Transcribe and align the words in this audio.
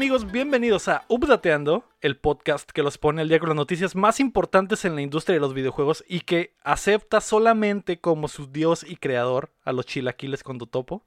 ¿Qué 0.00 0.06
tal 0.06 0.14
amigos? 0.16 0.32
Bienvenidos 0.32 0.88
a 0.88 1.04
Updateando, 1.08 1.84
el 2.00 2.16
podcast 2.16 2.70
que 2.70 2.82
los 2.82 2.96
pone 2.96 3.20
al 3.20 3.28
día 3.28 3.38
con 3.38 3.50
las 3.50 3.56
noticias 3.56 3.94
más 3.94 4.18
importantes 4.18 4.86
en 4.86 4.94
la 4.94 5.02
industria 5.02 5.34
de 5.34 5.40
los 5.40 5.52
videojuegos 5.52 6.04
y 6.08 6.22
que 6.22 6.56
acepta 6.62 7.20
solamente 7.20 8.00
como 8.00 8.26
su 8.28 8.46
dios 8.46 8.82
y 8.82 8.96
creador 8.96 9.52
a 9.62 9.72
los 9.74 9.84
chilaquiles 9.84 10.42
con 10.42 10.56
topo. 10.56 11.02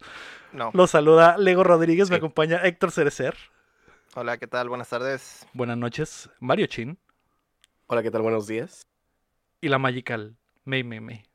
No. 0.51 0.69
Los 0.75 0.91
saluda 0.91 1.39
Lego 1.39 1.63
Rodríguez, 1.63 2.11
me 2.11 2.17
acompaña 2.17 2.57
Héctor 2.63 2.91
Cerecer. 2.91 3.35
Hola, 4.13 4.37
¿qué 4.37 4.45
tal? 4.45 4.69
Buenas 4.69 4.89
tardes. 4.89 5.47
Buenas 5.53 5.77
noches, 5.77 6.29
Mario 6.39 6.67
Chin. 6.67 6.99
Hola, 7.87 8.03
¿qué 8.03 8.11
tal? 8.11 8.21
Buenos 8.21 8.45
días. 8.45 8.85
Y 9.59 9.69
la 9.69 9.79
Magical, 9.79 10.37
Mei 10.65 10.83
Mei 10.83 10.99
Mei. 10.99 11.25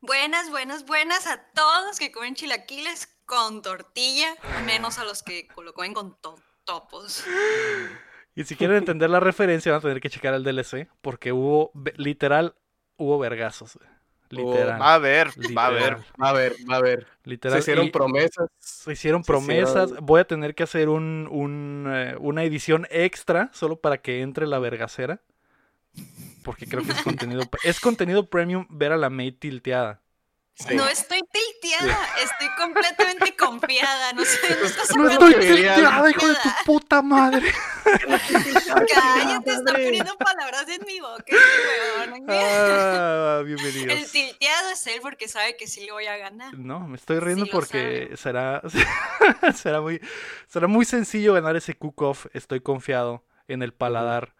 Buenas, 0.00 0.48
buenas, 0.50 0.86
buenas 0.86 1.26
a 1.26 1.50
todos 1.52 1.98
que 1.98 2.10
comen 2.10 2.34
chilaquiles 2.34 3.14
con 3.26 3.60
tortilla, 3.60 4.34
menos 4.64 4.98
a 4.98 5.04
los 5.04 5.22
que 5.22 5.48
lo 5.62 5.74
comen 5.74 5.92
con 5.92 6.18
to- 6.22 6.40
topos. 6.64 7.24
Y 8.34 8.44
si 8.44 8.56
quieren 8.56 8.78
entender 8.78 9.10
la 9.10 9.20
referencia 9.20 9.72
van 9.72 9.78
a 9.78 9.82
tener 9.82 10.00
que 10.00 10.10
checar 10.10 10.34
el 10.34 10.42
DLC 10.44 10.88
porque 11.00 11.32
hubo, 11.32 11.70
literal, 11.96 12.54
hubo 12.96 13.18
vergazos. 13.18 13.78
Literal. 14.30 14.80
Va 14.80 14.92
a 14.92 14.94
haber, 14.94 15.28
va 15.56 15.64
a 15.64 15.66
haber. 15.68 15.96
Va 16.20 16.28
a 16.30 16.32
ver, 16.32 16.54
va 16.68 16.76
a 16.76 16.80
ver. 16.82 17.06
Literal. 17.22 17.56
Se 17.58 17.60
hicieron 17.62 17.86
Y- 17.86 17.90
promesas. 17.90 18.48
Se 18.58 18.92
hicieron 18.92 19.22
Se 19.22 19.26
promesas. 19.28 19.84
hicieron- 19.90 20.06
Voy 20.06 20.20
a 20.20 20.24
tener 20.26 20.54
que 20.56 20.64
hacer 20.64 20.88
un, 20.88 21.28
un, 21.30 21.86
eh, 21.88 22.16
una 22.18 22.42
edición 22.42 22.88
extra 22.90 23.50
solo 23.52 23.76
para 23.76 23.98
que 23.98 24.22
entre 24.22 24.46
la 24.48 24.58
vergacera. 24.58 25.20
Porque 26.42 26.66
creo 26.66 26.82
que 26.82 26.90
es 26.92 27.02
contenido. 27.02 27.42
es 27.64 27.78
contenido 27.78 28.28
premium 28.28 28.66
ver 28.70 28.90
a 28.92 28.96
la 28.96 29.10
May 29.10 29.30
tilteada. 29.30 30.00
Sí. 30.56 30.76
No 30.76 30.86
estoy 30.86 31.20
tilteada, 31.32 31.98
estoy 32.22 32.48
completamente 32.56 33.34
confiada. 33.34 34.12
No 34.12 34.24
sé, 34.24 34.56
no 34.60 34.66
estás 34.66 34.96
No 34.96 35.10
estoy 35.10 35.34
tilteada, 35.34 36.08
hijo 36.10 36.28
de 36.28 36.34
tu 36.34 36.48
puta 36.64 37.02
madre. 37.02 37.52
Cállate, 37.84 39.50
está 39.50 39.72
poniendo 39.72 40.16
palabras 40.16 40.68
en 40.68 40.86
mi 40.86 41.00
boca. 41.00 41.24
este 41.26 42.10
weón. 42.10 42.24
Ah, 42.28 43.38
El 43.40 43.46
bienvenidos. 43.46 44.12
tilteado 44.12 44.70
es 44.70 44.86
él 44.86 45.00
porque 45.02 45.26
sabe 45.26 45.56
que 45.56 45.66
sí 45.66 45.84
le 45.86 45.92
voy 45.92 46.06
a 46.06 46.16
ganar. 46.16 46.54
No, 46.56 46.86
me 46.86 46.96
estoy 46.96 47.18
riendo 47.18 47.46
Sí 47.46 47.50
porque 47.52 48.10
será, 48.16 48.62
será, 49.54 49.80
muy, 49.80 50.00
será 50.46 50.68
muy 50.68 50.84
sencillo 50.84 51.34
ganar 51.34 51.56
ese 51.56 51.74
cook-off. 51.74 52.26
Estoy 52.32 52.60
confiado 52.60 53.24
en 53.48 53.62
el 53.62 53.72
paladar 53.74 54.34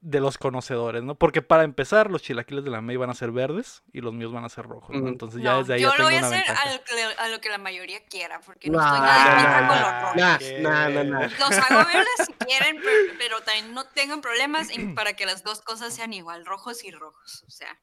de 0.00 0.18
los 0.20 0.38
conocedores, 0.38 1.02
¿no? 1.02 1.14
Porque 1.14 1.42
para 1.42 1.62
empezar, 1.62 2.10
los 2.10 2.22
chilaquiles 2.22 2.64
de 2.64 2.70
la 2.70 2.80
May 2.80 2.96
van 2.96 3.10
a 3.10 3.14
ser 3.14 3.32
verdes 3.32 3.82
y 3.92 4.00
los 4.00 4.14
míos 4.14 4.32
van 4.32 4.44
a 4.44 4.48
ser 4.48 4.64
rojos, 4.64 4.96
¿no? 4.96 5.08
Entonces 5.08 5.42
ya 5.42 5.52
No, 5.52 5.58
desde 5.58 5.74
ahí 5.74 5.82
yo 5.82 5.88
ya 5.90 5.92
lo 5.92 5.96
tengo 5.96 6.08
voy 6.08 6.14
a 6.14 6.18
una 6.18 6.26
hacer 6.28 6.46
ventaja. 6.46 6.62
a 6.62 6.72
lo, 6.72 6.84
que, 6.84 7.20
a 7.20 7.28
lo 7.28 7.40
que 7.40 7.48
la 7.50 7.58
mayoría 7.58 8.04
quiera, 8.06 8.40
porque 8.40 8.70
no 8.70 8.80
estoy 8.80 8.98
nada 9.00 9.26
en 9.26 9.34
contra 9.34 9.60
nah, 9.60 9.68
con 9.68 9.78
los 9.78 10.02
rojos. 10.02 10.16
nah, 10.62 10.88
nah. 11.04 11.28
Los 11.38 11.58
hago 11.58 11.84
verdes 11.92 12.26
si 12.26 12.32
quieren, 12.32 12.80
pero, 12.82 13.14
pero 13.18 13.40
también 13.42 13.74
no 13.74 13.84
tengan 13.88 14.20
problemas 14.22 14.68
para 14.94 15.12
que 15.14 15.26
las 15.26 15.42
dos 15.42 15.60
cosas 15.60 15.94
sean 15.94 16.12
igual, 16.14 16.46
rojos 16.46 16.82
y 16.84 16.90
rojos. 16.90 17.44
O 17.46 17.50
sea, 17.50 17.78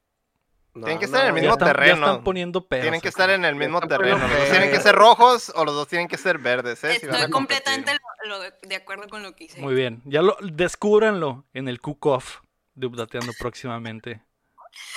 No, 0.74 0.86
Tienen 0.86 0.98
que 1.00 1.06
no, 1.06 1.16
estar 1.16 1.20
en 1.22 1.28
el 1.28 1.34
Ya 1.34 1.40
mismo 1.42 1.52
están, 1.52 1.68
ya 1.68 1.72
terreno. 1.74 2.06
están 2.06 2.24
poniendo 2.24 2.66
pedos. 2.66 2.82
Tienen 2.82 3.00
que 3.02 3.08
estar 3.08 3.28
en 3.28 3.44
el 3.44 3.54
mismo 3.56 3.80
terreno. 3.82 4.16
Los 4.18 4.30
dos 4.38 4.48
tienen 4.50 4.70
que 4.70 4.80
ser 4.80 4.94
rojos 4.94 5.52
o 5.54 5.64
los 5.66 5.74
dos 5.74 5.86
tienen 5.88 6.08
que 6.08 6.16
ser 6.16 6.38
verdes, 6.38 6.82
¿eh? 6.84 6.96
Estoy 6.96 7.30
completamente 7.30 7.92
lo- 8.24 8.38
lo- 8.38 8.50
de 8.62 8.74
acuerdo 8.76 9.06
con 9.08 9.22
lo 9.22 9.36
que 9.36 9.44
hice. 9.44 9.60
Muy 9.60 9.74
bien, 9.74 10.00
ya 10.06 10.22
lo 10.22 10.36
descúbranlo 10.42 11.44
en 11.52 11.68
el 11.68 11.80
cook-off 11.80 12.40
de 12.74 12.86
Updateando 12.86 13.32
próximamente 13.38 14.22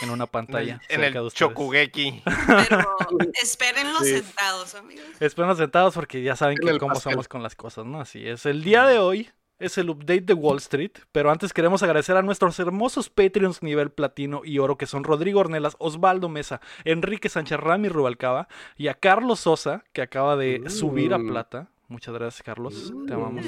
en 0.02 0.10
una 0.12 0.26
pantalla. 0.28 0.80
en 0.88 1.04
el 1.04 1.12
de. 1.14 1.30
Chokugeki. 1.32 2.24
Pero 2.24 2.96
espérenlos 3.44 4.04
Sí. 4.04 4.14
sentados, 4.20 4.76
amigos. 4.76 5.04
Esperen 5.20 5.58
sentados 5.58 5.94
porque 5.94 6.24
ya 6.24 6.38
saben 6.38 6.58
que 6.58 6.78
cómo 6.80 6.94
pastel. 6.94 7.12
somos 7.14 7.28
con 7.28 7.44
las 7.44 7.56
cosas, 7.56 7.86
¿no? 7.86 8.00
Así 8.00 8.26
es. 8.26 8.46
El 8.46 8.64
día 8.64 8.86
de 8.86 9.00
hoy 9.00 9.30
es 9.60 9.78
el 9.78 9.90
update 9.90 10.22
de 10.22 10.34
Wall 10.34 10.58
Street, 10.58 10.92
pero 11.12 11.32
antes 11.32 11.54
queremos 11.54 11.82
agradecer 11.84 12.18
a 12.18 12.22
nuestros 12.22 12.60
hermosos 12.60 13.10
Patreons 13.10 13.64
nivel 13.64 13.90
platino 13.92 14.42
y 14.44 14.60
oro 14.60 14.78
que 14.78 14.86
son 14.86 15.04
Rodrigo 15.04 15.40
Ornelas, 15.40 15.76
Osvaldo 15.80 16.30
Mesa, 16.30 16.62
Enrique 16.84 17.30
Sánchez 17.30 17.60
Rami 17.60 17.88
Rubalcaba 17.90 18.48
y 18.78 18.88
a 18.88 18.94
Carlos 18.96 19.40
Sosa 19.40 19.84
que 19.94 20.02
acaba 20.02 20.36
de 20.36 20.70
subir 20.70 21.14
a 21.14 21.18
Mm. 21.18 21.28
plata. 21.28 21.68
Muchas 21.88 22.14
gracias, 22.16 22.42
Carlos. 22.42 22.94
Te 23.08 23.14
amamos. 23.14 23.46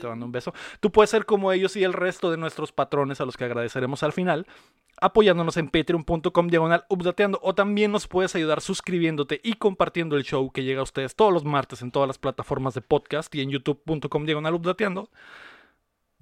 Te 0.00 0.06
mando 0.06 0.26
un 0.26 0.32
beso. 0.32 0.54
Tú 0.80 0.92
puedes 0.92 1.10
ser 1.10 1.26
como 1.26 1.50
ellos 1.52 1.76
y 1.76 1.82
el 1.82 1.92
resto 1.92 2.30
de 2.30 2.36
nuestros 2.36 2.72
patrones 2.72 3.20
a 3.20 3.24
los 3.24 3.36
que 3.36 3.44
agradeceremos 3.44 4.02
al 4.02 4.12
final, 4.12 4.46
apoyándonos 5.00 5.56
en 5.56 5.68
patreon.com 5.68 6.48
diagonal 6.48 6.84
updateando 6.88 7.40
o 7.42 7.54
también 7.54 7.90
nos 7.90 8.06
puedes 8.06 8.34
ayudar 8.36 8.60
suscribiéndote 8.60 9.40
y 9.42 9.54
compartiendo 9.54 10.16
el 10.16 10.22
show 10.22 10.50
que 10.52 10.62
llega 10.62 10.80
a 10.80 10.84
ustedes 10.84 11.16
todos 11.16 11.32
los 11.32 11.44
martes 11.44 11.82
en 11.82 11.90
todas 11.90 12.06
las 12.06 12.18
plataformas 12.18 12.74
de 12.74 12.82
podcast 12.82 13.34
y 13.34 13.40
en 13.40 13.50
youtube.com 13.50 14.26
diagonal 14.26 14.54
updateando. 14.54 15.10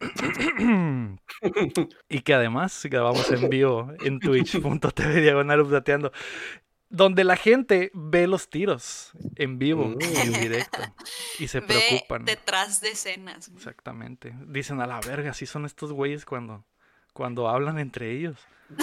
y 2.08 2.20
que 2.20 2.32
además 2.32 2.86
grabamos 2.90 3.30
en 3.30 3.50
vivo 3.50 3.92
en 4.02 4.18
twitch.tv 4.20 5.20
diagonal 5.20 5.60
updateando. 5.60 6.10
Donde 6.92 7.22
la 7.24 7.36
gente 7.36 7.90
ve 7.94 8.26
los 8.26 8.50
tiros 8.50 9.12
en 9.36 9.58
vivo 9.60 9.94
y 10.00 10.16
en 10.16 10.32
directo. 10.32 10.80
Y 11.38 11.46
se 11.48 11.60
Ve 11.60 11.66
preocupan. 11.68 12.24
detrás 12.24 12.80
de 12.80 12.90
escenas. 12.90 13.48
Exactamente. 13.54 14.34
Dicen 14.46 14.80
a 14.80 14.86
la 14.88 15.00
verga, 15.00 15.30
así 15.30 15.46
son 15.46 15.64
estos 15.66 15.92
güeyes 15.92 16.24
cuando, 16.24 16.64
cuando 17.12 17.48
hablan 17.48 17.78
entre 17.78 18.10
ellos. 18.10 18.36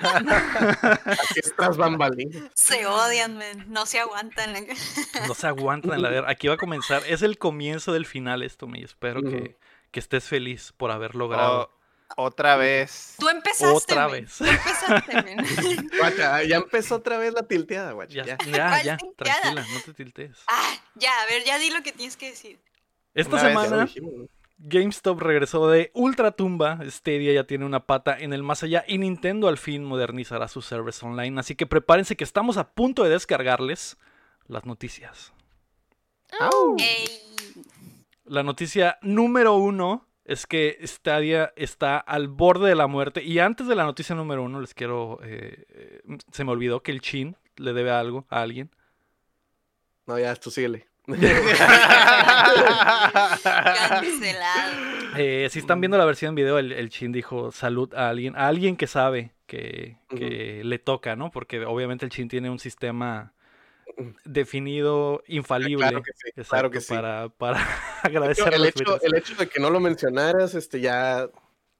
Aquí 0.00 1.40
es 1.40 1.54
tras 1.56 1.76
bambalinas. 1.76 2.50
Se 2.54 2.86
odian, 2.86 3.36
men, 3.36 3.64
no 3.72 3.86
se 3.86 4.00
aguantan. 4.00 4.54
No 5.26 5.34
se 5.34 5.46
aguantan 5.46 5.94
en 5.94 6.02
la 6.02 6.10
verga. 6.10 6.30
Aquí 6.30 6.48
va 6.48 6.54
a 6.54 6.58
comenzar. 6.58 7.02
Es 7.06 7.22
el 7.22 7.38
comienzo 7.38 7.92
del 7.92 8.06
final 8.06 8.42
esto, 8.42 8.66
me 8.66 8.80
espero 8.82 9.22
que, 9.22 9.56
que 9.90 10.00
estés 10.00 10.24
feliz 10.24 10.72
por 10.76 10.90
haber 10.90 11.14
logrado. 11.14 11.62
O- 11.62 11.79
otra 12.16 12.56
vez. 12.56 13.14
Tú 13.18 13.28
empezaste. 13.28 13.66
Otra 13.94 14.08
men, 14.08 14.24
vez. 14.24 14.36
Tú 14.38 14.44
empezaste, 14.44 15.22
men. 15.22 15.88
Guacha, 15.98 16.42
ya 16.44 16.56
empezó 16.56 16.96
otra 16.96 17.18
vez 17.18 17.32
la 17.32 17.42
tilteada, 17.44 17.92
guacha. 17.92 18.12
Ya, 18.12 18.24
Ya. 18.24 18.36
ya, 18.50 18.68
¿Cuál 18.68 18.84
ya, 18.84 18.96
tilteada? 18.96 19.40
tranquila, 19.40 19.66
no 19.74 19.80
te 19.80 19.94
tiltees. 19.94 20.38
Ah, 20.46 20.72
ya, 20.96 21.10
a 21.22 21.26
ver, 21.26 21.44
ya 21.44 21.58
di 21.58 21.70
lo 21.70 21.82
que 21.82 21.92
tienes 21.92 22.16
que 22.16 22.30
decir. 22.30 22.58
Esta 23.14 23.36
Una 23.36 23.40
semana 23.42 23.84
dijimos, 23.84 24.12
¿no? 24.16 24.26
GameStop 24.62 25.20
regresó 25.22 25.68
de 25.70 25.90
ultratumba, 25.94 26.78
Stadia 26.86 27.32
ya 27.32 27.44
tiene 27.44 27.64
una 27.64 27.86
pata 27.86 28.16
en 28.18 28.34
el 28.34 28.42
más 28.42 28.62
allá 28.62 28.84
y 28.86 28.98
Nintendo 28.98 29.48
al 29.48 29.56
fin 29.56 29.82
modernizará 29.84 30.48
sus 30.48 30.66
servers 30.66 31.02
online, 31.02 31.40
así 31.40 31.54
que 31.56 31.66
prepárense 31.66 32.14
que 32.14 32.24
estamos 32.24 32.58
a 32.58 32.70
punto 32.72 33.02
de 33.02 33.08
descargarles 33.08 33.96
las 34.46 34.66
noticias. 34.66 35.32
Ey, 36.78 37.08
La 38.24 38.42
noticia 38.42 38.98
número 39.00 39.54
uno 39.54 40.06
es 40.30 40.46
que 40.46 40.78
Stadia 40.84 41.52
está 41.56 41.98
al 41.98 42.28
borde 42.28 42.68
de 42.68 42.76
la 42.76 42.86
muerte. 42.86 43.24
Y 43.24 43.40
antes 43.40 43.66
de 43.66 43.74
la 43.74 43.82
noticia 43.82 44.14
número 44.14 44.44
uno, 44.44 44.60
les 44.60 44.74
quiero. 44.74 45.18
eh, 45.24 45.64
eh, 45.68 46.02
se 46.30 46.44
me 46.44 46.52
olvidó 46.52 46.84
que 46.84 46.92
el 46.92 47.00
Chin 47.00 47.36
le 47.56 47.72
debe 47.72 47.90
algo 47.90 48.26
a 48.30 48.42
alguien. 48.42 48.70
No, 50.06 50.16
ya, 50.20 50.36
tú 50.36 50.52
síguele. 50.52 50.86
cancelado. 53.90 54.72
Eh, 55.16 55.48
si 55.50 55.58
están 55.58 55.80
viendo 55.80 55.98
la 55.98 56.04
versión 56.04 56.28
en 56.28 56.34
video, 56.36 56.58
el, 56.58 56.70
el 56.70 56.90
Chin 56.90 57.10
dijo 57.10 57.50
salud 57.50 57.92
a 57.94 58.08
alguien, 58.08 58.36
a 58.36 58.46
alguien 58.46 58.76
que 58.76 58.86
sabe 58.86 59.32
que, 59.48 59.96
que 60.08 60.62
le 60.64 60.78
toca, 60.78 61.16
¿no? 61.16 61.32
Porque 61.32 61.64
obviamente 61.64 62.04
el 62.04 62.12
Chin 62.12 62.28
tiene 62.28 62.50
un 62.50 62.60
sistema 62.60 63.32
definido, 64.24 65.22
infalible. 65.26 65.88
Claro 65.88 66.02
que 66.02 66.12
sí, 66.14 66.32
claro 66.48 66.70
que 66.70 66.80
sí. 66.80 66.94
Para, 66.94 67.28
para 67.28 67.58
De 68.02 68.08
agradecer 68.08 68.48
hecho, 68.48 68.54
a 68.54 68.56
el, 68.56 68.64
hecho, 68.66 69.00
el 69.02 69.14
hecho 69.16 69.34
de 69.36 69.48
que 69.48 69.60
no 69.60 69.70
lo 69.70 69.80
mencionaras, 69.80 70.54
este, 70.54 70.80
ya 70.80 71.28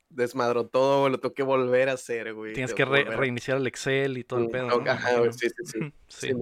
desmadró 0.08 0.66
todo, 0.66 1.08
lo 1.08 1.18
tengo 1.20 1.34
que 1.34 1.42
volver 1.42 1.88
a 1.88 1.92
hacer, 1.92 2.34
güey. 2.34 2.52
Tienes 2.52 2.74
que 2.74 2.84
re- 2.84 3.04
reiniciar 3.04 3.56
el 3.58 3.66
Excel 3.66 4.18
y 4.18 4.24
todo 4.24 4.40
el 4.40 4.46
Mm, 4.46 4.50
pedo. 4.50 4.82
ajá, 4.90 5.10
sí, 5.32 5.48
sí, 5.48 5.64
sí. 5.64 5.78
Sí. 6.08 6.32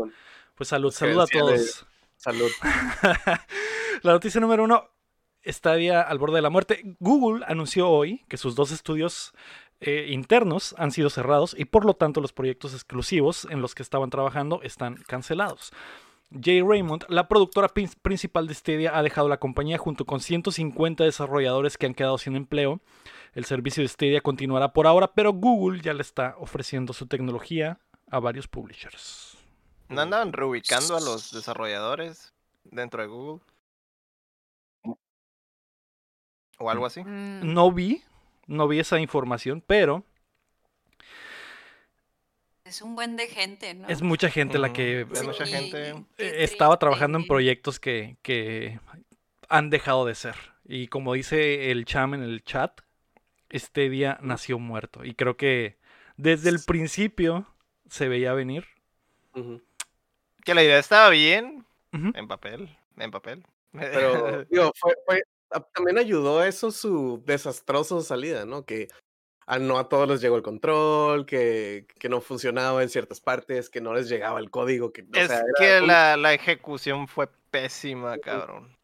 Pues 0.55 0.69
salud, 0.69 0.91
salud 0.91 1.21
a 1.21 1.27
todos. 1.27 1.87
Salud. 2.17 2.51
La 4.03 4.13
noticia 4.13 4.41
número 4.41 4.65
uno, 4.65 4.91
Stadia 5.47 6.03
al 6.03 6.19
borde 6.19 6.37
de 6.37 6.43
la 6.43 6.51
muerte. 6.51 6.83
Google 6.99 7.45
anunció 7.47 7.89
hoy 7.89 8.25
que 8.29 8.37
sus 8.37 8.55
dos 8.55 8.71
estudios 8.73 9.33
eh, 9.81 10.07
internos 10.11 10.75
han 10.79 10.91
sido 10.91 11.09
cerrados 11.11 11.55
y 11.59 11.65
por 11.67 11.85
lo 11.85 11.95
tanto 11.95 12.21
los 12.21 12.33
proyectos 12.33 12.75
exclusivos 12.75 13.47
en 13.51 13.61
los 13.63 13.75
que 13.75 13.83
estaban 13.83 14.11
trabajando 14.11 14.61
están 14.63 14.97
cancelados. 15.07 15.73
Jay 16.43 16.61
Raymond, 16.61 17.05
la 17.09 17.27
productora 17.29 17.69
prin- 17.69 17.89
principal 18.03 18.47
de 18.47 18.55
Stadia, 18.55 18.99
ha 18.99 19.03
dejado 19.03 19.29
la 19.29 19.39
compañía 19.39 19.79
junto 19.79 20.05
con 20.05 20.21
150 20.21 21.05
desarrolladores 21.05 21.79
que 21.79 21.87
han 21.87 21.95
quedado 21.95 22.19
sin 22.19 22.37
empleo. 22.37 22.81
El 23.35 23.45
servicio 23.47 23.83
de 23.83 23.89
Stadia 23.89 24.21
continuará 24.21 24.73
por 24.73 24.87
ahora, 24.87 25.13
pero 25.15 25.33
Google 25.33 25.81
ya 25.81 25.95
le 25.95 26.03
está 26.03 26.35
ofreciendo 26.39 26.93
su 26.93 27.07
tecnología 27.07 27.79
a 28.11 28.19
varios 28.21 28.47
publishers. 28.49 29.39
¿No 29.89 30.03
andaban 30.03 30.33
reubicando 30.35 30.97
a 30.97 31.01
los 31.01 31.31
desarrolladores 31.33 32.35
dentro 32.65 33.01
de 33.01 33.09
Google? 33.09 33.41
O 36.59 36.71
algo 36.71 36.87
así. 36.87 37.03
Mm, 37.05 37.55
No 37.55 37.71
vi, 37.73 38.03
no 38.49 38.67
vi 38.67 38.81
esa 38.81 38.99
información, 38.99 39.63
pero 39.65 40.05
Es 42.65 42.83
un 42.83 42.97
buen 42.97 43.17
de 43.17 43.29
gente, 43.29 43.75
¿no? 43.75 43.89
es 43.89 44.03
mucha 44.03 44.29
gente 44.31 44.59
la 44.59 44.73
que 44.73 45.07
Es 45.13 45.25
mucha 45.25 45.47
gente. 45.47 45.95
qué 46.17 46.43
estaba 46.43 46.79
trabajando 46.79 47.19
en 47.19 47.27
proyectos 47.27 47.79
que, 47.79 48.17
que 48.23 48.81
han 49.49 49.71
dejado 49.71 50.05
de 50.05 50.15
ser. 50.17 50.35
Y 50.65 50.89
como 50.89 51.15
dice 51.15 51.71
el 51.71 51.85
cham 51.85 52.15
en 52.15 52.23
el 52.23 52.43
chat, 52.43 52.81
este 53.49 53.89
día 53.89 54.19
nació 54.21 54.59
muerto. 54.59 55.05
Y 55.05 55.15
creo 55.15 55.37
que 55.37 55.79
desde 56.17 56.51
el 56.51 56.61
principio 56.67 57.47
se 57.89 58.09
veía 58.09 58.33
venir. 58.35 58.67
Que 60.45 60.55
la 60.55 60.63
idea 60.63 60.79
estaba 60.79 61.11
bien 61.11 61.65
en 61.93 62.29
papel, 62.29 62.77
en 62.97 63.11
papel. 63.11 63.47
Pero, 63.73 64.45
digo, 64.51 64.73
fue, 65.07 65.23
también 65.75 65.99
ayudó 65.99 66.41
a 66.41 66.49
eso 66.49 66.71
su 66.71 67.23
desastrosa 67.27 68.01
salida, 68.03 68.45
¿no? 68.45 68.65
Que 68.65 68.89
a 69.47 69.59
no 69.59 69.79
a 69.79 69.89
todos 69.89 70.07
les 70.09 70.21
llegó 70.21 70.37
el 70.37 70.43
control, 70.43 71.25
que, 71.25 71.87
que 71.99 72.09
no 72.11 72.21
funcionaba 72.21 72.83
en 72.83 72.91
ciertas 72.91 73.21
partes, 73.21 73.71
que 73.71 73.81
no 73.81 73.95
les 73.95 74.09
llegaba 74.09 74.41
el 74.41 74.51
código. 74.51 74.93
Que, 74.93 75.03
o 75.03 75.07
es 75.15 75.29
sea, 75.29 75.39
era 75.39 75.47
que 75.59 75.81
un- 75.81 75.87
la, 75.87 76.17
la 76.19 76.35
ejecución 76.35 77.09
fue 77.09 77.29
pésima, 77.51 78.19
cabrón. 78.19 78.77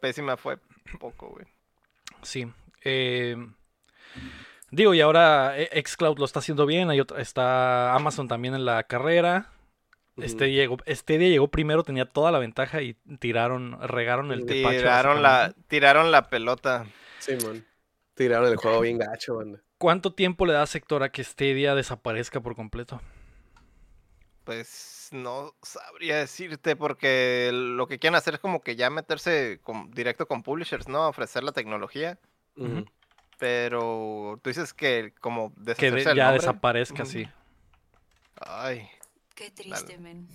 Pésima 0.00 0.36
fue 0.38 0.58
poco, 0.98 1.28
güey. 1.28 1.46
Sí. 2.22 2.50
eh, 2.82 3.36
digo, 4.70 4.94
y 4.94 5.00
ahora 5.02 5.58
eh, 5.58 5.82
Xcloud 5.86 6.18
lo 6.18 6.24
está 6.24 6.38
haciendo 6.38 6.64
bien. 6.64 6.88
Hay 6.88 7.00
otra, 7.00 7.20
está 7.20 7.94
Amazon 7.94 8.26
también 8.26 8.54
en 8.54 8.64
la 8.64 8.84
carrera. 8.84 9.52
Este, 10.16 10.44
Ujú. 10.44 10.52
llegó, 10.54 10.76
este 10.86 11.18
día 11.18 11.28
llegó 11.28 11.48
primero, 11.48 11.82
tenía 11.82 12.06
toda 12.06 12.30
la 12.30 12.38
ventaja 12.38 12.80
y 12.80 12.94
tiraron, 13.18 13.78
regaron 13.86 14.32
el 14.32 14.46
tepache. 14.46 14.78
Tiraron 14.78 15.22
la, 15.22 15.54
tiraron 15.68 16.10
la 16.10 16.30
pelota. 16.30 16.86
Simón. 17.18 17.66
Tiraron 18.14 18.48
el 18.50 18.56
juego 18.56 18.80
bien 18.80 18.96
gacho, 18.98 19.36
banda. 19.36 19.60
¿Cuánto 19.78 20.14
tiempo 20.14 20.46
le 20.46 20.54
da 20.54 20.66
sector 20.66 21.02
a 21.02 21.10
que 21.10 21.22
Stadia 21.22 21.74
desaparezca 21.74 22.40
por 22.40 22.56
completo? 22.56 23.02
Pues 24.44 25.08
no 25.12 25.54
sabría 25.62 26.16
decirte 26.16 26.76
porque 26.76 27.50
lo 27.52 27.86
que 27.86 27.98
quieren 27.98 28.14
hacer 28.14 28.34
es 28.34 28.40
como 28.40 28.60
que 28.62 28.74
ya 28.76 28.88
meterse 28.90 29.60
con- 29.62 29.90
directo 29.90 30.26
con 30.26 30.42
publishers, 30.42 30.88
¿no? 30.88 31.08
Ofrecer 31.08 31.42
la 31.44 31.52
tecnología. 31.52 32.18
Pero 33.38 34.40
tú 34.42 34.48
dices 34.48 34.72
que 34.72 35.12
como 35.20 35.52
Que 35.76 35.90
de- 35.90 36.04
ya 36.04 36.14
nombre. 36.14 36.32
desaparezca, 36.32 37.04
sí. 37.04 37.28
Ay, 38.40 38.88
Qué 39.36 39.50
triste, 39.52 39.98
men. 39.98 40.26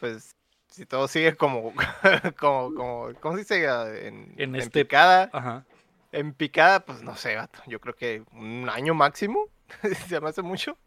pues 0.00 0.34
si 0.70 0.86
todo 0.86 1.06
sigue 1.08 1.36
como, 1.36 1.74
como, 2.38 2.74
como, 2.74 3.08
¿cómo 3.20 3.34
se 3.34 3.40
dice? 3.42 3.68
Ah, 3.68 3.86
En, 3.88 4.32
En 4.38 4.54
en 4.54 4.56
este- 4.56 4.84
picada, 4.84 5.28
Ajá. 5.32 5.66
en 6.12 6.32
picada, 6.32 6.80
pues 6.86 7.02
no 7.02 7.14
sé, 7.16 7.36
vato, 7.36 7.60
yo 7.66 7.78
creo 7.80 7.94
que 7.94 8.22
un 8.32 8.68
año 8.70 8.94
máximo, 8.94 9.48
se 10.08 10.20
me 10.20 10.30
hace 10.30 10.40
mucho. 10.42 10.78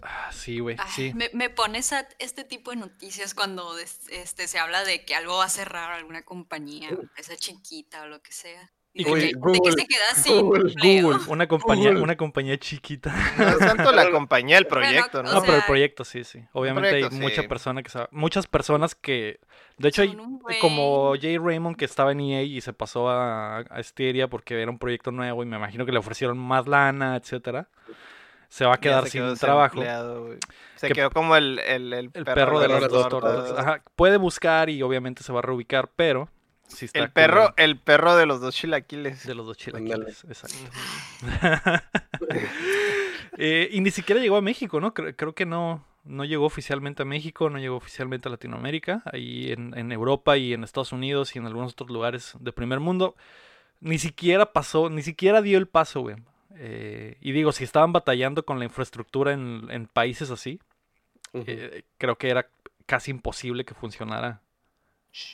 Ah, 0.00 0.30
sí, 0.32 0.60
güey, 0.60 0.76
Ay, 0.78 0.90
sí. 0.94 1.12
Me, 1.14 1.28
me 1.34 1.50
pones 1.50 1.92
a 1.92 2.06
este 2.20 2.44
tipo 2.44 2.70
de 2.70 2.76
noticias 2.76 3.34
cuando 3.34 3.74
des- 3.74 4.08
este, 4.10 4.46
se 4.46 4.58
habla 4.60 4.84
de 4.84 5.04
que 5.04 5.16
algo 5.16 5.38
va 5.38 5.46
a 5.46 5.48
cerrar 5.48 5.90
alguna 5.90 6.22
compañía, 6.22 6.90
empresa 6.90 7.36
chiquita 7.36 8.02
o 8.02 8.06
lo 8.06 8.22
que 8.22 8.30
sea. 8.32 8.70
Y 8.94 9.04
de, 9.04 9.10
Uy, 9.12 9.20
que, 9.20 9.26
de 9.26 9.32
que 9.32 9.38
Google, 9.38 9.72
se 10.14 10.22
sin 10.22 10.40
Google. 10.40 10.74
Google. 11.02 11.18
Una 11.28 11.46
compañía, 11.46 11.88
Google. 11.90 12.02
una 12.02 12.16
compañía 12.16 12.58
chiquita. 12.58 13.14
No 13.38 13.48
es 13.48 13.58
tanto 13.58 13.92
la 13.92 14.10
compañía, 14.10 14.58
el 14.58 14.66
proyecto, 14.66 15.22
¿no? 15.22 15.32
No, 15.34 15.40
pero 15.42 15.56
el 15.56 15.62
proyecto 15.64 16.04
sí, 16.04 16.24
sí. 16.24 16.42
Obviamente 16.52 16.88
proyecto, 16.90 17.14
hay 17.14 17.20
mucha 17.20 17.42
sí. 17.42 17.48
persona 17.48 17.82
que 17.82 17.90
sabe- 17.90 18.08
muchas 18.10 18.46
personas 18.46 18.94
que, 18.96 19.38
de 19.76 19.88
hecho 19.88 20.02
hay 20.02 20.16
como. 20.60 21.12
Jay 21.20 21.38
Raymond 21.38 21.76
que 21.76 21.84
estaba 21.84 22.10
en 22.12 22.20
EA 22.20 22.42
y 22.42 22.60
se 22.60 22.72
pasó 22.72 23.08
a, 23.08 23.58
a 23.58 24.28
porque 24.28 24.60
era 24.60 24.70
un 24.70 24.78
proyecto 24.78 25.12
nuevo 25.12 25.42
y 25.42 25.46
me 25.46 25.56
imagino 25.56 25.86
que 25.86 25.92
le 25.92 25.98
ofrecieron 25.98 26.36
más 26.38 26.66
lana, 26.66 27.14
etcétera. 27.16 27.68
Se 28.48 28.64
va 28.64 28.74
a 28.74 28.78
quedar 28.78 29.06
sin 29.08 29.34
trabajo. 29.36 29.82
Se 30.76 30.88
Que- 30.88 30.94
quedó 30.94 31.10
como 31.10 31.36
el, 31.36 31.58
el, 31.60 31.92
el 31.92 32.10
El 32.14 32.24
perro, 32.24 32.58
de 32.58 32.66
perro 32.66 32.80
las 32.80 32.90
de 32.90 32.96
dos 32.96 33.08
tortas. 33.10 33.80
Puede 33.94 34.16
buscar 34.16 34.70
y 34.70 34.82
obviamente 34.82 35.22
se 35.22 35.32
va 35.32 35.40
a 35.40 35.42
reubicar, 35.42 35.90
pero 35.94 36.30
sí 36.68 36.86
está 36.86 37.00
El 37.00 37.10
perro, 37.10 37.54
el 37.56 37.78
perro 37.78 38.16
de 38.16 38.26
los 38.26 38.40
dos 38.40 38.54
chilaquiles. 38.54 39.26
de 39.26 39.34
los 39.34 39.46
dos 39.46 39.56
chilaquiles, 39.56 40.24
exacto. 40.24 40.56
Eh, 43.40 43.68
y 43.70 43.80
ni 43.80 43.92
siquiera 43.92 44.20
llegó 44.20 44.36
a 44.36 44.42
México, 44.42 44.80
¿no? 44.80 44.92
Creo, 44.94 45.14
creo 45.14 45.32
que 45.32 45.46
no, 45.46 45.84
no 46.02 46.24
llegó 46.24 46.44
oficialmente 46.44 47.02
a 47.02 47.06
México, 47.06 47.48
no 47.50 47.58
llegó 47.60 47.76
oficialmente 47.76 48.28
a 48.28 48.32
Latinoamérica, 48.32 49.02
ahí 49.04 49.52
en, 49.52 49.78
en 49.78 49.92
Europa 49.92 50.36
y 50.36 50.54
en 50.54 50.64
Estados 50.64 50.90
Unidos 50.90 51.36
y 51.36 51.38
en 51.38 51.46
algunos 51.46 51.72
otros 51.74 51.88
lugares 51.90 52.34
de 52.40 52.52
primer 52.52 52.80
mundo. 52.80 53.14
Ni 53.78 53.98
siquiera 53.98 54.52
pasó, 54.52 54.90
ni 54.90 55.02
siquiera 55.02 55.40
dio 55.40 55.56
el 55.58 55.68
paso, 55.68 56.00
güey. 56.00 56.16
Eh, 56.56 57.16
y 57.20 57.30
digo, 57.30 57.52
si 57.52 57.62
estaban 57.62 57.92
batallando 57.92 58.44
con 58.44 58.58
la 58.58 58.64
infraestructura 58.64 59.32
en, 59.32 59.68
en 59.70 59.86
países 59.86 60.32
así, 60.32 60.58
eh, 61.32 61.84
creo 61.98 62.16
que 62.18 62.30
era 62.30 62.48
casi 62.86 63.10
imposible 63.10 63.64
que 63.64 63.74
funcionara, 63.74 64.40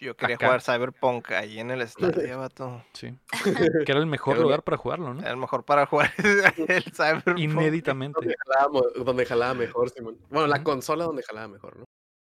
Yo 0.01 0.17
quería 0.17 0.37
Acá. 0.37 0.47
jugar 0.47 0.63
Cyberpunk 0.63 1.33
ahí 1.33 1.59
en 1.59 1.71
el 1.71 1.83
estadio, 1.83 2.39
vato. 2.39 2.85
sí. 2.93 3.13
Que 3.87 3.93
era 3.93 4.01
el 4.01 4.07
mejor 4.07 4.39
lugar 4.39 4.63
para 4.63 4.77
jugarlo, 4.77 5.13
¿no? 5.13 5.21
Era 5.21 5.33
el 5.33 5.37
mejor 5.37 5.65
para 5.65 5.87
jugar 5.87 6.13
el 6.69 6.85
Cyberpunk. 6.93 7.39
Inéditamente. 7.39 8.19
Donde 8.21 8.37
jalaba, 8.47 8.73
mo- 8.73 9.05
donde 9.05 9.27
jalaba 9.27 9.55
mejor, 9.55 9.91
Simón. 9.91 10.19
Bueno, 10.31 10.47
la 10.47 10.63
consola 10.63 11.05
donde 11.05 11.23
jalaba 11.23 11.49
mejor, 11.49 11.77
¿no? 11.79 11.85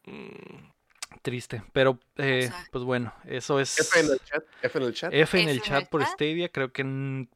Mm, 0.06 0.72
Triste, 1.22 1.64
pero 1.74 2.00
eh, 2.18 2.48
sea, 2.50 2.68
pues 2.72 2.84
bueno, 2.84 3.14
eso 3.26 3.60
es... 3.60 3.80
F 3.80 4.00
en 4.00 4.12
el 4.12 4.20
chat. 4.22 4.44
F 4.62 4.78
en 4.80 4.84
el 4.86 4.94
chat. 4.94 5.14
F 5.14 5.38
en 5.38 5.44
F 5.44 5.52
el 5.52 5.58
en 5.58 5.64
chat 5.64 5.82
el 5.84 5.88
por 5.90 6.02
chat. 6.02 6.12
Stadia, 6.14 6.50
creo 6.50 6.72
que 6.74 7.28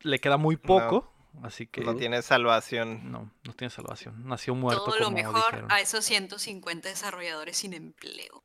le 0.00 0.18
queda 0.20 0.36
muy 0.38 0.56
poco, 0.56 1.12
así 1.42 1.66
que 1.66 1.82
No 1.82 1.92
no, 1.92 1.98
tiene 1.98 2.22
salvación. 2.22 3.12
no, 3.12 3.30
tiene 3.56 3.70
salvación. 3.70 4.26
Nació 4.26 4.54
muerto 4.54 4.84
Todo 4.84 4.98
lo 4.98 5.04
como 5.06 5.16
mejor 5.16 5.44
dijeron. 5.44 5.70
a 5.70 5.80
esos 5.80 6.04
150 6.04 6.88
desarrolladores 6.88 7.58
sin 7.58 7.74
empleo. 7.74 8.42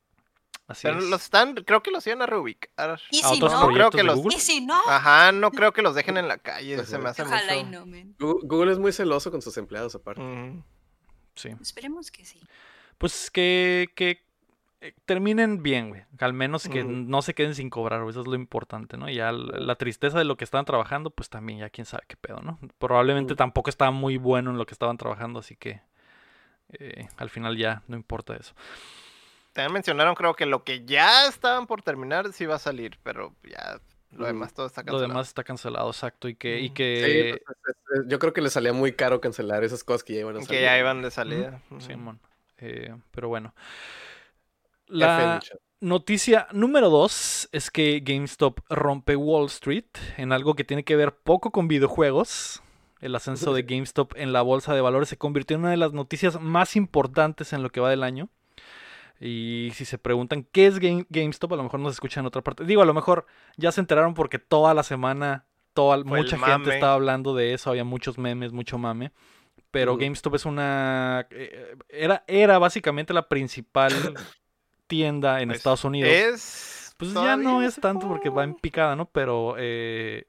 Así 0.68 0.82
Pero 0.82 0.98
es. 0.98 1.04
los 1.04 1.22
están, 1.22 1.54
creo 1.54 1.82
que 1.82 1.90
los 1.92 2.04
iban 2.08 2.22
a 2.22 2.26
reubicar. 2.26 2.98
Y 3.10 3.20
¿A 3.22 3.28
si 3.28 3.36
otros 3.36 3.52
no, 3.52 3.68
creo 3.68 3.90
que 3.90 4.02
los- 4.02 4.16
Google? 4.16 4.36
y 4.36 4.40
si 4.40 4.60
no, 4.66 4.80
Ajá, 4.88 5.30
no 5.30 5.50
creo 5.52 5.72
que 5.72 5.80
los 5.82 5.94
dejen 5.94 6.16
en 6.16 6.26
la 6.26 6.38
calle. 6.38 6.84
Se 6.84 6.98
me 6.98 7.08
hace 7.08 7.22
ojalá 7.22 7.54
y 7.56 7.62
no, 7.64 7.84
Google 8.18 8.72
es 8.72 8.78
muy 8.78 8.92
celoso 8.92 9.30
con 9.30 9.42
sus 9.42 9.56
empleados, 9.58 9.94
aparte. 9.94 10.20
Mm, 10.22 10.62
Sí. 11.34 11.50
Esperemos 11.60 12.10
que 12.10 12.24
sí. 12.24 12.40
Pues 12.98 13.30
que, 13.30 13.88
que 13.94 14.24
eh, 14.80 14.94
terminen 15.04 15.62
bien, 15.62 15.90
güey. 15.90 16.02
Al 16.18 16.32
menos 16.32 16.66
que 16.66 16.82
no 16.82 17.20
se 17.22 17.34
queden 17.34 17.54
sin 17.54 17.68
cobrar, 17.70 18.00
güey. 18.02 18.10
Eso 18.10 18.22
es 18.22 18.26
lo 18.26 18.34
importante, 18.34 18.96
¿no? 18.96 19.08
Ya 19.10 19.32
la 19.32 19.74
tristeza 19.76 20.18
de 20.18 20.24
lo 20.24 20.36
que 20.38 20.44
estaban 20.44 20.64
trabajando, 20.64 21.10
pues 21.10 21.28
también 21.28 21.58
ya 21.60 21.68
quién 21.70 21.84
sabe 21.84 22.04
qué 22.08 22.16
pedo, 22.16 22.40
¿no? 22.40 22.58
Probablemente 22.78 23.34
tampoco 23.36 23.68
estaba 23.70 23.90
muy 23.90 24.16
bueno 24.16 24.50
en 24.50 24.56
lo 24.58 24.64
que 24.66 24.72
estaban 24.72 24.96
trabajando, 24.96 25.38
así 25.40 25.56
que 25.56 25.82
eh, 26.70 27.06
al 27.18 27.28
final 27.30 27.56
ya 27.56 27.82
no 27.86 27.96
importa 27.96 28.34
eso. 28.34 28.54
También 29.56 29.72
mencionaron, 29.72 30.14
creo 30.14 30.34
que 30.34 30.44
lo 30.44 30.62
que 30.64 30.84
ya 30.84 31.26
estaban 31.26 31.66
por 31.66 31.80
terminar 31.82 32.30
sí 32.34 32.44
va 32.44 32.56
a 32.56 32.58
salir, 32.58 32.98
pero 33.02 33.34
ya 33.42 33.80
lo 34.12 34.26
demás 34.26 34.52
todo 34.52 34.66
está 34.66 34.82
Lo 34.82 34.86
cancelado. 34.86 35.08
demás 35.08 35.28
está 35.28 35.44
cancelado, 35.44 35.88
exacto. 35.90 36.28
Y 36.28 36.34
que, 36.34 36.60
y 36.60 36.66
Ujú. 36.66 36.74
que 36.74 37.32
Sí, 37.36 37.42
pues, 37.44 37.56
es- 37.68 38.00
es- 38.02 38.08
yo 38.08 38.18
creo 38.18 38.32
que 38.34 38.42
le 38.42 38.50
salía 38.50 38.74
muy 38.74 38.92
caro 38.92 39.20
cancelar 39.22 39.64
esas 39.64 39.82
cosas 39.82 40.04
que 40.04 40.12
ya 40.14 40.20
iban 40.20 40.36
a 40.36 40.40
salir. 40.42 40.48
que 40.50 40.62
ya 40.62 40.78
iban 40.78 41.00
de 41.00 41.10
salida. 41.10 41.62
Ujú. 41.70 41.80
Simón. 41.80 42.20
Eh, 42.58 42.94
pero 43.12 43.28
bueno. 43.28 43.54
La 44.88 45.40
noticia 45.80 46.46
número 46.52 46.90
dos 46.90 47.48
es 47.52 47.70
que 47.70 48.00
GameStop 48.04 48.60
rompe 48.68 49.16
Wall 49.16 49.46
Street 49.46 49.86
en 50.16 50.32
algo 50.32 50.54
que 50.54 50.64
tiene 50.64 50.84
que 50.84 50.96
ver 50.96 51.14
poco 51.16 51.50
con 51.50 51.66
videojuegos. 51.66 52.62
El 53.00 53.14
ascenso 53.14 53.52
de 53.52 53.62
GameStop 53.68 54.12
en 54.16 54.32
la 54.32 54.42
bolsa 54.42 54.74
de 54.74 54.80
valores 54.80 55.08
se 55.08 55.16
convirtió 55.18 55.54
en 55.56 55.62
una 55.62 55.70
de 55.70 55.76
las 55.76 55.92
noticias 55.92 56.40
más 56.40 56.76
importantes 56.76 57.52
en 57.52 57.62
lo 57.62 57.70
que 57.70 57.80
va 57.80 57.90
del 57.90 58.02
año. 58.04 58.28
Y 59.20 59.70
si 59.74 59.84
se 59.84 59.98
preguntan 59.98 60.46
qué 60.52 60.66
es 60.66 60.78
Game- 60.78 61.06
GameStop, 61.08 61.52
a 61.54 61.56
lo 61.56 61.62
mejor 61.62 61.80
nos 61.80 61.92
escuchan 61.94 62.22
en 62.22 62.26
otra 62.26 62.42
parte. 62.42 62.64
Digo, 62.64 62.82
a 62.82 62.86
lo 62.86 62.94
mejor 62.94 63.26
ya 63.56 63.72
se 63.72 63.80
enteraron 63.80 64.14
porque 64.14 64.38
toda 64.38 64.74
la 64.74 64.82
semana, 64.82 65.46
toda, 65.72 66.02
Fue 66.02 66.18
mucha 66.18 66.38
gente 66.38 66.74
estaba 66.74 66.94
hablando 66.94 67.34
de 67.34 67.54
eso, 67.54 67.70
había 67.70 67.84
muchos 67.84 68.18
memes, 68.18 68.52
mucho 68.52 68.78
mame. 68.78 69.12
Pero. 69.70 69.96
GameStop 69.96 70.34
es 70.36 70.44
una... 70.46 71.26
eh, 71.30 71.76
Era, 71.88 72.24
era 72.26 72.58
básicamente 72.58 73.12
la 73.14 73.28
principal 73.28 73.92
tienda 74.86 75.40
en 75.40 75.48
Pues, 75.48 75.58
Estados 75.58 75.84
Unidos. 75.84 76.10
Es. 76.10 76.94
Pues 76.98 77.12
ya 77.12 77.36
no 77.36 77.62
es 77.62 77.76
tanto 77.76 78.08
porque 78.08 78.30
va 78.30 78.44
en 78.44 78.54
picada, 78.54 78.96
¿no? 78.96 79.06
Pero, 79.10 79.54
eh, 79.58 80.26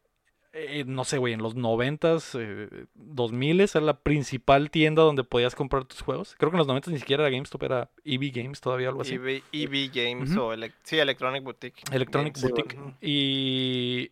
eh, 0.58 0.84
no 0.86 1.04
sé, 1.04 1.18
güey, 1.18 1.34
en 1.34 1.42
los 1.42 1.56
noventas, 1.56 2.36
eh, 2.40 2.68
2000 2.96 3.62
era 3.62 3.82
la 3.82 4.00
principal 4.00 4.70
tienda 4.72 5.04
donde 5.04 5.24
podías 5.24 5.56
comprar 5.56 5.86
tus 5.86 6.02
juegos. 6.02 6.36
Creo 6.38 6.50
que 6.52 6.56
en 6.56 6.60
los 6.60 6.68
noventas 6.68 6.92
ni 6.94 7.00
siquiera 7.00 7.24
era 7.28 7.36
GameStop, 7.36 7.64
era 7.64 7.90
EB 8.04 8.32
Games 8.34 8.60
todavía, 8.62 8.90
algo 8.90 9.02
así. 9.02 9.16
EV, 9.16 9.44
EV 9.52 9.90
Games 9.94 10.32
Ujú. 10.32 10.42
o 10.42 10.54
sí, 10.84 10.98
Electronic 10.98 11.44
Boutique. 11.44 11.84
Electronic 11.92 12.36
Games. 12.36 12.50
Boutique. 12.52 12.78
Y 13.02 14.12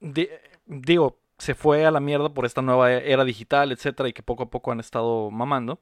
di- 0.00 0.28
digo, 0.66 1.18
se 1.38 1.54
fue 1.54 1.86
a 1.86 1.90
la 1.90 2.00
mierda 2.00 2.28
por 2.28 2.44
esta 2.46 2.62
nueva 2.62 2.92
era 2.92 3.24
digital, 3.24 3.72
etcétera, 3.72 4.08
y 4.08 4.12
que 4.12 4.22
poco 4.22 4.44
a 4.44 4.50
poco 4.50 4.72
han 4.72 4.80
estado 4.80 5.30
mamando. 5.30 5.80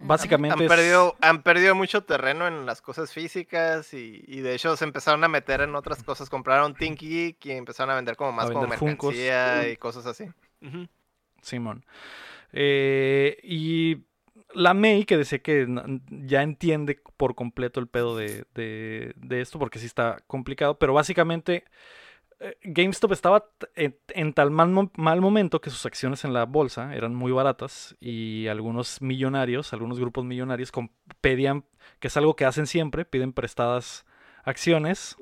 Básicamente 0.00 0.54
Han 0.54 0.62
es- 0.62 0.68
perdido, 0.68 1.16
han 1.20 1.42
perdido 1.42 1.74
mucho 1.74 2.02
terreno 2.04 2.46
en 2.46 2.66
las 2.66 2.80
cosas 2.82 3.12
físicas 3.12 3.94
y, 3.94 4.22
y 4.26 4.40
de 4.40 4.54
hecho 4.54 4.76
se 4.76 4.84
empezaron 4.84 5.22
a 5.24 5.28
meter 5.28 5.60
en 5.60 5.74
otras 5.74 6.02
cosas. 6.02 6.28
Compraron 6.28 6.74
Geek 6.74 7.44
y 7.46 7.50
empezaron 7.52 7.90
a 7.92 7.96
vender 7.96 8.16
como 8.16 8.32
más 8.32 8.50
como 8.50 8.66
Funkos. 8.72 9.14
mercancía 9.14 9.68
y 9.68 9.76
cosas 9.76 10.06
así. 10.06 10.24
Simón. 11.42 11.84
Eh, 12.52 13.38
y 13.42 14.04
la 14.54 14.74
May, 14.74 15.04
que 15.04 15.16
decía 15.16 15.40
que 15.40 15.66
ya 16.10 16.42
entiende 16.42 17.00
por 17.16 17.34
completo 17.34 17.80
el 17.80 17.88
pedo 17.88 18.16
de, 18.16 18.44
de- 18.54 19.12
de 19.16 19.40
esto, 19.40 19.58
porque 19.58 19.78
sí 19.78 19.86
está 19.86 20.18
complicado, 20.26 20.78
pero 20.78 20.94
básicamente 20.94 21.64
GameStop 22.62 23.12
estaba 23.12 23.46
en, 23.74 23.96
en 24.08 24.32
tal 24.32 24.50
mal, 24.50 24.90
mal 24.96 25.20
momento 25.20 25.60
que 25.60 25.70
sus 25.70 25.86
acciones 25.86 26.24
en 26.24 26.32
la 26.32 26.44
bolsa 26.44 26.94
eran 26.94 27.14
muy 27.14 27.32
baratas 27.32 27.96
y 28.00 28.46
algunos 28.48 29.00
millonarios, 29.02 29.72
algunos 29.72 29.98
grupos 29.98 30.24
millonarios 30.24 30.70
pedían, 31.20 31.64
que 32.00 32.08
es 32.08 32.16
algo 32.16 32.36
que 32.36 32.44
hacen 32.44 32.66
siempre, 32.66 33.04
piden 33.04 33.32
prestadas 33.32 34.04
acciones 34.44 35.16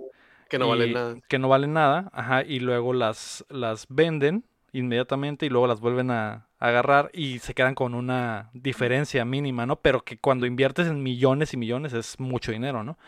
Que 0.48 0.58
no 0.58 0.68
vale 0.68 0.86
y- 0.88 0.92
nada. 0.94 1.16
Que 1.28 1.38
no 1.38 1.48
valen 1.48 1.72
nada, 1.72 2.10
ajá, 2.12 2.42
y 2.42 2.60
luego 2.60 2.92
las, 2.92 3.44
las 3.48 3.86
venden 3.88 4.44
inmediatamente 4.72 5.46
y 5.46 5.48
luego 5.50 5.66
las 5.66 5.80
vuelven 5.80 6.10
a, 6.10 6.46
a 6.58 6.68
agarrar 6.68 7.10
y 7.12 7.38
se 7.40 7.54
quedan 7.54 7.74
con 7.74 7.94
una 7.94 8.50
diferencia 8.54 9.24
mínima, 9.24 9.66
¿no? 9.66 9.76
Pero 9.76 10.02
que 10.04 10.18
cuando 10.18 10.46
inviertes 10.46 10.86
en 10.88 11.02
millones 11.02 11.52
y 11.54 11.56
millones 11.58 11.92
es 11.92 12.18
mucho 12.18 12.52
dinero, 12.52 12.82
¿no? 12.82 12.98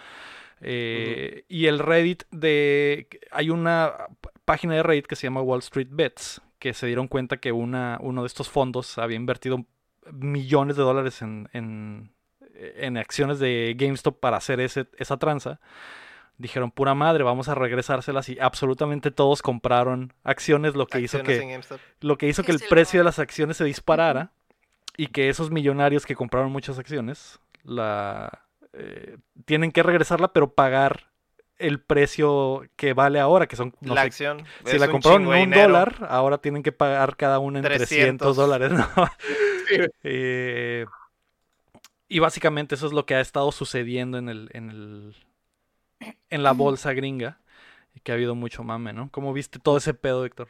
Eh, 0.64 1.44
Y 1.49 1.66
el 1.66 1.78
Reddit 1.78 2.25
de... 2.30 3.09
Hay 3.30 3.50
una 3.50 3.92
página 4.44 4.75
de 4.75 4.83
Reddit 4.83 5.06
que 5.06 5.16
se 5.16 5.26
llama 5.26 5.42
Wall 5.42 5.61
Street 5.61 5.88
Bets, 5.90 6.40
que 6.59 6.75
se 6.75 6.87
dieron 6.87 7.09
cuenta 7.09 7.37
que 7.37 7.52
una, 7.52 7.99
uno 8.00 8.23
de 8.23 8.26
estos 8.26 8.49
fondos 8.49 8.99
había 8.99 9.16
invertido 9.16 9.64
millones 10.12 10.76
de 10.76 10.83
dólares 10.83 11.23
en, 11.23 11.49
en, 11.52 12.12
en 12.54 12.97
acciones 12.97 13.38
de 13.38 13.75
GameStop 13.78 14.18
para 14.21 14.37
hacer 14.38 14.61
ese, 14.61 14.87
esa 14.99 15.16
tranza. 15.18 15.61
Dijeron, 16.37 16.71
pura 16.71 16.94
madre, 16.94 17.23
vamos 17.23 17.49
a 17.49 17.54
regresárselas 17.54 18.28
y 18.28 18.38
absolutamente 18.40 19.11
todos 19.11 19.40
compraron 19.40 20.12
acciones, 20.25 20.75
lo 20.75 20.87
que 20.87 21.00
hizo 21.00 21.23
que, 21.23 21.37
en 21.40 21.50
GameStop. 21.50 21.80
lo 22.00 22.18
que 22.18 22.28
hizo 22.28 22.42
Que 22.42 22.52
el 22.52 22.61
precio 22.68 23.00
de 23.00 23.04
las 23.04 23.18
acciones 23.18 23.56
se 23.56 23.64
disparara 23.64 24.33
y 24.97 25.09
que 25.09 25.28
esos 25.28 25.50
millonarios 25.50 26.06
que 26.06 26.16
compraron 26.16 26.50
muchas 26.50 26.78
acciones 26.78 27.38
la 27.62 28.44
eh, 28.75 29.19
tienen 29.47 29.73
que 29.73 29.83
regresarla 29.83 30.33
pero 30.33 30.54
pagar 30.54 31.11
el 31.59 31.81
precio 31.81 32.62
que 32.76 32.95
vale 32.95 33.21
ahora, 33.21 33.47
que 33.47 33.57
son, 33.57 33.75
no 33.81 33.95
la 33.95 34.02
sé, 34.02 34.09
acción. 34.09 34.49
si 34.64 34.76
es 34.76 34.81
la 34.81 34.88
compraron 34.88 35.23
en 35.23 35.28
un 35.28 35.35
dinero. 35.37 35.62
dólar, 35.62 36.07
ahora 36.09 36.38
tienen 36.38 36.62
que 36.62 36.73
pagar 36.73 37.16
cada 37.16 37.38
una 37.38 37.61
en 37.61 37.64
300, 37.64 37.88
300. 37.88 38.37
dólares, 38.37 38.73
¿no? 38.73 38.87
Sí. 39.66 39.76
Eh, 40.02 40.87
y 42.09 42.19
básicamente 42.19 42.75
eso 42.75 42.87
es 42.87 42.93
lo 42.93 43.07
que 43.07 43.14
ha 43.14 43.21
estado 43.21 43.50
sucediendo 43.52 44.19
en 44.19 44.28
el, 44.28 44.50
en 44.52 44.71
el 44.71 45.16
en 46.31 46.43
la 46.43 46.52
bolsa 46.52 46.93
gringa. 46.93 47.40
Y 47.95 48.00
que 48.00 48.12
ha 48.12 48.16
habido 48.16 48.35
mucho 48.35 48.64
mame, 48.64 48.93
¿no? 48.93 49.09
¿Cómo 49.11 49.33
viste 49.33 49.59
todo 49.61 49.76
ese 49.76 49.95
pedo, 49.95 50.25
Héctor? 50.25 50.49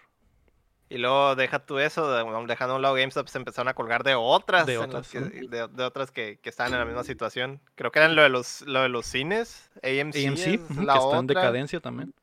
Y 0.91 0.99
luego 0.99 1.35
deja 1.35 1.61
tú 1.61 1.79
eso, 1.79 2.11
de- 2.12 2.47
dejando 2.47 2.75
a 2.75 2.76
un 2.76 2.83
lado 2.83 2.95
GameStop, 2.95 3.26
se 3.29 3.38
empezaron 3.38 3.69
a 3.69 3.75
colgar 3.75 4.05
de 4.05 4.14
otras, 4.14 4.67
De 4.67 4.76
otras, 4.79 5.09
que, 5.09 5.21
de, 5.21 5.67
de 5.69 5.83
otras 5.85 6.11
que, 6.11 6.38
que 6.41 6.50
estaban 6.50 6.73
en 6.75 6.79
la 6.79 6.85
misma 6.85 7.05
situación. 7.05 7.61
Creo 7.75 7.91
que 7.91 7.99
eran 8.00 8.14
lo 8.14 8.23
de 8.23 8.29
los, 8.29 8.61
lo 8.62 8.83
de 8.83 8.88
los 8.91 9.07
cines, 9.07 9.71
AMC, 9.83 10.14
AMC, 10.26 10.81
la 10.85 10.93
que 10.95 10.99
está 11.00 11.19
en 11.19 11.26
decadencia 11.26 11.81
también. 11.81 12.14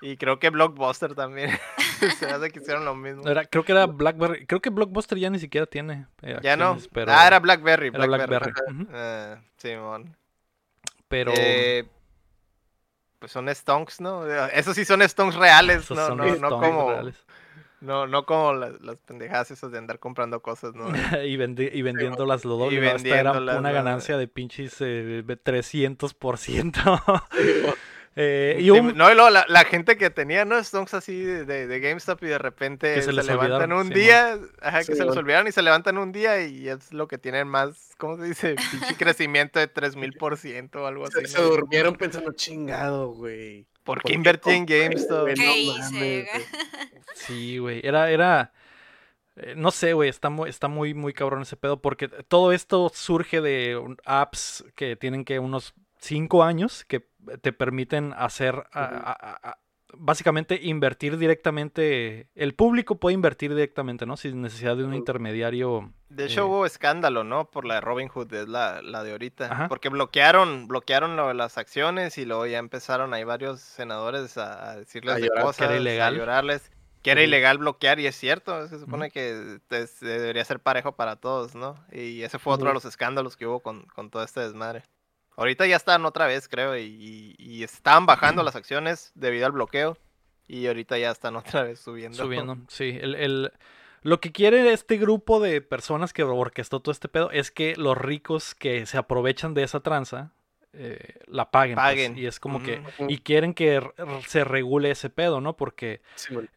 y 0.00 0.16
creo 0.16 0.38
que 0.38 0.50
Blockbuster 0.50 1.14
también. 1.14 1.50
se 2.18 2.26
hace 2.26 2.50
que 2.50 2.60
hicieron 2.60 2.84
lo 2.84 2.94
mismo. 2.94 3.26
Era- 3.28 3.44
creo 3.46 3.64
que 3.64 3.72
era 3.72 3.86
Blackberry. 3.86 4.46
Creo 4.46 4.60
que 4.60 4.70
Blockbuster 4.70 5.18
ya 5.18 5.28
ni 5.30 5.38
siquiera 5.40 5.66
tiene. 5.66 6.06
eh, 6.22 6.38
ya 6.42 6.56
no. 6.56 6.78
pero 6.92 7.12
ah, 7.12 7.26
era 7.26 7.40
BlackBerry. 7.40 7.88
era 7.88 8.06
BlackBerry. 8.06 8.52
Blackberry. 8.52 9.42
Simón. 9.56 10.16
Pero 11.08 11.32
Eh, 11.36 11.84
pues 13.18 13.32
son 13.32 13.48
stonks, 13.54 14.00
¿no? 14.00 14.26
Esos 14.26 14.74
sí 14.76 14.84
son 14.84 15.02
stonks 15.08 15.34
reales, 15.36 15.78
esos 15.82 15.96
no, 15.96 16.06
son 16.08 16.18
no, 16.18 16.36
no 16.36 16.50
como, 16.60 16.90
reales. 16.90 17.24
No, 17.84 18.06
no 18.06 18.24
como 18.26 18.54
las, 18.54 18.80
las 18.80 18.96
pendejadas 18.96 19.50
esas 19.50 19.70
de 19.70 19.78
andar 19.78 19.98
comprando 19.98 20.40
cosas, 20.40 20.74
¿no? 20.74 20.88
y, 21.24 21.36
vendi- 21.36 21.70
y 21.72 21.82
vendiéndolas 21.82 22.44
lo 22.44 22.56
doble. 22.56 22.76
Y. 22.76 22.78
Esta 22.86 23.08
era 23.08 23.32
vendiéndolas, 23.32 23.58
una 23.58 23.72
ganancia 23.72 24.16
de 24.18 24.26
pinches 24.28 24.76
eh, 24.80 25.22
300%. 25.26 27.22
Sí, 27.32 27.62
Eh, 28.16 28.58
y 28.60 28.70
un- 28.70 28.96
No, 28.96 29.10
y 29.10 29.14
luego 29.14 29.28
la, 29.30 29.44
la 29.48 29.64
gente 29.64 29.96
que 29.96 30.08
tenía, 30.08 30.44
¿no? 30.44 30.62
Stonks 30.62 30.94
así 30.94 31.20
de, 31.20 31.44
de- 31.44 31.66
de 31.66 31.80
GameStop 31.80 32.22
y 32.22 32.28
de 32.28 32.38
repente 32.38 32.94
Que 32.94 33.00
se 33.02 33.06
se, 33.06 33.12
les 33.12 33.26
levantan 33.26 33.72
un 33.72 33.90
día, 33.90 34.38
ajá, 34.62 34.78
que 34.78 34.84
Sí, 34.84 34.94
se 34.94 35.04
bueno. 35.04 35.20
olvidaron 35.20 35.48
y 35.48 35.52
se 35.52 35.62
levantan 35.62 35.98
un 35.98 36.12
día 36.12 36.46
y 36.46 36.68
es 36.68 36.92
lo 36.92 37.08
que 37.08 37.18
tienen 37.18 37.48
más, 37.48 37.90
¿cómo 37.98 38.16
se 38.18 38.24
dice? 38.24 38.54
Pinche 38.70 38.96
crecimiento 38.96 39.58
de 39.58 39.66
3000% 39.72 40.76
o 40.76 40.86
algo 40.86 41.06
así. 41.06 41.26
Se, 41.26 41.42
durmieron 41.42 41.96
pensando, 41.96 42.30
chingado, 42.32 43.08
güey. 43.08 43.66
¿Por 43.82 44.00
¿por 44.00 44.02
qué 44.10 44.14
invertí 44.14 44.50
en 44.50 44.64
GameStop? 44.64 45.22
güey? 45.22 45.34
¿Qué 45.34 45.44
No 45.44 45.52
hice? 45.56 45.78
mames, 45.80 45.92
güey. 45.98 46.26
Sí, 47.16 47.58
güey. 47.58 47.80
Era, 47.84 48.10
era. 48.10 48.52
eh, 49.36 49.54
no 49.56 49.70
sé, 49.72 49.92
güey. 49.92 50.08
Está 50.08 50.30
muy, 50.30 50.48
está 50.48 50.68
muy, 50.68 50.94
muy 50.94 51.12
cabrón 51.12 51.42
ese 51.42 51.56
pedo. 51.56 51.82
Porque 51.82 52.08
todo 52.08 52.52
esto 52.52 52.90
surge 52.94 53.40
de 53.40 53.78
apps 54.04 54.64
que 54.74 54.96
tienen 54.96 55.24
que 55.24 55.38
unos 55.38 55.74
5 55.98 56.42
años 56.44 56.84
que 56.86 57.06
te 57.42 57.52
permiten 57.52 58.12
hacer. 58.16 58.64
a- 58.72 58.84
a- 58.84 59.50
a- 59.50 59.58
básicamente 59.96 60.58
invertir 60.60 61.18
directamente. 61.18 62.28
El 62.34 62.54
público 62.54 62.96
puede 62.98 63.14
invertir 63.14 63.54
directamente, 63.54 64.06
¿no? 64.06 64.16
Sin 64.16 64.42
necesidad 64.42 64.76
de 64.76 64.82
un 64.82 64.88
Ujú. 64.90 64.98
intermediario. 64.98 65.92
De 66.08 66.24
hecho 66.24 66.40
Eh, 66.40 66.44
hubo 66.44 66.66
escándalo, 66.66 67.22
¿no? 67.22 67.48
Por 67.50 67.64
la 67.64 67.76
de 67.76 67.80
Robin 67.80 68.08
Hood, 68.08 68.32
es 68.34 68.48
la, 68.48 68.82
la 68.82 69.04
de 69.04 69.12
ahorita. 69.12 69.52
Ajá. 69.52 69.68
Porque 69.68 69.88
bloquearon, 69.90 70.66
bloquearon 70.66 71.14
lo 71.16 71.28
de 71.28 71.34
las 71.34 71.58
acciones 71.58 72.18
y 72.18 72.24
luego 72.24 72.46
ya 72.46 72.58
empezaron 72.58 73.14
ahí 73.14 73.22
varios 73.22 73.60
senadores 73.60 74.36
a, 74.36 74.70
a 74.70 74.76
decirles 74.76 75.14
A 75.14 75.18
de 75.18 75.26
llorar, 75.28 75.44
cosas, 75.44 75.70
a 75.70 76.10
llorarles. 76.10 76.72
Que 77.02 77.10
era 77.10 77.22
ilegal 77.22 77.58
bloquear 77.58 78.00
y 78.00 78.06
es 78.06 78.16
cierto, 78.16 78.66
se 78.66 78.78
supone 78.78 79.10
que 79.10 79.58
debería 80.00 80.44
ser 80.44 80.58
parejo 80.58 80.92
para 80.96 81.16
todos, 81.16 81.54
¿no? 81.54 81.76
Y 81.92 82.22
ese 82.22 82.38
fue 82.38 82.54
otro 82.54 82.68
de 82.68 82.74
los 82.74 82.86
escándalos 82.86 83.36
que 83.36 83.46
hubo 83.46 83.60
con, 83.60 83.84
con 83.94 84.08
todo 84.10 84.24
este 84.24 84.40
desmadre. 84.40 84.84
Ahorita 85.36 85.66
ya 85.66 85.76
están 85.76 86.04
otra 86.06 86.26
vez, 86.26 86.48
creo, 86.48 86.76
y, 86.78 87.62
estaban 87.62 88.06
bajando 88.06 88.42
las 88.42 88.56
acciones 88.56 89.10
debido 89.14 89.46
al 89.46 89.52
bloqueo. 89.52 89.96
Y 90.46 90.66
ahorita 90.66 90.98
ya 90.98 91.10
están 91.10 91.36
otra 91.36 91.62
vez 91.62 91.80
subiendo. 91.80 92.16
Subiendo, 92.18 92.58
sí. 92.68 92.98
El, 93.00 93.14
el- 93.14 93.52
lo 94.02 94.20
que 94.20 94.32
quiere 94.32 94.70
este 94.74 94.98
grupo 94.98 95.40
de 95.40 95.62
personas 95.62 96.12
que 96.12 96.22
orquestó 96.24 96.80
todo 96.80 96.92
este 96.92 97.08
pedo 97.08 97.30
es 97.30 97.50
que 97.50 97.74
los 97.76 97.96
ricos 97.96 98.54
que 98.54 98.84
se 98.84 98.98
aprovechan 98.98 99.54
de 99.54 99.62
esa 99.62 99.80
tranza 99.80 100.30
eh, 100.74 101.20
la 101.26 101.50
paguen. 101.50 101.76
pues, 101.76 101.84
Paguen. 101.86 102.18
y 102.18 102.26
es 102.26 102.38
como 102.38 102.62
que. 102.62 102.82
Y 103.08 103.18
quieren 103.20 103.54
que 103.54 103.80
se 104.26 104.44
regule 104.44 104.90
ese 104.90 105.08
pedo, 105.08 105.40
¿no? 105.40 105.56
Porque. 105.56 106.02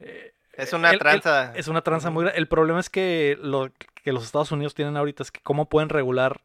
Eh, 0.02 0.34
Es 0.54 0.74
una 0.74 0.90
el- 0.90 0.96
el- 0.96 1.00
tranza. 1.00 1.54
es 1.56 1.70
una 1.70 1.82
tranza 1.84 2.10
muy 2.10 2.24
grande. 2.26 2.38
El 2.38 2.50
problema 2.50 2.82
es 2.82 2.90
que 2.90 3.38
lo 3.42 3.72
que 4.04 4.12
los 4.12 4.26
Estados 4.26 4.52
Unidos 4.52 4.76
tienen 4.76 4.98
ahorita 4.98 5.24
es 5.24 5.32
que 5.32 5.40
cómo 5.42 5.70
pueden 5.70 5.88
regular. 5.88 6.42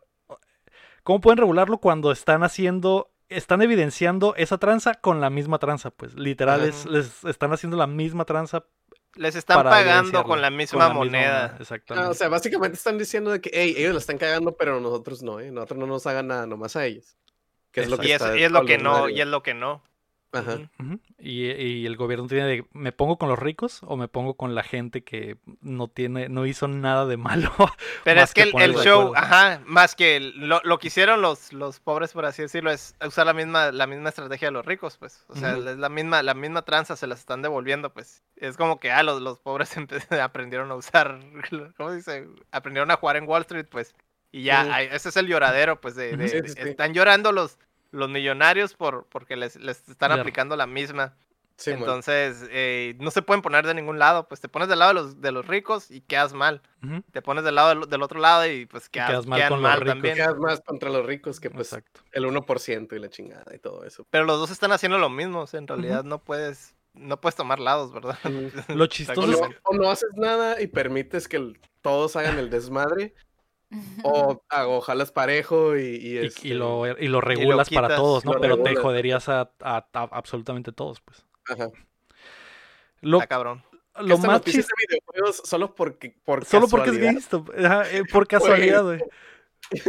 ¿Cómo 1.02 1.20
pueden 1.20 1.38
regularlo 1.38 1.78
cuando 1.78 2.12
están 2.12 2.42
haciendo. 2.42 3.08
Están 3.28 3.62
evidenciando 3.62 4.34
esa 4.36 4.58
tranza 4.58 4.94
con 4.94 5.20
la 5.20 5.30
misma 5.30 5.58
tranza, 5.58 5.90
pues. 5.90 6.14
Literal, 6.14 6.62
es- 6.64 6.84
les 6.84 7.24
están 7.24 7.52
haciendo 7.52 7.78
la 7.78 7.86
misma 7.86 8.26
tranza 8.26 8.66
Les 9.14 9.36
están 9.36 9.62
pagando 9.62 10.22
con 10.24 10.40
la 10.42 10.50
misma 10.50 10.78
con 10.78 10.88
la 10.88 10.94
moneda. 10.94 11.56
Exactamente. 11.58 12.06
Ah, 12.06 12.10
o 12.10 12.14
sea, 12.14 12.28
básicamente 12.28 12.76
están 12.76 12.98
diciendo 12.98 13.30
de 13.30 13.40
que, 13.40 13.50
hey, 13.52 13.74
ellos 13.76 13.92
la 13.94 13.98
están 14.00 14.18
cagando, 14.18 14.56
pero 14.56 14.80
nosotros 14.80 15.22
no, 15.22 15.40
¿eh? 15.40 15.50
Nosotros 15.50 15.78
no 15.78 15.86
nos 15.86 16.06
hagan 16.06 16.28
nada 16.28 16.46
nomás 16.46 16.76
a 16.76 16.84
ellos. 16.86 17.16
Que 17.72 17.80
es 17.80 17.88
lo 17.88 17.96
que 17.98 18.08
y, 18.08 18.12
es, 18.12 18.20
está 18.22 18.36
y 18.38 18.42
es 18.42 18.52
lo 18.52 18.64
que 18.66 18.78
no, 18.78 19.08
y 19.08 19.20
es 19.20 19.26
lo 19.26 19.42
que 19.42 19.54
no. 19.54 19.82
Ajá. 20.32 20.58
Y, 21.18 21.50
y 21.50 21.86
el 21.86 21.96
gobierno 21.96 22.26
tiene 22.26 22.46
de, 22.46 22.64
¿me 22.72 22.90
pongo 22.90 23.18
con 23.18 23.28
los 23.28 23.38
ricos 23.38 23.80
o 23.84 23.96
me 23.96 24.08
pongo 24.08 24.34
con 24.34 24.54
la 24.54 24.62
gente 24.62 25.04
que 25.04 25.36
no 25.60 25.88
tiene, 25.88 26.28
no 26.28 26.46
hizo 26.46 26.68
nada 26.68 27.04
de 27.06 27.16
malo? 27.18 27.52
Pero 28.04 28.22
es 28.22 28.32
que, 28.32 28.50
que 28.50 28.64
el, 28.64 28.70
el 28.72 28.76
show, 28.76 29.08
acuerdo. 29.08 29.16
ajá, 29.24 29.62
más 29.66 29.94
que 29.94 30.20
lo, 30.20 30.60
lo 30.64 30.78
que 30.78 30.88
hicieron 30.88 31.20
los, 31.20 31.52
los 31.52 31.80
pobres, 31.80 32.12
por 32.12 32.24
así 32.24 32.42
decirlo, 32.42 32.70
es 32.70 32.94
usar 33.06 33.26
la 33.26 33.34
misma, 33.34 33.72
la 33.72 33.86
misma 33.86 34.08
estrategia 34.08 34.48
de 34.48 34.52
los 34.52 34.64
ricos, 34.64 34.96
pues. 34.96 35.24
O 35.28 35.36
sea, 35.36 35.56
es 35.56 35.76
la 35.78 35.88
misma, 35.88 36.22
la 36.22 36.34
misma 36.34 36.62
tranza, 36.62 36.96
se 36.96 37.06
las 37.06 37.20
están 37.20 37.42
devolviendo, 37.42 37.92
pues. 37.92 38.22
Es 38.36 38.56
como 38.56 38.80
que, 38.80 38.90
ah, 38.90 39.02
los, 39.02 39.20
los 39.20 39.38
pobres 39.38 39.76
aprendieron 40.22 40.70
a 40.70 40.74
usar, 40.76 41.20
¿cómo 41.76 41.90
se 41.90 41.96
dice? 41.96 42.28
Aprendieron 42.50 42.90
a 42.90 42.96
jugar 42.96 43.16
en 43.16 43.28
Wall 43.28 43.42
Street, 43.42 43.66
pues. 43.70 43.94
Y 44.34 44.44
ya, 44.44 44.80
ese 44.80 45.10
es 45.10 45.16
el 45.18 45.26
lloradero, 45.26 45.78
pues, 45.80 45.94
de, 45.94 46.16
de- 46.16 46.70
están 46.70 46.94
llorando 46.94 47.32
los, 47.32 47.58
los 47.92 48.08
millonarios 48.10 48.74
por, 48.74 49.06
porque 49.08 49.36
les, 49.36 49.56
les 49.56 49.88
están 49.88 50.10
aplicando 50.12 50.56
la 50.56 50.66
misma. 50.66 51.14
Entonces, 51.64 52.44
eh, 52.50 52.96
no 52.98 53.10
se 53.12 53.22
pueden 53.22 53.40
poner 53.42 53.64
de 53.66 53.74
ningún 53.74 53.98
lado, 53.98 54.26
pues 54.26 54.40
te 54.40 54.48
pones 54.48 54.68
del 54.68 54.80
lado 54.80 54.88
de 54.90 54.94
los, 54.94 55.20
de 55.20 55.30
los 55.32 55.46
ricos 55.46 55.90
y 55.92 56.00
quedas 56.00 56.32
mal. 56.32 56.60
Te 57.12 57.22
pones 57.22 57.44
del 57.44 57.54
lado 57.54 57.68
del, 57.68 57.88
del 57.88 58.02
otro 58.02 58.18
lado 58.18 58.46
y 58.50 58.66
pues 58.66 58.88
quedas, 58.88 59.10
quedas 59.10 59.26
mal 59.26 59.38
quedan 59.38 59.48
con 59.50 59.62
los 59.62 59.70
mal 59.70 59.80
ricos. 59.80 59.94
también. 59.94 60.14
Quedas 60.16 60.36
más 60.38 60.60
contra 60.62 60.90
los 60.90 61.06
ricos 61.06 61.38
que 61.38 61.50
pues 61.50 61.68
Exacto. 61.72 62.00
el 62.12 62.24
1% 62.24 62.96
y 62.96 62.98
la 62.98 63.08
chingada 63.10 63.54
y 63.54 63.58
todo 63.58 63.84
eso. 63.84 64.04
Pero 64.10 64.24
los 64.24 64.40
dos 64.40 64.50
están 64.50 64.72
haciendo 64.72 64.98
lo 64.98 65.08
mismo, 65.10 65.42
o 65.42 65.46
sea, 65.46 65.58
en 65.58 65.68
realidad 65.68 66.02
no 66.02 66.18
puedes 66.18 66.74
no 66.94 67.20
puedes 67.20 67.36
tomar 67.36 67.58
lados, 67.60 67.90
¿verdad? 67.92 68.18
Lo 68.68 68.84
O, 68.84 68.86
chistoso 68.86 69.26
no, 69.26 69.32
es 69.32 69.40
que, 69.40 69.56
o 69.62 69.74
no 69.74 69.90
haces 69.90 70.10
nada 70.14 70.60
y 70.60 70.66
permites 70.66 71.26
que 71.26 71.38
el- 71.38 71.58
todos 71.80 72.16
hagan 72.16 72.38
el 72.38 72.50
desmadre, 72.50 73.14
o, 74.02 74.42
ah, 74.50 74.66
o 74.68 74.80
jalas 74.80 75.12
parejo 75.12 75.76
y, 75.76 75.82
y, 75.96 76.14
y, 76.14 76.18
este, 76.18 76.48
y 76.48 76.54
lo, 76.54 76.86
y 76.98 77.08
lo 77.08 77.20
regulas 77.20 77.70
para 77.70 77.88
quitas, 77.88 77.98
todos, 78.00 78.24
¿no? 78.24 78.34
lo 78.34 78.40
Pero 78.40 78.56
te 78.58 78.64
regulas. 78.64 78.82
joderías 78.82 79.28
a, 79.28 79.50
a- 79.60 79.86
a 79.92 80.02
absolutamente 80.12 80.72
todos, 80.72 81.00
pues. 81.00 81.24
ajá. 81.48 81.68
Lo, 83.00 83.18
Está 83.18 83.26
cabrón. 83.26 83.64
lo 84.00 84.16
más 84.18 84.26
noticia 84.26 84.62
chis- 84.62 84.66
de 84.66 84.86
videojuegos 84.96 85.42
solo 85.44 85.74
porque 85.74 86.14
por 86.24 86.44
Solo 86.44 86.68
porque 86.68 86.90
es. 86.90 86.98
GameStop. 86.98 87.50
ajá, 87.58 87.90
eh, 87.90 88.02
por 88.10 88.26
casualidad, 88.28 88.84
güey. 88.84 89.00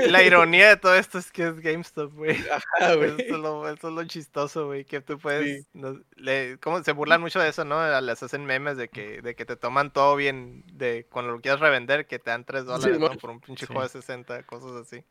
La 0.10 0.24
ironía 0.24 0.70
de 0.70 0.78
todo 0.78 0.96
esto 0.96 1.18
es 1.18 1.32
que 1.32 1.48
es 1.48 1.60
GameStop, 1.60 2.14
güey. 2.14 2.36
Ajá, 2.52 2.96
güey. 2.96 3.10
Eso 3.12 3.36
es, 3.36 3.40
lo, 3.42 3.68
eso 3.70 3.88
es 3.90 3.94
lo 3.94 4.04
chistoso, 4.06 4.68
güey, 4.68 4.86
que 4.86 5.02
tú 5.02 5.18
puedes... 5.20 5.66
no- 5.74 6.00
le- 6.16 6.58
¿cómo 6.60 6.84
se 6.84 6.92
burlan 6.94 7.22
mucho 7.22 7.40
de 7.40 7.50
eso, 7.50 7.66
no? 7.66 8.02
Les 8.02 8.24
hacen 8.24 8.46
memes 8.46 8.78
de 8.78 8.90
que, 8.90 9.22
de 9.22 9.36
que 9.36 9.46
te 9.46 9.56
toman 9.56 9.92
todo 9.92 10.16
bien, 10.16 10.64
de 10.74 11.06
cuando 11.10 11.32
lo 11.34 11.42
quieres 11.42 11.60
revender, 11.60 12.08
que 12.08 12.20
te 12.20 12.30
dan 12.32 12.46
3 12.46 12.66
dólares 12.66 13.00
¿no? 13.00 13.10
por 13.18 13.30
un 13.32 13.40
pinche 13.42 13.66
Sí. 13.66 13.74
juego 13.74 13.84
de 13.84 13.90
60, 13.90 14.44
cosas 14.44 14.72
así. 14.74 15.04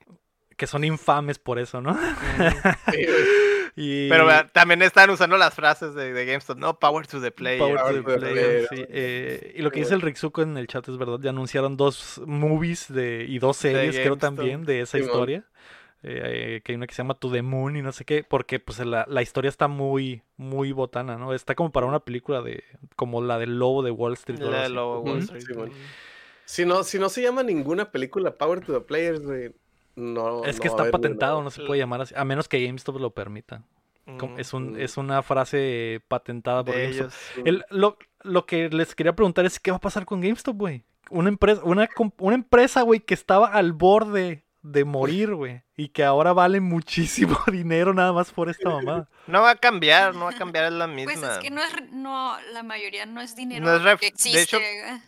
Que 0.56 0.66
son 0.66 0.84
infames 0.84 1.38
por 1.38 1.58
eso, 1.58 1.80
¿no? 1.80 1.94
Sí, 1.94 3.04
güey. 3.06 3.06
Y... 3.74 4.08
Pero 4.08 4.28
también 4.52 4.82
están 4.82 5.08
usando 5.10 5.36
las 5.36 5.54
frases 5.54 5.94
de, 5.94 6.12
de 6.12 6.26
GameStop, 6.26 6.58
no, 6.58 6.78
power 6.78 7.06
to 7.06 7.20
the 7.20 7.30
player. 7.30 7.58
Power 7.58 7.80
to 7.80 7.94
the 7.94 8.18
player, 8.18 8.66
sí. 8.68 8.84
Eh, 8.88 9.54
y 9.56 9.62
lo 9.62 9.70
que 9.70 9.80
dice 9.80 9.90
Bueno. 9.92 10.06
el 10.06 10.12
Rixuko 10.12 10.42
en 10.42 10.56
el 10.58 10.66
chat 10.66 10.88
es 10.88 10.98
verdad, 10.98 11.18
ya 11.20 11.30
anunciaron 11.30 11.76
dos 11.76 12.20
movies 12.26 12.92
de, 12.92 13.24
y 13.28 13.38
dos 13.38 13.56
series, 13.56 13.98
creo 13.98 14.16
también, 14.16 14.64
de 14.64 14.80
esa 14.80 14.98
historia. 14.98 15.44
Eh, 16.04 16.56
eh, 16.56 16.60
que 16.64 16.72
hay 16.72 16.76
una 16.76 16.88
que 16.88 16.94
se 16.94 16.98
llama 17.02 17.14
To 17.14 17.30
the 17.30 17.42
Moon 17.42 17.76
y 17.76 17.82
no 17.82 17.92
sé 17.92 18.04
qué, 18.04 18.24
porque 18.24 18.58
pues 18.58 18.80
la, 18.80 19.06
la 19.08 19.22
historia 19.22 19.48
está 19.48 19.68
muy, 19.68 20.22
muy 20.36 20.72
botana, 20.72 21.16
¿no? 21.16 21.32
Está 21.32 21.54
como 21.54 21.70
para 21.70 21.86
una 21.86 22.00
película 22.00 22.42
de, 22.42 22.64
como 22.96 23.22
la 23.22 23.38
del 23.38 23.56
lobo 23.56 23.84
de 23.84 23.92
Wall 23.92 24.14
Street. 24.14 24.40
La 24.40 24.50
de 24.50 24.64
así. 24.64 24.72
Lobo 24.72 25.00
Wall 25.02 25.18
Ujú, 25.18 25.36
Street. 25.36 25.46
Simón. 25.46 25.68
Mm. 25.68 25.72
Si 26.44 26.66
no, 26.66 26.82
si 26.82 26.98
no 26.98 27.08
se 27.08 27.22
llama 27.22 27.44
ninguna 27.44 27.92
película 27.92 28.36
Power 28.36 28.60
to 28.66 28.72
the 28.72 28.80
Players, 28.80 29.22
güey, 29.22 29.52
no. 29.96 30.44
Es 30.44 30.60
que 30.60 30.68
está 30.68 30.90
patentado, 30.90 31.32
ninguna. 31.34 31.44
no 31.44 31.50
se 31.50 31.62
puede 31.64 31.80
llamar 31.80 32.00
así, 32.02 32.14
a 32.16 32.24
menos 32.24 32.48
que 32.48 32.64
GameStop 32.64 32.98
lo 33.00 33.10
permita. 33.10 33.62
Mm. 34.04 34.38
es, 34.38 34.52
un, 34.52 34.72
Mm. 34.72 34.80
es 34.80 34.96
una 34.96 35.22
frase 35.22 36.00
patentada 36.08 36.64
por 36.64 36.74
de 36.74 36.82
GameStop. 36.82 37.06
ellos. 37.36 37.46
El- 37.46 37.64
lo, 37.70 37.96
lo 38.22 38.46
que 38.46 38.68
les 38.68 38.94
quería 38.96 39.14
preguntar 39.14 39.44
es 39.46 39.60
qué 39.60 39.70
va 39.70 39.76
a 39.76 39.80
pasar 39.80 40.04
con 40.06 40.20
GameStop, 40.20 40.56
güey. 40.56 40.84
Una 41.10 41.28
empresa, 41.28 41.60
una, 41.64 41.88
una 42.18 42.34
empresa, 42.34 42.82
güey, 42.82 43.00
que 43.00 43.14
estaba 43.14 43.46
al 43.48 43.72
borde 43.72 44.44
de 44.62 44.84
morir, 44.84 45.34
güey. 45.34 45.62
Y 45.76 45.88
que 45.88 46.04
ahora 46.04 46.32
vale 46.32 46.60
muchísimo 46.60 47.38
dinero 47.52 47.94
nada 47.94 48.12
más 48.12 48.30
por 48.32 48.48
esta 48.48 48.70
mamada. 48.70 49.08
No 49.26 49.42
va 49.42 49.50
a 49.50 49.56
cambiar, 49.56 50.14
no 50.14 50.24
va 50.24 50.30
a 50.30 50.36
cambiar, 50.38 50.64
es 50.66 50.72
la 50.72 50.86
misma. 50.86 51.12
Pues 51.12 51.22
es 51.22 51.38
que 51.38 51.50
no 51.50 51.62
es, 51.62 51.72
no, 51.92 52.34
la 52.52 52.62
mayoría 52.62 53.06
no 53.06 53.20
es 53.20 53.36
dinero 53.36 53.64
No 53.64 53.74
es 53.76 53.82
que 54.00 54.06
de 54.06 54.06
existe. 54.08 54.40
hecho, 54.42 54.56
eh. 54.58 55.00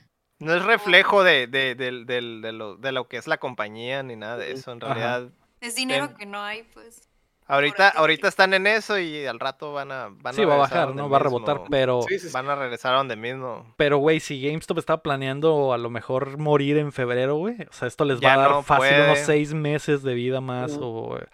No 0.44 0.54
es 0.54 0.64
reflejo 0.64 1.24
de, 1.24 1.46
de, 1.46 1.74
del- 1.74 2.06
del- 2.06 2.40
de 2.42 2.52
lo, 2.52 2.76
de 2.76 2.92
lo 2.92 3.08
que 3.08 3.16
es 3.16 3.26
la 3.26 3.38
compañía 3.38 4.02
ni 4.02 4.16
nada 4.16 4.36
de 4.36 4.52
eso. 4.52 4.72
En 4.72 4.82
Ajá. 4.82 4.94
realidad, 4.94 5.32
es 5.60 5.74
dinero 5.74 6.08
ten- 6.08 6.16
que 6.16 6.26
no 6.26 6.42
hay, 6.42 6.62
pues. 6.74 7.08
ahorita, 7.46 7.88
ahorita 7.90 8.28
están 8.28 8.54
en 8.54 8.66
eso 8.66 8.98
y 8.98 9.26
al 9.26 9.38
rato 9.40 9.72
van 9.72 9.92
a, 9.92 10.08
van 10.10 10.34
Sí, 10.34 10.44
va 10.44 10.54
a 10.54 10.58
bajar, 10.58 10.94
¿no? 10.94 11.08
Va 11.08 11.16
a 11.18 11.20
rebotar, 11.20 11.62
pero... 11.70 12.02
Sí, 12.08 12.18
sí, 12.18 12.28
sí. 12.28 12.32
Van 12.32 12.48
a 12.48 12.54
regresar 12.54 12.94
a 12.94 12.98
donde 12.98 13.16
mismo. 13.16 13.74
Pero, 13.76 13.98
güey, 13.98 14.20
si 14.20 14.40
GameStop 14.40 14.78
está 14.78 14.98
planeando 15.02 15.72
a 15.72 15.78
lo 15.78 15.90
mejor 15.90 16.38
morir 16.38 16.78
en 16.78 16.92
febrero, 16.92 17.36
güey. 17.36 17.56
O 17.68 17.72
sea, 17.72 17.88
esto 17.88 18.04
les 18.04 18.16
va 18.18 18.22
Ya 18.22 18.34
a 18.34 18.38
dar 18.38 18.50
no 18.50 18.62
fácil 18.62 19.00
unos 19.04 19.18
seis 19.20 19.52
meses 19.54 20.02
de 20.02 20.14
vida 20.14 20.40
más. 20.40 20.78
O, 20.80 21.18
eh, 21.18 21.26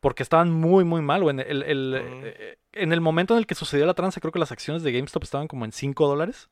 porque 0.00 0.22
estaban 0.22 0.52
muy, 0.52 0.84
muy 0.84 1.02
mal, 1.02 1.22
güey. 1.22 1.34
En 1.34 1.40
el, 1.40 1.62
el- 1.64 2.22
eh, 2.24 2.58
en 2.72 2.92
el 2.92 3.00
momento 3.00 3.34
en 3.34 3.38
el 3.38 3.46
que 3.46 3.56
sucedió 3.56 3.84
la 3.86 3.94
tranza, 3.94 4.20
creo 4.20 4.30
que 4.32 4.38
las 4.38 4.52
acciones 4.52 4.84
de 4.84 4.92
GameStop 4.92 5.24
estaban 5.24 5.48
como 5.48 5.64
en 5.64 5.72
5 5.72 6.06
dólares 6.06 6.48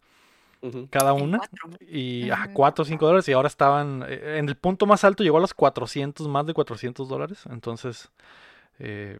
Cada 0.90 1.12
una. 1.12 1.40
Y 1.80 2.30
a 2.30 2.44
Ujú. 2.44 2.52
4 2.54 2.82
o 2.82 2.84
5 2.84 3.06
dólares. 3.06 3.28
Y 3.28 3.32
ahora 3.32 3.48
estaban. 3.48 4.04
eh, 4.08 4.36
En 4.38 4.48
el 4.48 4.56
punto 4.56 4.86
más 4.86 5.04
alto 5.04 5.22
llegó 5.24 5.38
a 5.38 5.40
los 5.40 5.54
400, 5.54 6.28
más 6.28 6.46
de 6.46 6.54
400 6.54 7.08
dólares. 7.08 7.44
Entonces, 7.50 8.10
eh, 8.78 9.18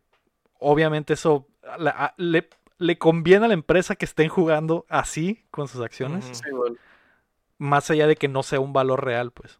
obviamente 0.58 1.14
eso 1.14 1.46
la- 1.78 1.90
a- 1.90 2.14
le, 2.16 2.48
le 2.78 2.98
conviene 2.98 3.44
a 3.46 3.48
la 3.48 3.54
empresa 3.54 3.96
que 3.96 4.04
estén 4.04 4.28
jugando 4.28 4.84
así 4.88 5.44
con 5.50 5.68
sus 5.68 5.80
acciones. 5.82 6.24
Ujú. 6.26 6.34
Sí, 6.34 6.50
bueno. 6.54 6.76
Más 7.58 7.90
allá 7.90 8.06
de 8.06 8.16
que 8.16 8.28
no 8.28 8.42
sea 8.42 8.60
un 8.60 8.72
valor 8.72 9.04
real, 9.04 9.30
pues. 9.30 9.58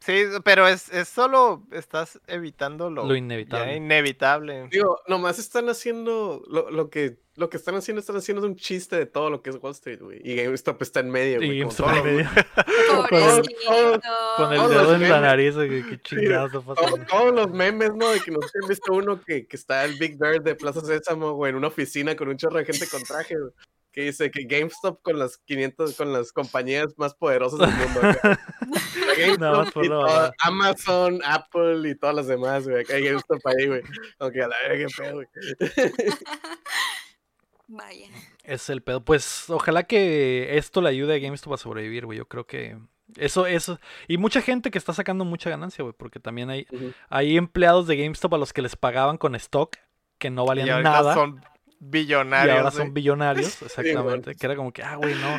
Sí, 0.00 0.24
pero 0.44 0.66
es, 0.68 0.92
es 0.92 1.08
solo 1.08 1.62
estás 1.72 2.20
evitando 2.26 2.90
lo, 2.90 3.04
Lo 3.06 3.14
inevitable. 3.16 3.76
inevitable. 3.76 4.68
Digo, 4.70 5.00
nomás 5.08 5.38
están 5.38 5.68
haciendo 5.68 6.42
lo, 6.48 6.70
lo 6.70 6.90
que 6.90 7.22
lo 7.36 7.50
que 7.50 7.56
están 7.56 7.74
haando, 7.74 7.98
están 7.98 8.14
haciendo 8.16 8.46
un 8.46 8.54
chiste 8.54 8.94
de 8.94 9.06
todo 9.06 9.28
lo 9.28 9.42
que 9.42 9.50
es 9.50 9.56
Wall 9.60 9.72
Street, 9.72 10.00
güey. 10.00 10.20
Y 10.22 10.36
GameStop 10.36 10.80
está 10.82 11.00
en 11.00 11.10
medio, 11.10 11.38
güey. 11.38 11.58
GameStop 11.58 11.88
en 11.96 12.04
medio, 12.04 12.28
con 14.36 14.52
el 14.52 14.68
dedo 14.68 14.94
en 14.94 15.08
la 15.08 15.20
nariz. 15.20 15.56
está 15.56 16.48
todo- 16.52 16.62
pasando. 16.62 17.06
todos 17.06 17.34
los 17.34 17.50
memes, 17.50 17.92
¿no? 17.94 18.08
De 18.10 18.20
que 18.20 18.30
no 18.30 18.40
sé 18.42 18.48
si 18.52 18.58
han 18.62 18.68
visto 18.68 18.92
uno 18.92 19.20
que, 19.20 19.46
que 19.46 19.56
está 19.56 19.84
el 19.84 19.98
Big 19.98 20.16
Bird 20.18 20.42
de 20.42 20.54
Plaza 20.54 20.80
Sésamo, 20.80 21.32
güey, 21.32 21.50
en 21.50 21.56
una 21.56 21.68
oficina 21.68 22.14
con 22.14 22.28
un 22.28 22.36
chorro 22.36 22.58
de 22.58 22.64
gente 22.66 22.86
con 22.88 23.02
traje, 23.02 23.34
güey, 23.38 23.52
Que 23.94 24.02
dice 24.02 24.28
que 24.32 24.42
GameStop 24.42 25.00
con 25.02 25.20
las 25.20 25.38
500, 25.38 25.96
con 25.96 26.12
las 26.12 26.32
compañías 26.32 26.88
más 26.96 27.14
poderosas 27.14 27.60
del 27.60 27.70
mundo. 27.70 28.00
GameStop 29.16 29.38
Nada 29.40 29.58
más 29.58 29.72
por 29.72 29.84
y 29.84 29.88
todo-. 29.88 30.32
Amazon, 30.42 31.20
Apple 31.24 31.88
y 31.88 31.94
todas 31.94 32.16
las 32.16 32.26
demás, 32.26 32.66
güey. 32.66 32.82
Acá 32.82 32.96
hay 32.96 33.04
GameStop 33.04 33.40
ahí, 33.46 33.68
güey. 33.68 33.82
Aunque 34.18 34.42
a 34.42 34.48
la 34.48 34.56
verga, 34.66 34.86
qué 34.88 35.02
pedo, 35.02 35.14
güey. 35.14 35.26
Vaya. 37.68 38.08
Es 38.42 38.68
el 38.68 38.82
pedo. 38.82 39.04
Pues 39.04 39.48
ojalá 39.48 39.84
que 39.84 40.58
esto 40.58 40.82
le 40.82 40.88
ayude 40.88 41.14
a 41.14 41.18
GameStop 41.18 41.52
a 41.52 41.56
sobrevivir, 41.56 42.04
güey. 42.04 42.18
Yo 42.18 42.26
creo 42.26 42.48
que 42.48 42.76
eso, 43.16 43.46
eso. 43.46 43.78
Y 44.08 44.18
mucha 44.18 44.42
gente 44.42 44.72
que 44.72 44.78
está 44.78 44.92
sacando 44.92 45.24
mucha 45.24 45.50
ganancia, 45.50 45.84
güey. 45.84 45.94
Porque 45.96 46.18
también 46.18 46.50
hay, 46.50 46.66
hay 47.08 47.36
empleados 47.36 47.86
de 47.86 47.96
GameStop 47.96 48.34
a 48.34 48.38
los 48.38 48.52
que 48.52 48.62
les 48.62 48.74
pagaban 48.74 49.18
con 49.18 49.36
stock 49.36 49.76
que 50.18 50.30
no 50.30 50.44
valían 50.46 50.82
nada. 50.82 51.14
son 51.14 51.40
y 51.84 51.90
billonarios. 51.90 52.56
ahora 52.56 52.70
güey. 52.70 52.84
son 52.84 52.94
billonarios, 52.94 53.62
exactamente. 53.62 54.34
Que 54.34 54.46
era 54.46 54.56
como 54.56 54.72
que, 54.72 54.82
ah, 54.82 54.96
güey, 54.96 55.14
no. 55.14 55.38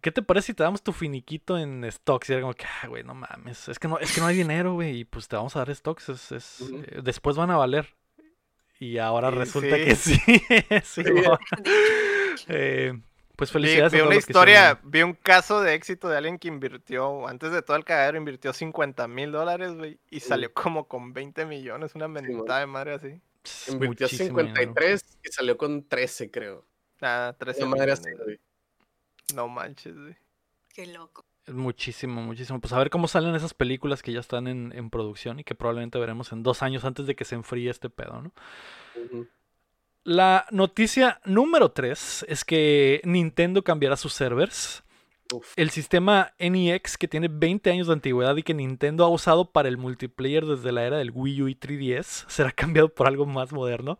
¿Qué 0.00 0.10
te 0.10 0.22
parece 0.22 0.46
si 0.48 0.54
te 0.54 0.62
damos 0.62 0.82
tu 0.82 0.92
finiquito 0.92 1.56
en 1.56 1.90
stocks? 1.90 2.28
Y 2.28 2.32
era 2.32 2.42
como 2.42 2.54
que, 2.54 2.64
ah, 2.64 2.88
güey, 2.88 3.04
no 3.04 3.14
mames. 3.14 3.68
Es 3.68 3.78
que 3.78 3.86
no, 3.86 3.98
es 3.98 4.12
que 4.12 4.20
no 4.20 4.26
hay 4.26 4.36
dinero, 4.36 4.74
güey. 4.74 5.00
Y 5.00 5.04
pues 5.04 5.28
te 5.28 5.36
vamos 5.36 5.54
a 5.54 5.60
dar 5.60 5.74
stocks. 5.74 6.08
Es, 6.08 6.60
eh, 6.62 7.00
después 7.02 7.36
van 7.36 7.50
a 7.50 7.56
valer. 7.56 7.94
Y 8.80 8.98
ahora 8.98 9.28
Y 9.28 9.34
resulta 9.34 9.76
sí. 9.76 9.84
que 9.84 9.94
sí. 9.96 10.18
sí. 10.84 11.04
Eh, 12.48 12.92
pues 13.36 13.50
Vi, 13.50 13.52
felicidades 13.54 13.92
vi 13.92 13.98
a 13.98 14.00
todos 14.02 14.10
una 14.10 14.18
historia, 14.18 14.80
vi 14.82 15.02
un 15.02 15.14
caso 15.14 15.60
de 15.60 15.74
éxito 15.74 16.08
de 16.08 16.16
alguien 16.16 16.38
que 16.38 16.48
invirtió, 16.48 17.26
antes 17.28 17.52
de 17.52 17.62
todo 17.62 17.76
el 17.76 17.84
cagadero, 17.84 18.18
invirtió 18.18 18.52
50 18.52 19.06
mil 19.08 19.32
dólares, 19.32 19.74
güey, 19.74 19.98
y 20.10 20.20
salió 20.20 20.52
como 20.52 20.88
con 20.88 21.12
20 21.12 21.46
millones, 21.46 21.94
una 21.94 22.08
mentada 22.08 22.60
de 22.60 22.66
madre 22.66 22.94
así. 22.94 23.20
Invirtió 23.68 24.06
muchísimo 24.06 24.38
dinero. 24.38 24.56
53 24.56 25.18
y 25.24 25.32
salió 25.32 25.56
con 25.56 25.86
13, 25.86 26.30
creo. 26.30 26.66
Nada, 27.00 27.32
13 27.34 27.64
Una 27.64 27.76
madre 27.76 27.92
así, 27.92 28.04
millones, 28.04 28.24
güey. 28.24 28.40
No 29.34 29.48
manches, 29.48 29.96
güey. 29.96 30.16
Qué 30.72 30.86
loco. 30.86 31.24
Es 31.46 31.54
Muchísimo, 31.54 32.22
muchísimo. 32.22 32.60
Pues 32.60 32.72
a 32.72 32.78
ver 32.78 32.90
cómo 32.90 33.06
salen 33.06 33.34
esas 33.34 33.54
películas 33.54 34.02
que 34.02 34.12
ya 34.12 34.20
están 34.20 34.46
en, 34.46 34.72
en 34.74 34.90
producción 34.90 35.40
y 35.40 35.44
que 35.44 35.54
probablemente 35.54 35.98
veremos 35.98 36.32
en 36.32 36.42
dos 36.42 36.62
años 36.62 36.84
antes 36.84 37.06
de 37.06 37.14
que 37.14 37.24
se 37.24 37.34
enfríe 37.34 37.70
este 37.70 37.90
pedo, 37.90 38.22
¿no? 38.22 38.32
La 40.04 40.46
noticia 40.50 41.20
número 41.24 41.72
3 41.72 42.26
es 42.28 42.44
que 42.44 43.00
Nintendo 43.04 43.62
cambiará 43.62 43.96
sus 43.96 44.12
servers. 44.12 44.82
Uf. 45.32 45.52
El 45.56 45.70
sistema 45.70 46.32
NEX, 46.38 46.98
que 46.98 47.08
tiene 47.08 47.28
20 47.28 47.70
años 47.70 47.86
de 47.86 47.94
antigüedad 47.94 48.36
y 48.36 48.42
que 48.42 48.54
Nintendo 48.54 49.04
ha 49.04 49.08
usado 49.08 49.50
para 49.50 49.68
el 49.68 49.78
multiplayer 49.78 50.44
desde 50.44 50.70
la 50.70 50.84
era 50.84 50.98
del 50.98 51.12
Wii 51.12 51.42
U 51.42 51.48
y 51.48 51.54
3DS, 51.54 52.24
será 52.28 52.52
cambiado 52.52 52.88
por 52.88 53.06
algo 53.06 53.26
más 53.26 53.52
moderno. 53.52 53.98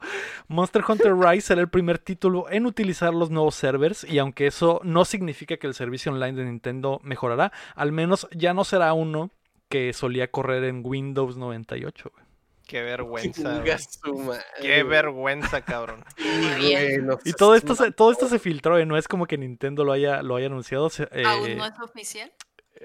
Monster 0.48 0.82
Hunter 0.86 1.14
Rise 1.18 1.48
será 1.48 1.60
el 1.60 1.68
primer 1.68 1.98
título 1.98 2.50
en 2.50 2.66
utilizar 2.66 3.14
los 3.14 3.30
nuevos 3.30 3.54
servers 3.54 4.04
y 4.04 4.18
aunque 4.18 4.46
eso 4.46 4.80
no 4.84 5.04
significa 5.04 5.56
que 5.56 5.66
el 5.66 5.74
servicio 5.74 6.12
online 6.12 6.32
de 6.32 6.44
Nintendo 6.44 7.00
mejorará, 7.02 7.52
al 7.74 7.92
menos 7.92 8.28
ya 8.32 8.54
no 8.54 8.64
será 8.64 8.92
uno 8.92 9.30
que 9.68 9.92
solía 9.92 10.30
correr 10.30 10.64
en 10.64 10.82
Windows 10.84 11.36
98. 11.36 12.12
güey. 12.14 12.23
Qué 12.66 12.82
vergüenza, 12.82 13.62
güey. 14.04 14.38
Qué 14.60 14.82
vergüenza, 14.82 15.62
cabrón. 15.62 16.04
Bien. 16.58 17.08
Y 17.24 17.32
todo 17.34 17.54
esto, 17.54 17.74
se, 17.74 17.90
todo 17.92 18.10
esto 18.12 18.28
se 18.28 18.38
filtró, 18.38 18.78
¿eh? 18.78 18.86
no 18.86 18.96
es 18.96 19.06
como 19.08 19.26
que 19.26 19.36
Nintendo 19.38 19.84
lo 19.84 19.92
haya, 19.92 20.22
lo 20.22 20.36
haya 20.36 20.46
anunciado. 20.46 20.88
se- 20.90 21.08
¿Aún 21.24 21.46
eh, 21.48 21.56
no 21.56 21.66
es 21.66 21.78
oficial? 21.80 22.32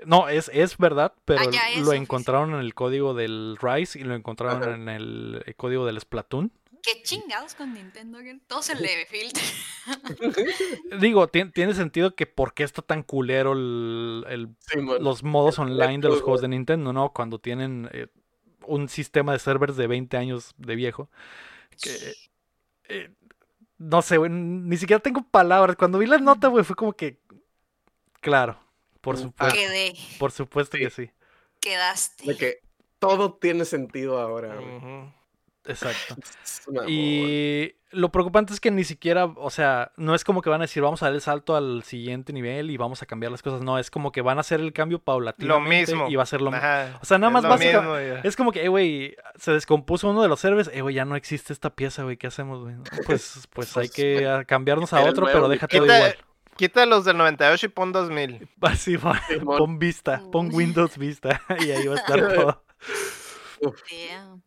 No, 0.05 0.29
es, 0.29 0.49
es 0.53 0.77
verdad, 0.77 1.13
pero 1.25 1.41
Ah, 1.41 1.43
es 1.45 1.51
lo 1.77 1.81
oficial. 1.81 1.95
encontraron 1.95 2.53
en 2.53 2.59
el 2.59 2.73
código 2.73 3.13
del 3.13 3.57
Rise 3.59 3.99
y 3.99 4.03
lo 4.03 4.15
encontraron 4.15 4.61
Ajá. 4.63 4.75
en 4.75 4.87
el, 4.89 5.43
eh, 5.45 5.53
código 5.55 5.85
del 5.85 5.99
Splatoon. 5.99 6.51
¿Qué 6.81 7.01
chingados 7.03 7.55
con 7.55 7.73
Nintendo? 7.73 8.19
que 8.19 8.39
Todo 8.47 8.61
se 8.61 8.73
le 8.75 9.05
filtra. 9.07 9.43
Digo, 11.01 11.27
tien- 11.27 11.51
tiene 11.53 11.73
sentido 11.73 12.15
que 12.15 12.25
por 12.25 12.53
qué 12.53 12.63
está 12.63 12.81
tan 12.81 13.03
culero 13.03 13.53
el- 13.53 14.55
los 15.01 15.23
modos 15.23 15.59
online 15.59 15.97
de 15.97 16.07
los 16.07 16.15
juego. 16.17 16.21
juegos 16.25 16.41
de 16.41 16.47
Nintendo, 16.49 16.93
¿no? 16.93 17.11
Cuando 17.11 17.39
tienen 17.39 17.89
eh, 17.91 18.07
un 18.65 18.89
sistema 18.89 19.33
de 19.33 19.39
servers 19.39 19.75
de 19.77 19.87
20 19.87 20.17
años 20.17 20.53
de 20.57 20.75
viejo. 20.75 21.09
Que, 21.81 22.13
eh, 22.89 23.11
no 23.77 24.01
sé, 24.01 24.17
güey, 24.17 24.29
ni 24.31 24.77
siquiera 24.77 25.01
tengo 25.01 25.21
palabras. 25.23 25.75
Cuando 25.75 25.97
vi 25.99 26.05
la 26.07 26.17
nota, 26.17 26.47
güey, 26.47 26.63
fue 26.63 26.75
como 26.75 26.93
que... 26.93 27.19
Claro, 28.21 28.59
por 29.01 29.15
Mm, 29.15 29.21
supuesto, 29.21 29.55
Quedé. 29.55 29.93
por 30.17 30.31
supuesto 30.31 30.77
que 30.77 30.89
sí. 30.89 31.11
Quedaste. 31.61 32.25
De 32.25 32.37
que 32.37 32.59
todo 32.99 33.33
tiene 33.33 33.63
sentido 33.65 34.19
ahora. 34.19 34.59
Ujú. 34.59 35.13
Exacto. 35.65 36.15
Y 36.87 37.75
lo 37.91 38.11
preocupante 38.11 38.53
es 38.53 38.59
que 38.59 38.71
ni 38.71 38.83
siquiera, 38.83 39.25
o 39.25 39.49
sea, 39.49 39.91
no 39.97 40.15
es 40.15 40.23
como 40.23 40.41
que 40.41 40.49
van 40.49 40.61
a 40.61 40.65
decir 40.65 40.81
vamos 40.83 41.01
a 41.03 41.07
dar 41.07 41.15
el 41.15 41.21
salto 41.21 41.55
al 41.55 41.83
siguiente 41.83 42.33
nivel 42.33 42.69
y 42.71 42.77
vamos 42.77 43.01
a 43.01 43.05
cambiar 43.05 43.31
las 43.31 43.41
cosas. 43.41 43.61
No, 43.61 43.77
es 43.79 43.89
como 43.91 44.11
que 44.11 44.21
van 44.21 44.37
a 44.37 44.41
hacer 44.41 44.59
el 44.59 44.73
cambio 44.73 44.97
Lo 44.99 45.03
paulatinamente 45.03 45.91
mismo. 45.93 46.09
y 46.09 46.15
va 46.15 46.23
a 46.23 46.25
ser 46.27 46.41
lo 46.41 46.51
mismo. 46.51 46.65
O 47.01 47.05
sea, 47.05 47.17
nada 47.17 47.31
más 47.31 47.43
lo 47.43 47.57
mismo, 47.57 47.95
ya. 47.99 48.21
Es 48.23 48.35
como 48.35 48.51
que, 48.51 48.63
eh, 48.63 48.67
güey, 48.67 49.15
se 49.35 49.51
descompuso 49.51 50.09
uno 50.09 50.21
de 50.21 50.27
los 50.27 50.39
servers, 50.39 50.69
eh, 50.73 50.81
güey, 50.81 50.95
ya 50.95 51.05
no 51.05 51.15
existe 51.15 51.51
esta 51.53 51.71
pieza, 51.75 52.03
güey, 52.03 52.17
¿qué 52.17 52.27
hacemos, 52.27 52.61
güey? 52.61 52.75
No, 52.75 52.83
Pues, 53.05 53.47
pues 53.53 53.75
hay 53.77 53.87
Pues, 53.87 53.91
que 53.91 54.27
ah, 54.27 54.43
cambiarnos 54.45 54.93
a 54.93 55.01
otro, 55.01 55.25
pero 55.25 55.39
güey. 55.41 55.51
deja 55.51 55.67
todo 55.67 55.81
Quita- 55.83 55.97
igual. 55.97 56.15
Quita 56.55 56.85
los 56.85 57.05
del 57.05 57.15
98 57.17 57.65
y 57.67 57.69
pon 57.69 57.91
2000. 57.93 58.49
Así 58.61 58.95
va. 58.97 59.21
Pon 59.45 59.79
Vista, 59.79 60.21
pon. 60.31 60.49
Windows 60.53 60.97
Vista 60.97 61.41
y 61.59 61.71
ahí 61.71 61.87
va 61.87 61.95
a 61.95 61.97
estar 61.97 62.33
todo. 62.33 62.63
Damn. 63.61 64.43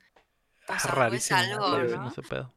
Pues 0.66 0.84
algo 0.84 0.96
rarísimo, 0.96 1.38
algo, 1.38 1.76
rarísimo 1.76 2.02
¿no? 2.02 2.08
ese 2.10 2.22
pedo. 2.22 2.52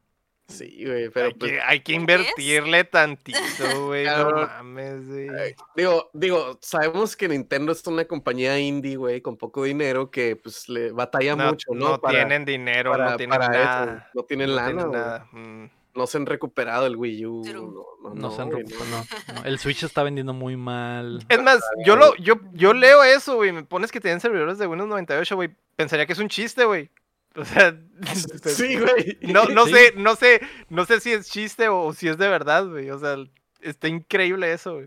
Sí, 0.48 0.84
güey, 0.86 1.08
pero 1.10 1.26
hay, 1.26 1.34
pues, 1.34 1.50
que, 1.52 1.60
hay 1.60 1.78
que 1.80 1.84
¿Qué 1.84 1.92
invertirle 1.94 2.84
tantito, 2.84 3.38
güey. 3.86 4.06
No 4.06 4.30
mames, 4.30 5.08
güey. 5.08 5.56
digo, 5.74 6.08
digo, 6.12 6.58
sabemos 6.62 7.16
que 7.16 7.28
Nintendo 7.28 7.72
es 7.72 7.84
una 7.88 8.04
compañía 8.04 8.56
indie, 8.56 8.94
güey, 8.96 9.20
con 9.20 9.36
poco 9.36 9.64
dinero 9.64 10.08
que 10.08 10.36
pues 10.36 10.68
le 10.68 10.92
batalla 10.92 11.34
No, 11.34 11.48
mucho, 11.48 11.72
¿no? 11.74 12.00
Para- 12.00 12.18
tienen 12.18 12.44
dinero, 12.44 12.92
para- 12.92 13.10
no 13.10 13.16
tienen 13.16 13.38
para 13.40 13.46
eso, 13.56 13.64
nada. 13.64 14.10
no 14.14 14.22
tienen 14.22 14.50
no 14.50 14.54
lana, 14.54 14.66
tienen 14.68 14.88
güey. 14.88 15.00
nada. 15.00 15.28
Mm. 15.32 15.70
No 15.96 16.06
se 16.06 16.18
han 16.18 16.26
recuperado 16.26 16.86
el 16.86 16.94
Wii 16.96 17.26
U. 17.26 17.42
No, 17.44 18.10
no, 18.10 18.14
No, 18.14 18.30
se 18.30 18.42
han 18.42 18.50
güey, 18.50 18.64
no. 18.64 18.78
no, 18.84 19.04
no. 19.34 19.44
El 19.44 19.58
Switch 19.58 19.82
está 19.82 20.02
vendiendo 20.04 20.32
muy 20.34 20.54
mal. 20.56 21.24
Es 21.28 21.42
más, 21.42 21.58
yo 21.84 21.96
lo, 21.96 22.14
yo, 22.16 22.38
yo 22.52 22.72
leo 22.72 23.02
eso, 23.02 23.34
güey. 23.36 23.50
Me 23.50 23.64
pones 23.64 23.90
que 23.90 23.98
tienen 24.00 24.20
servidores 24.20 24.58
de 24.58 24.66
Windows 24.68 24.90
98, 24.90 25.34
güey. 25.34 25.56
Pensaría 25.74 26.06
que 26.06 26.12
es 26.12 26.18
un 26.20 26.28
chiste, 26.28 26.66
güey. 26.66 26.90
O 27.40 27.44
sea, 27.44 27.76
Sí, 28.44 28.76
güey. 28.80 29.18
no, 29.22 29.44
no 29.46 29.66
Sí. 29.66 29.72
sé, 29.74 29.92
no 29.96 30.16
sé, 30.16 30.40
no 30.68 30.84
sé 30.86 31.00
si 31.00 31.12
es 31.12 31.30
chiste 31.30 31.68
o 31.68 31.92
si 31.92 32.08
es 32.08 32.16
de 32.18 32.28
verdad, 32.28 32.66
güey. 32.66 32.90
O 32.90 32.98
sea, 32.98 33.16
está 33.60 33.88
increíble 33.88 34.52
eso, 34.52 34.74
güey. 34.74 34.86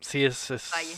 Sí, 0.00 0.24
es. 0.24 0.50
es 0.50 0.70
Vaya. 0.72 0.96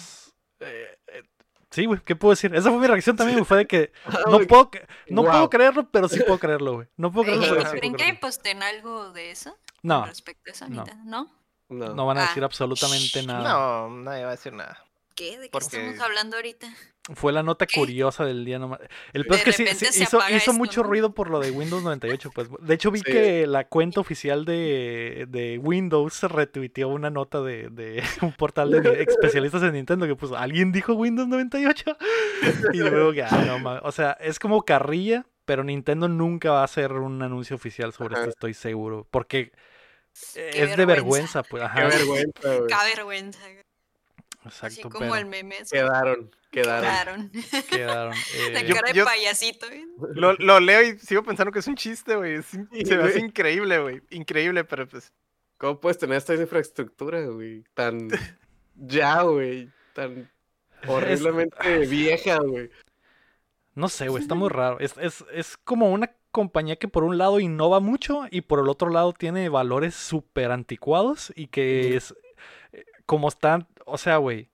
eh, 0.72 0.98
eh, 1.08 1.22
sí, 1.70 1.84
güey, 1.86 2.00
¿qué 2.04 2.16
puedo 2.16 2.30
decir? 2.32 2.54
Esa 2.54 2.70
fue 2.70 2.78
mi 2.78 2.86
reacción 2.86 3.16
también, 3.16 3.38
güey, 3.38 3.46
fue 3.46 3.58
de 3.58 3.66
que 3.66 3.92
Ah, 4.06 4.20
no 4.30 4.38
puedo, 4.40 4.70
no 5.08 5.24
puedo 5.24 5.50
creerlo, 5.50 5.90
pero 5.90 6.08
sí 6.08 6.20
puedo 6.20 6.38
creerlo, 6.38 6.74
güey. 6.74 6.88
No 6.96 7.10
puedo 7.12 7.26
creerlo, 7.26 7.60
sí 7.60 7.78
¿Creen 7.78 7.92
puedo 7.94 8.06
que 8.06 8.14
posten 8.14 8.62
algo 8.62 9.12
de 9.12 9.30
eso? 9.30 9.56
No, 9.82 10.00
Con 10.00 10.08
respecto 10.08 10.42
a 10.46 10.52
eso, 10.52 10.68
no. 10.68 10.84
¿No? 11.04 11.30
No. 11.68 11.94
no 11.94 12.06
van 12.06 12.18
a 12.18 12.24
Ah. 12.24 12.26
decir 12.28 12.44
absolutamente 12.44 13.22
nada. 13.24 13.42
No, 13.52 13.90
nadie 14.02 14.22
va 14.22 14.28
a 14.28 14.36
decir 14.36 14.52
nada. 14.52 14.78
¿Qué? 15.14 15.38
¿De 15.38 15.44
qué 15.44 15.50
Porque- 15.50 15.76
estamos 15.76 16.00
hablando 16.00 16.36
ahorita? 16.36 16.68
Fue 17.14 17.32
la 17.32 17.42
nota 17.42 17.66
¿Qué? 17.66 17.78
curiosa 17.78 18.24
del 18.24 18.46
día 18.46 18.58
nomás. 18.58 18.80
El 19.12 19.26
peor 19.26 19.36
es 19.36 19.44
que 19.44 19.52
sí, 19.52 19.62
hizo, 20.02 20.16
apaga 20.16 20.30
hizo 20.30 20.36
esto, 20.38 20.52
mucho 20.54 20.82
¿no? 20.82 20.88
ruido 20.88 21.12
por 21.14 21.28
lo 21.28 21.38
de 21.38 21.50
Windows 21.50 21.82
98. 21.82 22.30
Pues. 22.34 22.48
De 22.60 22.74
hecho, 22.74 22.90
vi 22.90 23.00
Sí. 23.00 23.04
que 23.12 23.46
la 23.46 23.68
cuenta 23.68 24.00
oficial 24.00 24.44
de, 24.46 25.26
de 25.28 25.58
Windows 25.58 26.22
retuiteó 26.22 26.88
una 26.88 27.10
nota 27.10 27.42
de, 27.42 27.68
de 27.68 28.02
un 28.22 28.32
portal 28.32 28.70
de 28.70 29.02
especialistas 29.02 29.62
en 29.62 29.72
Nintendo 29.74 30.06
que 30.06 30.16
puso, 30.16 30.34
¿alguien 30.36 30.72
dijo 30.72 30.94
Windows 30.94 31.28
98? 31.28 31.96
Y 32.72 32.78
luego, 32.78 33.12
que, 33.12 33.22
ah, 33.22 33.44
no 33.46 33.58
mames. 33.58 33.82
O 33.84 33.92
sea, 33.92 34.12
es 34.12 34.38
como 34.38 34.64
carrilla, 34.64 35.26
pero 35.44 35.62
Nintendo 35.62 36.08
nunca 36.08 36.52
va 36.52 36.62
a 36.62 36.64
hacer 36.64 36.92
un 36.92 37.22
anuncio 37.22 37.54
oficial 37.56 37.92
sobre 37.92 38.14
Ajá. 38.14 38.22
esto, 38.22 38.30
estoy 38.30 38.54
seguro. 38.54 39.06
Porque 39.10 39.52
Qué 40.32 40.62
es 40.64 40.76
de 40.76 40.86
vergüenza, 40.86 41.42
pues. 41.42 41.60
Qué 41.62 41.66
Ajá, 41.66 41.86
vergüenza, 41.88 42.40
güey. 42.42 42.66
Qué 42.66 42.94
vergüenza. 42.96 43.40
Exacto, 44.44 44.90
como 44.90 45.00
pero 45.10 45.16
el 45.16 45.26
meme. 45.26 45.56
Quedaron, 45.70 46.30
quedaron. 46.50 47.30
Quedaron. 47.30 47.30
quedaron. 47.70 48.14
La 48.52 48.60
eh, 48.60 48.66
Yo- 48.66 48.74
cara 48.74 48.92
de 48.92 49.04
payasito. 49.04 49.66
¿eh? 49.70 49.84
Lo, 50.14 50.34
lo 50.34 50.60
leo 50.60 50.82
y 50.82 50.98
sigo 50.98 51.22
pensando 51.22 51.50
que 51.52 51.58
es 51.60 51.66
un 51.66 51.76
chiste, 51.76 52.16
güey. 52.16 52.42
Sí, 52.42 52.58
Se 52.84 52.96
me 52.96 53.04
hace 53.04 53.20
increíble, 53.20 53.78
güey. 53.78 54.02
Increíble, 54.10 54.64
pero 54.64 54.88
pues. 54.88 55.12
¿Cómo 55.58 55.80
puedes 55.80 55.98
tener 55.98 56.16
esta 56.18 56.34
infraestructura, 56.34 57.20
güey? 57.26 57.64
Tan 57.74 58.08
ya, 58.74 59.22
güey. 59.22 59.70
Tan 59.94 60.30
horriblemente 60.86 61.56
vieja, 61.86 62.38
güey. 62.38 62.70
No 63.74 63.88
sé, 63.88 64.08
güey, 64.08 64.22
está 64.22 64.34
muy 64.34 64.50
raro. 64.50 64.78
Es, 64.78 64.94
es, 64.98 65.24
es 65.32 65.56
como 65.56 65.90
una 65.92 66.14
compañía 66.30 66.76
que 66.76 66.88
por 66.88 67.04
un 67.04 67.18
lado 67.18 67.40
innova 67.40 67.80
mucho 67.80 68.22
y 68.30 68.42
por 68.42 68.58
el 68.60 68.68
otro 68.68 68.88
lado 68.90 69.12
tiene 69.12 69.48
valores 69.48 69.94
súper 69.94 70.50
anticuados 70.50 71.32
y 71.36 71.46
que 71.48 71.96
es 71.96 72.14
eh, 72.72 72.84
como 73.06 73.28
están, 73.28 73.66
o 73.86 73.98
sea, 73.98 74.16
güey. 74.18 74.50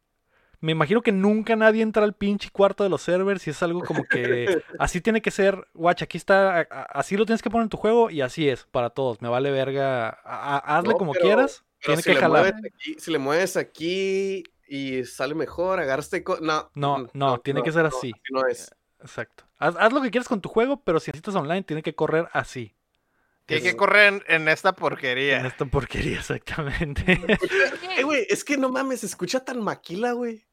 Me 0.63 0.73
imagino 0.73 1.01
que 1.01 1.11
nunca 1.11 1.57
nadie 1.57 1.81
entra 1.83 2.05
al 2.05 2.13
pinche 2.15 2.51
cuarto 2.51 2.85
de 2.85 2.91
los 2.91 3.01
servers 3.01 3.47
y 3.47 3.51
es 3.51 3.63
algo 3.63 3.81
como 3.83 4.05
que 4.05 4.63
así 4.79 5.01
tiene 5.01 5.23
que 5.23 5.31
ser, 5.31 5.67
guacha, 5.73 6.05
aquí 6.05 6.19
está, 6.19 6.61
así 6.91 7.17
lo 7.17 7.25
tienes 7.25 7.41
que 7.41 7.49
poner 7.49 7.63
en 7.65 7.69
tu 7.71 7.79
juego 7.79 8.11
y 8.11 8.21
así 8.21 8.47
es 8.47 8.65
para 8.71 8.91
todos. 8.91 9.23
Me 9.23 9.31
vale 9.31 9.51
verga, 9.51 10.11
a- 10.11 10.57
a- 10.59 10.79
hazle 10.79 10.91
No, 10.93 10.99
como 10.99 11.13
pero- 11.13 11.25
quieras, 11.25 11.65
Pero 11.81 11.95
tiene 11.95 12.03
si 12.03 12.09
que 12.11 12.15
le, 12.15 12.21
jalar. 12.21 12.55
aquí, 12.75 12.95
si 12.99 13.11
le 13.11 13.19
mueves 13.19 13.57
aquí 13.57 14.45
y 14.69 15.03
sale 15.05 15.35
mejor, 15.35 15.81
agarraste. 15.81 16.23
No, 16.43 16.71
No, 16.75 16.99
mm, 16.99 17.09
no, 17.15 17.39
tiene 17.41 17.63
que 17.63 17.73
ser 17.73 17.83
no, 17.85 17.89
así. 17.89 18.13
no 18.31 18.47
es. 18.47 18.71
Exacto. 19.01 19.45
Haz, 19.59 19.77
haz 19.79 19.93
lo 19.95 20.03
que 20.03 20.11
quieras 20.11 20.29
con 20.29 20.43
tu 20.43 20.51
juego, 20.51 20.83
pero 20.85 21.01
si 21.01 21.11
necesitas 21.11 21.35
online, 21.37 21.63
tiene 21.63 21.83
que 21.83 21.95
correr 21.95 22.29
así. 22.35 22.75
Tiene 23.57 23.63
que 23.71 23.77
correr 23.77 24.15
en, 24.15 24.25
en 24.43 24.49
esta 24.49 24.71
En 24.71 24.75
porquería. 24.77 25.47
esta 25.47 25.65
porquería, 25.67 26.19
exactamente. 26.19 27.21
Eh, 27.97 28.03
güey, 28.03 28.27
es 28.31 28.45
que 28.45 28.57
no 28.57 28.71
mames, 28.71 29.01
se 29.01 29.07
escucha 29.07 29.45
tan 29.45 29.61
maquila, 29.63 30.13
güey. 30.13 30.45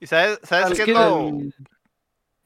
¿Y 0.00 0.06
sabes, 0.06 0.40
sabes 0.42 0.72
Es 0.72 0.78
qué 0.78 0.84
que 0.86 0.90
es 0.90 0.96
lo.? 0.96 1.28
el- 1.28 1.54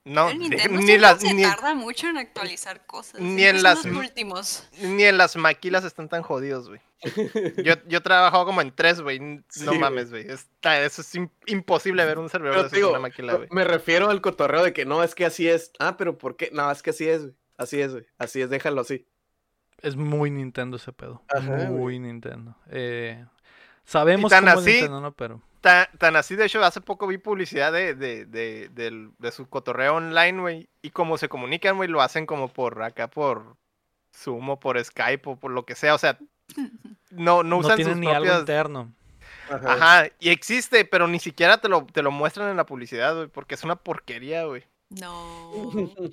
No, 0.04 0.26
Pero 0.26 0.38
ni, 0.38 0.48
Nintendo 0.48 0.78
ni 0.78 0.84
siempre 0.86 0.98
las, 0.98 1.20
se 1.20 1.34
ni, 1.34 1.42
tarda 1.42 1.74
mucho 1.74 2.08
en 2.08 2.18
actualizar 2.18 2.84
cosas. 2.86 3.20
ni 3.20 3.36
siempre 3.40 3.48
en 3.48 3.56
son 3.56 3.62
las- 3.64 3.84
los 3.84 3.96
últimos. 3.96 4.68
ni 4.82 5.04
en 5.04 5.16
las 5.18 5.36
maquilas 5.36 5.84
están 5.84 6.08
tan 6.08 6.22
jodidos, 6.22 6.68
güey. 6.68 6.80
Yo, 7.64 7.74
yo 7.86 7.98
he 7.98 8.00
trabajado 8.00 8.44
como 8.44 8.60
en 8.60 8.74
tres, 8.74 9.00
güey. 9.00 9.18
Sí, 9.48 9.64
No 9.64 9.72
mames, 9.74 10.10
güey. 10.10 10.26
Eso 10.28 11.00
es 11.02 11.14
im- 11.14 11.30
imposible 11.46 12.04
ver 12.04 12.18
un 12.18 12.28
servidor 12.28 12.56
de 12.56 12.62
en 12.62 12.70
digo, 12.70 12.90
una 12.90 12.98
maquila, 12.98 13.34
güey. 13.34 13.48
me 13.52 13.62
refiero 13.64 14.10
al 14.10 14.20
cotorreo 14.20 14.64
de 14.64 14.72
que 14.72 14.84
no, 14.84 15.02
es 15.04 15.14
que 15.14 15.24
así 15.24 15.48
es. 15.48 15.70
Ah, 15.78 15.96
pero 15.96 16.18
¿por 16.18 16.36
qué? 16.36 16.50
No, 16.52 16.68
es 16.72 16.82
que 16.82 16.90
así 16.90 17.08
es, 17.08 17.22
güey. 17.22 17.34
Así 17.56 17.80
es, 17.80 17.92
güey. 17.92 18.04
Así 18.18 18.40
es, 18.42 18.50
déjalo 18.50 18.80
así. 18.80 19.06
Es 19.82 19.96
muy 19.96 20.30
Nintendo 20.30 20.76
ese 20.76 20.92
pedo. 20.92 21.22
Ajá, 21.28 21.46
güey. 21.54 21.66
muy 21.68 21.98
Nintendo. 21.98 22.54
Eh, 22.70 23.24
sabemos 23.84 24.30
tan 24.30 24.40
cómo 24.44 24.52
es 24.54 24.58
así- 24.60 24.72
Nintendo, 24.72 25.00
¿no? 25.00 25.12
Pero 25.12 25.42
Tan, 25.60 25.86
tan 25.98 26.14
así, 26.14 26.36
de 26.36 26.44
hecho, 26.46 26.62
hace 26.64 26.80
poco 26.80 27.08
vi 27.08 27.18
publicidad 27.18 27.72
de, 27.72 27.94
de, 27.94 28.26
de, 28.26 28.68
del- 28.68 29.10
de 29.18 29.32
su 29.32 29.48
cotorreo 29.48 29.96
online, 29.96 30.40
güey. 30.40 30.68
Y 30.82 30.90
como 30.90 31.18
se 31.18 31.28
comunican, 31.28 31.76
güey, 31.76 31.88
lo 31.88 32.00
hacen 32.00 32.26
como 32.26 32.46
por 32.48 32.80
acá, 32.82 33.08
por 33.08 33.56
Zoom 34.14 34.50
o 34.50 34.60
por 34.60 34.82
Skype 34.82 35.28
o 35.30 35.36
por 35.36 35.50
lo 35.50 35.64
que 35.66 35.74
sea. 35.74 35.94
O 35.94 35.98
sea, 35.98 36.16
no, 37.10 37.42
no 37.42 37.44
no, 37.44 37.58
usan 37.58 37.76
tienen 37.76 37.94
sus 37.94 38.00
ni 38.00 38.06
algo 38.08 38.38
interno. 38.38 38.92
Ajá. 39.50 39.72
Ajá, 39.72 40.08
y 40.20 40.28
existe, 40.30 40.84
pero 40.84 41.08
ni 41.08 41.18
siquiera 41.18 41.58
te 41.60 41.68
lo, 41.68 41.84
te 41.86 42.02
lo 42.02 42.10
muestran 42.12 42.50
en 42.50 42.56
la 42.56 42.66
publicidad, 42.66 43.14
güey, 43.16 43.28
porque 43.28 43.54
es 43.56 43.64
una 43.64 43.76
porquería, 43.76 44.44
güey. 44.44 44.64
No. 44.90 45.52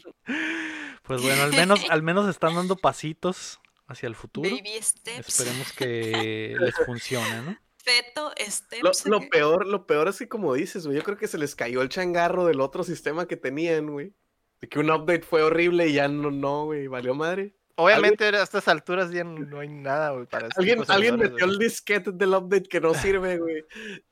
Pues 1.04 1.22
bueno, 1.22 1.44
al 1.44 1.52
menos, 1.52 1.80
al 1.92 2.02
menos 2.02 2.28
están 2.28 2.56
dando 2.56 2.76
pasitos 2.78 3.60
hacia 3.88 4.08
el 4.08 4.16
futuro. 4.16 4.50
Baby 4.50 4.72
steps. 4.82 5.28
Esperemos 5.28 5.72
que 5.74 6.56
les 6.60 6.76
funcione, 6.84 7.42
¿no? 7.44 7.58
Feto 7.78 8.32
steps. 8.40 9.06
lo 9.06 9.22
peor, 9.30 9.68
lo 9.68 9.86
peor 9.86 10.08
es 10.08 10.18
que 10.18 10.28
como 10.28 10.56
dices, 10.56 10.88
güey, 10.88 10.98
yo 10.98 11.04
creo 11.04 11.18
que 11.18 11.28
se 11.28 11.38
les 11.38 11.56
cayó 11.56 11.84
el 11.84 11.90
changarro 11.90 12.46
del 12.46 12.60
otro 12.60 12.84
sistema 12.84 13.28
que 13.28 13.38
tenían, 13.38 13.92
güey. 13.92 14.14
De 14.60 14.68
que 14.68 14.80
un 14.80 14.90
update 14.90 15.22
fue 15.22 15.44
horrible 15.44 15.88
y 15.88 15.94
ya 15.94 16.08
no, 16.08 16.32
no, 16.32 16.66
güey, 16.66 16.88
valió 16.88 17.14
madre. 17.14 17.54
Obviamente 17.76 18.24
a 18.26 18.42
estas 18.42 18.68
alturas 18.68 19.12
ya 19.12 19.24
no 19.26 19.38
no 19.38 19.60
hay 19.60 19.68
nada, 19.68 20.12
güey, 20.12 20.26
para 20.26 20.48
Alguien, 20.56 20.84
alguien 20.88 21.18
metió 21.18 21.46
el 21.46 21.60
disquete 21.60 22.12
del 22.14 22.34
update 22.34 22.64
que 22.70 22.80
no 22.82 22.94
sirve, 22.96 23.38
güey. 23.38 23.64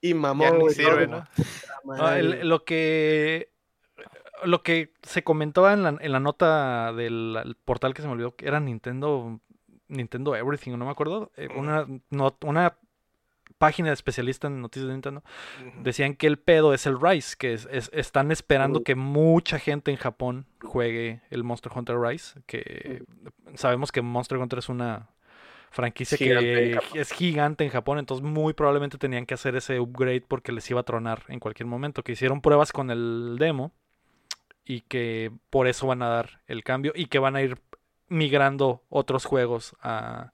Y 0.01 0.13
mamó, 0.13 0.43
Ya 0.43 0.51
ni 0.51 0.59
güey, 0.59 0.75
sirve. 0.75 1.07
¿no? 1.07 1.25
No, 1.85 1.95
Madre, 1.95 2.19
el- 2.19 2.27
güey. 2.27 2.43
lo 2.43 2.65
que 2.65 3.52
lo 4.45 4.63
que 4.63 4.93
se 5.03 5.23
comentaba 5.23 5.73
en 5.73 5.83
la, 5.83 5.97
en 5.99 6.11
la 6.11 6.19
nota 6.19 6.91
del 6.93 7.37
el 7.43 7.55
portal 7.55 7.93
que 7.93 8.01
se 8.01 8.07
me 8.07 8.13
olvidó 8.13 8.35
que 8.35 8.47
era 8.47 8.59
Nintendo 8.59 9.39
Nintendo 9.87 10.35
Everything, 10.35 10.71
no 10.77 10.85
me 10.85 10.91
acuerdo, 10.91 11.31
eh, 11.37 11.49
una 11.55 11.85
no- 12.09 12.35
una 12.45 12.75
página 13.59 13.91
especialista 13.93 14.47
en 14.47 14.61
noticias 14.61 14.87
de 14.87 14.93
Nintendo 14.93 15.23
decían 15.81 16.15
que 16.15 16.27
el 16.27 16.37
pedo 16.39 16.73
es 16.73 16.85
el 16.85 16.99
Rise, 16.99 17.35
que 17.37 17.53
es, 17.53 17.67
es- 17.71 17.89
están 17.93 18.31
esperando 18.31 18.79
Ujú. 18.79 18.83
que 18.83 18.95
mucha 18.95 19.59
gente 19.59 19.91
en 19.91 19.97
Japón 19.97 20.47
juegue 20.61 21.21
el 21.29 21.43
Monster 21.43 21.71
Hunter 21.73 21.97
Rise, 21.99 22.41
que 22.45 23.03
sabemos 23.55 23.91
que 23.91 24.01
Monster 24.01 24.37
Hunter 24.37 24.59
es 24.59 24.69
una 24.69 25.09
franquicia 25.69 26.17
gigante 26.17 26.77
que 26.93 26.99
es 26.99 27.11
gigante 27.11 27.63
en 27.63 27.69
Japón, 27.71 27.99
entonces 27.99 28.23
muy 28.25 28.53
probablemente 28.53 28.97
tenían 28.97 29.25
que 29.25 29.33
hacer 29.33 29.55
ese 29.55 29.79
upgrade 29.79 30.21
porque 30.27 30.51
les 30.51 30.69
iba 30.69 30.81
a 30.81 30.83
tronar 30.83 31.23
en 31.29 31.39
cualquier 31.39 31.67
momento, 31.67 32.03
que 32.03 32.11
hicieron 32.13 32.41
pruebas 32.41 32.71
con 32.71 32.89
el 32.91 33.37
demo 33.39 33.71
y 34.65 34.81
que 34.81 35.31
por 35.49 35.67
eso 35.67 35.87
van 35.87 36.01
a 36.01 36.09
dar 36.09 36.41
el 36.47 36.63
cambio 36.63 36.93
y 36.95 37.07
que 37.07 37.19
van 37.19 37.35
a 37.35 37.41
ir 37.41 37.59
migrando 38.07 38.83
otros 38.89 39.25
juegos 39.25 39.75
a, 39.81 40.33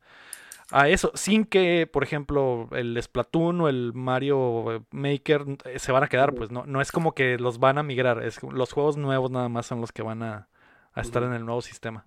a 0.71 0.89
eso, 0.89 1.11
sin 1.15 1.45
que, 1.45 1.87
por 1.87 2.03
ejemplo, 2.03 2.69
el 2.71 3.01
Splatoon 3.01 3.61
o 3.61 3.69
el 3.69 3.93
Mario 3.93 4.85
Maker 4.91 5.45
eh, 5.65 5.79
se 5.79 5.91
van 5.91 6.03
a 6.03 6.07
quedar, 6.07 6.35
pues 6.35 6.51
no, 6.51 6.65
no 6.65 6.81
es 6.81 6.91
como 6.91 7.13
que 7.13 7.37
los 7.37 7.59
van 7.59 7.77
a 7.77 7.83
migrar, 7.83 8.23
es 8.23 8.41
los 8.43 8.73
juegos 8.73 8.97
nuevos 8.97 9.31
nada 9.31 9.49
más 9.49 9.65
son 9.65 9.81
los 9.81 9.91
que 9.91 10.03
van 10.03 10.23
a, 10.23 10.49
a 10.93 11.01
estar 11.01 11.23
en 11.23 11.33
el 11.33 11.45
nuevo 11.45 11.61
sistema. 11.61 12.05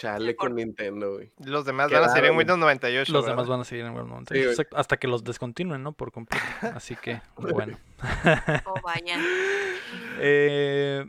Chale 0.00 0.36
con 0.36 0.54
Nintendo, 0.54 1.14
güey. 1.14 1.32
Los 1.44 1.64
demás 1.64 1.90
van 1.90 2.04
a 2.04 2.08
seguir 2.08 2.30
en. 2.30 2.36
Windows 2.36 2.58
98. 2.58 3.12
Los 3.12 3.22
¿verdad? 3.24 3.34
demás 3.36 3.48
van 3.48 3.60
a 3.60 3.64
seguir 3.64 3.84
en 3.84 3.90
Windows 3.90 4.08
98, 4.10 4.34
Sí, 4.38 4.44
güey. 4.44 4.52
exacto, 4.52 4.76
hasta 4.76 4.96
que 4.96 5.08
los 5.08 5.24
descontinúen, 5.24 5.82
¿no? 5.82 5.92
Por 5.92 6.12
completo. 6.12 6.44
Así 6.74 6.94
que, 6.94 7.20
bueno. 7.36 7.76
Oh, 8.66 8.74
vaya. 8.82 9.18
Eh, 10.20 11.08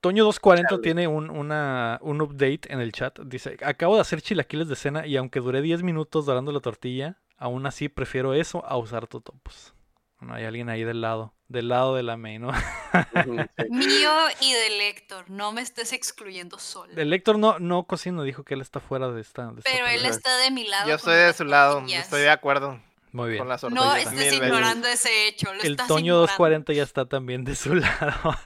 Toño 0.00 0.24
240 0.24 0.68
Chale. 0.68 0.82
tiene 0.82 1.08
un, 1.08 1.30
una- 1.30 1.98
un 2.02 2.20
update 2.20 2.60
en 2.72 2.80
el 2.80 2.92
chat. 2.92 3.18
Dice, 3.20 3.56
acabo 3.64 3.94
de 3.96 4.02
hacer 4.02 4.20
chilaquiles 4.22 4.68
de 4.68 4.76
cena 4.76 5.06
y 5.06 5.16
aunque 5.16 5.40
duré 5.40 5.62
10 5.62 5.82
minutos 5.82 6.26
dorando 6.26 6.52
la 6.52 6.60
tortilla, 6.60 7.18
aún 7.38 7.66
así 7.66 7.88
prefiero 7.88 8.34
eso 8.34 8.64
a 8.66 8.76
usar 8.76 9.06
totopos. 9.06 9.74
Bueno, 10.18 10.34
hay 10.34 10.44
alguien 10.44 10.68
ahí 10.70 10.82
del 10.82 11.00
lado, 11.02 11.34
del 11.48 11.68
lado 11.68 11.94
de 11.94 12.02
la 12.02 12.16
main, 12.16 12.40
¿no? 12.42 12.50
Mío 13.70 14.12
y 14.40 14.52
de 14.52 14.88
Héctor. 14.88 15.28
No 15.28 15.52
me 15.52 15.60
estés 15.60 15.92
excluyendo 15.92 16.58
solo. 16.58 16.92
El 16.96 17.12
Héctor 17.12 17.38
no, 17.38 17.58
no 17.58 17.84
cocina, 17.84 18.22
dijo 18.22 18.42
que 18.44 18.54
él 18.54 18.60
está 18.62 18.80
fuera 18.80 19.10
de 19.10 19.20
esta. 19.20 19.46
de 19.52 19.58
esta 19.58 19.70
Pero 19.70 19.86
él 19.86 20.04
está 20.06 20.36
de 20.38 20.50
mi 20.50 20.66
lado. 20.66 20.88
Yo 20.88 20.94
estoy 20.94 21.16
de 21.16 21.32
su 21.34 21.44
lado. 21.44 21.84
Estoy 21.86 22.22
de 22.22 22.30
acuerdo 22.30 22.80
Muy 23.12 23.28
bien. 23.30 23.40
con 23.40 23.48
las 23.48 23.62
No 23.64 23.94
estés 23.94 24.14
veces. 24.14 24.34
ignorando 24.34 24.88
ese 24.88 25.28
hecho. 25.28 25.52
Lo 25.52 25.62
El 25.62 25.72
estás 25.72 25.86
Toño 25.88 26.00
ignorando. 26.14 26.20
240 26.22 26.72
ya 26.72 26.82
está 26.82 27.04
también 27.06 27.44
de 27.44 27.54
su 27.56 27.74
lado. 27.74 28.36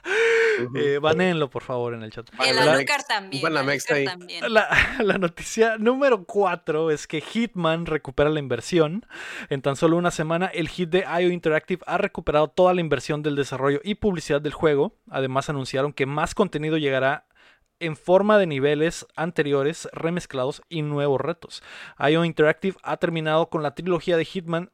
Eh, 0.75 0.99
banéenlo, 0.99 1.49
por 1.49 1.63
favor, 1.63 1.93
en 1.93 2.03
el 2.03 2.11
chat. 2.11 2.29
Y 2.43 2.49
el. 2.49 2.57
Alucard 2.59 3.03
también. 3.05 3.43
La, 4.49 4.67
la 4.99 5.17
noticia 5.17 5.77
número 5.77 6.23
4 6.25 6.91
es 6.91 7.07
que 7.07 7.21
Hitman 7.21 7.85
recupera 7.85 8.29
la 8.29 8.39
inversión. 8.39 9.05
En 9.49 9.61
tan 9.61 9.75
solo 9.75 9.97
una 9.97 10.11
semana, 10.11 10.47
el 10.47 10.69
hit 10.69 10.89
de 10.89 11.05
IO 11.21 11.29
Interactive 11.29 11.81
ha 11.85 11.97
recuperado 11.97 12.49
toda 12.49 12.73
la 12.73 12.81
inversión 12.81 13.23
del 13.23 13.35
desarrollo 13.35 13.79
y 13.83 13.95
publicidad 13.95 14.41
del 14.41 14.53
juego. 14.53 14.95
Además, 15.09 15.49
anunciaron 15.49 15.93
que 15.93 16.05
más 16.05 16.35
contenido 16.35 16.77
llegará 16.77 17.25
en 17.79 17.97
forma 17.97 18.37
de 18.37 18.45
niveles 18.45 19.07
anteriores, 19.15 19.89
remezclados 19.91 20.61
y 20.69 20.83
nuevos 20.83 21.19
retos. 21.19 21.63
IO 21.99 22.23
Interactive 22.23 22.77
ha 22.83 22.97
terminado 22.97 23.49
con 23.49 23.63
la 23.63 23.73
trilogía 23.75 24.17
de 24.17 24.25
Hitman 24.25 24.71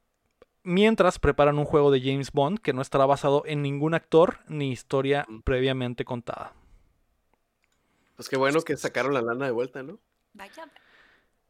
mientras 0.67 1.17
preparan 1.17 1.57
un 1.57 1.65
juego 1.65 1.89
de 1.91 2.01
James 2.01 2.31
Bond 2.31 2.59
que 2.59 2.73
no 2.73 2.81
estará 2.81 3.05
basado 3.05 3.43
en 3.45 3.61
ningún 3.61 3.93
actor 3.93 4.39
ni 4.47 4.71
historia 4.71 5.25
Mm. 5.27 5.39
previamente 5.41 6.05
contada. 6.05 6.53
Pues 8.15 8.29
qué 8.29 8.37
bueno 8.37 8.61
que 8.61 8.75
sacaron 8.77 9.13
la 9.13 9.21
lana 9.21 9.45
de 9.45 9.51
vuelta, 9.51 9.83
¿no? 9.83 9.99
Vaya. 10.33 10.65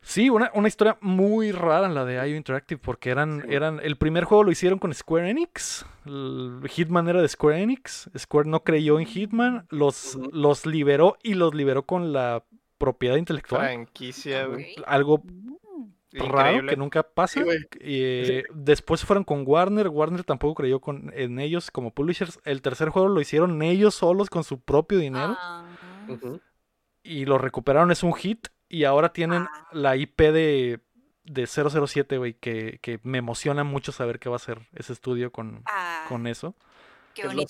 Sí, 0.01 0.29
una, 0.29 0.51
una 0.53 0.67
historia 0.67 0.97
muy 1.01 1.51
rara 1.51 1.89
la 1.89 2.05
de 2.05 2.15
IO 2.29 2.37
Interactive, 2.37 2.79
porque 2.79 3.09
eran, 3.09 3.41
Sí. 3.41 3.47
eran. 3.53 3.79
El 3.81 3.97
primer 3.97 4.25
juego 4.25 4.43
lo 4.43 4.51
hicieron 4.51 4.77
con 4.79 4.93
Square 4.93 5.29
Enix. 5.29 5.85
El 6.05 6.61
Hitman 6.69 7.07
era 7.09 7.21
de 7.21 7.27
Square 7.27 7.61
Enix. 7.61 8.09
Square 8.17 8.49
no 8.49 8.63
creyó 8.63 8.99
en 8.99 9.05
Hitman. 9.07 9.65
Los, 9.69 10.15
los 10.31 10.65
liberó 10.65 11.17
y 11.23 11.33
los 11.33 11.53
liberó 11.55 11.83
con 11.83 12.13
la 12.13 12.43
propiedad 12.77 13.15
intelectual. 13.17 13.61
Franquicia, 13.65 14.45
güey. 14.45 14.75
Algo. 14.85 15.23
Raro 16.25 16.39
Increíble. 16.49 16.69
que 16.71 16.77
nunca 16.77 17.03
pasa. 17.03 17.41
Sí, 17.43 17.49
eh, 17.79 18.43
después 18.53 19.03
fueron 19.03 19.23
con 19.23 19.43
Warner. 19.45 19.87
Warner 19.89 20.23
tampoco 20.23 20.55
creyó 20.55 20.79
con, 20.79 21.11
en 21.15 21.39
ellos 21.39 21.71
como 21.71 21.91
publishers. 21.93 22.39
El 22.45 22.61
tercer 22.61 22.89
juego 22.89 23.07
lo 23.09 23.21
hicieron 23.21 23.61
ellos 23.61 23.95
solos 23.95 24.29
con 24.29 24.43
su 24.43 24.59
propio 24.59 24.97
dinero. 24.99 25.35
Ah. 25.39 25.65
Y 27.03 27.25
lo 27.25 27.37
recuperaron, 27.37 27.91
es 27.91 28.03
un 28.03 28.13
hit. 28.13 28.47
Y 28.69 28.83
ahora 28.83 29.13
tienen 29.13 29.43
Ah. 29.43 29.67
la 29.71 29.95
IP 29.95 30.31
de, 30.31 30.79
de 31.23 31.47
007, 31.47 32.17
güey, 32.17 32.33
que, 32.33 32.79
que 32.81 32.99
me 33.03 33.17
emociona 33.19 33.63
mucho 33.63 33.91
saber 33.91 34.19
qué 34.19 34.29
va 34.29 34.35
a 34.35 34.37
hacer 34.37 34.67
ese 34.73 34.93
estudio 34.93 35.31
con, 35.31 35.61
Ah, 35.65 36.05
con 36.09 36.27
eso. 36.27 36.55
qué 37.13 37.21
Que 37.23 37.27
lo. 37.33 37.43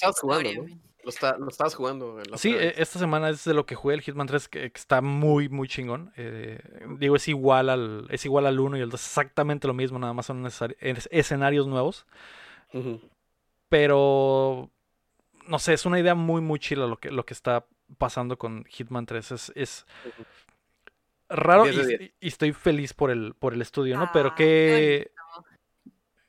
Lo, 1.08 1.12
está- 1.12 1.38
lo 1.38 1.48
estabas 1.48 1.74
jugando. 1.74 2.20
en 2.22 2.30
la 2.32 2.38
Sí, 2.38 2.54
eh, 2.54 2.58
vez. 2.58 2.74
esta 2.80 3.00
semana 3.00 3.30
es 3.30 3.46
de 3.46 3.54
lo 3.54 3.66
que 3.66 3.76
jugué 3.76 3.96
el 3.96 4.02
Hitman 4.02 4.28
3, 4.28 4.50
que, 4.50 4.70
que 4.72 4.78
está 4.78 5.00
muy, 5.02 5.48
muy 5.48 5.70
chingón. 5.70 6.12
Eh, 6.18 6.60
digo, 7.00 7.16
es 7.16 7.30
igual 7.30 7.70
al 7.70 8.08
es 8.10 8.26
igual 8.26 8.46
al 8.46 8.60
1 8.60 8.78
y 8.78 8.82
el 8.82 8.90
2, 8.90 9.00
exactamente 9.02 9.68
lo 9.68 9.74
mismo, 9.74 10.00
nada 10.00 10.12
más 10.12 10.26
son 10.26 10.46
es- 10.46 11.10
escenarios 11.10 11.66
nuevos. 11.66 12.06
Pero, 13.70 14.70
no 15.48 15.60
sé, 15.60 15.74
es 15.74 15.86
una 15.86 15.98
idea 16.00 16.14
muy, 16.14 16.42
muy 16.42 16.60
chila 16.60 16.88
lo 16.88 16.98
que, 17.00 17.10
lo 17.10 17.26
que 17.26 17.34
está 17.34 17.66
pasando 17.98 18.38
con 18.38 18.66
Hitman 18.66 19.06
3. 19.06 19.32
Es, 19.32 19.52
es 19.56 19.86
raro 21.30 21.64
10 21.64 21.76
de 21.88 21.94
y, 21.94 21.98
10. 22.00 22.12
y 22.20 22.28
estoy 22.28 22.52
feliz 22.52 22.94
por 22.94 23.12
el, 23.12 23.34
por 23.34 23.54
el 23.54 23.62
estudio, 23.62 23.98
¿no? 23.98 24.10
Pero 24.12 24.30
Ah, 24.32 24.36
qué, 24.36 25.12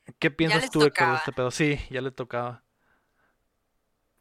qué 0.05 0.13
¿qué 0.19 0.31
piensas 0.31 0.71
tú, 0.71 0.79
de 0.79 0.87
este 0.87 1.31
pedo? 1.33 1.51
Sí, 1.51 1.77
ya 1.89 1.99
le 1.99 2.11
tocaba. 2.11 2.63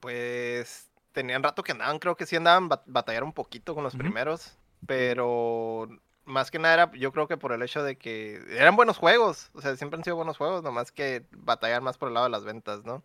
Pues 0.00 0.88
tenían 1.12 1.42
rato 1.42 1.62
que 1.62 1.72
andaban, 1.72 1.98
creo 1.98 2.16
que 2.16 2.26
sí 2.26 2.36
andaban 2.36 2.68
bat- 2.68 2.82
batallar 2.86 3.24
un 3.24 3.32
poquito 3.32 3.74
con 3.74 3.82
los 3.84 3.94
primeros, 3.98 4.56
pero 4.86 5.88
más 6.24 6.50
que 6.50 6.58
nada 6.58 6.74
era, 6.74 6.92
yo 6.92 7.10
creo 7.12 7.26
que 7.26 7.36
por 7.36 7.52
el 7.52 7.62
hecho 7.62 7.82
de 7.82 7.96
que 7.96 8.40
eran 8.50 8.76
buenos 8.76 8.98
juegos, 8.98 9.50
o 9.54 9.60
sea, 9.60 9.74
siempre 9.76 9.96
han 9.98 10.04
sido 10.04 10.16
buenos 10.16 10.36
juegos, 10.36 10.62
nomás 10.62 10.92
que 10.92 11.24
batallar 11.32 11.82
más 11.82 11.98
por 11.98 12.08
el 12.08 12.14
lado 12.14 12.26
de 12.26 12.30
las 12.30 12.44
ventas, 12.44 12.84
¿no? 12.84 13.02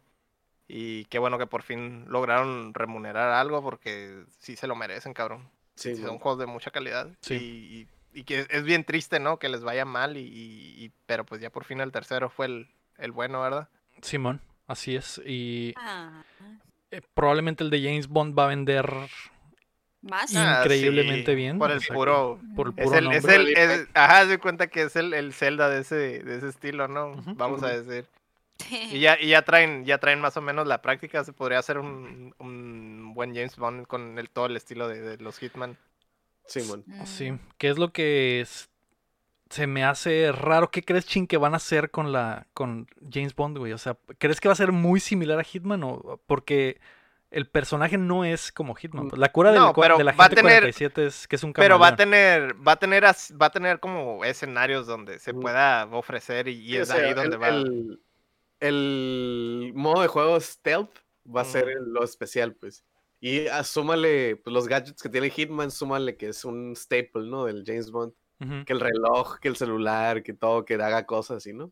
Y 0.67 1.06
qué 1.06 1.19
bueno 1.19 1.38
que 1.38 1.47
por 1.47 1.63
fin 1.63 2.06
lograron 2.08 2.73
remunerar 2.73 3.32
algo 3.32 3.62
porque 3.63 4.23
sí 4.39 4.56
se 4.56 4.67
lo 4.67 4.75
merecen, 4.75 5.13
cabrón. 5.13 5.49
Sí, 5.75 5.95
son 5.95 6.19
juegos 6.19 6.39
de 6.39 6.45
mucha 6.45 6.71
calidad. 6.71 7.10
Sí. 7.21 7.34
Y, 7.36 7.79
y- 7.82 7.88
y 8.19 8.23
que 8.25 8.45
es 8.49 8.63
bien 8.63 8.84
triste, 8.84 9.19
¿no? 9.19 9.39
Que 9.39 9.49
les 9.49 9.63
vaya 9.63 9.86
mal, 9.86 10.17
y, 10.17 10.21
y- 10.21 10.84
y- 10.86 10.91
pero 11.08 11.25
pues 11.25 11.41
ya 11.41 11.49
por 11.49 11.65
fin 11.65 11.82
el 11.82 11.91
tercero 11.91 12.29
fue 12.29 12.45
el, 12.45 12.69
el 12.97 13.12
bueno, 13.12 13.41
¿verdad? 13.41 13.69
Simón, 14.01 14.39
así 14.67 14.95
es. 14.95 15.19
Y 15.25 15.73
Ah, 15.77 16.23
eh, 16.93 17.01
probablemente 17.13 17.63
el 17.63 17.69
de 17.69 17.82
James 17.82 18.08
Bond 18.08 18.38
va 18.38 18.45
a 18.45 18.47
vender 18.47 18.89
más. 20.01 20.36
Ah, 20.36 20.62
Increíblemente 20.63 21.34
bien, 21.36 21.58
Por 21.60 21.71
el 21.71 21.82
puro... 21.82 22.39
por 22.56 22.67
el 22.67 22.73
Es 22.77 22.86
puro 22.86 22.97
el, 22.97 23.12
es 23.12 23.23
nombre. 23.23 23.36
el, 23.36 23.47
es- 23.58 23.88
ajá, 23.93 24.25
se 24.27 24.38
cuenta 24.38 24.67
que 24.67 24.84
es 24.84 24.95
el, 24.95 25.13
el 25.13 25.34
Zelda 25.34 25.69
de 25.69 25.82
ese, 25.82 25.95
de 25.95 26.38
ese 26.38 26.49
estilo, 26.49 26.88
¿no? 26.88 27.13
Vamos 27.36 27.63
a 27.63 27.69
decir. 27.77 28.06
Y 28.91 28.99
ya, 28.99 29.17
y 29.19 29.29
ya 29.29 29.41
traen, 29.41 29.84
ya 29.84 29.97
traen 29.97 30.21
más 30.21 30.38
o 30.38 30.41
menos 30.41 30.67
la 30.67 30.82
práctica, 30.82 31.23
se 31.23 31.34
podría 31.34 31.60
hacer 31.60 31.79
un, 31.79 32.34
un 32.38 33.13
buen 33.13 33.34
James 33.36 33.58
Bond 33.58 33.88
con 33.88 34.17
el, 34.19 34.29
todo 34.29 34.45
el 34.45 34.56
estilo 34.56 34.88
de, 34.88 35.01
de 35.01 35.17
los 35.17 35.38
Hitman. 35.39 35.75
Sí, 36.45 36.62
man. 36.69 36.84
Mm. 36.86 37.06
Sí, 37.06 37.34
¿qué 37.58 37.69
es 37.69 37.77
lo 37.77 37.91
que 37.91 38.41
es- 38.41 38.69
se 39.53 39.67
me 39.67 39.83
hace 39.83 40.31
raro? 40.31 40.71
¿Qué 40.71 40.83
crees, 40.83 41.05
Chin, 41.05 41.27
que 41.27 41.37
van 41.37 41.53
a 41.53 41.57
hacer 41.57 41.91
con 41.91 42.11
la 42.11 42.47
con 42.53 42.87
James 43.11 43.35
Bond, 43.35 43.57
güey? 43.57 43.73
O 43.73 43.77
sea, 43.77 43.97
¿crees 44.17 44.39
que 44.41 44.47
va 44.47 44.53
a 44.53 44.55
ser 44.55 44.71
muy 44.71 44.99
similar 44.99 45.39
a 45.39 45.43
Hitman 45.43 45.83
o 45.83 46.19
porque 46.25 46.79
el 47.31 47.47
personaje 47.47 47.97
no 47.97 48.25
es 48.25 48.51
como 48.51 48.75
Hitman? 48.75 49.09
la 49.15 49.31
cura 49.31 49.51
del 49.51 49.61
No, 49.61 49.73
cua- 49.73 49.81
pero 49.83 49.97
de 49.97 50.03
la 50.03 50.11
va 50.13 50.25
a 50.25 50.27
gente 50.29 50.41
tener- 50.41 50.61
47 50.63 51.05
es 51.07 51.27
que 51.27 51.35
es 51.35 51.43
un 51.43 51.53
Pero 51.53 51.79
va 51.79 51.87
a 51.87 51.95
camaleón. 51.95 52.11
tener, 52.51 52.67
va 52.67 52.71
a 52.73 52.75
tener, 52.77 53.05
as- 53.05 53.33
va 53.41 53.45
a 53.47 53.51
tener 53.51 53.79
como 53.79 54.23
escenarios 54.25 54.85
donde 54.87 55.19
se 55.19 55.31
Ujú. 55.31 55.41
pueda 55.41 55.85
ofrecer 55.91 56.47
y, 56.47 56.51
y 56.53 56.67
Sí, 56.73 56.77
o 56.77 56.81
es 56.83 56.87
sea, 56.89 56.97
ahí 57.05 57.13
donde 57.13 57.35
el, 57.35 57.41
va. 57.41 57.47
el- 57.49 57.99
el 58.59 59.71
modo 59.75 60.01
de 60.01 60.07
juego 60.07 60.39
stealth 60.39 60.91
va 61.25 61.41
a 61.41 61.45
ser 61.45 61.67
lo 61.85 62.03
especial, 62.03 62.53
pues. 62.55 62.83
Y 63.19 63.47
ah, 63.47 63.63
súmale 63.63 64.35
pues, 64.37 64.53
los 64.53 64.67
gadgets 64.67 65.01
que 65.01 65.09
tiene 65.09 65.29
Hitman, 65.29 65.71
súmale 65.71 66.17
que 66.17 66.27
es 66.29 66.43
un 66.45 66.75
staple, 66.75 67.27
¿no? 67.27 67.45
Del 67.45 67.63
James 67.65 67.89
Bond. 67.91 68.13
Ujú. 68.43 68.65
Que 68.65 68.73
el 68.73 68.79
reloj, 68.79 69.39
que 69.39 69.47
el 69.47 69.56
celular, 69.56 70.23
que 70.23 70.34
todo, 70.34 70.65
que 70.65 70.75
haga 70.75 71.06
cosas 71.06 71.38
así, 71.38 71.53
¿no? 71.53 71.71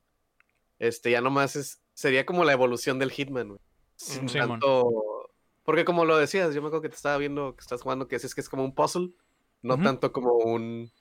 Este, 0.80 1.12
ya 1.12 1.22
nomás 1.22 1.56
es, 1.56 1.82
sería 1.94 2.26
como 2.26 2.44
la 2.44 2.54
evolución 2.54 2.98
del 3.00 3.12
Hitman, 3.12 3.50
güey. 3.50 3.60
Sin 3.96 4.28
Sí, 4.30 4.40
tanto... 4.40 5.30
Porque 5.64 5.86
como 5.86 6.06
lo 6.06 6.18
decías, 6.18 6.56
yo 6.56 6.62
me 6.62 6.68
acuerdo 6.68 6.82
que 6.82 6.90
te 6.90 6.96
estaba 6.96 7.18
viendo 7.18 7.56
que 7.56 7.62
estás 7.62 7.82
jugando, 7.84 8.08
que 8.08 8.16
es, 8.16 8.24
es 8.24 8.34
que 8.34 8.42
es 8.42 8.50
como 8.50 8.64
un 8.64 8.74
puzzle, 8.74 9.12
no 9.62 9.76
Ujú. 9.76 9.84
tanto 9.84 10.12
como 10.12 10.34
un... 10.34 10.92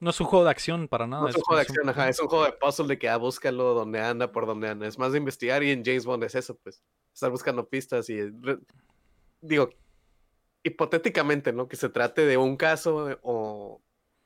No 0.00 0.10
es 0.10 0.20
un 0.20 0.26
juego 0.26 0.44
de 0.44 0.50
acción 0.50 0.86
para 0.88 1.06
nada. 1.06 1.22
No 1.22 1.28
es 1.28 1.36
un 1.36 1.42
juego 1.42 1.58
de 1.58 1.62
un- 1.64 1.70
acción, 1.70 1.88
ajá, 1.88 2.08
es 2.08 2.20
un 2.20 2.28
juego 2.28 2.44
de 2.44 2.52
puzzle 2.52 2.86
de 2.86 2.98
que 2.98 3.08
ah, 3.08 3.16
búscalo 3.16 3.74
donde 3.74 4.00
anda, 4.00 4.30
por 4.30 4.46
donde 4.46 4.68
anda. 4.68 4.86
Es 4.86 4.98
más 4.98 5.12
de 5.12 5.18
investigar 5.18 5.62
y 5.64 5.70
en 5.72 5.84
James 5.84 6.04
Bond 6.06 6.22
es 6.24 6.34
eso, 6.36 6.56
pues. 6.56 6.82
Estar 7.12 7.30
buscando 7.32 7.68
pistas 7.68 8.08
y. 8.08 8.18
Digo, 9.40 9.70
hipotéticamente, 10.62 11.52
¿no? 11.52 11.66
Que 11.68 11.76
se 11.76 11.88
trate 11.88 12.26
de 12.26 12.36
un 12.36 12.56
caso 12.56 13.10
eh, 13.10 13.18
o 13.22 13.80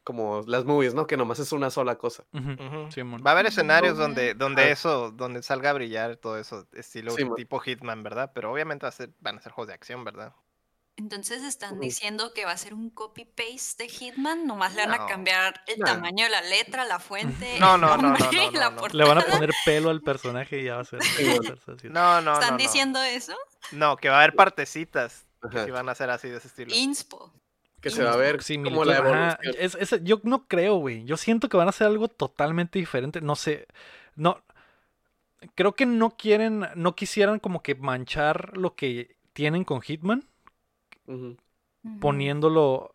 como 0.04 0.42
las 0.46 0.64
movies, 0.64 0.94
¿no? 0.94 1.06
Que 1.06 1.16
nomás 1.16 1.38
es 1.38 1.52
una 1.52 1.70
sola 1.70 1.96
cosa. 1.96 2.24
Ujú. 2.32 2.90
Simón. 2.90 3.22
Va 3.24 3.30
a 3.30 3.34
haber 3.34 3.46
escenarios 3.46 3.96
donde, 3.96 4.34
donde 4.34 4.62
Ah. 4.64 4.70
eso, 4.70 5.10
donde 5.12 5.42
salga 5.42 5.70
a 5.70 5.72
brillar 5.74 6.16
todo 6.16 6.38
eso, 6.38 6.66
estilo 6.72 7.12
Sí, 7.12 7.24
tipo 7.36 7.58
Hitman, 7.60 8.02
¿verdad? 8.02 8.32
Pero 8.34 8.52
obviamente 8.52 8.84
va 8.84 8.88
a 8.88 8.92
ser, 8.92 9.10
van 9.20 9.38
a 9.38 9.40
ser 9.40 9.52
juegos 9.52 9.68
de 9.68 9.74
acción, 9.74 10.04
¿verdad? 10.04 10.32
Entonces 10.96 11.42
están 11.42 11.80
diciendo 11.80 12.34
que 12.34 12.44
va 12.44 12.52
a 12.52 12.56
ser 12.58 12.74
un 12.74 12.90
copy-paste 12.90 13.84
de 13.84 13.88
Hitman, 13.88 14.46
nomás 14.46 14.74
le 14.74 14.86
van 14.86 15.00
a 15.00 15.06
cambiar 15.06 15.62
el 15.66 15.78
No. 15.78 15.86
tamaño 15.86 16.24
de 16.24 16.30
la 16.30 16.42
letra, 16.42 16.84
la 16.84 16.98
fuente, 16.98 17.56
No, 17.60 17.76
el 17.76 17.80
no, 17.80 17.86
no, 17.88 17.96
no, 17.96 18.02
nombre 18.10 18.24
no, 18.24 18.32
y 18.50 18.50
la 18.54 18.70
no, 18.70 18.76
no. 18.82 18.88
Le 18.88 19.04
van 19.04 19.18
a 19.18 19.22
poner 19.22 19.50
pelo 19.64 19.88
al 19.88 20.02
personaje 20.02 20.60
y 20.60 20.64
ya 20.64 20.74
va 20.76 20.80
a 20.82 20.84
ser. 20.84 20.98
No, 21.90 22.20
no, 22.20 22.34
¿Están 22.34 22.50
no, 22.50 22.50
no. 22.52 22.56
diciendo 22.58 23.02
eso? 23.02 23.34
No, 23.70 23.96
que 23.96 24.10
va 24.10 24.16
a 24.16 24.18
haber 24.18 24.34
partecitas 24.36 25.26
que 25.50 25.70
van 25.70 25.88
a 25.88 25.94
ser 25.94 26.10
así 26.10 26.28
de 26.28 26.36
ese 26.36 26.48
estilo. 26.48 26.74
Inspo. 26.74 27.32
Que 27.82 27.90
se 27.90 28.02
va 28.04 28.12
a 28.12 28.16
ver 28.16 28.42
Sí, 28.42 28.62
como 28.62 28.84
la 28.84 28.98
evolución. 28.98 29.36
es- 29.58 29.74
es- 29.74 30.02
yo 30.04 30.20
no 30.22 30.46
creo, 30.46 30.76
güey. 30.76 31.04
Yo 31.04 31.16
siento 31.16 31.48
que 31.48 31.56
van 31.56 31.66
a 31.66 31.70
hacer 31.70 31.86
algo 31.88 32.08
totalmente 32.08 32.78
diferente. 32.78 33.20
No 33.20 33.34
sé. 33.36 33.66
No. 34.16 34.42
Creo 35.56 35.74
que 35.74 35.84
no 35.86 36.10
quieren. 36.16 36.66
No 36.76 36.94
quisieran 36.94 37.40
como 37.40 37.62
que 37.62 37.74
manchar 37.74 38.56
lo 38.56 38.74
que 38.76 39.16
tienen 39.32 39.64
con 39.64 39.80
Hitman. 39.82 40.24
Poniéndolo. 42.00 42.94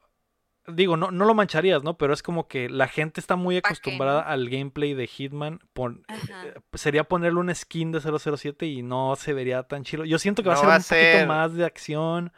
Digo, 0.70 0.98
no, 0.98 1.12
no 1.12 1.24
lo 1.24 1.34
mancharías, 1.34 1.84
¿no? 1.84 1.98
Pero 1.98 2.14
es 2.14 2.22
como 2.22 2.48
que 2.50 2.70
la 2.70 2.88
gente 2.90 3.22
está 3.22 3.38
muy 3.38 3.56
¿Pa' 3.56 3.62
qué, 3.62 3.68
acostumbrada 3.74 4.24
no? 4.24 4.30
al 4.30 4.50
gameplay 4.50 4.94
de 4.94 5.08
Hitman. 5.08 5.60
Pon- 5.74 6.04
eh, 6.10 6.54
sería 6.74 7.06
ponerle 7.06 7.40
un 7.40 7.54
skin 7.56 7.94
de 7.94 8.02
007 8.02 8.66
y 8.66 8.82
no 8.82 9.16
se 9.16 9.32
vería 9.32 9.64
tan 9.64 9.84
chido. 9.84 10.04
Yo 10.04 10.20
siento 10.20 10.44
que 10.44 10.50
va 10.50 10.56
a 10.56 10.58
ser 10.58 10.68
va 10.68 10.74
un 10.76 10.78
a 10.78 10.84
ser- 10.84 11.14
poquito 11.14 11.28
más 11.28 11.54
de 11.54 11.64
acción. 11.66 12.34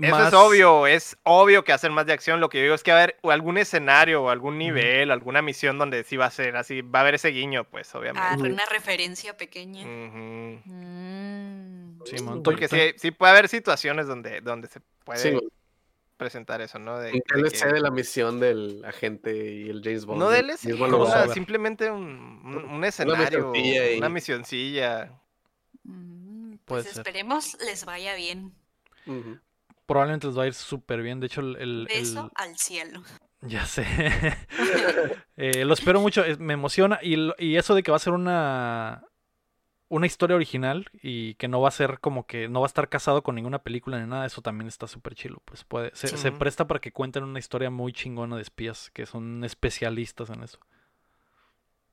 Eso 0.00 0.10
más- 0.14 0.28
es 0.28 0.34
obvio, 0.34 0.86
es 0.86 1.16
obvio 1.22 1.64
que 1.64 1.72
hacer 1.72 1.90
más 1.90 2.04
de 2.06 2.12
acción. 2.12 2.38
Lo 2.40 2.48
que 2.50 2.58
yo 2.58 2.64
digo 2.64 2.74
es 2.74 2.82
que 2.82 2.90
va 2.92 2.98
a 2.98 3.02
haber 3.04 3.16
algún 3.22 3.56
escenario 3.58 4.22
o 4.24 4.28
algún 4.30 4.58
nivel, 4.58 5.10
alguna 5.10 5.40
misión 5.42 5.78
donde 5.78 6.04
sí 6.04 6.16
va 6.18 6.26
a 6.26 6.30
ser 6.30 6.56
así, 6.56 6.82
va 6.82 6.98
a 6.98 7.02
haber 7.02 7.14
ese 7.14 7.28
guiño, 7.28 7.64
pues, 7.64 7.94
Ah, 7.94 7.98
obviamente. 7.98 8.50
una 8.52 8.66
referencia 8.66 9.36
pequeña. 9.36 9.82
Ujú. 9.82 10.60
Mm. 10.66 12.00
Simón, 12.04 12.42
Porque 12.42 12.68
sí, 12.68 12.92
sí 12.98 13.10
puede 13.10 13.32
haber 13.32 13.48
situaciones 13.48 14.06
donde, 14.06 14.40
donde 14.40 14.68
se 14.68 14.80
puede 15.04 15.18
Sí, 15.18 15.38
presentar 16.16 16.60
eso, 16.60 16.78
¿no? 16.78 16.98
De, 16.98 17.10
de 17.12 17.22
DLC 17.34 17.64
que- 17.66 17.72
de 17.74 17.80
la 17.80 17.90
misión 17.90 18.38
del 18.38 18.84
agente 18.84 19.34
y 19.34 19.68
el 19.70 19.80
James 19.82 20.04
Bond. 20.06 20.20
No 20.20 20.30
DLC, 20.30 20.66
mismo 20.68 20.84
o 20.84 20.88
lugar. 20.88 21.06
sea, 21.06 21.14
crossover. 21.16 21.34
simplemente 21.34 21.90
un, 21.90 22.42
un, 22.44 22.56
un 22.70 22.84
escenario, 22.84 23.52
y- 23.54 23.98
una 23.98 24.08
misioncilla. 24.08 25.10
Mm, 25.84 26.56
Pues 26.64 26.86
esperemos 26.86 27.56
les 27.64 27.84
vaya 27.84 28.14
bien. 28.14 28.52
Ujú. 29.06 29.38
Probablemente 29.86 30.26
les 30.26 30.38
va 30.38 30.42
a 30.44 30.46
ir 30.46 30.54
súper 30.54 31.02
bien. 31.02 31.20
De 31.20 31.26
hecho, 31.26 31.40
el, 31.40 31.56
el- 31.56 31.86
Beso 31.88 32.24
el- 32.24 32.30
al 32.34 32.56
cielo. 32.58 33.02
Ya 33.42 33.64
sé. 33.66 33.86
Eh, 35.38 35.66
lo 35.66 35.74
espero 35.74 36.00
mucho, 36.00 36.24
me 36.38 36.54
emociona. 36.54 36.98
Y, 37.02 37.30
y 37.38 37.56
eso 37.56 37.74
de 37.74 37.82
que 37.82 37.90
va 37.90 37.98
a 37.98 38.00
ser 38.00 38.14
una, 38.14 39.04
una 39.88 40.06
historia 40.06 40.34
original 40.34 40.88
y 40.94 41.34
que 41.34 41.46
no 41.46 41.60
va 41.60 41.68
a 41.68 41.72
ser 41.72 42.00
como 42.00 42.26
que 42.26 42.48
no 42.48 42.60
va 42.60 42.66
a 42.66 42.68
estar 42.68 42.88
casado 42.88 43.22
con 43.22 43.34
ninguna 43.34 43.58
película 43.62 44.00
ni 44.00 44.06
nada, 44.08 44.24
eso 44.26 44.40
también 44.40 44.66
está 44.68 44.86
súper 44.86 45.14
chilo. 45.14 45.42
Pues 45.44 45.62
puede, 45.64 45.90
se, 45.94 46.32
presta 46.32 46.66
para 46.66 46.80
que 46.80 46.90
cuenten 46.90 47.22
una 47.22 47.38
historia 47.38 47.68
muy 47.70 47.92
chingona 47.92 48.36
de 48.36 48.42
espías, 48.42 48.90
que 48.92 49.04
son 49.06 49.44
especialistas 49.44 50.30
en 50.30 50.42
eso. 50.42 50.58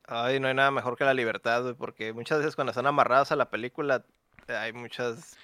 Ay, 0.07 0.39
no 0.39 0.47
hay 0.47 0.53
nada 0.53 0.71
mejor 0.71 0.97
que 0.97 1.05
la 1.05 1.13
libertad, 1.13 1.63
güey, 1.63 1.75
porque 1.75 2.13
muchas 2.13 2.39
veces 2.39 2.55
cuando 2.55 2.71
están 2.71 2.87
amarrados 2.87 3.31
a 3.31 3.35
la 3.35 3.49
película 3.49 4.05
eh, 4.47 4.53
hay 4.55 4.73
muchas 4.73 5.37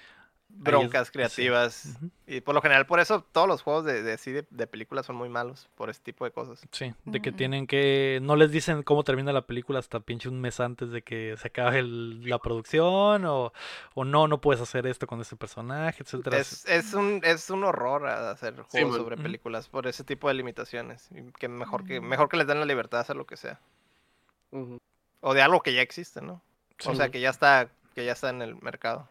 broncas 0.52 1.06
sí. 1.08 1.12
creativas. 1.12 1.98
Y 2.26 2.40
por 2.42 2.54
lo 2.54 2.60
general, 2.62 2.86
por 2.86 3.00
eso 3.00 3.24
todos 3.32 3.48
los 3.48 3.62
juegos 3.62 3.84
de, 3.84 4.02
de, 4.02 4.12
así 4.12 4.30
de, 4.32 4.46
de 4.50 4.66
películas 4.66 5.06
son 5.06 5.16
muy 5.16 5.28
malos, 5.28 5.68
por 5.74 5.88
ese 5.90 6.00
tipo 6.02 6.24
de 6.24 6.30
cosas. 6.30 6.60
Sí, 6.72 6.92
de 7.04 7.20
que 7.22 7.32
tienen 7.32 7.66
que. 7.66 8.18
No 8.22 8.36
les 8.36 8.50
dicen 8.50 8.82
cómo 8.82 9.02
termina 9.04 9.32
la 9.32 9.46
película 9.46 9.78
hasta 9.78 10.00
pinche 10.00 10.28
un 10.28 10.40
mes 10.40 10.60
antes 10.60 10.90
de 10.90 11.02
que 11.02 11.34
se 11.38 11.48
acabe 11.48 11.78
el- 11.78 12.22
la 12.28 12.38
producción, 12.38 13.24
o, 13.24 13.52
o 13.94 14.04
no, 14.04 14.28
no 14.28 14.40
puedes 14.40 14.60
hacer 14.60 14.86
esto 14.86 15.06
con 15.06 15.20
este 15.20 15.36
personaje, 15.36 16.02
etcétera. 16.02 16.38
Es, 16.38 16.64
es, 16.66 16.92
un, 16.94 17.20
es 17.24 17.48
un 17.50 17.64
horror 17.64 18.06
hacer 18.06 18.60
juegos 18.62 18.96
sobre 18.96 19.16
películas 19.16 19.68
por 19.68 19.86
ese 19.86 20.04
tipo 20.04 20.28
de 20.28 20.34
limitaciones. 20.34 21.08
y 21.12 21.32
Que 21.32 21.48
mejor 21.48 21.84
que 21.84 22.00
Mm. 22.00 22.04
mejor 22.04 22.28
que 22.28 22.36
les 22.36 22.46
den 22.46 22.60
la 22.60 22.66
libertad 22.66 22.98
de 22.98 23.02
hacer 23.02 23.16
lo 23.16 23.26
que 23.26 23.36
sea. 23.36 23.60
O 25.20 25.34
de 25.34 25.42
algo 25.42 25.62
que 25.62 25.72
ya 25.74 25.82
existe, 25.82 26.20
¿no? 26.20 26.42
O 26.86 26.94
sea, 26.94 27.10
que 27.10 27.20
ya 27.20 27.30
está, 27.30 27.68
que 27.94 28.04
ya 28.04 28.12
está 28.12 28.30
en 28.30 28.42
el 28.42 28.56
mercado. 28.62 29.08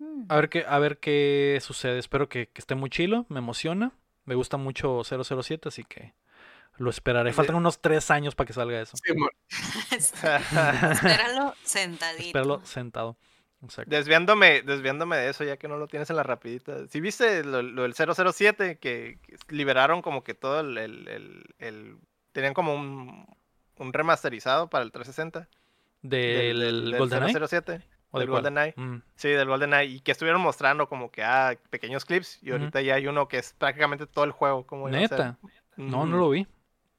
Mm. 0.00 0.24
A 0.28 0.34
ver 0.36 0.48
qué, 0.48 0.64
a 0.66 0.78
ver 0.80 0.98
qué 0.98 1.58
sucede. 1.62 1.98
Espero 1.98 2.28
que, 2.28 2.48
que 2.48 2.60
esté 2.60 2.74
muy 2.74 2.90
chilo, 2.90 3.26
me 3.28 3.38
emociona. 3.38 3.92
Me 4.24 4.34
gusta 4.34 4.56
mucho 4.56 5.02
007, 5.04 5.68
así 5.68 5.84
que 5.84 6.12
lo 6.76 6.90
esperaré. 6.90 7.32
Faltan 7.32 7.56
unos 7.56 7.80
tres 7.80 8.10
años 8.10 8.34
para 8.34 8.46
que 8.46 8.52
salga 8.52 8.80
eso. 8.80 8.96
Sí. 8.96 9.12
Espéralo 9.94 11.54
sentadito. 11.62 12.26
Espéralo 12.26 12.64
sentado. 12.64 13.16
Exacto. 13.62 13.90
Desviándome, 13.94 14.62
desviándome 14.62 15.18
de 15.18 15.28
eso, 15.28 15.44
ya 15.44 15.58
que 15.58 15.68
no 15.68 15.76
lo 15.76 15.86
tienes 15.86 16.08
en 16.08 16.16
la 16.16 16.22
rapidita. 16.22 16.86
¿Sí 16.88 17.00
viste 17.00 17.44
lo, 17.44 17.60
lo 17.60 17.82
del 17.82 17.94
007? 17.94 18.78
Que, 18.78 19.18
que 19.22 19.36
liberaron 19.48 20.00
como 20.00 20.24
que 20.24 20.32
todo 20.34 20.60
el... 20.60 20.78
el, 20.78 21.08
el- 21.08 21.44
el- 21.58 21.96
tenían 22.32 22.54
como 22.54 22.74
un, 22.74 23.26
un 23.76 23.92
remasterizado 23.92 24.70
para 24.70 24.84
el 24.84 24.92
360. 24.92 25.48
¿Del, 26.02 26.60
del 26.60 26.96
GoldenEye? 26.96 27.34
007. 27.46 27.82
¿O 28.12 28.18
de 28.18 28.22
del 28.24 28.30
cuál? 28.30 28.42
GoldenEye. 28.42 28.74
Mm, 28.76 29.02
Sí, 29.16 29.28
del 29.28 29.48
GoldenEye. 29.48 29.84
Y 29.92 30.00
que 30.00 30.12
estuvieron 30.12 30.40
mostrando 30.40 30.88
como 30.88 31.10
que, 31.10 31.22
ah, 31.22 31.54
pequeños 31.70 32.04
clips. 32.04 32.38
Y 32.42 32.50
ahorita 32.52 32.80
ya 32.82 32.94
hay 32.96 33.06
uno 33.06 33.28
que 33.28 33.38
es 33.38 33.52
prácticamente 33.54 34.06
todo 34.06 34.24
el 34.24 34.32
juego. 34.32 34.66
Como. 34.66 34.88
Neta. 34.88 35.38
No, 35.76 36.06
no 36.06 36.16
lo 36.18 36.30
vi. 36.30 36.46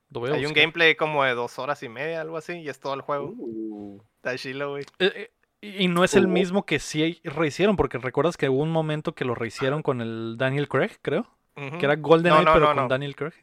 Lo 0.09 0.25
Hay 0.25 0.45
un 0.45 0.53
gameplay 0.53 0.95
como 0.95 1.23
de 1.23 1.33
dos 1.33 1.57
horas 1.59 1.81
y 1.83 1.89
media, 1.89 2.19
algo 2.21 2.35
así. 2.37 2.53
Y 2.59 2.67
es 2.69 2.79
todo 2.79 2.93
el 2.93 3.01
juego. 3.01 3.33
Uh, 3.37 4.01
Está 4.17 4.37
chilo, 4.37 4.71
güey. 4.71 4.83
Eh, 4.99 5.31
eh, 5.61 5.77
y 5.79 5.87
no 5.87 6.03
es 6.03 6.15
el 6.15 6.25
Oh. 6.25 6.29
mismo 6.29 6.65
que 6.65 6.79
sí 6.79 7.21
rehicieron, 7.23 7.75
porque 7.77 7.97
recuerdas 7.97 8.35
que 8.35 8.49
hubo 8.49 8.61
un 8.61 8.71
momento 8.71 9.13
que 9.15 9.23
lo 9.25 9.35
rehicieron 9.35 9.83
con 9.83 10.01
el 10.01 10.35
Daniel 10.37 10.67
Craig, 10.67 10.91
creo. 11.01 11.27
Que 11.55 11.85
era 11.85 11.95
GoldenEye, 11.95 12.43
no, 12.43 12.53
pero 12.53 12.65
no, 12.67 12.73
con 12.73 12.83
no. 12.83 12.87
Daniel 12.87 13.15
Craig. 13.15 13.33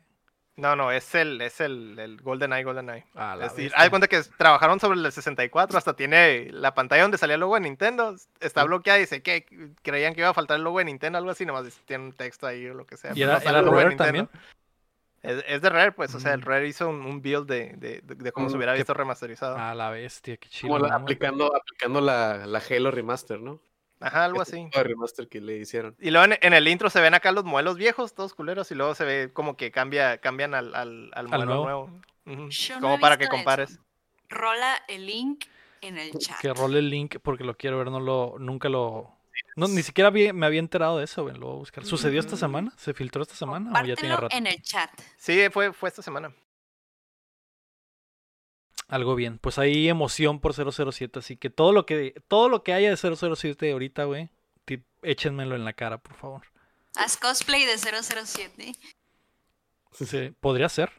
No, 0.58 0.74
no, 0.74 0.90
es 0.90 1.14
el, 1.14 1.40
es 1.40 1.60
el, 1.60 1.96
el 1.98 2.20
GoldenEye, 2.20 2.64
GoldenEye. 2.64 3.04
Ah, 3.14 3.36
la 3.36 3.46
Es 3.46 3.54
decir, 3.54 3.72
de 3.72 3.90
cuenta 3.90 4.08
que 4.08 4.20
trabajaron 4.36 4.80
sobre 4.80 4.98
el 4.98 5.12
64, 5.12 5.78
hasta 5.78 5.94
tiene 5.94 6.48
la 6.50 6.74
pantalla 6.74 7.02
donde 7.02 7.16
salía 7.16 7.34
el 7.34 7.40
logo 7.40 7.54
de 7.54 7.60
Nintendo, 7.60 8.16
está 8.40 8.64
bloqueada 8.64 8.98
y 8.98 9.02
dice 9.02 9.22
que 9.22 9.46
creían 9.82 10.14
que 10.14 10.20
iba 10.22 10.30
a 10.30 10.34
faltar 10.34 10.56
el 10.56 10.64
logo 10.64 10.78
de 10.80 10.86
Nintendo, 10.86 11.16
algo 11.16 11.30
así, 11.30 11.46
nomás 11.46 11.64
dice, 11.64 11.80
tiene 11.86 12.04
un 12.06 12.12
texto 12.12 12.46
ahí 12.46 12.66
o 12.66 12.74
lo 12.74 12.84
que 12.86 12.96
sea. 12.96 13.12
¿Y 13.14 13.22
era- 13.22 13.34
no 13.38 13.48
era 13.50 13.58
el 13.60 13.64
logo 13.64 13.76
de 13.78 13.84
Rare 13.84 13.94
Nintendo. 13.96 14.30
Es, 15.22 15.44
es 15.48 15.62
de 15.62 15.68
Rare, 15.70 15.92
pues, 15.92 16.14
o 16.14 16.20
sea, 16.20 16.32
el 16.34 16.40
Mm. 16.40 16.44
Rare 16.44 16.68
hizo 16.68 16.88
un, 16.88 17.02
un 17.06 17.22
build 17.22 17.46
de, 17.48 17.74
de, 17.76 18.00
de- 18.02 18.14
de 18.16 18.32
cómo 18.32 18.48
se 18.48 18.54
Mm, 18.54 18.58
hubiera 18.58 18.72
qué- 18.72 18.78
visto 18.78 18.94
remasterizado. 18.94 19.56
A 19.56 19.74
la 19.74 19.90
bestia, 19.90 20.36
qué 20.36 20.48
chido. 20.48 20.72
como 20.76 20.92
aplicando, 20.92 21.54
aplicando 21.54 22.00
la, 22.00 22.46
la 22.46 22.60
Halo 22.68 22.90
Remaster, 22.90 23.40
¿no? 23.40 23.60
Ajá, 24.00 24.24
algo 24.26 24.42
Este 24.42 24.56
así. 24.70 24.82
remaster 24.82 25.28
que 25.28 25.40
le 25.40 25.56
hicieron. 25.58 25.96
Y 25.98 26.10
luego 26.10 26.32
en, 26.32 26.38
en 26.40 26.52
el 26.54 26.68
intro 26.68 26.88
se 26.90 27.00
ven 27.00 27.14
acá 27.14 27.32
los 27.32 27.44
modelos 27.44 27.76
viejos, 27.76 28.14
todos 28.14 28.34
culeros, 28.34 28.70
y 28.70 28.74
luego 28.74 28.94
se 28.94 29.04
ve 29.04 29.30
como 29.32 29.56
que 29.56 29.70
cambia, 29.70 30.18
cambian 30.18 30.54
al, 30.54 30.74
al, 30.74 31.10
al 31.14 31.28
modelo 31.28 31.62
nuevo. 31.64 32.00
no 32.24 32.48
Como 32.80 33.00
para 33.00 33.16
que 33.16 33.24
eso. 33.24 33.30
compares. 33.32 33.78
Rola 34.28 34.76
el 34.88 35.06
link 35.06 35.44
en 35.80 35.98
el 35.98 36.12
chat. 36.18 36.38
Que 36.40 36.52
role 36.52 36.78
el 36.80 36.90
link 36.90 37.16
porque 37.22 37.44
lo 37.44 37.56
quiero 37.56 37.78
ver, 37.78 37.90
no 37.90 37.98
lo, 38.00 38.36
nunca 38.38 38.68
lo. 38.68 39.16
No, 39.56 39.66
ni 39.68 39.82
siquiera 39.82 40.08
había- 40.08 40.32
me 40.32 40.46
había 40.46 40.60
enterado 40.60 40.98
de 40.98 41.04
eso, 41.04 41.22
güey, 41.24 41.34
lo 41.36 41.46
voy 41.46 41.54
a 41.56 41.58
buscar. 41.58 41.84
¿Sucedió 41.84 42.20
esta 42.20 42.36
Mm. 42.36 42.38
semana? 42.38 42.72
¿Se 42.76 42.94
filtró 42.94 43.22
esta 43.22 43.34
semana 43.34 43.70
o 43.70 43.74
ya 43.84 43.94
tiene 43.96 44.14
Compártelo 44.14 44.20
rato? 44.20 44.36
en 44.36 44.46
el 44.46 44.62
chat. 44.62 44.90
Sí, 45.16 45.46
fue, 45.50 45.72
fue 45.72 45.88
esta 45.88 46.02
semana. 46.02 46.32
Algo 48.88 49.14
bien. 49.14 49.38
Pues 49.38 49.58
hay 49.58 49.88
emoción 49.88 50.40
por 50.40 50.54
007, 50.54 51.18
así 51.18 51.36
que 51.36 51.50
todo 51.50 51.72
lo 51.72 51.86
que 51.86 52.14
todo 52.26 52.48
lo 52.48 52.62
que 52.62 52.72
haya 52.72 52.90
de 52.90 52.96
007 52.96 53.70
ahorita, 53.70 54.04
güey, 54.04 54.30
échenmelo 55.02 55.54
en 55.54 55.64
la 55.64 55.72
cara, 55.74 55.98
por 55.98 56.14
favor. 56.14 56.42
Haz 56.96 57.16
cosplay 57.16 57.64
de 57.64 57.78
007. 57.78 58.72
Sí, 59.92 60.34
podría 60.40 60.68
ser. 60.68 60.90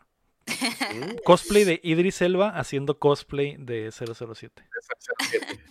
Mm, 0.49 1.17
Cosplay 1.23 1.63
de 1.63 1.79
Idris 1.83 2.21
Elba 2.21 2.49
haciendo 2.49 2.97
cosplay 2.97 3.55
de 3.57 3.91
007. 3.91 4.67
007. 5.19 5.63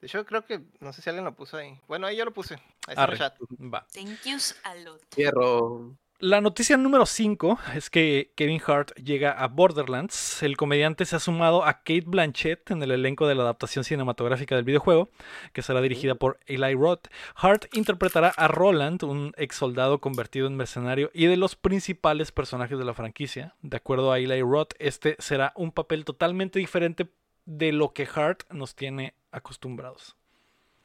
De 0.00 0.06
hecho, 0.06 0.24
creo 0.24 0.44
que, 0.46 0.62
no 0.80 0.92
sé 0.92 1.02
si 1.02 1.10
alguien 1.10 1.24
lo 1.24 1.34
puso 1.34 1.58
ahí. 1.58 1.78
Bueno, 1.86 2.06
ahí 2.06 2.16
yo 2.16 2.24
lo 2.24 2.32
puse. 2.32 2.54
Ahí 2.86 2.94
está 2.94 3.04
el 3.04 3.18
chat. 3.18 3.36
Va. 3.60 3.86
Thank 3.92 4.22
yous 4.24 4.56
a 4.64 4.74
lot. 4.76 5.02
Hierro. 5.14 5.96
La 6.22 6.42
noticia 6.42 6.76
número 6.76 7.06
5 7.06 7.58
es 7.74 7.88
que 7.88 8.32
Kevin 8.36 8.60
Hart 8.66 8.92
llega 8.96 9.32
a 9.32 9.48
Borderlands. 9.48 10.42
El 10.42 10.58
comediante 10.58 11.06
se 11.06 11.16
ha 11.16 11.18
sumado 11.18 11.64
a 11.64 11.78
Kate 11.78 12.04
Blanchett 12.04 12.70
en 12.70 12.82
el 12.82 12.90
elenco 12.90 13.26
de 13.26 13.34
la 13.34 13.44
adaptación 13.44 13.84
cinematográfica 13.84 14.54
del 14.54 14.66
videojuego, 14.66 15.08
que 15.54 15.62
será 15.62 15.80
dirigida 15.80 16.14
por 16.16 16.38
Eli 16.44 16.74
Roth. 16.74 17.06
Hart 17.36 17.64
interpretará 17.72 18.28
a 18.36 18.48
Roland, 18.48 19.02
un 19.02 19.32
ex 19.38 19.56
soldado 19.56 20.02
convertido 20.02 20.46
en 20.46 20.56
mercenario 20.58 21.10
y 21.14 21.24
de 21.24 21.38
los 21.38 21.56
principales 21.56 22.32
personajes 22.32 22.78
de 22.78 22.84
la 22.84 22.92
franquicia. 22.92 23.54
De 23.62 23.78
acuerdo 23.78 24.12
a 24.12 24.18
Eli 24.18 24.42
Roth, 24.42 24.74
este 24.78 25.16
será 25.20 25.54
un 25.56 25.72
papel 25.72 26.04
totalmente 26.04 26.58
diferente 26.58 27.08
de 27.46 27.72
lo 27.72 27.94
que 27.94 28.06
Hart 28.14 28.42
nos 28.50 28.74
tiene 28.74 29.14
acostumbrados. 29.32 30.16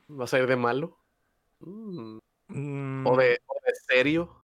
¿Vas 0.08 0.34
a 0.34 0.40
ir 0.40 0.48
de 0.48 0.56
malo? 0.56 0.98
Mm, 1.60 2.20
Mm, 2.48 3.08
¿O, 3.08 3.18
de, 3.18 3.42
o 3.48 3.56
de 3.66 3.74
serio? 3.88 4.45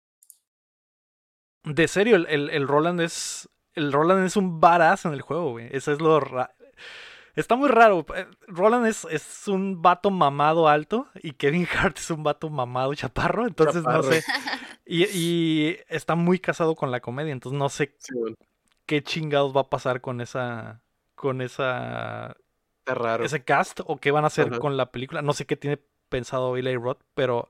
De 1.74 1.88
serio, 1.88 2.16
el, 2.16 2.26
el- 2.28 2.50
el 2.50 2.66
Roland 2.68 3.00
es. 3.00 3.48
El 3.74 3.92
Roland 3.92 4.26
es 4.26 4.36
un 4.36 4.60
badass 4.60 5.04
en 5.04 5.12
el 5.12 5.20
juego, 5.22 5.52
güey. 5.52 5.68
Eso 5.70 5.92
es 5.92 6.00
lo 6.00 6.18
ra- 6.20 6.52
Está 7.36 7.54
muy 7.54 7.68
raro. 7.68 8.04
eh, 8.16 8.26
Roland 8.48 8.86
es, 8.86 9.04
es 9.10 9.46
un 9.46 9.80
vato 9.80 10.10
mamado 10.10 10.68
alto 10.68 11.06
y 11.22 11.32
Kevin 11.32 11.66
Hart 11.78 11.96
es 11.98 12.10
un 12.10 12.22
vato 12.24 12.50
mamado 12.50 12.92
chaparro. 12.94 13.46
Entonces 13.46 13.82
Chaparro. 13.84 14.02
no 14.02 14.12
sé. 14.12 14.24
Y, 14.84 15.04
y 15.04 15.78
está 15.88 16.16
muy 16.16 16.40
casado 16.40 16.74
con 16.74 16.90
la 16.90 17.00
comedia. 17.00 17.32
Entonces 17.32 17.58
no 17.58 17.68
sé 17.68 17.94
Sí, 17.98 18.14
bueno, 18.18 18.36
qué 18.86 19.02
chingados 19.02 19.56
va 19.56 19.62
a 19.62 19.70
pasar 19.70 20.00
con 20.00 20.20
esa. 20.20 20.80
Con 21.14 21.40
esa. 21.40 22.36
está 22.80 22.94
raro. 22.94 23.24
Ese 23.24 23.44
cast 23.44 23.80
o 23.86 23.98
qué 23.98 24.10
van 24.10 24.24
a 24.24 24.28
hacer 24.28 24.48
Ajá. 24.48 24.58
con 24.58 24.76
la 24.76 24.90
película. 24.90 25.22
No 25.22 25.32
sé 25.32 25.46
qué 25.46 25.56
tiene 25.56 25.78
pensado 26.08 26.56
Eli 26.56 26.74
Roth, 26.76 27.00
pero 27.14 27.48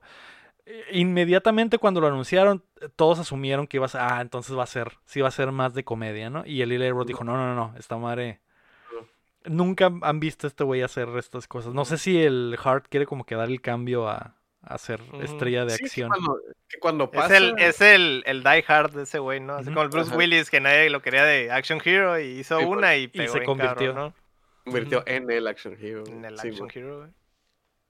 inmediatamente 0.91 1.77
cuando 1.77 2.01
lo 2.01 2.07
anunciaron, 2.07 2.63
eh, 2.81 2.89
todos 2.95 3.19
asumieron 3.19 3.67
que 3.67 3.77
iba 3.77 3.85
a 3.85 3.89
ser, 3.89 4.01
ah, 4.01 4.19
entonces 4.21 4.57
va 4.57 4.63
a 4.63 4.67
ser, 4.67 4.97
sí 5.05 5.21
va 5.21 5.27
a 5.27 5.31
ser 5.31 5.51
más 5.51 5.73
de 5.73 5.83
comedia, 5.83 6.29
¿no? 6.29 6.43
Y 6.45 6.61
el 6.61 6.71
Eli 6.71 6.89
Roth 6.91 7.07
dijo, 7.07 7.23
no, 7.23 7.35
no, 7.37 7.55
no, 7.55 7.73
esta 7.77 7.97
madre... 7.97 8.39
Nunca 9.43 9.91
han 10.03 10.19
visto 10.19 10.45
a 10.45 10.49
este 10.49 10.63
güey 10.63 10.83
hacer 10.83 11.09
estas 11.17 11.47
cosas. 11.47 11.73
No 11.73 11.83
sé 11.83 11.97
si 11.97 12.21
el 12.21 12.55
Hart 12.63 12.85
quiere 12.89 13.07
como 13.07 13.25
que 13.25 13.33
dar 13.33 13.49
el 13.49 13.59
cambio 13.59 14.07
a, 14.07 14.35
a 14.61 14.77
ser 14.77 15.01
Ujú. 15.01 15.19
estrella 15.23 15.65
de 15.65 15.71
Sí, 15.71 15.77
que 15.79 15.85
acción. 15.87 16.09
cuando, 16.09 16.39
que 16.69 16.77
cuando 16.77 17.09
Es 17.11 17.31
el, 17.31 17.55
es 17.57 17.81
el, 17.81 18.21
el 18.27 18.43
Die 18.43 18.63
Hard 18.67 18.91
de 18.91 19.03
ese 19.03 19.17
güey, 19.17 19.39
¿no? 19.39 19.53
Así 19.55 19.65
como 19.69 19.81
el 19.81 19.89
Bruce 19.89 20.09
Ajá. 20.09 20.17
Willis, 20.17 20.51
que 20.51 20.59
nadie 20.59 20.91
lo 20.91 21.01
quería 21.01 21.25
de 21.25 21.51
Action 21.51 21.81
Hero 21.83 22.19
y 22.19 22.39
hizo 22.39 22.59
Sí, 22.59 22.65
una 22.65 22.95
y 22.97 23.07
pegó 23.07 23.33
se 23.33 23.39
bien 23.39 23.45
convirtió. 23.47 23.93
cabrón, 23.95 24.13
convirtió 24.63 25.03
en 25.07 25.31
el 25.31 25.47
action 25.47 25.75
hero. 25.81 26.03
¿no? 26.05 26.13
En 26.13 26.25
el 26.25 26.37
sí, 26.37 26.49
Action. 26.49 26.69
Hero, 26.71 26.97
güey. 26.99 27.09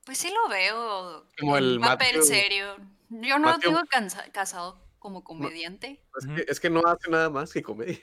Pues 0.06 0.18
sí 0.18 0.32
lo 0.32 0.50
veo. 0.50 1.28
Como 1.40 1.58
el 1.58 1.78
un 1.78 1.82
papel 1.84 2.18
Matthew- 2.18 2.24
serio. 2.24 2.78
Yo 3.10 3.38
no 3.40 3.50
lo 3.50 3.54
Matthew- 3.58 3.62
tengo 3.62 3.82
cansa- 3.90 4.32
casado 4.32 4.82
como 5.00 5.24
comediante. 5.24 6.04
Es, 6.20 6.26
que, 6.28 6.46
es 6.52 6.60
que 6.60 6.70
no 6.70 6.82
hace 6.86 7.10
nada 7.10 7.30
más 7.30 7.52
que 7.54 7.62
comedia. 7.62 8.00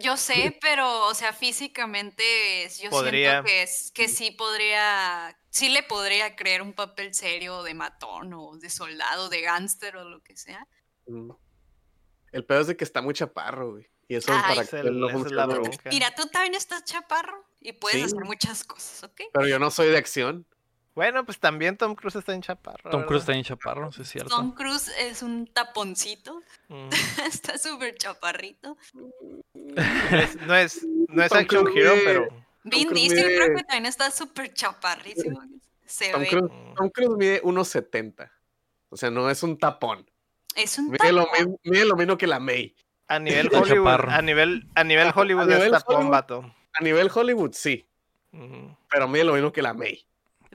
Yo 0.00 0.16
sé, 0.16 0.58
pero, 0.62 1.06
o 1.06 1.14
sea, 1.14 1.32
físicamente 1.32 2.22
yo 2.82 2.90
Podría. 2.90 3.30
siento 3.42 3.46
que, 3.46 3.62
es, 3.62 3.90
que 3.92 4.08
sí 4.08 4.30
podría, 4.32 5.38
sí 5.50 5.68
le 5.68 5.82
podría 5.82 6.36
creer 6.36 6.62
un 6.62 6.72
papel 6.72 7.14
serio 7.14 7.62
de 7.62 7.74
matón 7.74 8.32
o 8.34 8.56
de 8.58 8.68
soldado, 8.70 9.28
de 9.28 9.40
gángster 9.42 9.96
o 9.96 10.04
lo 10.08 10.22
que 10.22 10.36
sea. 10.36 10.66
El 12.32 12.44
pedo 12.44 12.60
es 12.60 12.66
de 12.66 12.76
que 12.76 12.84
está 12.84 13.00
muy 13.02 13.14
chaparro, 13.14 13.72
güey. 13.72 13.86
Y 14.08 14.16
eso 14.16 14.32
Ay. 14.32 14.42
para 14.48 14.62
Es 14.62 14.70
que 14.70 14.76
el- 14.80 14.98
no 15.00 15.08
bronca. 15.08 15.90
Mira, 15.90 16.14
tú 16.14 16.26
también 16.28 16.54
estás 16.54 16.84
chaparro 16.84 17.44
y 17.60 17.72
puedes 17.72 17.98
Sí. 17.98 18.04
hacer 18.04 18.24
muchas 18.24 18.64
cosas, 18.64 19.04
¿ok? 19.04 19.20
Pero 19.32 19.48
yo 19.48 19.58
no 19.58 19.70
soy 19.70 19.88
de 19.88 19.96
acción. 19.98 20.46
Bueno, 20.96 21.24
pues 21.24 21.38
también 21.38 21.76
Tom 21.76 21.94
Cruise 21.94 22.16
está 22.16 22.32
en 22.34 22.40
chaparro. 22.42 22.90
Tom 22.90 23.04
Cruise 23.04 23.20
está 23.22 23.34
en 23.34 23.44
chaparro, 23.44 23.92
sí 23.92 24.02
es 24.02 24.08
cierto. 24.08 24.30
Tom 24.34 24.52
Cruise 24.52 24.90
es 24.98 25.22
un 25.22 25.46
taponcito, 25.46 26.42
Mm. 26.68 26.88
está 27.32 27.58
súper 27.58 27.94
chaparrito. 27.96 28.76
No 29.54 30.18
es, 30.18 30.36
no 30.40 30.54
es, 30.56 30.84
no 31.08 31.22
es 31.22 31.28
Tom 31.28 31.38
Action 31.38 31.64
Cruise 31.66 31.78
Hero, 31.78 31.94
pero. 32.04 32.28
Vin 32.64 32.88
Diesel 32.92 33.24
creo 33.36 33.56
que 33.56 33.62
también 33.62 33.86
está 33.86 34.10
súper 34.10 34.52
chaparrísimo. 34.52 35.40
Se 35.84 36.10
Tom 36.10 36.22
ve. 36.22 36.28
Cruise, 36.28 36.50
Mm. 36.50 36.74
Tom 36.74 36.88
Cruise 36.90 37.16
mide 37.16 37.42
1.70. 37.42 38.30
O 38.88 38.96
sea, 38.96 39.10
no 39.10 39.28
es 39.30 39.42
un 39.42 39.58
tapón. 39.58 40.10
Es 40.56 40.78
un 40.78 40.90
Mide 40.90 41.12
lo, 41.12 41.26
tapón. 41.26 41.58
mi- 41.62 41.70
mide 41.70 41.84
lo 41.84 41.94
mismo 41.96 42.16
que 42.16 42.26
la 42.26 42.40
May. 42.40 42.74
A 43.08 43.18
nivel 43.48 43.48
Hollywood, 43.52 43.68
chaparro. 43.90 44.10
a 44.10 44.22
nivel, 44.22 44.66
a 44.74 44.82
nivel 44.82 45.06
A- 45.08 45.10
a 45.10 45.14
Hollywood 45.14 45.50
es 45.50 45.56
nivel 45.58 45.70
tapón, 45.72 45.96
Hollywood. 45.96 46.10
vato. 46.12 46.54
A 46.72 46.82
nivel 46.82 47.10
Hollywood, 47.14 47.52
sí. 47.52 47.86
Pero 48.90 49.08
mide 49.08 49.24
lo 49.24 49.34
mismo 49.34 49.52
que 49.52 49.60
la 49.62 49.74
May. 49.74 50.04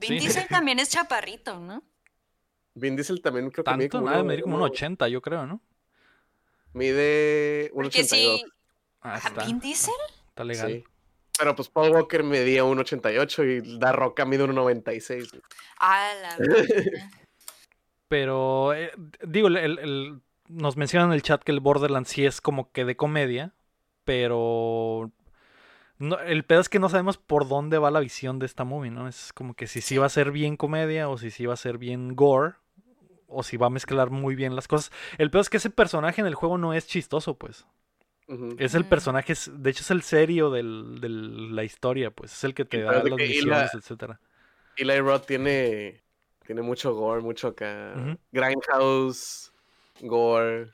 Vin 0.01 0.19
Sí. 0.19 0.19
Diesel 0.19 0.47
también 0.49 0.79
es 0.79 0.89
chaparrito, 0.89 1.59
¿no? 1.59 1.83
Vin 2.73 2.95
Diesel 2.95 3.21
también 3.21 3.49
creo 3.51 3.63
que 3.63 3.75
mide 3.75 3.89
como, 3.89 4.09
nada, 4.09 4.23
medir 4.23 4.41
como 4.43 4.55
un 4.55 4.61
uno- 4.63 4.71
80, 4.71 5.07
yo 5.07 5.21
creo, 5.21 5.45
¿no? 5.45 5.61
Mide 6.73 7.69
Porque 7.73 8.01
1.82. 8.01 8.05
si. 8.07 8.43
Ah, 9.01 9.15
¿A 9.15 9.17
está, 9.17 9.45
Vin 9.45 9.59
Diesel? 9.59 9.93
está 10.29 10.43
legal. 10.43 10.71
Sí. 10.71 10.83
Pero 11.37 11.55
pues 11.55 11.69
Paul 11.69 11.91
Walker 11.91 12.23
medía 12.23 12.63
1.88 12.63 13.43
y 13.75 13.79
Da 13.79 13.91
Roca 13.91 14.25
mide 14.25 14.43
1.96. 14.45 15.29
güey. 15.31 15.41
Ah, 15.79 16.11
la 16.21 16.37
verdad. 16.37 16.65
Pero, 18.07 18.73
eh, 18.73 18.91
digo, 19.25 19.47
el- 19.47 19.57
el- 19.57 19.79
el- 19.79 20.21
nos 20.49 20.75
mencionan 20.75 21.09
en 21.09 21.13
el 21.13 21.21
chat 21.23 21.41
que 21.43 21.51
el 21.53 21.61
Borderlands 21.61 22.09
sí 22.09 22.25
es 22.25 22.41
como 22.41 22.71
que 22.71 22.83
de 22.83 22.97
comedia, 22.97 23.53
pero 24.03 25.11
no- 26.01 26.19
el 26.19 26.43
pedo 26.43 26.61
es 26.61 26.69
que 26.69 26.79
no 26.79 26.89
sabemos 26.89 27.17
por 27.17 27.47
dónde 27.47 27.77
va 27.77 27.91
la 27.91 27.99
visión 27.99 28.39
de 28.39 28.45
esta 28.45 28.63
movie, 28.63 28.91
¿no? 28.91 29.07
Es 29.07 29.31
como 29.33 29.53
que 29.53 29.67
si 29.67 29.81
sí 29.81 29.97
va 29.97 30.07
a 30.07 30.09
ser 30.09 30.31
bien 30.31 30.57
comedia 30.57 31.07
o 31.09 31.17
si 31.17 31.31
sí 31.31 31.45
va 31.45 31.53
a 31.53 31.57
ser 31.57 31.77
bien 31.77 32.15
gore 32.15 32.55
o 33.27 33.43
si 33.43 33.55
va 33.57 33.67
a 33.67 33.69
mezclar 33.69 34.09
muy 34.09 34.35
bien 34.35 34.55
las 34.55 34.67
cosas. 34.67 34.91
El 35.17 35.31
pedo 35.31 35.41
es 35.41 35.49
que 35.49 35.57
ese 35.57 35.69
personaje 35.69 36.19
en 36.21 36.27
el 36.27 36.35
juego 36.35 36.57
no 36.57 36.73
es 36.73 36.87
chistoso, 36.87 37.35
pues. 37.37 37.65
Es 38.57 38.75
el 38.75 38.83
Mm. 38.83 38.89
personaje, 38.89 39.33
es- 39.33 39.51
de 39.53 39.69
hecho 39.69 39.81
es 39.81 39.91
el 39.91 40.01
serio 40.01 40.49
del- 40.49 40.99
de 40.99 41.09
la 41.09 41.63
historia, 41.63 42.11
pues. 42.11 42.33
Es 42.33 42.43
el 42.43 42.53
que 42.53 42.65
te 42.65 42.77
Y 42.77 42.81
da 42.81 43.03
las 43.03 43.17
misiones, 43.19 43.73
etcétera. 43.73 44.19
Eli 44.77 44.99
Roth 44.99 45.25
tiene, 45.25 46.01
tiene 46.45 46.61
mucho 46.61 46.93
gore, 46.93 47.21
mucho 47.21 47.49
acá. 47.49 48.17
Grindhouse, 48.31 49.51
gore, 50.01 50.71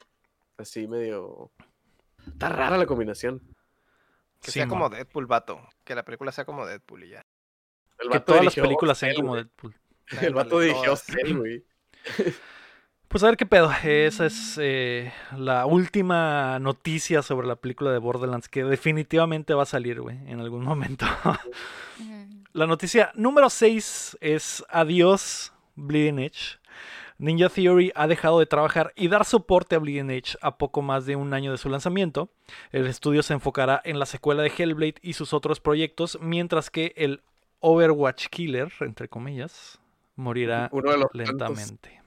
así 0.58 0.88
medio. 0.88 1.52
Está 2.28 2.50
rara 2.50 2.78
la 2.78 2.86
combinación. 2.86 3.42
Que 4.48 4.52
Sí, 4.54 4.60
sea 4.60 4.66
mo. 4.66 4.76
como 4.76 4.90
Deadpool, 4.90 5.26
vato. 5.26 5.60
Que 5.84 5.94
la 5.94 6.06
película 6.06 6.32
sea 6.32 6.46
como 6.46 6.66
Deadpool 6.66 7.04
y 7.04 7.10
ya. 7.10 7.26
El 8.00 8.10
Que 8.10 8.22
todas 8.22 8.46
las 8.46 8.56
películas 8.56 8.98
sean 8.98 9.14
como. 9.14 9.36
Deadpool. 9.36 9.76
El 10.22 10.34
vato 10.34 10.62
dirigió 10.62 10.94
güey. 11.36 11.66
Pues 13.10 13.24
a 13.24 13.28
ver 13.28 13.36
qué 13.36 13.46
pedo. 13.46 13.70
Esa 13.84 14.26
es 14.26 14.58
eh, 14.62 15.12
la 15.36 15.66
última 15.66 16.60
noticia 16.60 17.22
sobre 17.22 17.46
la 17.46 17.58
película 17.58 17.92
de 17.92 17.98
Borderlands 17.98 18.48
que 18.48 18.64
definitivamente 18.64 19.54
va 19.54 19.64
a 19.64 19.66
salir, 19.66 20.00
güey, 20.00 20.16
en 20.32 20.40
algún 20.40 20.64
momento. 20.64 21.06
La 22.54 22.68
noticia 22.68 23.12
número 23.16 23.50
6 23.50 24.18
es 24.22 24.64
adiós 24.70 25.52
Bleeding 25.76 26.20
Edge. 26.20 26.58
Ninja 27.20 27.50
Theory 27.50 27.92
ha 27.96 28.08
dejado 28.08 28.40
de 28.40 28.46
trabajar 28.46 28.94
y 28.96 29.08
dar 29.08 29.26
soporte 29.26 29.76
a 29.76 29.80
Bleeding 29.80 30.12
Edge 30.12 30.38
a 30.42 30.58
poco 30.58 30.82
más 30.82 31.06
de 31.06 31.16
un 31.16 31.34
año 31.34 31.52
de 31.52 31.58
su 31.58 31.70
lanzamiento. 31.70 32.30
El 32.72 32.86
estudio 32.86 33.24
se 33.24 33.34
enfocará 33.34 33.82
en 33.84 33.98
la 33.98 34.06
secuela 34.06 34.44
de 34.44 34.52
Hellblade 34.56 34.96
y 35.02 35.14
sus 35.14 35.34
otros 35.34 35.60
proyectos, 35.60 36.20
mientras 36.22 36.70
que 36.70 36.94
el 36.96 37.22
Overwatch 37.60 38.28
Killer, 38.28 38.72
entre 38.82 39.10
comillas, 39.10 39.80
morirá 40.16 40.70
Uno 40.72 40.92
de 40.92 40.98
los 40.98 41.12
tantos, 41.12 41.28
lentamente. 41.28 42.02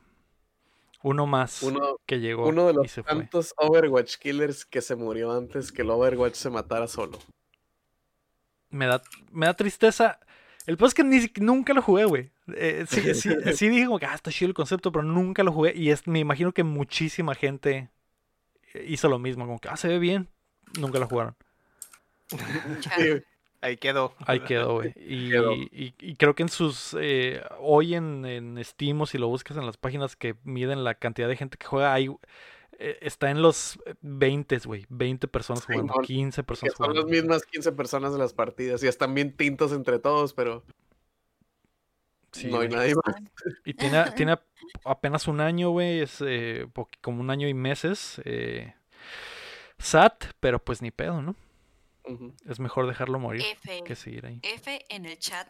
Uno 1.02 1.26
más 1.26 1.62
uno, 1.62 1.96
que 2.06 2.20
llegó 2.20 2.46
uno 2.46 2.66
de 2.66 2.72
y 2.72 2.76
los 2.76 2.90
se 2.90 3.02
fue. 3.02 3.12
tantos 3.12 3.54
Overwatch 3.56 4.16
killers 4.16 4.64
que 4.64 4.82
se 4.82 4.94
murió 4.94 5.32
antes 5.32 5.72
que 5.72 5.82
el 5.82 5.90
Overwatch 5.90 6.34
se 6.34 6.50
matara 6.50 6.86
solo. 6.86 7.18
Me 8.68 8.86
da, 8.86 9.02
me 9.32 9.46
da 9.46 9.54
tristeza. 9.54 10.20
El 10.66 10.76
peor 10.76 10.88
es 10.88 10.94
que 10.94 11.02
ni, 11.02 11.30
nunca 11.40 11.72
lo 11.72 11.82
jugué, 11.82 12.04
güey. 12.04 12.30
Eh, 12.56 12.84
sí, 12.88 13.14
sí, 13.14 13.30
sí 13.54 13.68
dije 13.68 13.86
como 13.86 13.98
que 13.98 14.06
ah, 14.06 14.14
está 14.14 14.30
chido 14.30 14.48
el 14.48 14.54
concepto, 14.54 14.92
pero 14.92 15.02
nunca 15.02 15.42
lo 15.42 15.52
jugué. 15.52 15.72
Y 15.76 15.90
es, 15.90 16.06
me 16.06 16.18
imagino 16.18 16.52
que 16.52 16.64
muchísima 16.64 17.34
gente 17.34 17.90
hizo 18.86 19.08
lo 19.08 19.18
mismo. 19.18 19.46
Como 19.46 19.58
que, 19.58 19.68
ah, 19.68 19.76
se 19.76 19.88
ve 19.88 19.98
bien. 19.98 20.28
Nunca 20.78 20.98
lo 20.98 21.06
jugaron. 21.08 21.36
Sí, 22.28 23.22
Ahí 23.62 23.76
quedó. 23.76 24.14
Ahí 24.26 24.40
quedó, 24.40 24.74
güey. 24.76 24.94
Y, 24.96 25.34
y- 25.36 25.94
y 25.98 26.16
creo 26.16 26.34
que 26.34 26.42
en 26.42 26.48
sus. 26.48 26.96
eh, 26.98 27.42
hoy 27.58 27.94
en, 27.94 28.24
en 28.24 28.64
Steam, 28.64 29.00
o 29.02 29.06
si 29.06 29.18
lo 29.18 29.28
buscas 29.28 29.56
en 29.56 29.66
las 29.66 29.76
páginas 29.76 30.16
que 30.16 30.34
miden 30.44 30.82
la 30.82 30.94
cantidad 30.94 31.28
de 31.28 31.36
gente 31.36 31.58
que 31.58 31.66
juega, 31.66 31.92
ahí 31.92 32.08
eh, 32.78 32.98
está 33.02 33.30
en 33.30 33.42
los 33.42 33.78
20, 34.00 34.58
güey. 34.64 34.86
20 34.88 35.28
personas 35.28 35.62
Sí, 35.64 35.72
jugando, 35.72 35.92
mon, 35.94 36.04
15 36.04 36.40
que 36.42 36.46
personas 36.46 36.74
son 36.78 36.94
las 36.94 37.04
mismas 37.04 37.44
15 37.44 37.72
personas 37.72 38.12
de 38.12 38.18
las 38.18 38.32
partidas 38.32 38.82
y 38.82 38.88
están 38.88 39.12
bien 39.14 39.36
tintos 39.36 39.72
entre 39.72 39.98
todos, 39.98 40.32
pero 40.32 40.64
Sí, 42.32 42.48
no 42.48 42.60
hay 42.60 42.68
güey. 42.68 42.78
nadie 42.78 42.94
más. 42.94 43.14
Y 43.64 43.74
tiene, 43.74 44.10
tiene 44.12 44.38
apenas 44.84 45.28
un 45.28 45.40
año, 45.40 45.70
güey, 45.70 46.00
es 46.00 46.22
eh, 46.24 46.66
como 47.00 47.20
un 47.20 47.30
año 47.30 47.48
y 47.48 47.54
meses. 47.54 48.20
Eh, 48.24 48.74
SAT, 49.78 50.24
pero 50.40 50.62
pues 50.62 50.82
ni 50.82 50.90
pedo, 50.90 51.22
¿no? 51.22 51.34
Es 52.48 52.58
mejor 52.58 52.88
dejarlo 52.88 53.18
morir 53.18 53.42
F. 53.52 53.82
que 53.84 53.94
seguir 53.94 54.26
ahí. 54.26 54.40
F 54.42 54.84
en 54.88 55.06
el 55.06 55.18
chat 55.18 55.48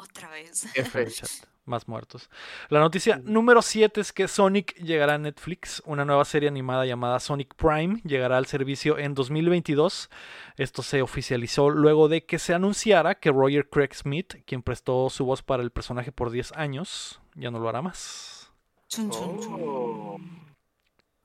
otra 0.00 0.28
vez. 0.30 0.66
F. 0.74 1.00
El 1.02 1.12
chat, 1.12 1.28
Más 1.66 1.86
muertos. 1.86 2.28
La 2.68 2.80
noticia 2.80 3.18
Ujú. 3.18 3.30
número 3.30 3.62
7 3.62 4.00
es 4.00 4.12
que 4.12 4.26
Sonic 4.28 4.74
llegará 4.76 5.14
a 5.14 5.18
Netflix. 5.18 5.82
Una 5.86 6.04
nueva 6.04 6.24
serie 6.24 6.48
animada 6.48 6.84
llamada 6.86 7.20
Sonic 7.20 7.54
Prime 7.54 8.00
llegará 8.04 8.38
al 8.38 8.46
servicio 8.46 8.98
en 8.98 9.14
2022. 9.14 10.10
Esto 10.56 10.82
se 10.82 11.02
oficializó 11.02 11.70
luego 11.70 12.08
de 12.08 12.24
que 12.24 12.38
se 12.38 12.54
anunciara 12.54 13.14
que 13.16 13.30
Roger 13.30 13.68
Craig 13.68 13.90
Smith, 13.94 14.42
quien 14.46 14.62
prestó 14.62 15.08
su 15.10 15.24
voz 15.24 15.42
para 15.42 15.62
el 15.62 15.70
personaje 15.70 16.10
por 16.12 16.30
10 16.30 16.52
años, 16.52 17.20
ya 17.34 17.50
no 17.50 17.58
lo 17.60 17.68
hará 17.68 17.82
más. 17.82 18.50
Chun, 18.88 19.10
chun, 19.10 19.38
chun. 19.40 19.56
Oh. 19.62 20.18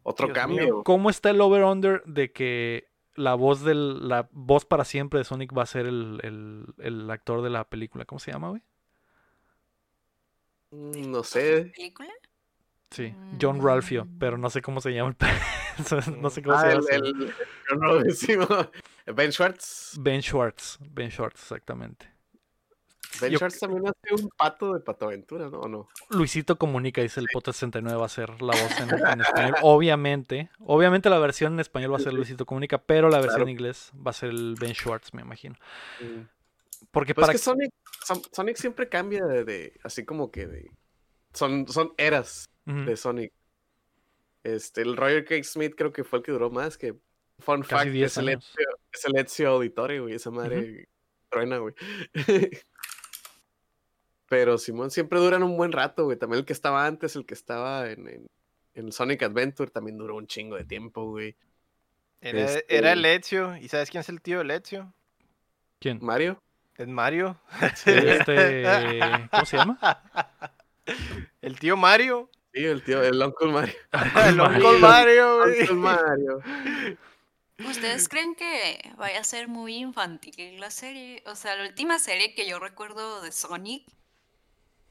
Otro 0.04 0.28
Dios 0.28 0.38
cambio. 0.38 0.64
mío. 0.64 0.84
¿Cómo 0.84 1.10
está 1.10 1.32
el 1.32 1.42
over-under 1.42 2.04
de 2.06 2.32
que 2.32 2.88
la 3.16 3.34
voz 3.36 3.62
del, 3.64 4.08
la 4.08 4.28
voz 4.32 4.66
para 4.66 4.86
siempre 4.86 5.20
de 5.20 5.24
Sonic 5.26 5.56
va 5.58 5.64
a 5.64 5.66
ser 5.68 5.86
el, 5.86 6.20
el- 6.24 6.66
el 6.80 7.10
actor 7.12 7.42
de 7.42 7.50
la 7.50 7.64
película? 7.68 8.06
¿Cómo 8.06 8.20
se 8.20 8.32
llama, 8.32 8.50
güey? 8.50 8.62
Mm, 10.72 11.12
No 11.12 11.24
sé. 11.24 11.66
Sí, 11.66 11.72
¿Película? 11.76 12.10
John 13.42 13.62
Ralphio, 13.62 14.06
Mm. 14.06 14.18
pero 14.20 14.38
no 14.38 14.50
sé 14.50 14.62
cómo 14.62 14.80
se 14.82 14.92
llama 14.94 15.10
el 15.10 15.16
no 16.22 16.30
sé 16.30 16.42
cómo 16.44 16.58
se 16.60 16.66
Ah, 16.68 16.74
llama. 16.76 16.86
el, 16.92 17.34
el-. 19.06 19.14
Ben 19.14 19.32
Schwartz. 19.32 19.98
Ben 20.00 20.22
Schwartz, 20.22 20.78
Ben 20.80 21.12
Schwartz, 21.12 21.42
exactamente. 21.42 22.10
Ben 23.22 23.32
Yo- 23.32 23.38
Schwartz 23.38 23.60
también 23.60 23.84
hace 23.88 24.24
un 24.24 24.30
pato 24.38 24.74
de 24.74 24.80
Pato 24.82 25.06
Aventura, 25.06 25.50
¿no? 25.50 25.60
¿O 25.60 25.68
no? 25.68 25.88
Luisito 26.10 26.58
Comunica, 26.58 27.02
dice 27.02 27.20
el 27.20 27.28
Potter 27.32 27.54
69 27.54 27.98
va 28.00 28.06
a 28.06 28.10
ser 28.10 28.30
la 28.42 28.54
voz 28.54 28.80
en, 28.80 28.90
en 28.90 29.22
español. 29.22 29.56
Obviamente, 29.64 30.50
obviamente 30.60 31.10
la 31.10 31.20
versión 31.20 31.54
en 31.54 31.60
español 31.62 31.94
va 31.94 31.98
a 31.98 32.02
ser 32.02 32.14
Luisito 32.14 32.46
Comunica, 32.46 32.78
pero 32.78 33.10
la 33.10 33.18
versión 33.18 33.36
Claro. 33.36 33.44
en 33.44 33.50
inglés 33.50 33.92
va 33.96 34.12
a 34.12 34.14
ser 34.14 34.30
el 34.30 34.56
Ben 34.60 34.74
Schwartz, 34.74 35.14
me 35.14 35.22
imagino. 35.22 35.56
Porque 36.92 37.14
Pues 37.16 37.26
para 37.26 37.34
es 37.36 37.42
que 37.42 37.44
Sonic, 37.46 37.72
Son- 38.04 38.22
Sonic 38.32 38.58
siempre 38.58 38.90
cambia 38.90 39.26
de, 39.26 39.44
de- 39.46 39.80
así 39.84 40.06
como 40.06 40.30
que 40.32 40.46
de, 40.48 40.72
son, 41.34 41.68
son 41.68 41.94
eras 41.98 42.50
de 42.66 42.96
Sonic. 42.98 43.32
Este, 44.44 44.82
el 44.82 44.96
Roger 44.96 45.26
Craig 45.26 45.44
Smith 45.44 45.74
creo 45.76 45.92
que 45.92 46.04
fue 46.04 46.20
el 46.20 46.24
que 46.26 46.32
duró 46.32 46.50
más, 46.52 46.78
que 46.78 46.94
fun 47.40 47.62
Casi 47.62 47.74
fact, 47.76 47.92
10 47.92 48.12
es 48.12 48.18
el. 48.18 48.30
Ezio, 48.30 48.66
es 48.94 49.06
el 49.06 49.16
Ezio 49.18 49.50
Auditore, 49.50 50.00
güey, 50.02 50.14
esa 50.16 50.30
madre 50.32 50.88
truena, 51.30 51.58
güey. 51.58 51.74
Pero 54.28 54.58
Simón 54.58 54.90
siempre 54.92 55.20
duran 55.20 55.44
un 55.44 55.56
buen 55.58 55.72
rato, 55.72 56.06
güey. 56.06 56.18
También 56.18 56.40
el 56.40 56.46
que 56.46 56.54
estaba 56.54 56.86
antes, 56.86 57.16
el 57.16 57.26
que 57.26 57.34
estaba 57.36 57.90
en, 57.90 58.08
en, 58.08 58.28
en 58.74 58.92
Sonic 58.92 59.22
Adventure, 59.24 59.70
también 59.70 59.98
duró 59.98 60.16
un 60.16 60.28
chingo 60.28 60.56
de 60.56 60.66
tiempo, 60.66 61.06
güey. 61.10 61.36
Era, 62.22 62.42
Este- 62.46 62.78
era 62.78 62.94
el 62.94 63.06
Ezio. 63.06 63.56
¿Y 63.58 63.68
sabes 63.68 63.92
quién 63.92 64.02
es 64.02 64.10
el 64.10 64.22
tío 64.22 64.40
del 64.40 64.52
Ezio? 64.52 64.94
¿Quién? 65.80 66.00
Mario. 66.02 66.42
Es 66.78 66.88
Mario. 66.88 67.40
Este, 67.86 68.64
¿Cómo 69.32 69.46
se 69.46 69.58
llama? 69.58 69.80
El 71.42 71.58
tío 71.60 71.78
Mario. 71.78 72.30
Sí, 72.54 72.64
el 72.66 72.84
tío, 72.84 73.02
el 73.02 73.22
Uncle 73.22 73.52
Mario. 73.52 73.74
El. 74.28 74.40
Uncle 74.40 74.80
Mario, 74.80 75.38
güey. 75.40 75.62
Uncle 75.62 75.76
Mario. 75.76 76.42
¿Ustedes 77.68 78.10
creen 78.10 78.36
que 78.36 78.92
vaya 78.98 79.22
a 79.22 79.24
ser 79.24 79.48
muy 79.48 79.76
infantil 79.76 80.60
la 80.60 80.70
serie? 80.70 81.24
O 81.26 81.36
sea, 81.36 81.56
la 81.56 81.64
última 81.68 81.98
serie 82.00 82.34
que 82.36 82.48
yo 82.48 82.60
recuerdo 82.60 83.22
de 83.22 83.32
Sonic, 83.32 83.86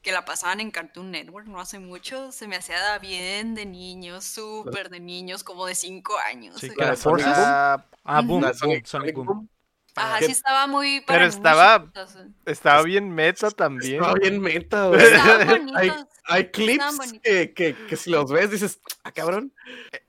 que 0.05 0.13
la 0.13 0.25
pasaban 0.25 0.61
en 0.61 0.71
Cartoon 0.71 1.11
Network 1.11 1.47
no 1.49 1.59
hace 1.61 1.79
mucho, 1.79 2.31
se 2.31 2.47
me 2.47 2.57
hacía 2.57 2.99
bien 2.99 3.55
de 3.55 3.65
niños, 3.65 4.25
súper 4.25 4.91
de 4.91 5.01
niños, 5.01 5.43
como 5.43 5.67
de 5.67 5.75
5 5.75 6.15
años. 6.31 6.57
Sí, 6.61 6.67
eh. 6.67 6.75
claro. 6.75 6.97
Boom. 7.03 7.21
Ah, 7.25 7.85
Ah, 8.05 8.21
Boom, 8.21 8.45
Sonic, 8.85 9.15
Boom. 9.15 9.27
Boom. 9.27 9.49
Ajá, 9.97 10.19
sí 10.19 10.31
estaba 10.31 10.67
muy 10.67 11.01
Pero 11.07 11.07
para 11.07 11.27
estaba- 11.27 11.91
eh. 11.95 12.29
estaba 12.45 12.83
bien 12.83 13.09
meta 13.09 13.51
también. 13.51 13.95
Estaba 13.95 14.15
bien 14.15 14.41
meta, 14.41 14.89
güey. 14.89 15.01
Hay, 16.27 16.51
clips 16.51 17.13
que, 17.23 17.53
que, 17.55 17.75
que 17.89 17.97
si 17.97 18.11
los 18.11 18.31
ves 18.31 18.51
dices, 18.51 18.81
ah, 19.05 19.13
cabrón. 19.13 19.55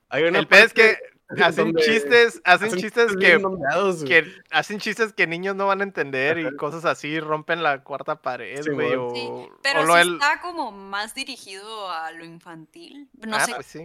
Hay 0.10 0.24
una 0.24 0.40
El 0.40 0.48
parte 0.48 0.74
que 0.74 0.98
hacen 1.42 1.74
chistes, 1.76 2.42
hacen 2.44 2.68
hacen 2.68 2.80
chistes 2.80 3.16
que, 3.18 4.32
hacen 4.52 4.80
chistes 4.80 5.14
que 5.14 5.28
niños 5.28 5.56
no 5.56 5.68
van 5.68 5.82
a 5.82 5.84
entender 5.84 6.38
y 6.40 6.56
cosas 6.56 6.86
así, 6.86 7.20
rompen 7.20 7.64
la 7.64 7.84
cuarta 7.84 8.22
pared, 8.22 8.62
Sí, 8.62 8.70
güey, 8.70 8.94
o, 8.96 9.10
Sí, 9.14 9.22
o 9.30 9.50
pero 9.64 9.84
lo 9.86 9.98
el- 9.98 10.14
está 10.14 10.42
como 10.42 10.72
más 10.72 11.14
dirigido 11.16 11.90
a 11.90 12.12
lo 12.12 12.24
infantil. 12.26 13.10
No 13.26 13.36
Ah, 13.38 13.46
sé, 13.46 13.54
pues 13.56 13.66
sí. 13.68 13.80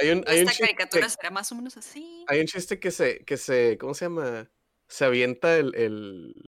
Hay 0.00 0.10
un, 0.10 0.24
hay 0.26 0.42
un 0.42 0.48
esta 0.48 0.50
chiste 0.50 0.62
caricatura 0.64 1.02
que- 1.04 1.10
será 1.10 1.30
más 1.30 1.50
o 1.52 1.54
menos 1.56 1.76
así. 1.76 2.24
hay 2.28 2.40
un 2.40 2.46
chiste 2.46 2.78
que 2.78 2.90
se, 2.90 3.18
que 3.24 3.36
se, 3.36 3.76
¿cómo 3.78 3.94
se 3.94 4.04
llama? 4.06 4.48
Se 4.86 5.04
avienta 5.04 5.56
el, 5.56 5.74
el, 5.74 6.47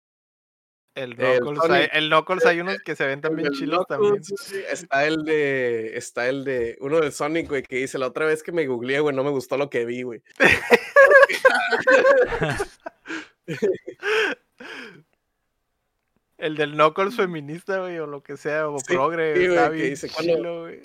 El 0.95 1.19
El 1.19 1.39
Knuckles, 1.39 1.69
hay, 1.71 1.87
el 1.91 2.07
Knuckles 2.09 2.45
hay 2.45 2.59
unos 2.59 2.77
que 2.85 2.95
se 2.95 3.07
ven 3.07 3.19
también 3.19 3.47
el 3.47 3.53
chilos 3.53 3.87
también. 3.87 4.21
Está 4.69 5.05
el 5.05 5.23
de, 5.25 5.97
está 5.97 6.29
el 6.29 6.43
de, 6.43 6.77
uno 6.81 6.99
de 6.99 7.11
Sonic, 7.11 7.49
güey, 7.49 7.63
que 7.63 7.77
dice, 7.77 7.97
la 7.97 8.05
otra 8.07 8.27
vez 8.27 8.43
que 8.43 8.51
me 8.51 8.67
googleé, 8.67 8.99
güey, 8.99 9.15
no 9.15 9.23
me 9.23 9.31
gustó 9.31 9.57
lo 9.57 9.71
que 9.71 9.85
vi, 9.85 10.03
güey. 10.03 10.21
El 16.37 16.55
del 16.57 16.73
Knuckles 16.73 17.15
feminista, 17.15 17.79
güey, 17.79 17.97
o 17.99 18.07
lo 18.07 18.21
que 18.21 18.37
sea, 18.37 18.67
o 18.67 18.77
Sí, 18.79 18.93
progre, 18.93 19.35
sí, 19.35 19.47
güey, 19.47 19.69
bien 19.71 19.89
dice, 19.91 20.09
cuando- 20.09 20.61
güey. 20.61 20.81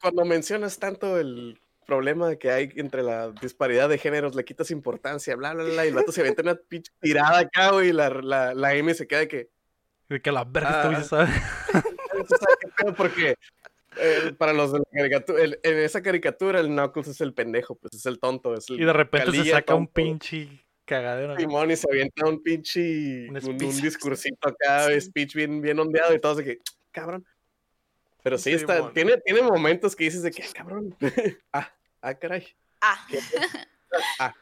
Cuando 0.00 0.24
mencionas 0.24 0.78
tanto 0.78 1.18
el 1.18 1.60
problema 1.84 2.36
que 2.36 2.50
hay 2.50 2.70
entre 2.76 3.02
la 3.02 3.30
disparidad 3.40 3.88
de 3.88 3.98
géneros, 3.98 4.34
le 4.34 4.44
quitas 4.44 4.70
importancia, 4.70 5.36
bla, 5.36 5.54
bla, 5.54 5.64
bla, 5.64 5.84
y 5.84 5.88
el 5.88 5.94
vato 5.94 6.12
se 6.12 6.20
avienta 6.20 6.42
una 6.42 6.54
pinche 6.54 6.92
tirada 7.00 7.38
acá, 7.40 7.70
güey, 7.70 7.88
y 7.90 7.92
la, 7.92 8.08
la, 8.10 8.54
la 8.54 8.74
M 8.74 8.92
se 8.94 9.06
queda 9.06 9.20
de 9.20 9.28
que, 9.28 9.50
De 10.08 10.20
que 10.20 10.32
la 10.32 10.44
verga 10.44 10.82
Ah. 10.90 11.02
¿sabes? 11.02 11.30
Porque 12.96 13.36
eh, 13.96 14.32
para 14.36 14.52
los 14.52 14.72
de 14.72 14.78
la 14.80 14.84
caricatura, 14.92 15.42
el- 15.42 15.60
en 15.62 15.78
esa 15.78 16.02
caricatura 16.02 16.60
el 16.60 16.66
Knuckles 16.68 17.08
es 17.08 17.20
el 17.20 17.32
pendejo, 17.34 17.76
pues 17.76 17.94
es 17.94 18.06
el 18.06 18.18
tonto, 18.18 18.54
es 18.54 18.68
el 18.70 18.80
Y 18.80 18.84
de 18.84 18.92
repente 18.92 19.32
se 19.32 19.50
saca 19.50 19.74
un 19.74 19.86
pinche 19.86 20.64
cagadero. 20.84 21.36
Simón 21.36 21.70
y 21.70 21.76
se 21.76 21.86
avienta 21.90 22.26
un 22.28 22.42
pinche 22.42 23.28
Un 23.30 23.36
un, 23.48 23.58
discursito 23.58 24.48
acá, 24.48 24.88
Sí. 24.88 25.00
speech 25.00 25.34
bien, 25.34 25.60
bien 25.60 25.78
ondeado 25.78 26.14
y 26.14 26.20
todo, 26.20 26.32
así 26.32 26.44
que, 26.44 26.58
cabrón. 26.90 27.24
Pero 28.24 28.38
sí, 28.38 28.50
está, 28.50 28.90
tiene, 28.92 29.18
tiene 29.18 29.42
momentos 29.42 29.94
que 29.94 30.02
dices 30.04 30.22
de 30.22 30.32
que, 30.32 30.42
"Ah, 30.42 30.46
cabrón. 30.52 30.96
ah, 31.52 31.70
ah, 32.02 32.14
caray. 32.14 32.48
Ah. 32.80 33.06
Ah. 34.18 34.34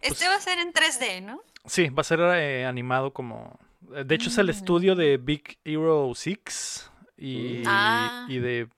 Este 0.00 0.28
va 0.28 0.36
a 0.36 0.40
ser 0.40 0.58
en 0.60 0.72
3D, 0.72 1.22
¿no? 1.22 1.42
Sí, 1.64 1.88
va 1.88 2.02
a 2.02 2.04
ser 2.04 2.20
eh, 2.20 2.64
animado 2.66 3.12
como. 3.12 3.58
eh, 3.94 4.04
De 4.04 4.14
hecho, 4.14 4.28
es 4.28 4.38
el 4.38 4.46
Mm. 4.46 4.50
estudio 4.50 4.94
de 4.94 5.16
Big 5.16 5.58
Hero 5.64 6.12
6 6.14 6.90
y, 7.16 7.62
Mm. 7.62 7.66
Ah. 7.66 8.26
y 8.28 8.38
de 8.38 8.68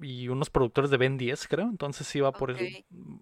y 0.00 0.28
unos 0.28 0.48
productores 0.50 0.90
de 0.90 0.96
Ben 0.98 1.16
10, 1.18 1.48
creo. 1.48 1.64
Entonces 1.68 2.06
sí 2.06 2.20
va 2.20 2.30
por 2.32 2.50
eso. 2.52 2.62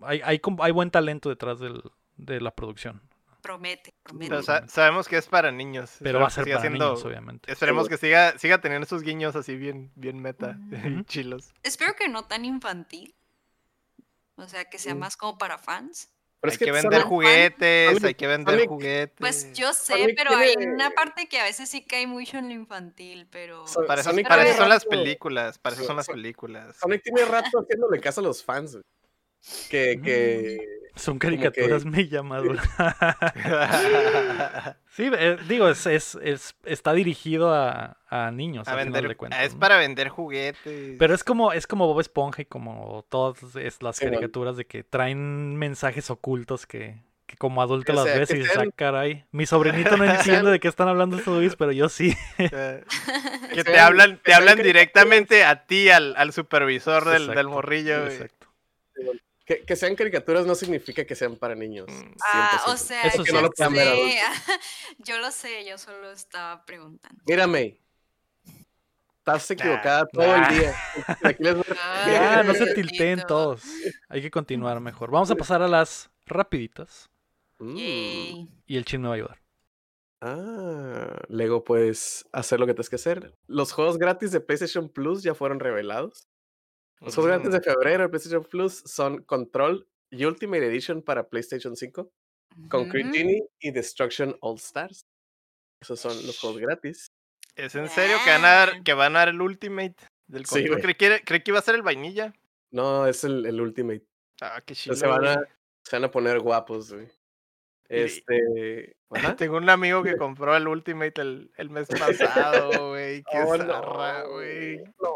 Hay, 0.02 0.20
hay, 0.24 0.38
com- 0.40 0.60
hay 0.60 0.72
buen 0.72 0.90
talento 0.90 1.28
detrás 1.30 1.58
del, 1.60 1.80
de 2.16 2.40
la 2.40 2.50
producción. 2.50 3.00
Promete, 3.44 3.92
promete. 4.02 4.30
Pero 4.30 4.42
sa- 4.42 4.66
sabemos 4.68 5.06
que 5.06 5.18
es 5.18 5.26
para 5.26 5.52
niños. 5.52 5.96
Pero 6.02 6.18
va 6.18 6.28
a 6.28 6.30
ser 6.30 6.44
siga 6.44 6.56
para 6.56 6.68
siendo- 6.70 6.88
niños, 6.92 7.04
obviamente. 7.04 7.52
Esperemos 7.52 7.84
Sí, 7.84 7.90
que 7.90 7.96
siga, 7.98 8.38
siga 8.38 8.58
teniendo 8.62 8.86
esos 8.86 9.02
guiños 9.02 9.36
así 9.36 9.54
bien, 9.54 9.92
bien 9.96 10.18
meta, 10.22 10.58
Ujú. 10.72 11.02
chilos. 11.02 11.52
Espero 11.62 11.94
que 11.94 12.08
no 12.08 12.24
tan 12.24 12.46
infantil. 12.46 13.14
O 14.36 14.48
sea, 14.48 14.64
que 14.64 14.78
sea 14.78 14.94
Mm. 14.94 14.98
más 14.98 15.18
como 15.18 15.36
para 15.36 15.58
fans. 15.58 16.08
Pero 16.40 16.50
hay 16.50 16.54
es 16.54 16.58
que, 16.58 16.64
que 16.64 16.72
vender 16.72 17.02
juguetes, 17.02 18.02
hay 18.04 18.14
que 18.14 18.26
vender 18.26 18.54
Sonic- 18.60 18.68
juguetes. 18.68 19.16
Pues 19.18 19.52
yo 19.52 19.74
sé, 19.74 19.92
Sonic 19.92 20.16
pero 20.16 20.34
hay 20.36 20.54
una 20.66 20.90
parte 20.92 21.28
que 21.28 21.38
a 21.38 21.44
veces 21.44 21.68
sí 21.68 21.84
cae 21.84 22.06
mucho 22.06 22.38
en 22.38 22.48
lo 22.48 22.54
infantil, 22.54 23.28
pero... 23.30 23.66
Son- 23.66 23.86
Para 23.86 24.00
eso, 24.00 24.10
para 24.26 24.54
son 24.56 24.68
las 24.70 24.86
películas, 24.86 25.58
para 25.58 25.76
eso 25.76 25.84
son 25.84 25.96
las 25.96 26.06
Son- 26.06 26.14
películas. 26.14 26.76
Sonic 26.76 27.02
tiene 27.02 27.26
rato 27.26 27.60
haciéndole 27.60 28.00
caso 28.00 28.20
a 28.20 28.24
los 28.24 28.42
fans, 28.42 28.72
güey. 28.72 28.84
Que, 29.68 30.00
que 30.02 30.58
Son 30.96 31.18
que- 31.18 31.26
caricaturas 31.26 31.84
me 31.84 32.06
llamadas. 32.08 32.58
Sí, 34.94 35.10
eh, 35.12 35.36
digo, 35.48 35.68
es, 35.68 35.86
es, 35.86 36.16
es- 36.22 36.54
está 36.64 36.92
dirigido 36.92 37.52
a, 37.52 37.96
a 38.08 38.30
niños, 38.30 38.68
a 38.68 38.72
al 38.74 38.78
final 38.78 38.92
vender, 38.92 39.08
de 39.08 39.16
cuentas, 39.16 39.42
es 39.42 39.54
¿no? 39.54 39.60
para 39.60 39.76
vender 39.76 40.08
juguetes. 40.08 40.94
Pero 40.96 41.14
es 41.14 41.24
como, 41.24 41.52
es 41.52 41.66
como 41.66 41.88
Bob 41.88 41.98
Esponja 42.00 42.42
y 42.42 42.44
como 42.44 43.04
todas 43.08 43.42
es- 43.56 43.82
las 43.82 43.98
caricaturas 43.98 44.56
de 44.56 44.66
que 44.66 44.84
traen 44.84 45.56
mensajes 45.56 46.10
ocultos 46.10 46.64
que, 46.66 47.02
que 47.26 47.36
como 47.36 47.60
adulto 47.60 47.86
Que 47.86 47.92
las 47.96 48.04
sea- 48.04 48.18
ves 48.18 48.30
y 48.30 48.36
dices, 48.38 48.56
ah, 48.56 48.66
caray. 48.76 49.24
Mi 49.32 49.46
sobrinito 49.46 49.96
no 49.96 50.04
entiende 50.44 50.52
de 50.52 50.60
qué 50.60 50.68
están 50.68 50.86
hablando 50.86 51.18
estos 51.18 51.34
güeyes, 51.34 51.56
pero 51.56 51.72
yo 51.72 51.88
sí. 51.88 52.16
Que 52.38 53.64
te 53.64 53.78
hablan, 53.80 54.20
te 54.22 54.32
hablan 54.32 54.62
directamente 54.62 55.42
a 55.44 55.66
ti, 55.66 55.90
al, 55.90 56.14
al 56.16 56.32
supervisor 56.32 57.04
del, 57.04 57.22
del 57.26 57.30
Exacto, 57.30 57.50
morrillo. 57.50 58.04
güey. 58.04 58.18
Que, 59.44 59.62
que 59.62 59.76
sean 59.76 59.94
caricaturas 59.94 60.46
no 60.46 60.54
significa 60.54 61.04
que 61.04 61.14
sean 61.14 61.36
para 61.36 61.54
niños. 61.54 61.86
Mm. 61.90 62.14
Ah, 62.32 62.62
o 62.68 62.70
100%. 62.72 62.76
sea, 62.78 63.02
Eso 63.02 63.18
sí. 63.18 63.24
Que 63.30 63.32
no 63.32 63.42
lo 63.42 63.50
puedan 63.50 63.74
ver 63.74 63.94
sé, 63.94 64.18
yo 64.98 65.18
lo 65.18 65.30
sé, 65.30 65.64
yo 65.66 65.76
solo 65.76 66.10
estaba 66.12 66.64
preguntando. 66.64 67.22
Mírame. 67.26 67.80
Estás 69.18 69.50
equivocada 69.50 70.00
Nah, 70.02 70.06
todo 70.12 70.26
nah. 70.26 70.48
el 70.48 70.58
día. 70.58 70.74
Aquí 71.22 71.42
les 71.42 71.56
Ya, 72.06 72.42
no 72.42 72.54
se 72.54 72.74
tilteen 72.74 73.22
todos. 73.26 73.62
Hay 74.08 74.20
que 74.22 74.30
continuar 74.30 74.80
mejor. 74.80 75.10
Vamos 75.10 75.30
a 75.30 75.34
pasar 75.34 75.62
a 75.62 75.68
las 75.68 76.10
rapiditas 76.26 77.10
Mm. 77.58 77.76
Yay. 77.76 78.48
y 78.66 78.76
el 78.76 78.84
chin 78.84 79.00
me 79.00 79.08
va 79.08 79.14
a 79.14 79.16
ayudar. 79.16 79.38
Ah, 80.20 81.18
Lego 81.28 81.62
puedes 81.64 82.26
hacer 82.32 82.58
lo 82.58 82.66
que 82.66 82.72
tienes 82.74 82.90
que 82.90 82.96
hacer. 82.96 83.32
Los 83.46 83.72
juegos 83.72 83.96
gratis 83.98 84.32
de 84.32 84.40
PlayStation 84.40 84.88
Plus 84.88 85.22
ya 85.22 85.34
fueron 85.34 85.60
revelados. 85.60 86.26
Los 87.04 87.14
juegos 87.14 87.32
gratis 87.32 87.52
de 87.52 87.60
febrero 87.60 88.02
de 88.04 88.08
PlayStation 88.08 88.44
Plus 88.44 88.82
son 88.86 89.22
Control 89.24 89.86
y 90.10 90.24
Ultimate 90.24 90.66
Edition 90.66 91.02
para 91.02 91.28
PlayStation 91.28 91.76
5, 91.76 92.10
Concrete. 92.68 93.10
Genie 93.12 93.42
y 93.60 93.70
Destruction 93.70 94.36
All 94.40 94.56
Stars. 94.56 95.06
Esos 95.80 96.00
son 96.00 96.14
los 96.26 96.38
juegos 96.38 96.60
gratis. 96.60 97.12
¿Es 97.56 97.74
en 97.74 97.88
serio 97.88 98.16
que 98.24 98.30
van 98.30 98.44
a 98.44 98.48
dar, 98.50 98.82
que 98.82 98.94
van 98.94 99.16
a 99.16 99.20
dar 99.20 99.28
el 99.28 99.40
Ultimate 99.40 99.96
del 100.26 100.46
Sí, 100.46 100.64
creí, 100.64 100.94
que, 100.94 101.06
era- 101.06 101.20
creí 101.20 101.42
que 101.42 101.50
iba 101.50 101.58
a 101.58 101.62
ser 101.62 101.74
el 101.74 101.82
vainilla. 101.82 102.32
No, 102.70 103.06
es 103.06 103.22
el, 103.24 103.44
el 103.46 103.60
Ultimate. 103.60 104.04
Ah, 104.40 104.60
qué 104.64 104.74
chido. 104.74 104.96
se, 104.96 105.06
van 105.06 105.24
a, 105.26 105.34
güey. 105.34 105.46
se 105.84 105.96
van 105.96 106.04
a 106.04 106.10
poner 106.10 106.40
guapos, 106.40 106.92
güey. 106.92 107.08
Este. 107.88 108.96
ajá. 109.10 109.36
Tengo 109.36 109.56
un 109.58 109.68
amigo 109.70 110.02
que 110.02 110.16
compró 110.16 110.56
el 110.56 110.66
Ultimate 110.68 111.20
el, 111.20 111.52
el 111.56 111.70
mes 111.70 111.88
pasado, 111.88 112.90
güey. 112.90 113.22
Qué 113.30 113.38
Oh, 113.44 113.56
zarra, 113.56 114.22
güey. 114.24 114.78
No, 115.00 115.14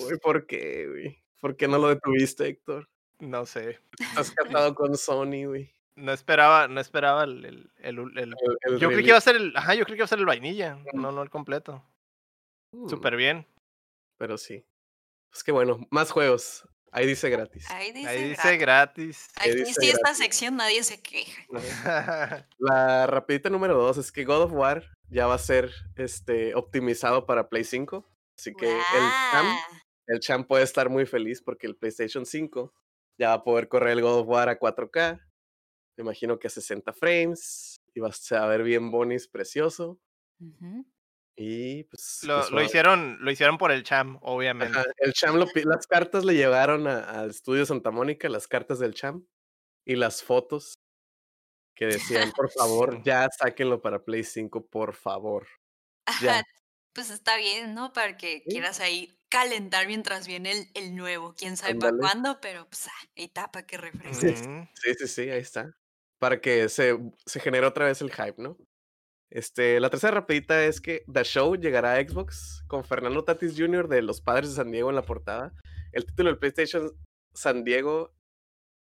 güey, 0.00 0.18
¿por 0.22 0.46
qué, 0.46 0.86
güey? 0.88 1.22
¿Por 1.40 1.56
qué 1.56 1.68
no 1.68 1.78
lo 1.78 1.88
detuviste, 1.88 2.46
Héctor? 2.48 2.88
No 3.18 3.46
sé. 3.46 3.80
Estás 3.98 4.30
casado 4.36 4.74
con 4.74 4.96
Sony, 4.96 5.46
güey. 5.46 5.72
No 5.96 6.12
esperaba, 6.12 6.68
no 6.68 6.78
esperaba 6.80 7.24
el, 7.24 7.44
el, 7.46 7.70
el- 8.16 8.34
Yo 8.78 8.88
creí 8.88 9.02
que 9.02 9.08
iba 9.08 9.16
a 9.18 9.20
ser 9.22 9.36
el. 9.36 9.56
Ajá, 9.56 9.74
yo 9.74 9.84
creí 9.84 9.94
que 9.96 10.00
iba 10.00 10.04
a 10.04 10.08
ser 10.08 10.18
el 10.18 10.26
vainilla. 10.26 10.78
No, 10.92 11.10
no 11.10 11.22
el 11.22 11.30
completo. 11.30 11.82
Mm, 12.72 12.88
Súper 12.88 13.16
bien. 13.16 13.46
Pero 14.18 14.36
sí. 14.36 14.62
Pues 15.30 15.42
que 15.42 15.52
bueno, 15.52 15.80
más 15.90 16.10
juegos. 16.10 16.68
Ahí 16.96 17.06
dice 17.06 17.28
gratis. 17.28 17.70
Ahí 17.70 17.92
dice, 17.92 18.08
Ahí 18.08 18.28
dice 18.30 18.56
gratis. 18.56 18.58
gratis. 18.58 19.28
Ahí 19.36 19.50
Aquí 19.50 19.58
dice 19.64 19.80
sí, 19.82 19.86
esta 19.88 20.00
gratis. 20.00 20.18
sección 20.18 20.56
nadie 20.56 20.82
se 20.82 21.02
queja. 21.02 21.42
La 22.58 23.06
rapidita 23.06 23.50
número 23.50 23.74
dos 23.76 23.98
es 23.98 24.10
que 24.10 24.24
God 24.24 24.44
of 24.44 24.52
War 24.52 24.82
ya 25.10 25.26
va 25.26 25.34
a 25.34 25.38
ser 25.38 25.70
este 25.96 26.54
optimizado 26.54 27.26
para 27.26 27.50
Play 27.50 27.64
5. 27.64 28.02
Así 28.38 28.54
que 28.54 28.66
el 28.72 28.80
Cham, 29.30 29.46
Guau. 29.46 29.58
el 30.06 30.20
Cham 30.20 30.44
puede 30.46 30.64
estar 30.64 30.88
muy 30.88 31.04
feliz 31.04 31.42
porque 31.42 31.66
el 31.66 31.76
PlayStation 31.76 32.24
5 32.24 32.72
ya 33.18 33.28
va 33.28 33.34
a 33.34 33.44
poder 33.44 33.68
correr 33.68 33.90
el 33.90 34.00
God 34.00 34.20
of 34.20 34.28
War 34.28 34.48
a 34.48 34.58
4K. 34.58 35.20
Me 35.98 36.02
imagino 36.02 36.38
que 36.38 36.46
a 36.46 36.50
60 36.50 36.94
frames. 36.94 37.76
Y 37.94 38.00
va 38.00 38.10
a 38.30 38.46
ver 38.46 38.62
bien 38.62 38.90
bonis, 38.90 39.28
precioso. 39.28 39.98
Ujú. 40.40 40.86
Y 41.36 41.84
pues. 41.84 42.20
Lo, 42.22 42.38
pues, 42.38 42.50
lo 42.50 42.62
hicieron, 42.62 43.18
lo 43.20 43.30
hicieron 43.30 43.58
por 43.58 43.70
el 43.70 43.82
cham, 43.82 44.18
obviamente. 44.22 44.78
Ajá, 44.78 44.86
El 44.96 45.12
Cham 45.12 45.36
lo 45.36 45.46
las 45.64 45.86
cartas 45.86 46.24
le 46.24 46.34
llegaron 46.34 46.86
a- 46.86 47.00
al 47.20 47.30
estudio 47.30 47.66
Santa 47.66 47.90
Mónica, 47.90 48.28
las 48.28 48.48
cartas 48.48 48.78
del 48.78 48.94
Cham 48.94 49.26
y 49.84 49.96
las 49.96 50.22
fotos 50.22 50.74
que 51.76 51.86
decían, 51.86 52.32
por 52.32 52.50
favor, 52.50 53.02
ya 53.06 53.28
sáquenlo 53.30 53.82
para 53.82 54.02
Play 54.02 54.24
5, 54.24 54.66
por 54.66 54.94
favor. 54.94 55.46
Ya. 56.22 56.42
Pues 56.94 57.10
está 57.10 57.36
bien, 57.36 57.74
¿no? 57.74 57.92
Para 57.92 58.16
que 58.16 58.38
Sí. 58.38 58.44
quieras 58.48 58.80
ahí 58.80 59.18
calentar 59.28 59.86
mientras 59.86 60.26
viene 60.26 60.52
el, 60.52 60.70
el 60.72 60.96
nuevo. 60.96 61.34
Quién 61.36 61.58
sabe 61.58 61.74
para 61.74 61.94
cuándo, 61.98 62.40
pero 62.40 62.66
pues 62.70 62.88
ah, 62.88 63.08
etapa 63.14 63.64
que 63.66 63.76
refresca. 63.76 64.70
Sí, 64.74 64.94
sí, 64.98 65.06
sí, 65.08 65.20
ahí 65.28 65.40
está. 65.40 65.70
Para 66.18 66.40
que 66.40 66.70
se, 66.70 66.96
se 67.26 67.40
genere 67.40 67.66
otra 67.66 67.84
vez 67.84 68.00
el 68.00 68.10
hype, 68.10 68.36
¿no? 68.40 68.56
Este, 69.30 69.80
la 69.80 69.90
tercera 69.90 70.14
rapidita 70.14 70.64
es 70.64 70.80
que 70.80 71.04
The 71.12 71.24
Show 71.24 71.56
llegará 71.56 71.94
a 71.94 72.00
Xbox 72.00 72.64
con 72.68 72.84
Fernando 72.84 73.24
Tatis 73.24 73.54
Jr. 73.56 73.88
de 73.88 74.02
los 74.02 74.20
Padres 74.20 74.50
de 74.50 74.56
San 74.56 74.70
Diego 74.70 74.88
en 74.88 74.96
la 74.96 75.02
portada. 75.02 75.52
El 75.92 76.06
título 76.06 76.30
del 76.30 76.38
PlayStation 76.38 76.92
San 77.34 77.64
Diego. 77.64 78.14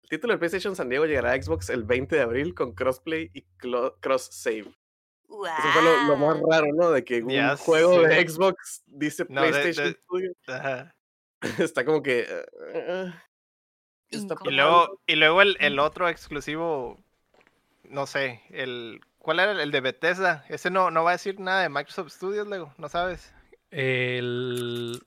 El 0.02 0.08
título 0.10 0.32
del 0.32 0.38
PlayStation 0.38 0.76
San 0.76 0.90
Diego 0.90 1.06
llegará 1.06 1.32
a 1.32 1.42
Xbox 1.42 1.70
el 1.70 1.84
20 1.84 2.16
de 2.16 2.22
abril 2.22 2.54
con 2.54 2.74
crossplay 2.74 3.30
y 3.32 3.42
cross 4.00 4.28
save. 4.32 4.74
Eso 5.26 5.68
fue 5.72 5.82
lo, 5.82 6.02
lo 6.04 6.16
más 6.16 6.40
raro, 6.48 6.66
¿no? 6.74 6.90
De 6.90 7.04
que 7.04 7.22
un 7.22 7.56
juego 7.56 8.02
de. 8.02 8.28
Xbox 8.28 8.84
dice 8.86 9.26
No, 9.28 9.40
PlayStation 9.40 9.96
de-. 10.46 10.92
Está 11.64 11.84
como 11.84 12.02
que. 12.02 12.20
eh, 12.20 12.46
eh, 12.72 13.12
¿qué 14.08 14.16
está 14.16 14.34
Incómodo. 14.34 14.50
Y 14.50 14.54
luego, 14.54 15.00
y 15.06 15.14
luego 15.16 15.42
el, 15.42 15.56
el 15.60 15.78
otro 15.78 16.08
exclusivo, 16.08 17.02
no 17.84 18.06
sé, 18.06 18.42
el 18.50 19.00
¿cuál 19.24 19.40
era 19.40 19.60
el 19.60 19.70
de 19.72 19.80
Bethesda? 19.80 20.44
Ese 20.48 20.70
no, 20.70 20.90
no 20.92 21.02
va 21.02 21.10
a 21.10 21.14
decir 21.14 21.40
nada 21.40 21.62
de 21.62 21.68
Microsoft 21.68 22.12
Studios, 22.12 22.46
luego, 22.46 22.72
¿no 22.78 22.88
sabes? 22.88 23.34
El 23.70 25.02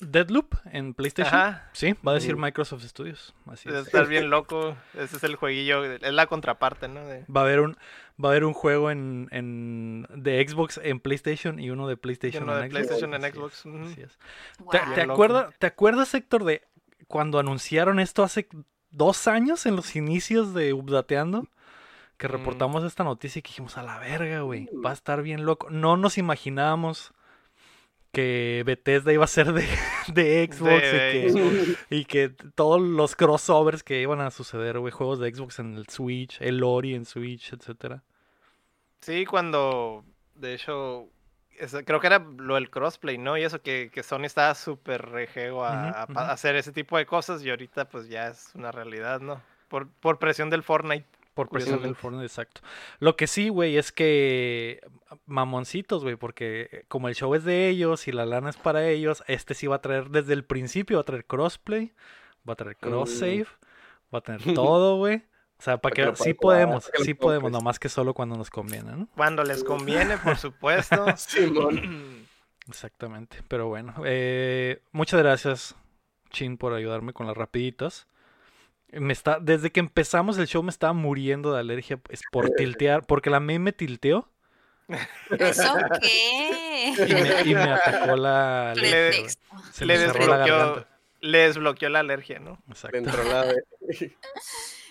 Deadloop 0.00 0.54
en 0.72 0.92
PlayStation. 0.92 1.34
Ajá. 1.34 1.70
Sí, 1.72 1.94
va 2.06 2.12
a 2.12 2.14
decir 2.16 2.34
Ujú. 2.34 2.44
Microsoft 2.44 2.82
Studios. 2.84 3.34
Así 3.46 3.68
Debe 3.68 3.80
es. 3.80 3.86
estar 3.86 4.06
bien 4.06 4.28
loco. 4.30 4.76
Ese 4.94 5.16
es 5.16 5.24
el 5.24 5.36
jueguillo, 5.36 5.82
es 5.84 6.12
la 6.12 6.26
contraparte, 6.26 6.88
¿no? 6.88 7.06
De- 7.06 7.24
Va 7.34 7.40
a 7.40 7.44
haber 7.44 7.60
un 7.60 7.76
va 8.22 8.28
a 8.28 8.32
haber 8.32 8.44
un 8.44 8.52
juego 8.54 8.90
en, 8.90 9.28
en 9.30 10.06
de 10.10 10.46
Xbox 10.46 10.78
en 10.82 11.00
PlayStation 11.00 11.58
y 11.58 11.70
uno 11.70 11.86
de 11.88 11.96
PlayStation 11.96 12.44
uno 12.44 12.54
en 12.58 12.62
de 12.62 12.66
Xbox. 12.68 12.74
PlayStation 12.86 13.14
en 13.14 13.24
Así 13.24 13.32
Xbox, 13.36 13.66
es, 13.66 13.90
así 13.92 14.00
es. 14.02 14.18
¿Te, 14.94 15.00
acuerdas, 15.02 15.54
¿Te 15.58 15.66
acuerdas, 15.66 16.14
Héctor, 16.14 16.44
de 16.44 16.62
cuando 17.08 17.38
anunciaron 17.38 17.98
esto 18.00 18.22
hace 18.22 18.48
dos 18.90 19.28
años 19.28 19.64
en 19.66 19.76
los 19.76 19.96
inicios 19.96 20.52
de 20.54 20.72
Updateando? 20.74 21.46
Que 22.18 22.28
Mm. 22.28 22.32
reportamos 22.32 22.84
esta 22.84 23.04
noticia 23.04 23.38
y 23.40 23.42
que 23.42 23.48
dijimos, 23.48 23.76
a 23.76 23.82
la 23.82 23.98
verga, 23.98 24.40
güey, 24.40 24.68
va 24.84 24.90
a 24.90 24.94
estar 24.94 25.22
bien 25.22 25.44
loco. 25.44 25.68
No 25.70 25.96
nos 25.96 26.16
imaginábamos 26.18 27.12
que 28.12 28.62
Bethesda 28.64 29.12
iba 29.12 29.24
a 29.24 29.28
ser 29.28 29.52
de, 29.52 29.60
de 30.14 30.48
Xbox 30.50 30.80
De 30.80 31.18
y, 31.18 31.22
que, 31.22 31.30
Xbox. 31.30 31.86
y 31.90 32.04
que 32.06 32.28
todos 32.54 32.80
los 32.80 33.14
crossovers 33.16 33.82
que 33.82 34.00
iban 34.00 34.20
a 34.20 34.30
suceder, 34.30 34.78
güey, 34.78 34.92
juegos 34.92 35.18
de 35.18 35.34
Xbox 35.34 35.58
en 35.58 35.74
el 35.76 35.86
Switch, 35.88 36.40
el 36.40 36.62
Ori 36.64 36.94
en 36.94 37.04
Switch, 37.04 37.52
etcétera. 37.52 38.02
Sí, 39.02 39.26
cuando, 39.26 40.04
de 40.34 40.54
hecho, 40.54 41.08
eso- 41.58 41.84
creo 41.84 42.00
que 42.00 42.06
era 42.06 42.18
lo 42.20 42.54
del 42.54 42.70
crossplay, 42.70 43.18
¿no? 43.18 43.36
Y 43.36 43.42
eso 43.44 43.60
que, 43.60 43.90
que 43.92 44.02
Sony 44.02 44.24
estaba 44.24 44.54
súper 44.54 45.10
rejego 45.10 45.64
a, 45.64 45.90
a 45.90 46.30
hacer 46.32 46.56
ese 46.56 46.72
tipo 46.72 46.96
de 46.96 47.04
cosas 47.04 47.44
y 47.44 47.50
ahorita 47.50 47.88
pues 47.90 48.08
ya 48.08 48.28
es 48.28 48.50
una 48.54 48.72
realidad, 48.72 49.20
¿no? 49.20 49.42
Por, 49.68 49.88
por 49.90 50.18
presión 50.18 50.48
del 50.48 50.62
Fortnite. 50.62 51.04
Por 51.36 51.50
presión 51.50 51.82
del. 51.82 51.94
Fortnite, 51.94 52.24
exacto. 52.24 52.62
Lo 52.98 53.14
que 53.14 53.26
sí, 53.26 53.50
güey, 53.50 53.76
es 53.76 53.92
que 53.92 54.80
mamoncitos, 55.26 56.02
güey, 56.02 56.16
porque 56.16 56.86
como 56.88 57.08
el 57.08 57.14
show 57.14 57.34
es 57.34 57.44
de 57.44 57.68
ellos 57.68 58.08
y 58.08 58.12
la 58.12 58.24
lana 58.24 58.48
es 58.48 58.56
para 58.56 58.88
ellos, 58.88 59.22
este 59.28 59.52
sí 59.52 59.66
va 59.66 59.76
a 59.76 59.82
traer 59.82 60.08
desde 60.08 60.32
el 60.32 60.46
principio, 60.46 60.96
va 60.96 61.02
a 61.02 61.04
traer 61.04 61.26
crossplay, 61.26 61.92
va 62.48 62.54
a 62.54 62.56
traer 62.56 62.78
cross 62.78 63.18
save, 63.18 63.46
va 64.14 64.20
a 64.20 64.22
tener 64.22 64.40
todo, 64.54 64.96
güey. 64.96 65.24
O 65.58 65.62
sea, 65.62 65.76
para 65.76 65.94
Pa' 65.94 66.12
que, 66.12 66.16
sí 66.16 66.32
podemos, 66.32 66.90
sí 67.04 67.12
podemos, 67.12 67.52
nomás 67.52 67.78
que 67.78 67.90
solo 67.90 68.14
cuando 68.14 68.38
nos 68.38 68.48
conviene, 68.48 68.92
¿no? 68.96 69.08
Cuando 69.14 69.44
les 69.44 69.62
conviene, 69.62 70.16
por 70.16 70.36
supuesto. 70.38 71.04
Simón. 71.18 72.26
Exactamente. 72.66 73.42
Pero 73.46 73.68
bueno, 73.68 73.92
eh, 74.06 74.80
muchas 74.90 75.20
gracias, 75.20 75.74
Chin, 76.30 76.56
por 76.56 76.72
ayudarme 76.72 77.12
con 77.12 77.26
las 77.26 77.36
rapiditas. 77.36 78.06
Me 78.92 79.12
está, 79.12 79.38
desde 79.40 79.70
que 79.72 79.80
empezamos 79.80 80.38
el 80.38 80.46
show 80.46 80.62
me 80.62 80.70
estaba 80.70 80.92
muriendo 80.92 81.52
de 81.52 81.60
alergia 81.60 82.00
es 82.08 82.20
por 82.30 82.50
tiltear, 82.50 83.04
porque 83.06 83.30
la 83.30 83.40
meme 83.40 83.58
me 83.66 83.72
tilteó 83.72 84.30
¿Eso 85.38 85.74
qué? 86.00 86.94
y 86.96 87.12
me, 87.14 87.50
y 87.50 87.54
me 87.54 87.62
atacó 87.72 88.16
la 88.16 88.72
Le- 88.76 89.08
alergia. 89.08 89.28
Se 89.72 89.84
le 89.84 89.98
desbloqueó, 89.98 90.86
le 91.20 91.38
desbloqueó 91.38 91.88
la 91.88 92.00
alergia, 92.00 92.38
¿no? 92.38 92.62
Exacto. 92.68 92.96
Dentro 92.96 93.24
la 93.24 93.44
de. 93.46 93.64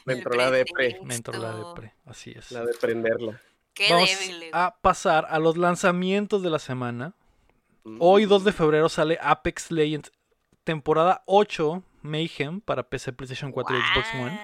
Dentro 0.06 0.34
la 0.36 0.52
depre. 0.52 1.00
Me 1.04 1.16
entró 1.16 1.38
la 1.40 1.54
depre. 1.56 1.94
Así 2.06 2.32
es. 2.32 2.52
La 2.52 2.66
de 2.66 2.74
prenderla. 2.74 3.40
Qué 3.74 3.88
Vamos 3.92 4.10
débil. 4.20 4.44
eh. 4.44 4.50
a 4.54 4.76
pasar 4.82 5.28
a 5.30 5.40
los 5.40 5.56
lanzamientos 5.58 6.44
de 6.44 6.50
la 6.50 6.60
semana. 6.60 7.14
Hoy, 8.00 8.26
2 8.26 8.44
de 8.44 8.52
febrero, 8.52 8.90
sale 8.90 9.18
Apex 9.22 9.70
Legends 9.72 10.12
temporada 10.64 11.22
8 11.28 11.84
Mayhem 12.06 12.62
para 12.62 12.90
PC, 12.90 13.14
PlayStation 13.14 13.52
4 13.52 13.78
y 13.78 13.80
Xbox 13.80 14.14
One. 14.16 14.40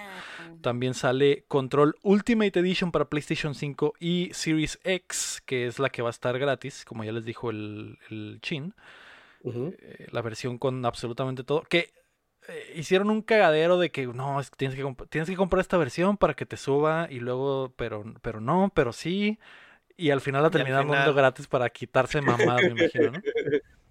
También 0.60 0.94
sale 0.94 1.44
Control 1.48 1.96
Ultimate 2.02 2.58
Edition 2.60 2.92
para 2.92 3.06
PlayStation 3.06 3.54
5 3.54 3.94
y 3.98 4.30
Series 4.32 4.78
X, 4.84 5.42
que 5.46 5.66
es 5.66 5.78
la 5.78 5.90
que 5.90 6.02
va 6.02 6.08
a 6.08 6.10
estar 6.10 6.38
gratis, 6.38 6.84
como 6.84 7.04
ya 7.04 7.12
les 7.12 7.24
dijo 7.24 7.50
el, 7.50 7.98
el 8.10 8.38
Chin. 8.42 8.74
Eh, 9.44 10.06
la 10.10 10.22
versión 10.22 10.58
con 10.58 10.84
absolutamente 10.84 11.44
todo. 11.44 11.62
Que 11.62 11.92
eh, 12.48 12.72
hicieron 12.76 13.10
un 13.10 13.22
cagadero 13.22 13.78
de 13.78 13.90
que 13.90 14.06
no, 14.06 14.40
es 14.40 14.50
que 14.50 14.56
tienes 14.56 14.76
que, 14.76 15.06
tienes 15.08 15.28
que 15.28 15.36
comprar 15.36 15.60
esta 15.60 15.76
versión 15.76 16.16
para 16.16 16.34
que 16.34 16.46
te 16.46 16.56
suba 16.56 17.06
y 17.10 17.20
luego, 17.20 17.72
pero, 17.76 18.04
pero 18.22 18.40
no, 18.40 18.72
pero 18.74 18.92
sí. 18.92 19.38
Y 19.96 20.10
al 20.10 20.20
final 20.20 20.42
la 20.42 20.50
terminaron 20.50 20.90
dando 20.90 21.14
gratis 21.14 21.46
para 21.46 21.68
quitarse 21.70 22.20
mamadas, 22.20 22.62
me 22.62 22.80
imagino, 22.80 23.12
¿no? 23.12 23.20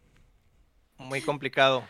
Muy 0.98 1.22
complicado. 1.22 1.84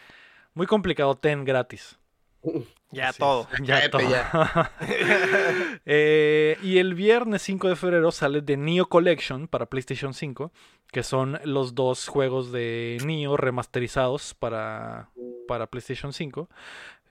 Muy 0.53 0.67
complicado, 0.67 1.15
ten 1.15 1.43
gratis. 1.45 1.97
Ya 2.93 3.03
Así 3.07 3.11
es, 3.11 3.17
todo. 3.19 3.47
Ya 3.63 3.89
todo. 3.89 4.01
ya. 4.01 4.71
Eh, 5.85 6.57
y 6.61 6.77
el 6.77 6.93
viernes 6.93 7.41
5 7.43 7.69
de 7.69 7.75
febrero 7.77 8.11
sale 8.11 8.41
The 8.41 8.57
Neo 8.57 8.87
Collection 8.89 9.47
para 9.47 9.67
PlayStation 9.67 10.13
5, 10.13 10.51
que 10.91 11.01
son 11.03 11.39
los 11.45 11.73
dos 11.73 12.07
juegos 12.09 12.51
de 12.51 12.97
Neo 13.05 13.37
remasterizados 13.37 14.33
para, 14.33 15.09
para 15.47 15.67
PlayStation 15.67 16.11
5. 16.13 16.49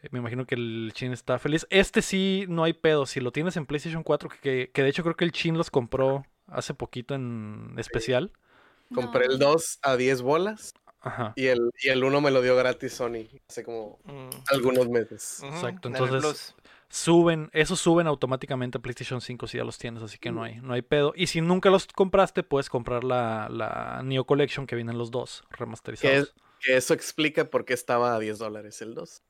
Eh, 0.02 0.08
Me 0.12 0.18
imagino 0.18 0.44
que 0.46 0.54
el 0.54 0.92
Chin 0.94 1.12
está 1.12 1.38
feliz. 1.38 1.66
Este 1.70 2.02
sí, 2.02 2.44
no 2.48 2.64
hay 2.64 2.74
pedo. 2.74 3.06
Si 3.06 3.20
lo 3.20 3.32
tienes 3.32 3.56
en 3.56 3.64
PlayStation 3.64 4.02
4, 4.02 4.28
que- 4.28 4.38
que, 4.40 4.70
que 4.72 4.82
de 4.82 4.88
hecho 4.90 5.02
creo 5.02 5.16
que 5.16 5.24
el 5.24 5.32
Chin 5.32 5.56
los 5.56 5.70
compró 5.70 6.24
hace 6.46 6.74
poquito 6.74 7.14
en 7.14 7.74
especial. 7.78 8.32
Compré 8.94 9.28
No. 9.28 9.32
el 9.32 9.38
2 9.38 9.78
a 9.82 9.96
10 9.96 10.20
bolas 10.22 10.74
Ajá. 11.02 11.32
y 11.36 11.46
el, 11.46 11.70
y 11.82 11.88
el 11.88 12.04
1 12.04 12.20
me 12.20 12.30
lo 12.30 12.42
dio 12.42 12.54
gratis 12.56 12.92
Sony 12.92 13.26
hace 13.48 13.64
como 13.64 13.98
Mm, 14.04 14.28
algunos 14.52 14.88
meses. 14.88 15.42
Exacto, 15.44 15.88
entonces-. 15.88 16.54
Suben, 16.92 17.50
esos 17.52 17.78
suben 17.78 18.08
automáticamente 18.08 18.78
a 18.78 18.80
PlayStation 18.80 19.20
5 19.20 19.46
si 19.46 19.58
ya 19.58 19.64
los 19.64 19.78
tienes, 19.78 20.02
así 20.02 20.18
que 20.18 20.32
no 20.32 20.42
hay, 20.42 20.60
no 20.60 20.74
hay 20.74 20.82
pedo. 20.82 21.12
Y 21.14 21.28
si 21.28 21.40
nunca 21.40 21.70
los 21.70 21.86
compraste, 21.86 22.42
puedes 22.42 22.68
comprar 22.68 23.04
la, 23.04 23.48
la 23.48 24.02
Neo 24.02 24.24
Collection 24.24 24.66
que 24.66 24.74
vienen 24.74 24.98
los 24.98 25.12
dos 25.12 25.44
remasterizados. 25.50 26.34
Que 26.58 26.76
eso 26.76 26.92
explica 26.92 27.44
por 27.44 27.64
qué 27.64 27.74
estaba 27.74 28.16
a 28.16 28.18
10 28.18 28.38
dólares 28.38 28.82
el 28.82 28.94
2. 28.94 29.22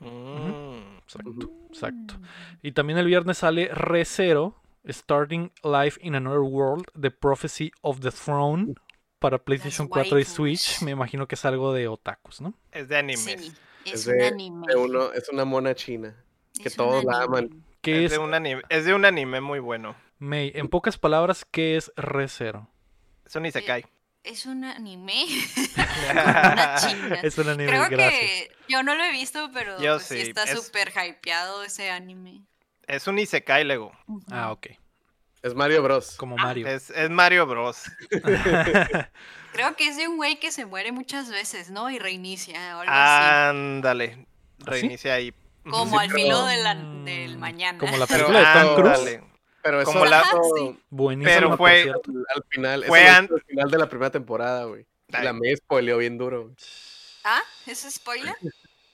Mm. 0.00 0.98
Exacto, 1.04 1.52
exacto. 1.68 2.14
Y 2.62 2.72
también 2.72 2.98
el 2.98 3.06
viernes 3.06 3.38
sale 3.38 3.68
ReZero, 3.72 4.60
Starting 4.84 5.52
Life 5.62 6.00
in 6.02 6.16
Another 6.16 6.40
World, 6.40 6.86
The 7.00 7.12
Prophecy 7.12 7.70
of 7.82 8.00
the 8.00 8.10
Throne 8.10 8.74
para 9.24 9.38
PlayStation 9.38 9.88
4 9.88 10.18
y. 10.18 10.24
Switch. 10.26 10.82
Me 10.82 10.90
imagino 10.90 11.26
que 11.26 11.34
es 11.34 11.44
algo 11.46 11.72
de 11.72 11.88
otakus, 11.88 12.42
¿no? 12.42 12.52
Es 12.70 12.88
de 12.88 12.98
animes. 12.98 13.22
Sí, 13.24 13.52
es, 13.86 13.92
Es 13.94 14.06
un 14.06 14.18
de- 14.18 14.26
anime. 14.26 14.66
De 14.68 14.76
uno, 14.76 15.12
es 15.14 15.30
una 15.30 15.46
mona 15.46 15.74
china. 15.74 16.14
que 16.60 16.68
Es 16.68 16.76
todos 16.76 17.02
la 17.04 17.20
anime. 17.22 17.38
aman. 17.38 17.64
¿Qué 17.80 18.04
Es 18.04 18.12
es, 18.12 18.18
de, 18.18 18.24
un 18.24 18.34
anime, 18.34 18.62
es 18.68 18.84
de 18.84 18.92
un 18.92 19.06
anime 19.06 19.40
muy 19.40 19.60
bueno. 19.60 19.96
May, 20.18 20.52
en 20.54 20.68
pocas 20.68 20.98
palabras, 20.98 21.46
qué 21.50 21.76
es 21.78 21.90
ReZero? 21.96 22.68
Eso 23.24 23.40
ni 23.40 23.50
se 23.50 23.64
cae. 23.64 23.86
Es 24.24 24.44
un 24.44 24.62
anime. 24.64 25.24
Una. 26.10 26.76
Es 27.22 27.38
un 27.38 27.48
anime, 27.48 27.66
Creo 27.68 27.88
gracias. 27.88 28.20
que 28.20 28.52
yo 28.68 28.82
no 28.82 28.94
lo 28.94 29.04
he 29.04 29.12
visto, 29.12 29.50
pero 29.54 29.80
Yo 29.80 29.94
pues 29.94 30.04
sí 30.06 30.20
está 30.20 30.44
es- 30.44 30.62
súper 30.62 30.92
hypeado 30.94 31.62
ese 31.64 31.90
anime. 31.90 32.42
es 32.86 33.06
un 33.06 33.18
Isekai, 33.18 33.64
Lego. 33.64 33.92
Ah, 34.30 34.52
ok. 34.52 34.66
Es 35.44 35.54
Mario 35.54 35.82
Bros. 35.82 36.16
Como 36.16 36.36
Mario. 36.38 36.66
Es, 36.66 36.88
es 36.90 37.10
Mario 37.10 37.46
Bros. 37.46 37.82
Creo 39.52 39.76
que 39.76 39.88
es 39.88 39.96
de 39.96 40.08
un 40.08 40.16
güey 40.16 40.40
que 40.40 40.50
se 40.50 40.66
muere 40.66 40.90
muchas 40.90 41.30
veces, 41.30 41.70
¿no? 41.70 41.90
Y 41.90 41.98
reinicia 41.98 42.76
o 42.76 42.80
algo 42.80 42.92
Ah, 42.94 43.50
Ándale. 43.50 44.16
¿Ah, 44.16 44.24
sí? 44.58 44.64
Reinicia 44.64 45.14
ahí. 45.14 45.34
Como 45.68 45.98
al 45.98 46.08
pero- 46.08 46.18
filo 46.18 46.46
de 46.46 46.56
la- 46.62 46.74
Mm, 46.74 47.04
del 47.04 47.38
mañana. 47.38 47.78
como 47.78 47.96
la 47.96 48.06
Pero 48.06 48.26
película 48.26 48.54
de 48.54 48.60
Tom 48.64 48.74
Cruise. 48.76 49.20
Pero 49.62 49.80
eso 49.80 49.92
Como 49.92 50.04
la- 50.06 50.22
hizo 50.26 50.42
Sí. 50.56 50.78
Buenísimo, 50.90 51.34
Pero 51.34 51.56
fue- 51.56 51.82
al, 51.82 52.00
al 52.34 52.44
final. 52.50 52.84
Fue 52.86 53.06
an- 53.08 53.28
al 53.32 53.42
final 53.42 53.70
de 53.70 53.78
la 53.78 53.88
primera 53.88 54.10
temporada, 54.10 54.64
güey. 54.64 54.86
La 55.08 55.32
me 55.32 55.54
spoileó 55.56 55.98
bien 55.98 56.18
duro. 56.18 56.50
¿Ah? 57.22 57.40
¿Es 57.66 57.86
spoiler? 57.90 58.34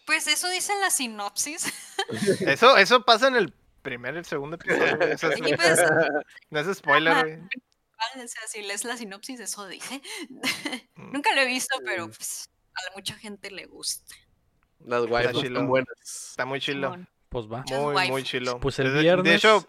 Pues 0.04 0.26
eso 0.26 0.48
dice 0.50 0.72
en 0.72 0.80
la 0.80 0.90
sinopsis. 0.90 1.72
Eso, 2.40 2.76
eso 2.76 3.04
pasa 3.04 3.28
en 3.28 3.36
el 3.36 3.52
primer 3.80 4.14
y 4.14 4.18
el 4.18 4.24
segundo 4.24 4.56
episodio. 4.56 5.00
Eso 5.00 5.30
es- 5.30 5.40
pues, 5.56 5.80
no 6.50 6.60
es 6.60 6.76
spoiler, 6.78 7.12
Ajá. 7.12 7.22
güey. 7.24 7.38
o 8.24 8.28
sea, 8.28 8.46
si 8.48 8.62
lees 8.62 8.84
la 8.84 8.96
sinopsis, 8.96 9.40
eso 9.40 9.66
dice. 9.66 10.00
Mm. 10.96 11.12
Nunca 11.12 11.34
lo 11.34 11.40
he 11.42 11.46
visto, 11.46 11.76
pero 11.84 12.06
pues, 12.06 12.48
a 12.74 12.94
mucha 12.96 13.14
gente 13.14 13.50
le 13.50 13.66
gusta. 13.66 14.14
Las 14.84 15.04
waifus 15.04 15.42
chilo. 15.42 15.60
son 15.60 15.68
buenas. 15.68 16.30
Está 16.30 16.44
muy 16.46 16.60
chilo. 16.60 16.96
Pues 17.28 17.46
va. 17.46 17.64
Muy, 17.70 18.08
muy 18.10 18.22
chilo. 18.22 18.58
Pues 18.60 18.78
el 18.78 18.86
Desde- 18.88 19.00
viernes- 19.02 19.24
De 19.24 19.34
hecho, 19.34 19.66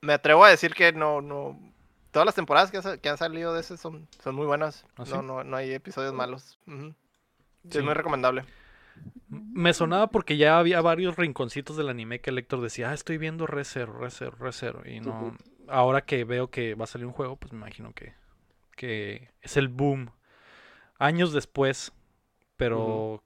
me 0.00 0.14
atrevo 0.14 0.44
a 0.44 0.48
decir 0.50 0.74
que 0.74 0.92
no, 0.92 1.20
no. 1.20 1.58
Todas 2.10 2.26
las 2.26 2.34
temporadas 2.34 2.70
que, 2.70 2.76
ha 2.78 2.82
sa- 2.82 2.98
que 2.98 3.08
han 3.08 3.16
salido 3.18 3.54
de 3.54 3.60
ese 3.60 3.76
son, 3.76 4.08
son 4.22 4.34
muy 4.34 4.46
buenas. 4.46 4.84
¿Ah, 4.96 5.04
sí? 5.06 5.12
no, 5.12 5.22
no, 5.22 5.44
no 5.44 5.56
hay 5.56 5.72
episodios 5.72 6.12
malos. 6.14 6.58
Sí, 6.66 6.94
Sí. 7.70 7.78
Es 7.78 7.84
muy 7.84 7.94
recomendable. 7.94 8.44
Me 9.28 9.72
sonaba 9.72 10.08
porque 10.08 10.36
ya 10.36 10.58
había 10.58 10.80
varios 10.80 11.16
rinconcitos 11.16 11.76
del 11.76 11.88
anime 11.88 12.20
que 12.20 12.30
el 12.30 12.36
lector 12.36 12.60
decía, 12.60 12.90
ah, 12.90 12.94
estoy 12.94 13.18
viendo 13.18 13.46
Re 13.46 13.64
Zero, 13.64 13.94
Re 13.94 14.10
Zero, 14.10 14.36
Re 14.38 14.52
Zero", 14.52 14.82
Y 14.84 15.00
no, 15.00 15.36
ahora 15.68 16.02
que 16.02 16.24
veo 16.24 16.50
que 16.50 16.74
va 16.74 16.84
a 16.84 16.88
salir 16.88 17.06
un 17.06 17.12
juego, 17.12 17.36
pues 17.36 17.52
me 17.52 17.58
imagino 17.58 17.92
que, 17.94 18.14
que 18.76 19.30
es 19.40 19.56
el 19.56 19.68
boom. 19.68 20.10
Años 20.98 21.32
después, 21.32 21.92
pero 22.56 23.22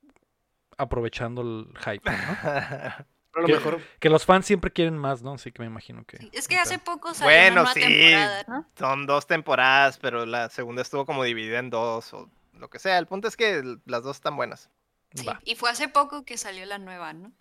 aprovechando 0.79 1.43
el 1.43 1.69
hype, 1.79 2.11
¿no? 2.11 2.17
A 3.37 3.41
lo 3.41 3.49
mejor 3.49 3.81
Que 4.01 4.09
los 4.09 4.25
fans 4.25 4.47
siempre 4.47 4.71
quieren 4.71 4.97
más, 4.97 5.23
¿no? 5.23 5.35
Así 5.35 5.53
que 5.53 5.61
me 5.61 5.67
imagino 5.67 6.05
que... 6.07 6.17
Sí, 6.17 6.31
Es 6.33 6.49
que 6.49 6.57
hace 6.57 6.79
poco 6.79 7.13
salió 7.13 7.37
Bueno, 7.37 7.63
una 7.63 7.73
sí. 7.75 7.81
temporada, 7.81 8.45
¿no? 8.49 8.67
Son 8.79 9.07
dos 9.07 9.27
temporadas, 9.27 9.99
pero 9.99 10.25
la 10.25 10.49
segunda 10.49 10.81
estuvo 10.81 11.05
como 11.05 11.23
dividida 11.23 11.59
en 11.59 11.69
dos 11.69 12.15
o 12.15 12.31
lo 12.55 12.71
que 12.71 12.79
sea. 12.79 12.97
El 12.97 13.07
punto 13.07 13.29
es 13.29 13.37
que 13.37 13.63
las 13.85 14.03
dos 14.03 14.17
están 14.17 14.37
buenas. 14.37 14.71
Sí, 15.15 15.25
Va. 15.27 15.41
y 15.45 15.55
fue 15.55 15.71
hace 15.71 15.89
poco 15.89 16.25
que 16.25 16.37
salió 16.37 16.65
la 16.67 16.79
nueva, 16.79 17.13
¿no? 17.13 17.33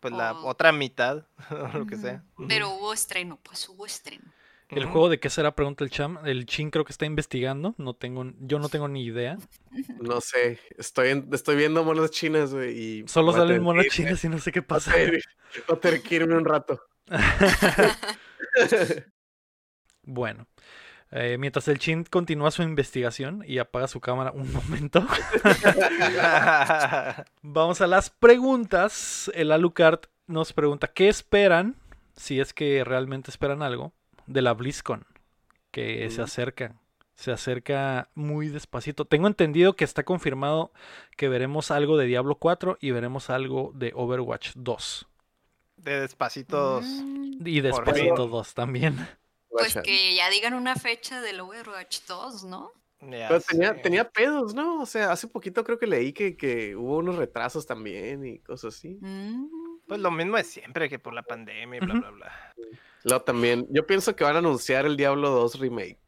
Pues 0.00 0.12
la 0.12 0.34
otra 0.34 0.70
mitad, 0.72 1.26
o 1.50 1.78
lo 1.78 1.86
que 1.86 1.96
sea. 1.96 2.22
Pero 2.48 2.70
hubo 2.70 2.92
estreno, 2.92 3.38
pues 3.42 3.68
hubo 3.68 3.86
estreno. 3.86 4.24
¿El 4.68 4.86
juego 4.86 5.08
de 5.08 5.20
qué 5.20 5.30
será? 5.30 5.54
Pregunta 5.54 5.84
el 5.84 5.90
Cham. 5.90 6.18
El 6.26 6.46
Chin 6.46 6.70
creo 6.70 6.84
que 6.84 6.90
está 6.92 7.06
investigando. 7.06 7.74
No 7.78 7.94
tengo, 7.94 8.24
yo 8.40 8.58
no 8.58 8.68
tengo 8.68 8.88
ni 8.88 9.04
idea. 9.04 9.38
No 10.00 10.20
sé, 10.20 10.58
estoy, 10.76 11.10
en- 11.10 11.28
estoy 11.32 11.54
viendo 11.56 11.84
monos 11.84 12.10
chinas, 12.10 12.52
güey, 12.52 12.76
y... 13.02 13.08
Solo 13.08 13.32
salen 13.32 13.62
monos 13.62 13.86
chinas 13.86 14.24
y 14.24 14.28
no 14.28 14.38
sé 14.38 14.50
qué 14.50 14.62
pasa. 14.62 14.92
tener- 14.92 15.22
voy 15.68 15.76
a 15.76 15.80
tener 15.80 16.02
que 16.02 16.14
irme 16.16 16.36
un 16.36 16.44
rato. 16.44 16.80
Bueno, 20.06 20.46
eh, 21.16 21.36
mientras 21.38 21.68
el 21.68 21.78
Chin 21.78 22.04
continúa 22.04 22.50
su 22.50 22.62
investigación 22.64 23.44
y 23.46 23.58
apaga 23.58 23.86
su 23.86 24.00
cámara 24.00 24.32
un 24.32 24.52
momento, 24.52 25.06
vamos 27.42 27.80
a 27.80 27.86
las 27.86 28.10
preguntas. 28.10 29.30
El 29.34 29.52
Alucard 29.52 30.00
nos 30.26 30.52
pregunta, 30.52 30.88
¿qué 30.88 31.08
esperan, 31.08 31.76
si 32.16 32.40
es 32.40 32.52
que 32.52 32.82
realmente 32.84 33.30
esperan 33.30 33.62
algo, 33.62 33.92
de 34.26 34.42
la 34.42 34.54
BlizzCon? 34.54 35.06
Que 35.70 36.08
se 36.10 36.22
acerca, 36.22 36.74
se 37.14 37.32
acerca 37.32 38.08
muy 38.14 38.48
despacito. 38.48 39.04
Tengo 39.04 39.26
entendido 39.26 39.74
que 39.74 39.84
está 39.84 40.04
confirmado 40.04 40.72
que 41.16 41.28
veremos 41.28 41.70
algo 41.70 41.96
de 41.96 42.06
Diablo 42.06 42.36
4 42.36 42.78
y 42.80 42.90
veremos 42.92 43.30
algo 43.30 43.72
de 43.74 43.92
Overwatch 43.94 44.52
2. 44.54 45.06
de 45.76 46.00
despacitos. 46.00 46.84
Mm, 46.84 47.46
Y 47.46 47.60
Por 47.60 47.84
Despacito 47.84 48.22
fin. 48.22 48.30
2 48.30 48.54
también. 48.54 49.08
Pues 49.58 49.78
que 49.84 50.14
ya 50.14 50.28
digan 50.30 50.54
una 50.54 50.74
fecha 50.74 51.20
del 51.20 51.40
Overwatch 51.40 52.00
2, 52.08 52.44
¿no? 52.44 52.72
Ya 53.00 53.28
Pero 53.28 53.40
tenía, 53.82 54.10
pedos, 54.10 54.54
¿no? 54.54 54.80
O 54.80 54.86
sea, 54.86 55.12
hace 55.12 55.28
poquito 55.28 55.62
creo 55.62 55.78
que 55.78 55.86
leí 55.86 56.12
que, 56.12 56.36
que 56.36 56.74
hubo 56.74 56.98
unos 56.98 57.16
retrasos 57.16 57.66
también 57.66 58.24
y 58.24 58.38
cosas 58.38 58.74
así. 58.74 58.98
Mm, 59.00 59.46
Pues 59.86 60.00
lo 60.00 60.10
mismo 60.10 60.36
de 60.36 60.44
siempre, 60.44 60.88
que 60.88 60.98
por 60.98 61.12
la 61.12 61.22
pandemia 61.22 61.76
y 61.76 61.84
bla, 61.84 61.94
bla, 61.94 62.10
bla. 62.10 62.54
Luego 63.04 63.22
también, 63.22 63.66
yo 63.70 63.86
pienso 63.86 64.16
que 64.16 64.24
van 64.24 64.36
a 64.36 64.38
anunciar 64.38 64.86
el 64.86 64.96
Diablo 64.96 65.30
2 65.30 65.58
Remake. 65.60 65.98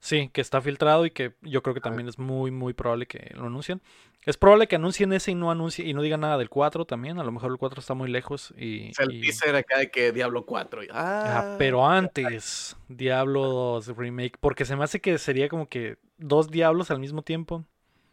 Sí, 0.00 0.30
que 0.32 0.40
está 0.40 0.60
filtrado 0.60 1.06
y 1.06 1.10
que 1.12 1.36
yo 1.42 1.62
creo 1.62 1.74
que 1.74 1.80
también 1.80 2.08
es 2.08 2.18
muy, 2.18 2.50
muy 2.50 2.72
probable 2.72 3.06
que 3.06 3.32
lo 3.34 3.46
anuncien. 3.46 3.80
Es 4.24 4.36
probable 4.36 4.68
que 4.68 4.76
anuncien 4.76 5.12
ese 5.12 5.32
y 5.32 5.34
no 5.34 5.50
anuncien 5.50 5.88
y 5.88 5.94
no 5.94 6.02
digan 6.02 6.20
nada 6.20 6.38
del 6.38 6.48
4 6.48 6.84
también. 6.84 7.18
A 7.18 7.24
lo 7.24 7.32
mejor 7.32 7.50
el 7.50 7.58
4 7.58 7.80
está 7.80 7.94
muy 7.94 8.08
lejos 8.08 8.54
y. 8.56 8.92
Sea, 8.94 9.06
el 9.06 9.14
y- 9.16 9.20
teaser 9.22 9.56
acá 9.56 9.78
de 9.78 9.90
que 9.90 10.12
Diablo 10.12 10.46
4. 10.46 10.84
y- 10.84 10.88
Ah, 10.92 11.24
Ah, 11.52 11.54
pero 11.58 11.86
antes, 11.86 12.76
Diablo 12.88 13.42
2 13.44 13.88
Remake. 13.96 14.34
Porque 14.38 14.64
se 14.64 14.76
me 14.76 14.84
hace 14.84 15.00
que 15.00 15.18
sería 15.18 15.48
como 15.48 15.68
que 15.68 15.96
dos 16.18 16.50
diablos 16.50 16.90
al 16.92 17.00
mismo 17.00 17.22
tiempo. 17.22 17.64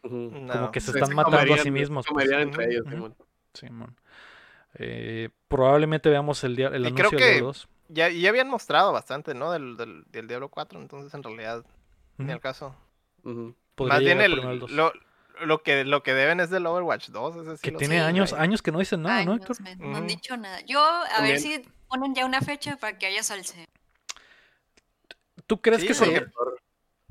Ujú. 0.02 0.30
Como 0.30 0.46
No. 0.46 0.70
que 0.72 0.80
se 0.80 0.90
están 0.90 1.08
se 1.08 1.14
matando 1.14 1.36
a 1.36 1.42
sí 1.42 1.48
comerían- 1.48 1.72
mismos. 1.74 2.04
se 2.06 2.12
pues. 2.12 2.24
comerían 2.24 2.48
entre 2.48 2.64
ellos, 2.72 2.82
ujú. 2.86 2.90
Simón. 2.96 3.16
Simón. 3.54 3.96
Eh, 4.74 5.28
probablemente 5.48 6.08
veamos 6.08 6.42
el, 6.44 6.56
dia- 6.56 6.68
el 6.68 6.82
Y 6.82 6.86
anuncio 6.86 7.08
creo 7.08 7.10
del 7.10 7.18
que- 7.20 7.26
Diablo 7.34 7.46
2. 7.48 7.68
Ya, 7.88 8.08
y 8.10 8.20
ya 8.20 8.30
habían 8.30 8.48
mostrado 8.48 8.92
bastante, 8.92 9.34
¿no? 9.34 9.50
Del, 9.52 9.76
del, 9.76 10.04
del 10.10 10.26
Diablo 10.28 10.48
4, 10.48 10.80
entonces 10.80 11.12
en 11.14 11.22
realidad, 11.24 11.64
ni 12.18 12.24
Ujú. 12.26 12.32
al 12.34 12.40
caso. 12.40 12.74
Más 13.24 13.98
bien 14.00 14.20
el, 14.20 14.38
el 14.38 14.58
2. 14.60 14.70
lo, 14.70 14.92
lo, 15.44 15.62
que, 15.62 15.84
lo 15.84 16.02
que 16.02 16.14
deben 16.14 16.40
es 16.40 16.50
del 16.50 16.66
Overwatch 16.66 17.08
2. 17.08 17.36
Ese 17.36 17.56
sí 17.56 17.62
Que 17.62 17.72
tiene 17.76 17.98
sé, 17.98 18.00
años, 18.04 18.30
güey. 18.30 18.42
años 18.42 18.62
que 18.62 18.72
no 18.72 18.78
dicen 18.78 19.02
nada, 19.02 19.24
¿no, 19.24 19.34
Héctor? 19.34 19.56
No 19.78 19.96
han 19.98 20.06
dicho 20.06 20.36
nada. 20.36 20.60
Yo, 20.66 20.80
a 20.80 21.20
ver 21.22 21.38
si 21.38 21.62
ponen 21.88 22.14
ya 22.14 22.24
una 22.26 22.40
fecha 22.40 22.76
para 22.76 22.98
que 22.98 23.06
haya 23.06 23.22
salse. 23.22 23.66
¿Tú 25.46 25.60
crees 25.60 25.80
Sí, 25.82 25.88
que 25.88 25.94
porque 25.94 26.26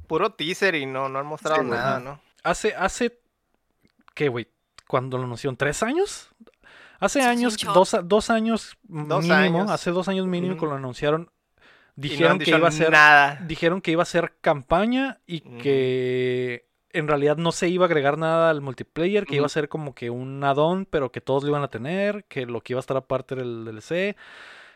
Puro 0.07 0.31
teaser 0.31 0.73
y 0.75 0.85
no, 0.85 1.07
no 1.09 1.19
han 1.19 1.25
mostrado 1.25 1.61
Sí, 1.61 1.67
nada. 1.69 1.99
¿no? 1.99 2.19
Hace, 2.43 2.73
hace, 2.75 3.19
¿qué, 4.15 4.27
güey? 4.29 4.47
¿Cuándo 4.87 5.17
lo 5.17 5.25
anunciaron? 5.25 5.55
¿Tres 5.55 5.83
años? 5.83 6.29
Hace 6.99 7.21
Sí, 7.21 7.27
años, 7.27 7.57
dos, 7.57 7.95
dos 8.03 8.29
años 8.29 8.77
Dos 8.83 9.21
mínimo, 9.23 9.59
años. 9.59 9.71
hace 9.71 9.91
dos 9.91 10.07
años 10.07 10.25
mínimo 10.25 10.55
que 10.55 10.61
Ujú. 10.61 10.71
lo 10.71 10.75
anunciaron. 10.75 11.23
No 11.23 11.31
Dijeron 11.95 12.39
que 12.39 12.51
iba 12.51 12.67
a 12.67 12.71
ser, 12.71 12.91
nada. 12.91 13.35
dijeron 13.45 13.81
que 13.81 13.91
iba 13.91 14.03
a 14.03 14.05
ser 14.05 14.33
campaña 14.41 15.19
y 15.27 15.41
que 15.41 16.68
en 16.91 17.07
realidad 17.07 17.37
no 17.37 17.51
se 17.51 17.67
iba 17.69 17.85
a 17.85 17.87
agregar 17.87 18.17
nada 18.17 18.49
al 18.49 18.61
multiplayer, 18.61 19.25
que 19.25 19.35
iba 19.35 19.45
a 19.45 19.49
ser 19.49 19.69
como 19.69 19.93
que 19.93 20.09
un 20.09 20.43
add-on, 20.43 20.85
pero 20.85 21.11
que 21.11 21.21
todos 21.21 21.43
lo 21.43 21.49
iban 21.49 21.63
a 21.63 21.69
tener, 21.69 22.23
que 22.25 22.45
lo 22.45 22.61
que 22.61 22.73
iba 22.73 22.79
a 22.79 22.81
estar 22.81 22.97
aparte 22.97 23.35
era 23.35 23.43
el 23.43 23.65
DLC. 23.65 24.15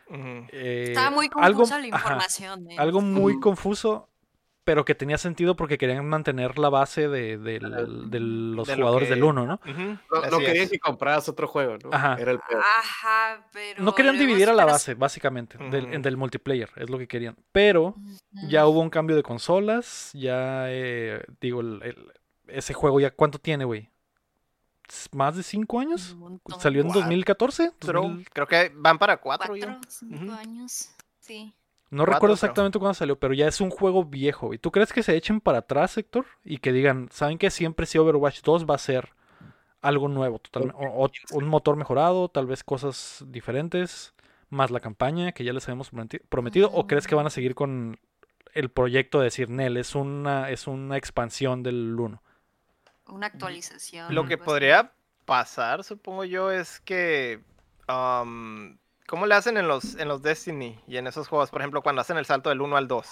Eh, 0.09 0.85
Estaba 0.89 1.11
muy 1.11 1.29
algo- 1.39 1.59
confusa 1.59 1.79
la 1.79 1.87
ajá, 1.95 1.97
información. 1.97 2.71
¿eh? 2.71 2.75
algo 2.77 3.01
muy 3.01 3.39
confuso, 3.39 4.09
pero 4.63 4.85
que 4.85 4.95
tenía 4.95 5.17
sentido 5.17 5.55
porque 5.55 5.77
querían 5.77 6.07
mantener 6.07 6.57
la 6.57 6.69
base 6.69 7.07
de, 7.09 7.37
del- 7.37 8.09
de 8.09 8.19
los 8.19 8.67
De 8.67 8.75
lo 8.75 8.83
jugadores 8.83 9.09
que- 9.09 9.15
del 9.15 9.23
1, 9.23 9.45
¿no? 9.45 9.55
Ujú, 9.55 9.97
No, 10.31 10.39
querían 10.39 10.69
que 10.69 10.79
compraras 10.79 11.27
otro 11.27 11.47
juego, 11.47 11.77
¿no? 11.83 11.89
Ajá. 11.91 12.15
Era 12.19 12.31
el 12.31 12.39
peor. 12.39 12.61
Ajá, 12.79 13.45
pero. 13.51 13.83
No 13.83 13.93
querían 13.93 14.17
dividir 14.17 14.49
a 14.49 14.53
la 14.53 14.65
base, 14.65 14.93
básicamente, 14.93 15.57
del, 15.57 16.01
del 16.01 16.17
multiplayer, 16.17 16.69
es 16.75 16.89
lo 16.89 16.97
que 16.97 17.07
querían. 17.07 17.35
Pero 17.51 17.95
ya 18.49 18.65
hubo 18.67 18.79
un 18.79 18.89
cambio 18.89 19.15
de 19.15 19.23
consolas, 19.23 20.11
ya, 20.13 20.65
eh, 20.69 21.23
digo, 21.41 21.61
el- 21.61 21.81
el- 21.83 22.11
ese 22.47 22.73
juego 22.73 22.99
ya, 22.99 23.11
¿cuánto 23.11 23.39
tiene, 23.39 23.65
güey? 23.65 23.89
¿S- 24.87 25.09
¿Más 25.13 25.35
de 25.35 25.43
cinco 25.43 25.79
años? 25.79 26.11
Un 26.13 26.19
montón. 26.19 26.59
¿Salió 26.59 26.81
en 26.81 26.87
Cuatro. 26.87 27.01
2014? 27.01 27.71
Pero 27.79 28.01
2000 28.03 28.29
creo 28.31 28.47
que 28.47 28.71
van 28.75 28.97
para 28.99 29.17
cuatro, 29.17 29.53
Cuatro, 29.57 29.71
ya. 29.73 29.79
cinco 29.89 30.23
Ujú. 30.25 30.31
años. 30.33 30.89
Sí. 31.19 31.53
No 31.93 32.03
cuatro, 32.05 32.13
recuerdo 32.15 32.33
exactamente 32.33 32.79
cuándo 32.79 32.93
salió, 32.95 33.19
pero 33.19 33.33
ya 33.33 33.47
es 33.47 33.61
un 33.61 33.69
juego 33.69 34.03
viejo, 34.03 34.47
güey. 34.47 34.59
¿Tú 34.59 34.71
crees 34.71 34.91
que 34.91 35.03
se 35.03 35.15
echen 35.15 35.39
para 35.41 35.59
atrás, 35.59 35.97
Héctor? 35.97 36.25
Y 36.43 36.57
que 36.57 36.71
digan, 36.73 37.07
¿saben 37.11 37.37
que 37.37 37.49
siempre 37.51 37.85
si 37.85 37.97
Overwatch 37.97 38.41
2 38.41 38.65
va 38.69 38.75
a 38.75 38.79
ser 38.79 39.09
algo 39.81 40.07
nuevo, 40.07 40.39
totalmente? 40.39 40.77
O, 40.85 41.05
o- 41.05 41.11
un 41.37 41.47
motor 41.47 41.75
mejorado, 41.75 42.29
tal 42.29 42.47
vez 42.47 42.63
cosas 42.63 43.23
diferentes, 43.27 44.13
más 44.49 44.71
la 44.71 44.79
campaña 44.79 45.31
que 45.33 45.43
ya 45.43 45.53
les 45.53 45.65
habíamos 45.67 45.91
prometi- 45.93 46.21
prometido, 46.29 46.69
¿o 46.71 46.87
crees 46.87 47.05
que 47.07 47.15
van 47.15 47.27
a 47.27 47.29
seguir 47.31 47.53
con 47.55 47.99
el 48.53 48.69
proyecto 48.69 49.19
de 49.19 49.25
decir, 49.25 49.49
Nel, 49.49 49.77
es 49.77 49.93
una, 49.95 50.49
es 50.49 50.67
una 50.67 50.97
expansión 50.97 51.63
del 51.63 51.99
1? 51.99 52.21
Una 53.07 53.27
actualización. 53.27 54.13
Lo 54.15 54.25
que 54.25 54.37
podría 54.37 54.93
pasar, 55.25 55.83
supongo 55.83 56.23
yo, 56.23 56.49
es 56.51 56.79
que. 56.79 57.41
am, 57.87 58.77
¿Cómo 59.07 59.25
le 59.25 59.35
hacen 59.35 59.57
en 59.57 59.67
los, 59.67 59.95
en 59.95 60.07
los 60.07 60.21
Destiny 60.21 60.79
y 60.87 60.97
en 60.97 61.07
esos 61.07 61.27
juegos? 61.27 61.49
Por 61.49 61.61
ejemplo, 61.61 61.81
cuando 61.81 62.01
hacen 62.01 62.17
el 62.17 62.25
salto 62.25 62.49
del 62.49 62.61
1 62.61 62.77
al 62.77 62.87
2, 62.87 63.07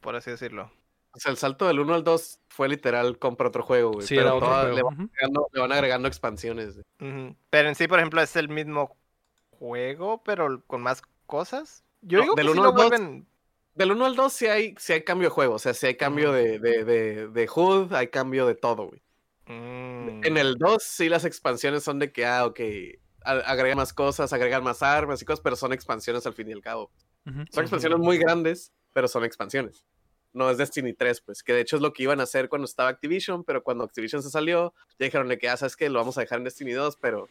por 0.00 0.16
así 0.16 0.30
decirlo. 0.30 0.70
O 1.12 1.18
sea, 1.18 1.30
el 1.30 1.38
salto 1.38 1.66
del 1.66 1.80
1 1.80 1.94
al 1.94 2.04
2 2.04 2.40
fue 2.48 2.68
literal 2.68 3.18
compra 3.18 3.48
otro 3.48 3.62
juego, 3.62 3.92
güey. 3.92 4.06
Sí, 4.06 4.16
pero 4.16 4.26
era 4.28 4.34
otro 4.34 4.48
todas 4.48 4.62
juego. 4.64 4.76
Le, 4.76 4.82
van 4.82 5.10
agregando, 5.12 5.48
le 5.52 5.60
van 5.60 5.72
agregando 5.72 6.08
expansiones. 6.08 6.74
güey. 6.74 6.84
Ujú. 7.10 7.36
Pero 7.48 7.68
en 7.68 7.74
sí, 7.74 7.88
por 7.88 7.98
ejemplo, 7.98 8.20
es 8.20 8.36
el 8.36 8.48
mismo 8.48 8.96
juego, 9.58 10.22
pero 10.24 10.62
con 10.66 10.82
más 10.82 11.00
cosas. 11.26 11.84
Yo 12.02 12.18
No, 12.18 12.22
digo 12.24 12.34
que 12.34 12.42
del 12.42 12.52
sí 12.52 12.58
uno 12.58 12.62
lo 12.62 12.68
al 12.70 12.74
dos, 12.76 12.88
vuelven. 12.88 13.26
Del 13.74 13.92
1 13.92 14.04
al 14.06 14.16
2 14.16 14.32
sí 14.32 14.46
hay, 14.46 14.74
sí 14.78 14.92
hay 14.92 15.04
cambio 15.04 15.28
de 15.28 15.34
juego. 15.34 15.54
O 15.54 15.58
sea, 15.58 15.72
sí 15.74 15.86
hay 15.86 15.96
cambio 15.96 16.28
Ujú. 16.30 16.36
de, 16.36 16.58
de, 16.58 16.84
de, 16.84 17.28
de 17.28 17.48
HUD, 17.54 17.94
hay 17.94 18.08
cambio 18.08 18.46
de 18.46 18.54
todo, 18.54 18.88
güey. 18.88 19.02
Mm. 19.46 20.24
En 20.24 20.36
el 20.36 20.56
2 20.56 20.82
sí 20.82 21.08
las 21.08 21.24
expansiones 21.24 21.82
son 21.84 21.98
de 21.98 22.12
que, 22.12 22.26
ah, 22.26 22.44
ok, 22.46 22.60
agregan 23.26 23.76
más 23.76 23.92
cosas, 23.92 24.32
agregan 24.32 24.62
más 24.62 24.82
armas 24.82 25.20
y 25.20 25.24
cosas, 25.24 25.40
pero 25.40 25.56
son 25.56 25.72
expansiones 25.72 26.26
al 26.26 26.34
fin 26.34 26.48
y 26.48 26.52
al 26.52 26.62
cabo. 26.62 26.90
Son 27.24 27.62
expansiones 27.62 27.98
muy 27.98 28.18
grandes, 28.18 28.72
pero 28.92 29.08
son 29.08 29.24
expansiones. 29.24 29.84
No 30.32 30.50
es 30.50 30.58
Destiny 30.58 30.92
3, 30.92 31.22
pues, 31.22 31.42
que 31.42 31.54
de 31.54 31.62
hecho 31.62 31.76
es 31.76 31.82
lo 31.82 31.92
que 31.92 32.02
iban 32.02 32.20
a 32.20 32.24
hacer 32.24 32.48
cuando 32.48 32.66
estaba 32.66 32.90
Activision, 32.90 33.42
pero 33.42 33.62
cuando 33.62 33.84
Activision 33.84 34.22
se 34.22 34.30
salió, 34.30 34.74
ya 34.98 35.06
dijeron 35.06 35.34
que, 35.40 35.48
ah, 35.48 35.56
sabes 35.56 35.76
que 35.76 35.88
lo 35.88 35.98
vamos 35.98 36.18
a 36.18 36.20
dejar 36.20 36.38
en 36.38 36.44
Destiny 36.44 36.72
2, 36.72 36.98
pero 37.00 37.28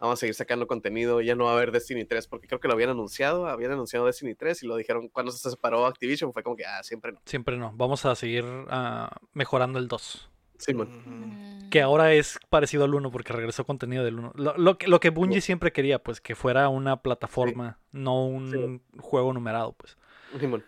vamos 0.00 0.18
a 0.18 0.20
seguir 0.20 0.34
sacando 0.34 0.66
contenido, 0.66 1.20
ya 1.20 1.36
no 1.36 1.44
va 1.44 1.52
a 1.52 1.54
haber 1.54 1.70
Destiny 1.70 2.04
3, 2.04 2.26
porque 2.26 2.48
creo 2.48 2.58
que 2.58 2.68
lo 2.68 2.74
habían 2.74 2.90
anunciado, 2.90 3.46
habían 3.46 3.72
anunciado 3.72 4.06
Destiny 4.06 4.34
3 4.34 4.62
y 4.62 4.66
lo 4.66 4.76
dijeron 4.76 5.08
cuando 5.08 5.30
se 5.30 5.48
separó 5.48 5.86
Activision, 5.86 6.32
fue 6.32 6.42
como 6.42 6.56
que, 6.56 6.64
ah, 6.64 6.82
siempre 6.82 7.12
no. 7.12 7.20
Siempre 7.24 7.56
no. 7.56 7.72
Vamos 7.74 8.04
a 8.04 8.14
seguir 8.16 8.44
ah, 8.68 9.16
mejorando 9.32 9.78
el 9.78 9.88
2. 9.88 10.29
Mm. 10.68 11.68
Que 11.70 11.82
ahora 11.82 12.12
es 12.12 12.38
parecido 12.48 12.84
al 12.84 12.94
1 12.94 13.10
porque 13.10 13.32
regresó 13.32 13.64
contenido 13.64 14.02
del 14.04 14.18
1. 14.18 14.32
Lo, 14.34 14.56
lo 14.56 14.76
que, 14.78 14.88
lo 14.88 14.98
que 15.00 15.10
Bungie 15.10 15.40
siempre 15.40 15.72
quería, 15.72 16.02
pues, 16.02 16.20
que 16.20 16.34
fuera 16.34 16.68
una 16.68 16.96
plataforma, 17.02 17.78
no 17.92 18.24
un 18.26 18.82
juego 18.98 19.32
numerado, 19.32 19.72
pues. 19.74 19.96
Simón. 20.38 20.64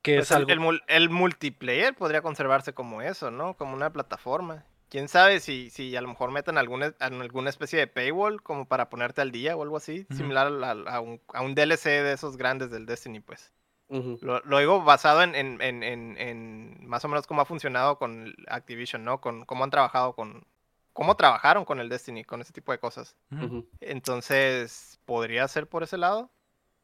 Que 0.00 0.16
Pues 0.16 0.30
es 0.30 0.30
el- 0.32 0.36
algo... 0.38 0.50
el, 0.52 0.60
mul- 0.60 0.82
el 0.88 1.10
multiplayer 1.10 1.94
podría 1.94 2.22
conservarse 2.22 2.72
como 2.72 3.02
eso, 3.02 3.30
¿no? 3.30 3.54
Como 3.54 3.74
una 3.74 3.92
plataforma. 3.92 4.64
Quién 4.88 5.08
sabe 5.08 5.38
si, 5.40 5.70
si 5.70 5.94
a 5.96 6.00
lo 6.02 6.08
mejor 6.08 6.32
metan 6.32 6.58
alguna, 6.58 6.94
alguna 6.98 7.48
especie 7.50 7.78
de 7.78 7.86
paywall 7.86 8.42
como 8.42 8.66
para 8.66 8.90
ponerte 8.90 9.20
al 9.22 9.30
día 9.32 9.56
o 9.56 9.62
algo 9.62 9.76
así, 9.76 10.06
similar 10.10 10.48
al- 10.48 10.88
a, 10.88 11.00
un, 11.00 11.20
a 11.32 11.40
un 11.42 11.54
DLC 11.54 11.84
de 11.84 12.12
esos 12.12 12.36
grandes 12.36 12.70
del 12.70 12.84
Destiny, 12.86 13.20
pues. 13.20 13.52
Lo, 13.88 14.40
lo 14.40 14.58
digo 14.58 14.82
basado 14.84 15.22
en, 15.22 15.34
en, 15.34 15.60
en, 15.60 15.82
en- 15.82 16.16
en 16.18 16.86
más 16.86 17.04
o 17.04 17.08
menos 17.08 17.26
cómo 17.26 17.42
ha 17.42 17.44
funcionado 17.44 17.98
con 17.98 18.32
Activision, 18.48 19.04
¿no? 19.04 19.20
Con 19.20 19.44
cómo 19.44 19.64
han 19.64 19.70
trabajado 19.70 20.14
con. 20.14 20.46
cómo 20.94 21.14
trabajaron 21.16 21.64
con 21.66 21.78
el 21.80 21.88
Destiny, 21.90 22.24
con 22.24 22.40
ese 22.40 22.52
tipo 22.52 22.72
de 22.72 22.78
cosas. 22.78 23.16
Ujú. 23.30 23.68
Entonces, 23.80 24.98
¿podría 25.04 25.46
ser 25.48 25.68
por 25.68 25.82
ese 25.82 25.98
lado? 25.98 26.30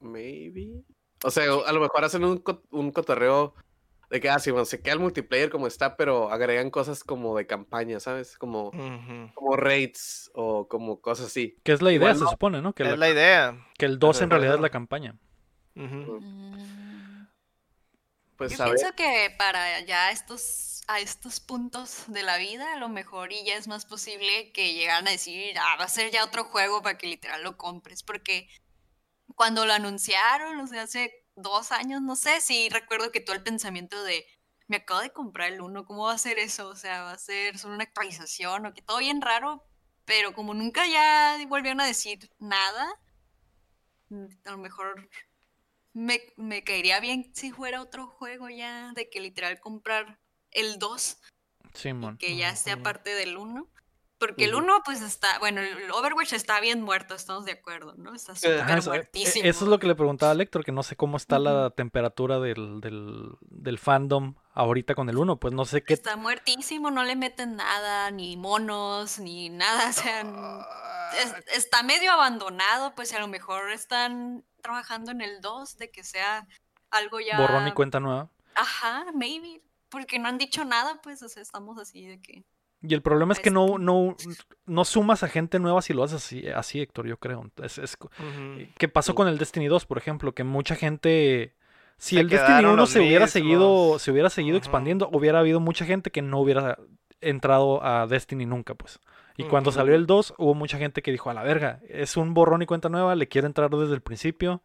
Maybe. 0.01 0.83
O 1.25 1.31
sea, 1.31 1.45
a 1.67 1.73
lo 1.73 1.81
mejor 1.81 2.05
hacen 2.05 2.25
un, 2.25 2.43
un 2.71 2.91
cotorreo 2.93 3.55
de 4.11 4.21
que, 4.21 4.31
ah, 4.31 4.39
sí, 4.39 4.51
bueno, 4.51 4.65
se 4.65 4.81
queda 4.81 4.95
el 4.95 5.01
multiplayer 5.01 5.51
como 5.51 5.67
está, 5.67 5.97
pero 5.97 6.31
agregan 6.31 6.71
cosas 6.71 7.05
como 7.05 7.37
de 7.37 7.47
campaña, 7.47 8.01
¿sabes? 8.01 8.39
Como, 8.39 8.71
como 9.35 9.57
raids 9.57 10.31
o 10.35 10.69
como 10.69 11.01
cosas 11.01 11.27
así. 11.27 11.59
Que 11.65 11.73
es 11.73 11.83
la 11.83 11.93
idea, 11.93 12.15
se 12.15 12.27
supone, 12.27 12.63
¿no? 12.63 12.73
Que, 12.75 12.85
Es 12.85 12.91
la- 12.91 12.97
la 12.97 13.11
idea. 13.11 13.67
que 13.77 13.87
el 13.87 13.99
2 13.99 14.23
en 14.23 14.31
realidad 14.31 14.55
es 14.55 14.61
la 14.61 14.71
campaña. 14.71 15.17
Mm. 15.75 16.48
Pues 18.39 18.57
Yo 18.57 18.63
a 18.63 18.69
ver. 18.69 18.77
pienso 18.77 18.95
que 18.95 19.35
para 19.37 19.81
ya 19.81 20.13
estos, 20.13 20.83
a 20.87 21.01
estos 21.01 21.41
puntos 21.41 22.05
de 22.07 22.23
la 22.23 22.39
vida, 22.39 22.73
a 22.73 22.77
lo 22.77 22.89
mejor 22.89 23.33
y 23.33 23.45
ya 23.45 23.57
es 23.57 23.67
más 23.67 23.85
posible 23.85 24.53
que 24.53 24.75
llegaran 24.75 25.09
a 25.09 25.11
decir, 25.11 25.59
ah, 25.59 25.77
va 25.77 25.85
a 25.85 25.89
ser 25.89 26.13
ya 26.13 26.25
otro 26.25 26.45
juego 26.45 26.81
para 26.81 26.97
que 26.97 27.09
literal 27.09 27.43
lo 27.43 27.57
compres, 27.57 28.05
porque 28.05 28.49
cuando 29.35 29.67
lo 29.67 29.73
anunciaron, 29.73 30.61
o 30.61 30.67
sea, 30.69 30.83
hace 30.83 31.27
dos 31.35 31.73
años, 31.73 32.01
no 32.01 32.15
sé, 32.15 32.41
sí 32.41 32.69
recuerdo 32.71 33.11
que 33.11 33.21
todo 33.21 33.35
el 33.35 33.43
pensamiento 33.43 34.01
de, 34.05 34.25
me 34.69 34.77
acabo 34.77 35.01
de 35.01 35.13
comprar 35.13 35.53
el 35.53 35.61
uno, 35.61 35.85
¿cómo 35.85 36.05
va 36.05 36.13
a 36.13 36.19
ser 36.19 36.39
eso? 36.39 36.69
O 36.69 36.77
sea, 36.77 37.03
va 37.03 37.13
a 37.13 37.19
ser 37.19 37.59
solo 37.59 37.75
una 37.75 37.85
actualización 37.85 38.67
o 38.67 38.73
que 38.73 38.83
todo 38.83 38.99
bien 38.99 39.21
raro, 39.21 39.65
pero 40.05 40.33
como 40.33 40.55
nunca 40.55 40.87
ya 40.87 41.37
volvieron 41.49 41.81
a 41.81 41.87
decir 41.87 42.31
nada, 42.39 42.89
mm, 44.11 44.27
a 44.45 44.51
lo 44.53 44.59
mejor 44.59 45.11
me, 45.99 46.21
me 46.37 46.63
caería 46.63 47.01
bien 47.01 47.33
si 47.35 47.51
fuera 47.51 47.83
otro 47.83 48.07
juego 48.07 48.49
ya, 48.49 48.93
de 48.95 49.11
que 49.11 49.21
literal 49.21 49.59
comprar 49.59 50.21
el 50.53 50.79
2 50.79 51.19
y 51.75 51.79
Simón. 51.79 52.19
que 52.19 52.37
ya 52.37 52.55
sea 52.55 52.83
parte 52.83 53.11
del 53.11 53.37
1. 53.37 53.69
Porque 54.19 54.47
el 54.47 54.55
Ujú. 54.55 54.65
1 54.65 54.83
pues 54.85 55.01
está, 55.01 55.39
bueno, 55.39 55.61
el 55.61 55.91
Overwatch 55.93 56.33
está 56.33 56.59
bien 56.61 56.83
muerto, 56.83 57.15
estamos 57.15 57.45
de 57.45 57.53
acuerdo, 57.53 57.95
¿no? 57.97 58.15
Está 58.17 58.35
súper 58.35 58.61
Ajá, 58.61 58.79
eso, 58.79 58.91
e- 58.93 58.97
muertísimo. 58.99 59.45
eso 59.49 59.65
es 59.65 59.71
lo 59.71 59.79
que 59.79 59.87
le 59.87 59.95
preguntaba 59.95 60.33
a 60.33 60.35
Lector, 60.35 60.65
que 60.65 60.73
no 60.73 60.83
sé 60.83 60.97
cómo 60.97 61.17
está 61.17 61.39
la 61.39 61.71
temperatura 61.71 62.41
del, 62.41 62.81
del, 62.81 63.31
del 63.43 63.79
fandom 63.79 64.35
ahorita 64.55 64.97
con 64.97 65.09
el 65.09 65.17
1, 65.19 65.39
pues 65.39 65.55
no 65.55 65.65
sé 65.65 65.85
qué... 65.85 65.95
Está 65.95 66.17
muertísimo, 66.17 66.91
no 66.91 67.05
le 67.05 67.15
meten 67.15 67.55
nada, 67.55 68.11
ni 68.11 68.37
monos, 68.37 69.21
ni 69.21 69.51
nada, 69.51 69.91
o 69.91 69.93
sea, 69.93 70.23
Ah, 70.27 71.11
es- 71.23 71.57
está 71.57 71.85
medio 71.85 72.11
abandonado, 72.11 72.95
pues 72.97 73.13
a 73.15 73.21
lo 73.21 73.29
mejor 73.29 73.71
están 73.71 74.45
trabajando 74.63 75.13
en 75.13 75.21
el 75.21 75.41
2 75.41 75.77
de 75.77 75.91
que 75.93 76.03
sea 76.03 76.47
algo 76.91 77.21
ya... 77.21 77.39
Borrón 77.39 77.69
y 77.69 77.73
cuenta 77.73 78.01
nueva. 78.01 78.31
Ajá, 78.57 79.07
maybe, 79.15 79.63
porque 79.91 80.19
no 80.19 80.27
han 80.29 80.39
dicho 80.39 80.65
nada, 80.65 81.01
pues, 81.03 81.23
o 81.23 81.29
sea, 81.29 81.41
estamos 81.41 81.79
así 81.79 82.05
de 82.05 82.21
que... 82.21 82.45
Y 82.81 82.95
el 82.95 83.03
problema 83.03 83.33
es 83.33 83.41
que 83.41 83.51
Pues, 83.51 83.55
no, 83.55 83.79
no, 83.79 84.17
no 84.67 84.85
sumas 84.85 85.23
a 85.25 85.29
gente 85.29 85.59
nueva 85.59 85.83
si 85.83 85.93
lo 85.95 86.05
haces 86.05 86.17
así, 86.25 86.47
así 86.49 86.81
Héctor, 86.81 87.07
yo 87.07 87.17
creo. 87.19 87.51
Es, 87.63 87.79
es. 87.79 87.97
¿Qué 88.79 88.89
pasó 88.89 89.15
con 89.15 89.27
el 89.29 89.37
Destiny 89.39 89.67
2, 89.67 89.85
por 89.87 89.99
ejemplo? 89.99 90.33
Que 90.33 90.45
mucha 90.45 90.77
gente... 90.77 91.55
Si 91.97 92.15
Se 92.15 92.21
el 92.21 92.29
Destiny 92.29 92.47
quedaron 92.59 92.73
1 92.75 92.83
los 92.83 92.91
se 92.91 93.01
hubiera 93.01 93.25
mismos. 93.25 93.31
seguido, 93.33 93.99
se 93.99 94.11
hubiera 94.13 94.31
seguido 94.31 94.57
expandiendo, 94.57 95.09
hubiera 95.13 95.41
habido 95.41 95.59
mucha 95.59 95.85
gente 95.85 96.13
que 96.13 96.23
no 96.23 96.39
hubiera 96.39 96.79
entrado 97.21 97.85
a 97.85 98.07
Destiny 98.07 98.47
nunca, 98.47 98.77
pues. 98.77 99.01
Y 99.37 99.45
cuando 99.45 99.73
salió 99.73 99.95
el 99.97 100.07
2, 100.07 100.35
hubo 100.39 100.55
mucha 100.55 100.79
gente 100.79 101.03
que 101.03 101.11
dijo, 101.11 101.31
a 101.31 101.35
la 101.35 101.43
verga, 101.43 101.81
es 101.89 102.17
un 102.17 102.35
borrón 102.35 102.63
y 102.63 102.67
cuenta 102.67 102.89
nueva, 102.89 103.17
le 103.17 103.27
quiero 103.27 103.49
entrar 103.49 103.71
desde 103.71 103.95
el 103.95 104.01
principio 104.01 104.63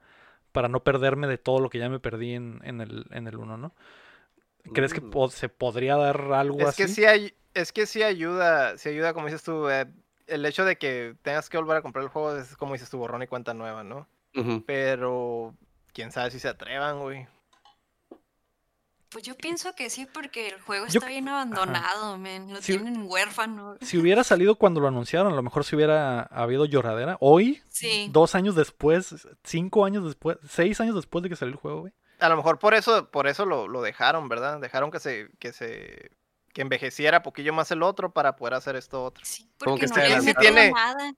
para 0.51 0.67
no 0.67 0.83
perderme 0.83 1.25
de 1.25 1.39
todo 1.39 1.59
lo 1.59 1.69
que 1.71 1.79
ya 1.79 1.89
me 1.89 1.99
perdí 1.99 2.33
en, 2.35 2.59
en 2.63 2.81
el, 2.81 3.05
en 3.09 3.25
el 3.27 3.37
1, 3.37 3.57
¿no? 3.57 3.73
¿Crees 4.73 4.93
que 4.93 5.01
Mm. 5.01 5.09
po- 5.09 5.29
se 5.29 5.49
podría 5.49 5.95
dar 5.97 6.21
algo 6.33 6.59
Es 6.61 6.67
así? 6.69 6.83
que 6.83 6.87
sí 6.87 7.05
hay, 7.05 7.33
es 7.53 7.71
que 7.71 7.85
sí 7.85 8.03
ayuda, 8.03 8.77
sí 8.77 8.89
ayuda, 8.89 9.13
como 9.13 9.27
dices 9.27 9.43
tú, 9.43 9.69
eh, 9.69 9.85
el 10.27 10.45
hecho 10.45 10.65
de 10.65 10.77
que 10.77 11.15
tengas 11.21 11.49
que 11.49 11.57
volver 11.57 11.77
a 11.77 11.81
comprar 11.81 12.03
el 12.03 12.09
juego 12.09 12.35
es 12.37 12.55
como 12.57 12.73
dices 12.73 12.89
tú, 12.89 12.97
borrón 12.97 13.23
y 13.23 13.27
cuenta 13.27 13.53
nueva, 13.53 13.83
¿no? 13.83 14.07
Pero 14.65 15.53
quién 15.93 16.11
sabe 16.11 16.31
si 16.31 16.39
se 16.39 16.47
atrevan, 16.47 16.99
güey. 16.99 17.27
Pues 19.09 19.23
yo 19.23 19.35
pienso 19.37 19.75
que 19.75 19.91
sí, 19.91 20.07
porque 20.11 20.47
el 20.49 20.59
juego 20.61 20.87
Yo- 20.87 20.97
está 20.97 21.07
bien 21.07 21.27
abandonado, 21.29 22.17
men. 22.17 22.51
Lo 22.51 22.59
tienen 22.59 23.03
huérfano. 23.07 23.77
Si 23.81 23.99
hubiera 23.99 24.23
salido 24.23 24.55
cuando 24.55 24.79
lo 24.81 24.87
anunciaron, 24.87 25.31
a 25.31 25.35
lo 25.35 25.43
mejor 25.43 25.65
si 25.65 25.75
hubiera 25.75 26.21
habido 26.23 26.65
lloradera. 26.65 27.17
Hoy, 27.19 27.61
Sí. 27.69 28.09
dos 28.11 28.33
años 28.33 28.55
después, 28.55 29.27
cinco 29.43 29.85
años 29.85 30.03
después, 30.03 30.39
seis 30.49 30.81
años 30.81 30.95
después 30.95 31.21
de 31.21 31.29
que 31.29 31.35
salió 31.35 31.53
el 31.53 31.59
juego, 31.59 31.81
güey. 31.81 31.93
A 32.19 32.27
lo 32.29 32.37
mejor 32.37 32.57
por 32.57 32.73
eso, 32.73 33.11
por 33.11 33.27
eso 33.27 33.45
lo, 33.45 33.67
lo 33.67 33.83
dejaron, 33.83 34.29
¿verdad? 34.29 34.59
Dejaron 34.59 34.89
que 34.89 34.99
se, 34.99 35.29
que 35.37 35.51
se, 35.53 36.09
que 36.53 36.61
envejeciera 36.61 37.21
poquillo 37.23 37.51
más 37.53 37.69
el 37.71 37.83
otro 37.83 38.13
para 38.13 38.35
poder 38.35 38.53
hacer 38.53 38.75
esto 38.75 39.03
otro. 39.03 39.25
Sí, 39.25 39.43
Como 39.59 39.75
porque 39.75 39.81
que 39.81 39.87
no 39.87 39.95
se 39.95 40.01
le 40.09 40.15
metido 40.21 40.39
Tiene- 40.39 40.71
nada. 40.71 41.13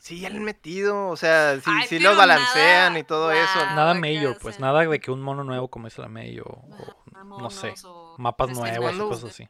Sí, 0.00 0.24
han 0.24 0.42
metido, 0.44 1.08
o 1.08 1.16
sea, 1.16 1.56
sí, 1.56 1.62
Ay, 1.66 1.88
sí 1.88 1.98
lo 1.98 2.14
balancean 2.16 2.92
nada- 2.92 2.98
y 3.00 3.02
todo 3.02 3.32
eso. 3.32 3.52
guau. 3.58 3.74
Nada 3.74 3.94
mayor, 3.94 4.38
pues, 4.40 4.60
nada 4.60 4.86
de 4.86 5.00
que 5.00 5.10
un 5.10 5.20
mono 5.20 5.42
nuevo 5.42 5.68
como 5.68 5.88
es 5.88 5.98
la 5.98 6.06
May 6.08 6.38
o, 6.38 6.44
o 6.44 7.40
no 7.40 7.50
sé, 7.50 7.74
o 7.84 8.14
mapas 8.16 8.50
este, 8.50 8.60
nuevos 8.60 8.94
y 8.94 8.98
cosas 8.98 9.30
así. 9.30 9.48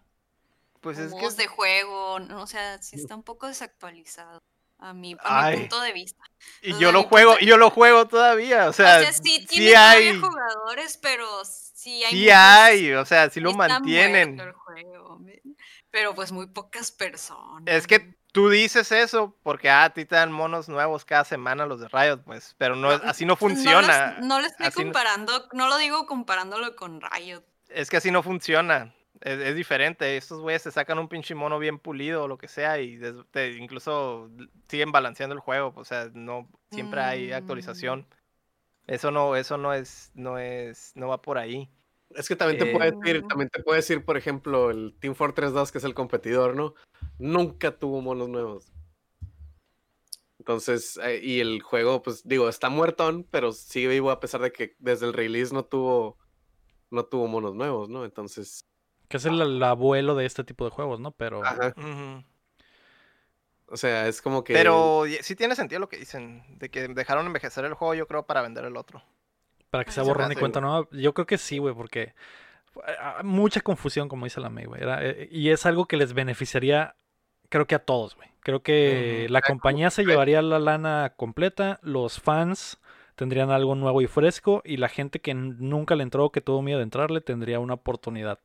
Pues 0.80 0.98
es 0.98 1.12
que 1.12 1.28
de 1.36 1.46
juego, 1.48 2.18
no, 2.20 2.42
o 2.42 2.46
sea, 2.46 2.80
sí 2.80 2.96
está 2.96 3.14
un 3.14 3.24
poco 3.24 3.46
desactualizado 3.46 4.40
a 4.78 4.94
mi, 4.94 5.16
a 5.22 5.50
mi 5.50 5.56
punto 5.58 5.80
de 5.82 5.92
vista. 5.92 6.22
y 6.62 6.78
yo 6.78 6.92
lo 6.92 7.02
juego, 7.02 7.34
y 7.38 7.44
yo 7.46 7.58
lo 7.58 7.68
juego 7.68 8.06
todavía, 8.08 8.68
o 8.68 8.72
sea, 8.72 8.98
o 8.98 9.00
sea, 9.02 9.12
sí 9.12 9.44
tiene 9.46 9.68
sí 9.70 9.74
hay, 9.74 10.18
jugadores, 10.18 10.96
pero 10.96 11.26
sí 11.44 12.04
hay 12.04 12.10
sí 12.12 12.20
muchos- 12.24 12.36
hay, 12.38 12.92
o 12.94 13.04
sea, 13.04 13.28
sí 13.28 13.40
lo 13.40 13.52
mantienen. 13.52 14.40
el 14.40 14.52
juego. 14.52 15.07
Pero 15.98 16.14
pues 16.14 16.30
muy 16.30 16.46
pocas 16.46 16.92
personas. 16.92 17.64
Es 17.66 17.86
que 17.88 18.14
tú 18.32 18.48
dices 18.50 18.92
eso 18.92 19.36
porque 19.42 19.68
ah, 19.68 19.84
a 19.84 19.90
ti 19.94 20.04
te 20.04 20.14
dan 20.14 20.30
monos 20.30 20.68
nuevos 20.68 21.04
cada 21.04 21.24
semana 21.24 21.66
los 21.66 21.80
de 21.80 21.88
Riot, 21.88 22.18
pues, 22.24 22.54
pero 22.56 22.76
no, 22.76 22.90
así 22.90 23.26
no 23.26 23.34
funciona. 23.34 24.12
No 24.12 24.20
lo, 24.20 24.26
no 24.26 24.40
lo 24.40 24.46
estoy 24.46 24.66
así 24.66 24.82
comparando, 24.84 25.48
no 25.52 25.68
lo 25.68 25.76
digo 25.76 26.06
comparándolo 26.06 26.76
con 26.76 27.00
Riot. 27.00 27.42
Es 27.68 27.90
que 27.90 27.96
así 27.96 28.10
no 28.12 28.22
funciona. 28.22 28.94
Es, 29.20 29.40
es 29.40 29.56
diferente. 29.56 30.16
Estos 30.16 30.40
güeyes 30.40 30.62
te 30.62 30.70
sacan 30.70 31.00
un 31.00 31.08
pinche 31.08 31.34
mono 31.34 31.58
bien 31.58 31.80
pulido 31.80 32.22
o 32.22 32.28
lo 32.28 32.38
que 32.38 32.46
sea 32.46 32.78
y 32.78 32.96
des- 32.96 33.16
te- 33.32 33.54
incluso 33.56 34.30
siguen 34.68 34.92
balanceando 34.92 35.34
el 35.34 35.40
juego. 35.40 35.72
O 35.74 35.84
sea, 35.84 36.08
no 36.14 36.48
siempre 36.70 37.00
hay 37.00 37.30
Mm. 37.30 37.34
actualización. 37.34 38.06
Eso 38.86 39.10
no, 39.10 39.34
eso 39.34 39.58
no 39.58 39.74
es, 39.74 40.12
no 40.14 40.38
es, 40.38 40.92
no 40.94 41.08
va 41.08 41.20
por 41.20 41.36
ahí. 41.38 41.68
Es 42.10 42.28
que 42.28 42.36
también 42.36 42.58
te 42.58 42.70
Eh, 42.70 42.74
puedes 42.74 42.98
decir, 42.98 43.24
también 43.28 43.50
te 43.50 43.62
puedes 43.62 43.86
decir, 43.86 44.04
por 44.04 44.16
ejemplo, 44.16 44.70
el 44.70 44.96
Team 44.98 45.14
Fortress 45.14 45.52
2, 45.52 45.72
que 45.72 45.78
es 45.78 45.84
el 45.84 45.94
competidor, 45.94 46.56
¿no? 46.56 46.74
Nunca 47.18 47.78
tuvo 47.78 48.00
monos 48.00 48.28
nuevos. 48.28 48.72
Entonces, 50.38 50.98
eh, 51.02 51.20
y 51.22 51.40
el 51.40 51.60
juego, 51.62 52.02
pues 52.02 52.26
digo, 52.26 52.48
está 52.48 52.70
muertón, 52.70 53.26
pero 53.30 53.52
sigue 53.52 53.88
vivo 53.88 54.10
a 54.10 54.20
pesar 54.20 54.40
de 54.40 54.52
que 54.52 54.76
desde 54.78 55.06
el 55.06 55.12
release 55.12 55.52
no 55.52 55.64
tuvo, 55.64 56.16
no 56.90 57.04
tuvo 57.04 57.26
monos 57.26 57.54
nuevos, 57.54 57.88
¿no? 57.88 58.04
Entonces, 58.04 58.64
Que 59.08 59.18
es 59.18 59.24
el, 59.26 59.40
el 59.40 59.62
abuelo 59.62 60.14
de 60.14 60.24
este 60.24 60.44
tipo 60.44 60.64
de 60.64 60.70
juegos, 60.70 61.00
¿no? 61.00 61.12
Pero 61.12 61.44
ajá, 61.44 61.74
o 63.70 63.76
sea, 63.76 64.08
es 64.08 64.22
como 64.22 64.44
que... 64.44 64.54
Pero 64.54 65.04
sí 65.20 65.36
tiene 65.36 65.54
sentido 65.54 65.80
lo 65.80 65.88
que 65.88 65.98
dicen, 65.98 66.42
de 66.58 66.70
que 66.70 66.88
dejaron 66.88 67.26
envejecer 67.26 67.64
el 67.66 67.74
juego, 67.74 67.94
yo 67.94 68.06
creo, 68.06 68.26
para 68.26 68.40
vender 68.40 68.64
el 68.64 68.76
otro. 68.76 69.02
Para 69.70 69.84
que 69.84 69.92
sea 69.92 70.02
Se 70.04 70.08
me 70.10 70.14
borrón 70.14 70.32
y 70.32 70.36
cuenta 70.36 70.60
nueva, 70.60 70.86
yo 70.92 71.12
creo 71.14 71.26
que 71.26 71.38
sí, 71.38 71.58
güey, 71.58 71.74
porque 71.74 72.14
ah, 73.00 73.20
mucha 73.24 73.60
confusión, 73.60 74.08
como 74.08 74.24
dice 74.26 74.40
la 74.40 74.50
May, 74.50 74.64
güey. 74.66 74.82
era- 74.82 75.04
eh, 75.04 75.28
Y 75.30 75.50
es 75.50 75.66
algo 75.66 75.86
que 75.86 75.96
les 75.96 76.12
beneficiaría, 76.14 76.96
creo 77.48 77.66
que 77.66 77.74
a 77.74 77.80
todos, 77.80 78.14
güey. 78.16 78.28
Creo 78.40 78.62
que 78.62 79.26
la 79.30 79.40
Ah, 79.40 79.42
compañía 79.46 79.90
se 79.90 80.04
llevaría 80.04 80.40
la 80.42 80.58
lana 80.58 81.12
completa, 81.16 81.78
los 81.82 82.20
fans 82.20 82.78
tendrían 83.14 83.50
algo 83.50 83.74
nuevo 83.74 84.00
y 84.00 84.06
fresco 84.06 84.62
y 84.64 84.76
la 84.76 84.88
gente 84.88 85.20
que 85.20 85.34
nunca 85.34 85.96
le 85.96 86.04
entró, 86.04 86.30
que 86.30 86.40
tuvo 86.40 86.62
miedo 86.62 86.78
de 86.78 86.84
entrarle, 86.84 87.20
tendría 87.20 87.58
una 87.58 87.74
oportunidad 87.74 88.38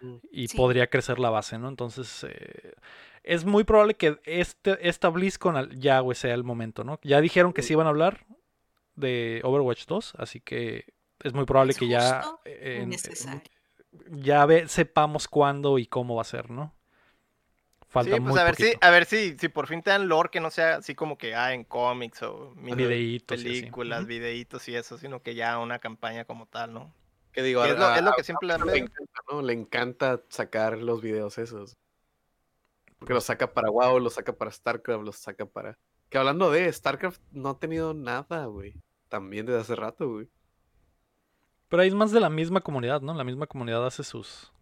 Mm. 0.00 0.14
y 0.30 0.48
Sí. 0.48 0.56
podría 0.56 0.86
crecer 0.86 1.18
la 1.18 1.28
base, 1.30 1.58
¿no? 1.58 1.68
Entonces, 1.68 2.24
eh, 2.28 2.72
es 3.24 3.44
muy 3.44 3.64
probable 3.64 3.94
que 3.94 4.18
este, 4.24 4.88
esta 4.88 5.08
BlizzCon 5.10 5.56
al- 5.56 5.78
ya, 5.78 5.98
güey, 6.00 6.14
sea 6.16 6.34
el 6.34 6.44
momento, 6.44 6.82
¿no? 6.84 6.98
Ya 7.02 7.20
dijeron 7.20 7.52
que 7.52 7.62
sí 7.62 7.72
iban 7.74 7.86
a 7.86 7.90
hablar 7.90 8.24
de 8.94 9.40
Overwatch 9.44 9.86
2, 9.86 10.14
así 10.16 10.40
que 10.40 10.92
es 11.20 11.32
muy 11.32 11.44
probable 11.44 11.72
Es 11.72 11.78
que 11.78 11.88
ya, 11.88 12.22
eh, 12.44 12.82
en- 12.82 13.42
ya 14.10 14.46
ve- 14.46 14.68
sepamos 14.68 15.28
cuándo 15.28 15.78
y 15.78 15.86
cómo 15.86 16.16
va 16.16 16.22
a 16.22 16.26
ser, 16.26 16.50
¿no? 16.50 16.74
Falta 17.88 18.14
Sí, 18.14 18.20
muy 18.20 18.30
pues 18.30 18.40
a 18.40 18.44
ver 18.44 18.56
si, 18.56 18.72
a 18.80 18.90
ver 18.90 19.04
si, 19.04 19.36
si 19.38 19.48
por 19.48 19.66
fin 19.66 19.82
te 19.82 19.90
dan 19.90 20.08
lore 20.08 20.30
que 20.30 20.40
no 20.40 20.50
sea 20.50 20.76
así 20.76 20.94
como 20.94 21.18
que 21.18 21.34
ah, 21.34 21.52
en 21.52 21.64
cómics 21.64 22.22
o 22.22 22.54
mini 22.56 22.84
Videitos 22.86 23.36
películas, 23.38 24.00
Ujú. 24.00 24.08
videitos 24.08 24.66
y 24.68 24.74
eso, 24.76 24.96
sino 24.96 25.22
que 25.22 25.34
ya 25.34 25.58
una 25.58 25.78
campaña 25.78 26.24
como 26.24 26.46
tal, 26.46 26.72
¿no? 26.72 26.94
Que 27.32 27.42
digo, 27.42 27.62
es 27.64 27.72
a- 27.72 27.78
lo, 27.78 27.94
es 27.94 28.02
lo 28.02 28.10
a- 28.10 28.14
que 28.16 28.24
siempre 28.24 28.48
le 28.48 28.58
le 28.58 28.78
encanta, 28.78 29.20
¿no? 29.30 29.42
Le 29.42 29.52
encanta 29.52 30.22
sacar 30.30 30.78
los 30.78 31.02
videos 31.02 31.36
esos. 31.36 31.76
Porque 32.98 33.14
los 33.14 33.24
saca 33.24 33.52
para 33.52 33.68
WoW, 33.70 33.98
los 33.98 34.14
saca 34.14 34.32
para 34.32 34.50
StarCraft, 34.50 35.04
los 35.04 35.16
saca 35.16 35.44
para... 35.44 35.78
Que 36.12 36.18
hablando 36.18 36.50
de 36.50 36.70
StarCraft, 36.70 37.22
no 37.30 37.48
ha 37.48 37.58
tenido 37.58 37.94
nada, 37.94 38.44
güey. 38.44 38.74
También 39.08 39.46
desde 39.46 39.60
hace 39.60 39.74
rato, 39.74 40.10
güey. 40.10 40.28
Pero 41.70 41.80
ahí 41.80 41.88
es 41.88 41.94
más 41.94 42.12
de 42.12 42.20
la 42.20 42.28
misma 42.28 42.60
comunidad, 42.60 43.00
¿no? 43.00 43.14
La 43.14 43.24
misma 43.24 43.46
comunidad 43.46 43.86
hace 43.86 44.04
sus... 44.04 44.52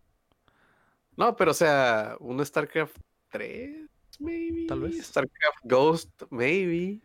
No, 1.17 1.35
pero 1.35 1.51
o 1.51 1.55
sea, 1.55 2.15
un 2.21 2.47
StarCraft 2.47 2.97
3, 3.31 3.91
maybe. 4.21 4.67
Tal 4.69 4.79
vez. 4.79 5.05
StarCraft 5.05 5.59
Ghost, 5.65 6.23
maybe. 6.31 7.01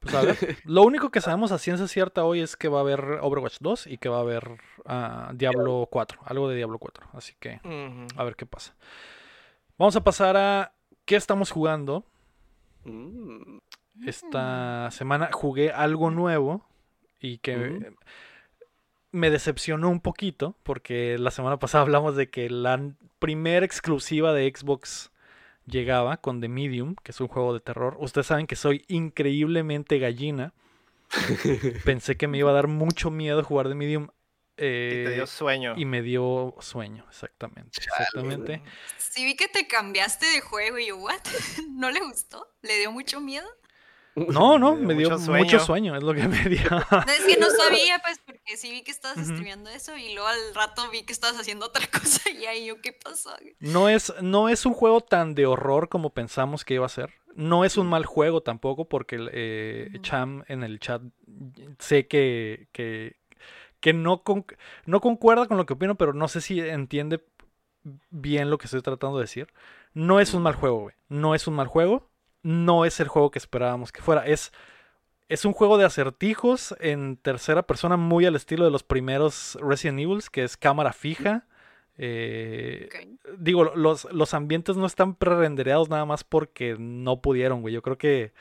Pues 0.00 0.12
a 0.12 0.22
ver, 0.22 0.36
lo 0.64 0.82
único 0.82 1.12
que 1.12 1.20
sabemos 1.20 1.52
a 1.52 1.58
ciencia 1.58 1.86
cierta 1.86 2.24
hoy 2.24 2.40
es 2.40 2.56
que 2.56 2.66
va 2.66 2.78
a 2.78 2.80
haber 2.80 3.20
Overwatch 3.20 3.58
2 3.60 3.86
y 3.86 3.98
que 3.98 4.08
va 4.08 4.16
a 4.16 4.22
haber 4.22 4.58
ah, 4.86 5.30
Diablo 5.36 5.86
4, 5.88 6.18
algo 6.24 6.48
de 6.48 6.56
Diablo 6.56 6.80
4. 6.80 7.10
Así 7.12 7.34
que 7.38 7.60
a 8.16 8.24
ver 8.24 8.34
qué 8.34 8.44
pasa. 8.44 8.74
Vamos 9.78 9.94
a 9.94 10.02
pasar 10.02 10.36
a 10.36 10.74
qué 11.04 11.14
estamos 11.14 11.52
jugando. 11.52 12.04
Mm, 12.84 13.58
Esta 14.06 14.90
semana 14.90 15.30
jugué 15.32 15.70
algo 15.70 16.10
nuevo 16.10 16.64
y 17.20 17.38
que 17.38 17.56
Ujú. 17.58 17.96
me 19.12 19.30
decepcionó 19.30 19.90
un 19.90 20.00
poquito 20.00 20.56
porque 20.62 21.18
la 21.18 21.30
semana 21.30 21.58
pasada 21.58 21.82
hablamos 21.82 22.16
de 22.16 22.30
que 22.30 22.50
la 22.50 22.80
primera 23.18 23.64
exclusiva 23.64 24.32
de 24.32 24.52
Xbox 24.54 25.10
llegaba 25.66 26.16
con 26.16 26.40
The 26.40 26.48
Medium, 26.48 26.96
que 27.02 27.12
es 27.12 27.20
un 27.20 27.28
juego 27.28 27.54
de 27.54 27.60
terror. 27.60 27.96
Ustedes 28.00 28.26
saben 28.26 28.46
que 28.46 28.56
soy 28.56 28.84
increíblemente 28.88 29.98
gallina. 29.98 30.52
Pensé 31.84 32.16
que 32.16 32.26
me 32.26 32.38
iba 32.38 32.50
a 32.50 32.54
dar 32.54 32.66
mucho 32.68 33.10
miedo 33.10 33.44
jugar 33.44 33.68
The 33.68 33.74
Medium. 33.74 34.08
Y 34.88 34.96
te 34.98 35.10
dio 35.10 35.24
eh, 35.24 35.26
sueño. 35.26 35.74
y 35.76 35.84
me 35.84 36.02
dio 36.02 36.54
sueño, 36.60 37.04
exactamente. 37.08 37.80
Exactamente. 37.82 38.62
Sí 38.98 39.24
vi 39.24 39.36
que 39.36 39.48
te 39.48 39.66
cambiaste 39.66 40.26
de 40.26 40.40
juego 40.40 40.78
y 40.78 40.86
yo, 40.88 40.96
¿what? 40.98 41.20
¿No 41.70 41.90
le 41.90 42.00
gustó? 42.00 42.46
¿Le 42.62 42.78
dio 42.78 42.92
mucho 42.92 43.20
miedo? 43.20 43.48
No, 44.14 44.58
no, 44.58 44.76
Me 44.76 44.80
dio 44.80 44.88
me 44.88 44.94
dio 44.94 45.10
mucho 45.10 45.18
mucho 45.18 45.58
sueño. 45.58 45.58
sueño, 45.58 45.96
es 45.96 46.02
lo 46.02 46.14
que 46.14 46.28
me 46.28 46.44
dio. 46.48 46.68
No, 46.70 47.12
es 47.12 47.24
que 47.24 47.36
no 47.38 47.50
sabía, 47.50 47.98
pues, 48.00 48.18
porque 48.24 48.56
sí 48.56 48.70
vi 48.70 48.82
que 48.82 48.90
estabas 48.90 49.16
Ujú. 49.18 49.26
streameando 49.28 49.70
eso 49.70 49.96
y 49.96 50.12
luego 50.14 50.28
al 50.28 50.54
rato 50.54 50.88
vi 50.90 51.02
que 51.04 51.12
estabas 51.12 51.38
haciendo 51.40 51.66
otra 51.66 51.86
cosa 51.86 52.30
y 52.30 52.44
ahí 52.46 52.66
yo, 52.66 52.80
¿qué 52.80 52.92
pasó? 52.92 53.30
No 53.60 53.88
es, 53.88 54.12
no 54.20 54.48
es 54.48 54.66
un 54.66 54.74
juego 54.74 55.00
tan 55.00 55.34
de 55.34 55.46
horror 55.46 55.88
como 55.88 56.10
pensamos 56.10 56.64
que 56.64 56.74
iba 56.74 56.86
a 56.86 56.90
ser. 56.90 57.14
No 57.34 57.64
es 57.64 57.78
un 57.78 57.88
mal 57.88 58.04
juego 58.04 58.42
tampoco, 58.42 58.86
porque 58.88 59.16
eh, 59.32 59.88
Ujú. 59.94 60.02
Cham 60.02 60.44
en 60.48 60.62
el 60.62 60.78
chat 60.78 61.00
sé 61.78 62.06
que, 62.06 62.68
que, 62.72 63.16
que 63.82 63.92
no, 63.92 64.22
con- 64.22 64.46
no 64.86 65.00
concuerda 65.02 65.46
con 65.46 65.58
lo 65.58 65.66
que 65.66 65.74
opino, 65.74 65.96
pero 65.96 66.14
no 66.14 66.28
sé 66.28 66.40
si 66.40 66.58
entiende 66.60 67.22
bien 68.10 68.48
lo 68.48 68.56
que 68.56 68.64
estoy 68.66 68.80
tratando 68.80 69.18
de 69.18 69.24
decir. 69.24 69.48
No 69.92 70.20
es 70.20 70.32
un 70.32 70.42
mal 70.42 70.54
juego, 70.54 70.80
güey. 70.82 70.94
No 71.10 71.34
es 71.34 71.46
un 71.46 71.54
mal 71.54 71.66
juego. 71.66 72.08
No 72.42 72.86
es 72.86 72.98
el 73.00 73.08
juego 73.08 73.30
que 73.30 73.38
esperábamos 73.38 73.92
que 73.92 74.00
fuera. 74.00 74.24
Es, 74.26 74.52
es 75.28 75.44
un 75.44 75.52
juego 75.52 75.78
de 75.78 75.84
acertijos 75.84 76.74
en 76.80 77.16
tercera 77.16 77.62
persona, 77.64 77.96
muy 77.96 78.24
al 78.24 78.36
estilo 78.36 78.64
de 78.64 78.70
los 78.70 78.82
primeros 78.84 79.58
Resident 79.60 80.00
Evil, 80.00 80.22
que 80.30 80.44
es 80.44 80.56
cámara 80.56 80.92
fija. 80.92 81.46
eh, 81.98 82.88
digo, 83.38 83.64
los, 83.76 84.06
los 84.12 84.34
ambientes 84.34 84.76
no 84.76 84.86
están 84.86 85.14
pre-rendereados 85.14 85.88
nada 85.90 86.04
más 86.04 86.24
porque 86.24 86.76
no 86.78 87.20
pudieron, 87.20 87.60
güey. 87.60 87.74
Yo 87.74 87.82
creo 87.82 87.98
que. 87.98 88.32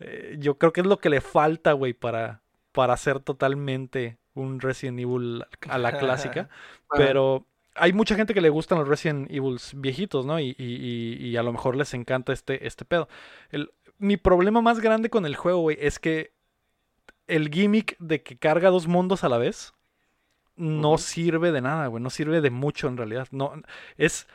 eh, 0.00 0.36
yo 0.38 0.58
creo 0.58 0.72
que 0.72 0.80
es 0.80 0.86
lo 0.86 0.98
que 0.98 1.10
le 1.10 1.20
falta, 1.20 1.72
güey, 1.72 1.92
para, 1.92 2.40
para 2.76 2.92
hacer 2.92 3.20
totalmente 3.20 4.18
un 4.34 4.60
Resident 4.60 5.00
Evil 5.00 5.42
a 5.68 5.78
la 5.78 5.98
clásica. 5.98 6.50
Pero 6.90 7.46
hay 7.74 7.94
mucha 7.94 8.14
gente 8.16 8.34
que 8.34 8.42
le 8.42 8.50
gustan 8.50 8.78
los 8.78 8.86
Resident 8.86 9.30
Evil 9.30 9.58
viejitos, 9.76 10.26
¿no? 10.26 10.38
Y, 10.38 10.54
y- 10.58 11.16
y- 11.18 11.36
a 11.38 11.42
lo 11.42 11.52
mejor 11.52 11.74
les 11.74 11.94
encanta 11.94 12.34
este, 12.34 12.66
este 12.66 12.84
pedo. 12.84 13.08
El- 13.50 13.70
mi 13.98 14.18
problema 14.18 14.60
más 14.60 14.80
grande 14.80 15.08
con 15.08 15.24
el 15.24 15.36
juego, 15.36 15.60
güey, 15.60 15.78
es 15.80 15.98
que 15.98 16.32
el 17.28 17.48
gimmick 17.48 17.96
de 17.98 18.22
que 18.22 18.36
carga 18.36 18.68
dos 18.68 18.86
mundos 18.86 19.24
a 19.24 19.30
la 19.30 19.38
vez 19.38 19.72
no 20.54 20.98
sirve 20.98 21.50
de 21.50 21.62
nada, 21.62 21.86
güey. 21.86 22.02
No 22.02 22.10
sirve 22.10 22.42
de 22.42 22.50
mucho 22.50 22.88
en 22.88 22.98
realidad. 22.98 23.26
No, 23.30 23.54
es. 23.96 24.26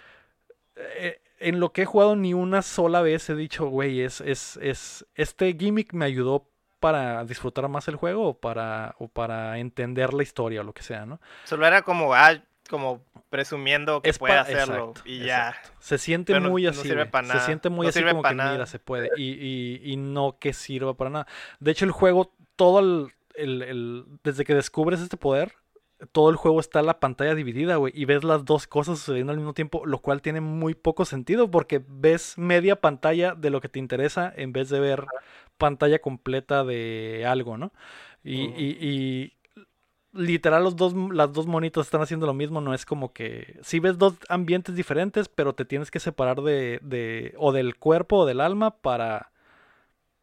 eh, 0.75 1.21
en 1.39 1.59
lo 1.59 1.71
que 1.73 1.83
he 1.83 1.85
jugado 1.85 2.15
ni 2.15 2.33
una 2.33 2.61
sola 2.63 3.01
vez 3.01 3.29
he 3.29 3.35
dicho, 3.35 3.67
güey, 3.67 4.01
es, 4.01 4.19
es, 4.21 4.57
es. 4.61 5.05
Este 5.15 5.55
gimmick 5.57 5.93
me 5.93 6.05
ayudó 6.05 6.47
para 6.81 7.23
disfrutar 7.23 7.69
más 7.69 7.87
el 7.87 7.95
juego 7.95 8.27
o 8.27 8.33
para, 8.37 8.95
o 8.99 9.07
para 9.07 9.57
entender 9.59 10.13
la 10.13 10.23
historia 10.23 10.59
o 10.59 10.63
lo 10.65 10.73
que 10.73 10.83
sea, 10.83 11.05
¿no? 11.05 11.21
Solo 11.45 11.65
era 11.65 11.83
como, 11.83 12.13
ah, 12.13 12.33
como 12.69 13.01
presumiendo 13.29 14.01
que 14.01 14.09
Es 14.09 14.19
puede 14.19 14.33
hacerlo. 14.37 14.89
exacto, 14.89 15.01
y 15.09 15.19
ya. 15.19 15.49
exacto. 15.49 15.69
Se 15.79 15.97
siente 15.97 16.33
Pero 16.33 16.49
muy 16.49 16.63
no 16.63 16.71
así. 16.71 16.81
sirve 16.81 17.09
Se 17.31 17.39
siente 17.39 17.69
muy 17.69 17.85
No 17.85 17.89
así 17.89 18.03
como 18.03 18.23
que 18.23 18.33
nada. 18.35 18.51
mira, 18.51 18.65
se 18.65 18.79
puede. 18.79 19.09
Y, 19.15 19.31
y- 19.31 19.81
y 19.93 19.95
no 19.95 20.37
que 20.39 20.51
sirva 20.53 20.95
para 20.95 21.09
nada. 21.09 21.27
De 21.59 21.71
hecho, 21.71 21.85
el 21.85 21.91
juego, 21.91 22.33
todo 22.57 22.79
el, 22.79 23.13
el- 23.35 23.61
el- 23.61 24.05
desde 24.23 24.43
que 24.43 24.53
descubres 24.55 24.99
este 24.99 25.15
poder, 25.17 25.53
todo 26.11 26.29
el 26.29 26.35
juego 26.35 26.59
está 26.59 26.79
en 26.81 26.87
la 26.87 26.99
pantalla 26.99 27.35
dividida, 27.35 27.75
güey. 27.77 27.93
Y 27.95 28.05
ves 28.05 28.23
las 28.23 28.45
dos 28.45 28.67
cosas 28.67 28.99
sucediendo 28.99 29.31
al 29.31 29.37
mismo 29.37 29.53
tiempo, 29.53 29.85
lo 29.85 29.99
cual 29.99 30.21
tiene 30.21 30.41
muy 30.41 30.75
poco 30.75 31.05
sentido 31.05 31.51
porque 31.51 31.83
ves 31.87 32.37
media 32.37 32.79
pantalla 32.81 33.35
de 33.35 33.49
lo 33.49 33.61
que 33.61 33.69
te 33.69 33.79
interesa 33.79 34.31
en 34.35 34.53
vez 34.53 34.69
de 34.69 34.79
ver 34.79 35.05
pantalla 35.57 35.99
completa 35.99 36.63
de 36.63 37.25
algo, 37.27 37.57
¿no? 37.57 37.71
Y, 38.23 38.45
y- 38.57 38.77
y 38.81 39.33
literal 40.13 40.63
los 40.63 40.75
dos, 40.75 40.93
las 41.13 41.31
dos 41.33 41.47
monitos 41.47 41.87
están 41.87 42.01
haciendo 42.01 42.25
lo 42.25 42.33
mismo, 42.33 42.61
no 42.61 42.73
es 42.73 42.85
como 42.85 43.13
que 43.13 43.57
si 43.63 43.79
ves 43.79 43.97
dos 43.97 44.15
ambientes 44.29 44.75
diferentes, 44.75 45.29
pero 45.29 45.55
te 45.55 45.65
tienes 45.65 45.89
que 45.91 45.99
separar 45.99 46.41
de, 46.41 46.79
de 46.83 47.33
o 47.37 47.51
del 47.53 47.77
cuerpo 47.77 48.17
o 48.17 48.25
del 48.25 48.41
alma 48.41 48.71
para 48.81 49.30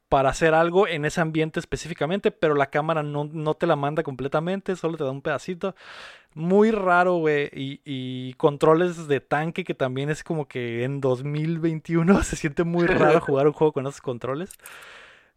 para 0.09 0.31
hacer 0.31 0.55
algo 0.55 0.87
en 0.89 1.05
ese 1.05 1.21
ambiente 1.21 1.61
específicamente, 1.61 2.31
pero 2.31 2.55
la 2.55 2.71
cámara 2.71 3.03
no, 3.03 3.25
no 3.25 3.55
te 3.55 3.67
la 3.67 3.77
manda 3.77 4.03
completamente, 4.03 4.77
solo 4.77 4.97
te 4.97 5.05
da 5.05 5.11
un 5.11 5.23
pedacito. 5.23 5.75
Muy 6.35 6.71
raro, 6.71 7.17
güey. 7.17 7.51
Y, 7.53 7.81
y 7.85 8.35
controles 8.35 9.09
de 9.09 9.21
tanque 9.21 9.65
que 9.65 9.75
también 9.75 10.11
es 10.11 10.23
como 10.25 10.47
que 10.49 10.85
en 10.85 11.01
2021 11.01 12.23
se 12.25 12.37
siente 12.37 12.65
muy 12.65 12.87
raro 12.87 13.21
jugar 13.23 13.47
un 13.47 13.53
juego 13.53 13.73
con 13.73 13.87
esos 13.87 14.01
controles. 14.01 14.51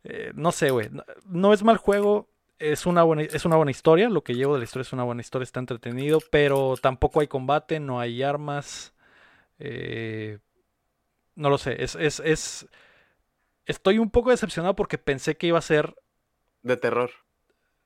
Eh, 0.03 0.31
no 0.35 0.51
sé, 0.51 0.71
güey. 0.71 0.89
No, 0.91 1.03
no 1.25 1.53
es 1.53 1.63
mal 1.63 1.77
juego. 1.77 2.29
Es 2.59 2.85
una, 2.85 3.03
buena, 3.03 3.23
es 3.23 3.45
una 3.45 3.55
buena 3.57 3.71
historia. 3.71 4.09
Lo 4.09 4.23
que 4.23 4.35
llevo 4.35 4.53
de 4.53 4.59
la 4.59 4.65
historia 4.65 4.83
es 4.83 4.93
una 4.93 5.03
buena 5.03 5.21
historia. 5.21 5.43
Está 5.43 5.59
entretenido. 5.59 6.19
Pero 6.31 6.75
tampoco 6.81 7.19
hay 7.21 7.27
combate. 7.27 7.79
No 7.79 7.99
hay 7.99 8.23
armas. 8.23 8.93
eh, 9.59 10.39
no 11.35 11.49
lo 11.49 11.57
sé. 11.57 11.81
Es, 11.83 11.95
es, 11.95 12.19
es. 12.21 12.67
Estoy 13.71 13.99
un 13.99 14.09
poco 14.09 14.31
decepcionado 14.31 14.75
porque 14.75 14.97
pensé 14.97 15.37
que 15.37 15.47
iba 15.47 15.57
a 15.57 15.61
ser. 15.61 15.95
De 16.61 16.77
terror. 16.77 17.09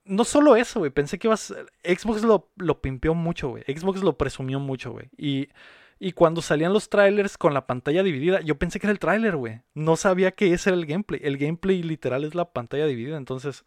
No 0.04 0.24
solo 0.24 0.56
eso, 0.56 0.80
güey. 0.80 0.92
Pensé 0.92 1.20
que 1.20 1.28
iba 1.28 1.36
a 1.36 1.38
ser. 1.38 1.68
Xbox 1.84 2.24
lo, 2.24 2.50
lo 2.58 2.82
pimpeó 2.82 3.14
mucho, 3.14 3.50
güey. 3.50 3.64
Xbox 3.64 4.02
lo 4.02 4.18
presumió 4.18 4.60
mucho, 4.60 4.92
güey. 4.92 5.10
Y. 5.18 5.50
Y 5.98 6.12
cuando 6.12 6.42
salían 6.42 6.74
los 6.74 6.90
trailers 6.90 7.38
con 7.38 7.54
la 7.54 7.68
pantalla 7.68 8.04
dividida, 8.04 8.42
yo 8.42 8.58
pensé 8.58 8.82
que 8.82 8.88
era 8.88 8.92
el 8.92 9.00
trailer, 9.00 9.38
güey. 9.38 9.62
No 9.74 9.96
sabía 9.96 10.32
que 10.32 10.52
ese 10.52 10.70
era 10.70 10.78
el 10.78 10.86
gameplay. 10.86 11.22
El 11.24 11.38
gameplay 11.38 11.82
literal 11.84 12.26
es 12.26 12.36
la 12.36 12.52
pantalla 12.52 12.86
dividida. 12.86 13.16
Entonces, 13.16 13.64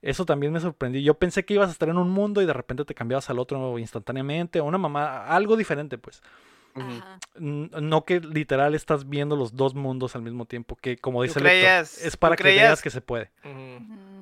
eso 0.00 0.24
también 0.24 0.52
me 0.52 0.60
sorprendió. 0.60 1.00
Yo 1.00 1.14
pensé 1.14 1.44
que 1.44 1.54
ibas 1.54 1.68
a 1.68 1.72
estar 1.72 1.88
en 1.88 1.98
un 1.98 2.10
mundo 2.10 2.40
y 2.42 2.46
de 2.46 2.52
repente 2.52 2.84
te 2.84 2.94
cambiabas 2.94 3.28
al 3.28 3.40
otro 3.40 3.76
instantáneamente. 3.80 4.60
O 4.60 4.64
una 4.66 4.78
mamá, 4.78 5.26
algo 5.26 5.56
diferente, 5.56 5.98
pues. 5.98 6.22
Ajá. 6.74 7.18
No 7.38 8.04
que 8.04 8.20
literal 8.20 8.74
estás 8.74 9.08
viendo 9.08 9.36
los 9.36 9.54
dos 9.56 9.74
mundos 9.74 10.14
al 10.16 10.22
mismo 10.22 10.44
tiempo. 10.46 10.76
Que 10.76 10.96
como 10.96 11.22
dice 11.22 11.34
¿Tú 11.34 11.38
el 11.40 11.44
lector, 11.44 11.60
creías- 11.62 11.98
es 12.04 12.16
para 12.16 12.36
que 12.36 12.42
creías- 12.44 12.62
veas 12.68 12.82
que 12.82 12.90
se 12.90 13.00
puede. 13.00 13.30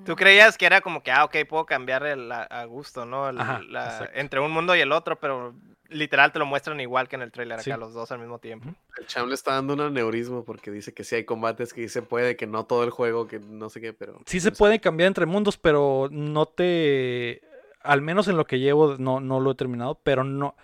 Tú 0.04 0.16
creías 0.16 0.58
que 0.58 0.66
era 0.66 0.80
como 0.80 1.02
que, 1.02 1.12
ah, 1.12 1.24
ok, 1.24 1.36
puedo 1.48 1.64
cambiar 1.64 2.04
el, 2.04 2.30
a, 2.32 2.42
a 2.42 2.64
gusto, 2.64 3.06
¿no? 3.06 3.28
El- 3.28 3.40
Ajá, 3.40 3.60
la- 3.68 3.84
exacto. 3.84 4.18
entre 4.18 4.40
un 4.40 4.50
mundo 4.50 4.74
y 4.74 4.80
el 4.80 4.90
otro, 4.92 5.18
pero 5.20 5.54
literal 5.88 6.32
te 6.32 6.38
lo 6.38 6.46
muestran 6.46 6.80
igual 6.80 7.06
que 7.06 7.16
en 7.16 7.22
el 7.22 7.30
trailer 7.30 7.54
acá, 7.60 7.62
Sí. 7.62 7.70
los 7.78 7.92
dos 7.94 8.10
al 8.12 8.18
mismo 8.18 8.38
tiempo. 8.38 8.68
El 8.98 9.06
Cham 9.06 9.28
le 9.28 9.34
está 9.34 9.52
dando 9.54 9.74
un 9.74 9.80
aneurismo 9.82 10.42
porque 10.44 10.70
dice 10.70 10.92
que 10.94 11.04
sí 11.04 11.14
hay 11.16 11.24
combates, 11.24 11.72
que 11.74 11.82
sí 11.82 11.88
se 11.88 12.02
puede, 12.02 12.34
que 12.36 12.46
no 12.46 12.64
todo 12.64 12.82
el 12.82 12.90
juego, 12.90 13.28
que 13.28 13.38
no 13.38 13.68
sé 13.68 13.80
qué, 13.80 13.92
pero... 13.92 14.18
Sí 14.26 14.40
se 14.40 14.52
puede 14.52 14.80
cambiar 14.80 15.08
entre 15.08 15.26
mundos, 15.26 15.56
pero 15.58 16.08
no 16.10 16.46
te... 16.46 17.42
Al 17.82 18.00
menos 18.00 18.26
en 18.28 18.36
lo 18.36 18.46
que 18.46 18.58
llevo, 18.58 18.96
no, 18.98 19.20
no 19.20 19.38
lo 19.40 19.50
he 19.52 19.54
terminado, 19.54 20.00
pero 20.02 20.24
no... 20.24 20.54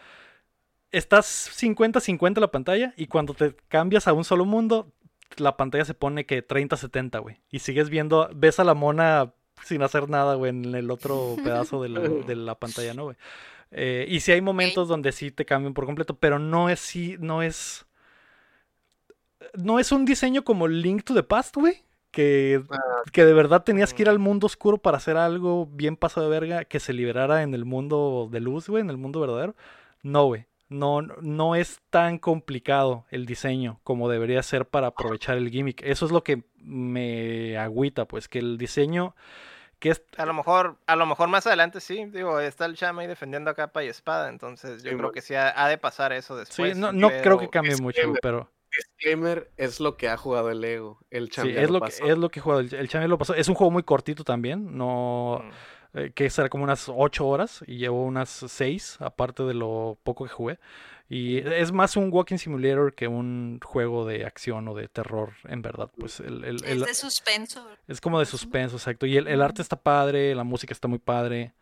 Estás 0.90 1.50
50-50 1.54 2.40
la 2.40 2.50
pantalla 2.50 2.94
y 2.96 3.06
cuando 3.06 3.34
te 3.34 3.54
cambias 3.68 4.08
a 4.08 4.12
un 4.12 4.24
solo 4.24 4.44
mundo, 4.44 4.92
la 5.36 5.56
pantalla 5.56 5.84
se 5.84 5.94
pone 5.94 6.26
que 6.26 6.46
30-70, 6.46 7.20
güey. 7.20 7.40
Y 7.50 7.58
sigues 7.58 7.90
viendo, 7.90 8.30
ves 8.34 8.58
a 8.58 8.64
la 8.64 8.74
mona 8.74 9.34
sin 9.64 9.82
hacer 9.82 10.08
nada, 10.08 10.34
güey, 10.34 10.50
en 10.50 10.74
el 10.74 10.90
otro 10.90 11.36
pedazo 11.44 11.82
de 11.82 11.88
la, 11.90 12.00
de 12.00 12.36
la 12.36 12.54
pantalla, 12.54 12.94
¿no, 12.94 13.04
güey? 13.04 13.16
Eh, 13.70 14.06
y 14.08 14.20
sí 14.20 14.32
hay 14.32 14.40
momentos 14.40 14.88
donde 14.88 15.12
sí 15.12 15.30
te 15.30 15.44
cambian 15.44 15.74
por 15.74 15.84
completo, 15.84 16.16
pero 16.16 16.38
no 16.38 16.70
es 16.70 16.80
sí, 16.80 17.16
no 17.20 17.42
es. 17.42 17.86
No 19.54 19.78
es 19.78 19.92
un 19.92 20.04
diseño 20.04 20.42
como 20.42 20.68
Link 20.68 21.04
to 21.04 21.14
the 21.14 21.22
Past, 21.22 21.56
güey. 21.56 21.84
Que, 22.10 22.62
Ah, 22.70 23.02
que 23.12 23.26
de 23.26 23.34
verdad 23.34 23.64
tenías 23.64 23.92
que 23.92 24.02
ir 24.02 24.08
al 24.08 24.18
mundo 24.18 24.46
oscuro 24.46 24.78
para 24.78 24.96
hacer 24.96 25.18
algo 25.18 25.66
bien 25.66 25.96
pasado 25.96 26.28
de 26.28 26.40
verga 26.40 26.64
que 26.64 26.80
se 26.80 26.94
liberara 26.94 27.42
en 27.42 27.52
el 27.54 27.66
mundo 27.66 28.28
de 28.32 28.40
luz, 28.40 28.68
güey, 28.68 28.80
en 28.80 28.90
el 28.90 28.96
mundo 28.96 29.20
verdadero. 29.20 29.54
No, 30.02 30.24
güey. 30.26 30.46
No, 30.68 31.00
no 31.02 31.54
es 31.54 31.80
tan 31.90 32.18
complicado 32.18 33.06
el 33.10 33.24
diseño 33.24 33.80
como 33.84 34.08
debería 34.10 34.42
ser 34.42 34.66
para 34.66 34.88
aprovechar 34.88 35.38
el 35.38 35.50
gimmick. 35.50 35.82
Eso 35.82 36.04
es 36.04 36.12
lo 36.12 36.22
que 36.22 36.44
me 36.56 37.56
agüita, 37.56 38.04
pues, 38.06 38.28
que 38.28 38.38
el 38.38 38.58
diseño 38.58 39.14
que 39.78 39.90
es 39.90 40.02
A 40.16 40.26
lo 40.26 40.34
mejor, 40.34 40.76
a 40.86 40.96
lo 40.96 41.06
mejor 41.06 41.28
más 41.28 41.46
adelante 41.46 41.80
sí, 41.80 42.04
digo, 42.06 42.40
está 42.40 42.66
el 42.66 42.74
Chama 42.76 43.02
ahí 43.02 43.06
defendiendo 43.08 43.50
a 43.50 43.54
capa 43.54 43.84
y 43.84 43.88
espada, 43.88 44.28
entonces 44.28 44.82
yo 44.82 44.90
Sí, 44.90 44.96
creo 44.96 45.12
que 45.12 45.22
sí 45.22 45.34
ha, 45.34 45.64
ha 45.64 45.68
de 45.68 45.78
pasar 45.78 46.12
eso 46.12 46.34
Sí, 46.34 46.40
después. 46.40 46.76
no, 46.76 46.92
no 46.92 47.08
creo 47.08 47.38
que 47.38 47.48
cambie 47.48 47.76
mucho, 47.76 48.18
pero 48.20 48.50
Disclaimer 48.76 49.50
es 49.56 49.80
lo 49.80 49.96
que 49.96 50.08
ha 50.08 50.16
jugado 50.16 50.50
el 50.50 50.62
Ego. 50.64 51.00
El 51.10 51.30
Cham 51.30 51.46
sí, 51.46 51.52
ya 51.54 51.62
es 51.62 51.70
lo, 51.70 51.80
pasó. 51.80 52.04
que, 52.04 52.10
es 52.10 52.18
lo 52.18 52.28
que 52.28 52.40
jugado. 52.40 52.60
El, 52.60 52.74
el 52.74 52.88
Chame 52.88 53.08
lo 53.08 53.18
pasó. 53.18 53.34
Es 53.34 53.48
un 53.48 53.54
juego 53.54 53.70
muy 53.70 53.82
cortito 53.82 54.24
también, 54.24 54.76
no 54.76 55.42
Mm. 55.44 55.50
Eh, 55.94 56.12
que 56.14 56.28
será 56.30 56.48
como 56.48 56.64
unas 56.64 56.88
8 56.88 57.26
horas 57.26 57.62
y 57.66 57.78
llevo 57.78 58.04
unas 58.04 58.28
6, 58.30 58.96
aparte 59.00 59.42
de 59.44 59.54
lo 59.54 59.98
poco 60.02 60.24
que 60.24 60.30
jugué. 60.30 60.58
Y 61.10 61.38
es 61.38 61.72
más 61.72 61.96
un 61.96 62.10
walking 62.12 62.36
simulator 62.36 62.94
que 62.94 63.08
un 63.08 63.60
juego 63.64 64.04
de 64.06 64.26
acción 64.26 64.68
o 64.68 64.74
de 64.74 64.88
terror, 64.88 65.32
en 65.44 65.62
verdad. 65.62 65.90
Pues 65.98 66.20
el, 66.20 66.44
el- 66.44 66.62
el- 66.64 66.82
Es 66.82 66.86
de 66.86 66.94
suspenso. 66.94 67.66
es 67.86 68.00
como 68.02 68.18
de 68.18 68.26
suspenso, 68.26 68.76
exacto. 68.76 69.06
Y 69.06 69.16
el, 69.16 69.26
el 69.26 69.40
arte 69.40 69.62
está 69.62 69.76
padre, 69.80 70.34
la 70.34 70.44
música 70.44 70.72
está 70.74 70.86
muy 70.88 70.98
padre. 70.98 71.54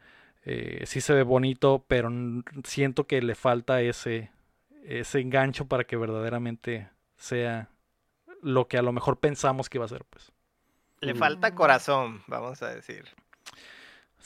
eh, 0.44 0.82
sí 0.86 1.00
se 1.00 1.12
ve 1.14 1.22
bonito, 1.24 1.84
pero 1.88 2.08
siento 2.64 3.06
que 3.06 3.20
le 3.22 3.34
falta 3.36 3.80
ese, 3.82 4.30
ese 4.84 5.20
engancho 5.20 5.66
para 5.66 5.84
que 5.84 5.96
verdaderamente 5.96 6.88
sea 7.16 7.68
lo 8.42 8.66
que 8.68 8.78
a 8.78 8.82
lo 8.82 8.92
mejor 8.92 9.18
pensamos 9.18 9.68
que 9.68 9.78
iba 9.78 9.84
a 9.84 9.88
ser, 9.88 10.04
pues. 10.10 10.30
Le 11.00 11.14
falta 11.14 11.54
corazón, 11.54 12.22
vamos 12.26 12.62
a 12.62 12.68
decir. 12.74 13.04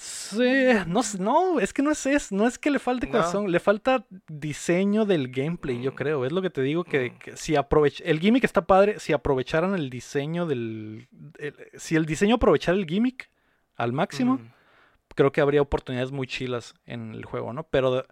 Sí, 0.03 0.38
no, 0.86 1.03
no, 1.18 1.61
es 1.61 1.74
que 1.74 1.82
no 1.82 1.90
es, 1.90 2.07
es, 2.07 2.32
no 2.32 2.46
es 2.46 2.59
que 2.59 2.70
le 2.70 2.78
falte 2.78 3.05
No. 3.07 3.12
corazón, 3.12 3.53
le 3.53 3.61
falta 3.61 4.07
diseño 4.28 5.05
del 5.05 5.28
gameplay, 5.28 5.82
yo 5.82 5.92
Mm. 5.92 5.94
creo. 5.94 6.24
Es 6.24 6.32
lo 6.32 6.40
que 6.40 6.48
te 6.48 6.62
digo, 6.62 6.84
que, 6.84 7.11
Mm. 7.11 7.18
que 7.18 7.36
si 7.36 7.55
aprovech 7.55 8.01
el 8.07 8.18
gimmick 8.18 8.44
está 8.44 8.64
padre, 8.64 8.98
si 8.98 9.12
aprovecharan 9.12 9.74
el 9.74 9.90
diseño 9.90 10.46
del... 10.46 11.07
el- 11.38 11.55
si 11.76 11.96
el 11.96 12.07
diseño 12.07 12.36
aprovechara 12.36 12.78
el 12.78 12.86
gimmick 12.86 13.28
al 13.76 13.92
máximo, 13.92 14.36
Mm. 14.38 14.53
creo 15.14 15.32
que 15.32 15.42
habría 15.42 15.61
oportunidades 15.61 16.12
muy 16.12 16.26
chilas 16.26 16.72
en 16.86 17.12
el 17.12 17.26
juego, 17.26 17.53
¿no? 17.53 17.64
Pero 17.64 18.07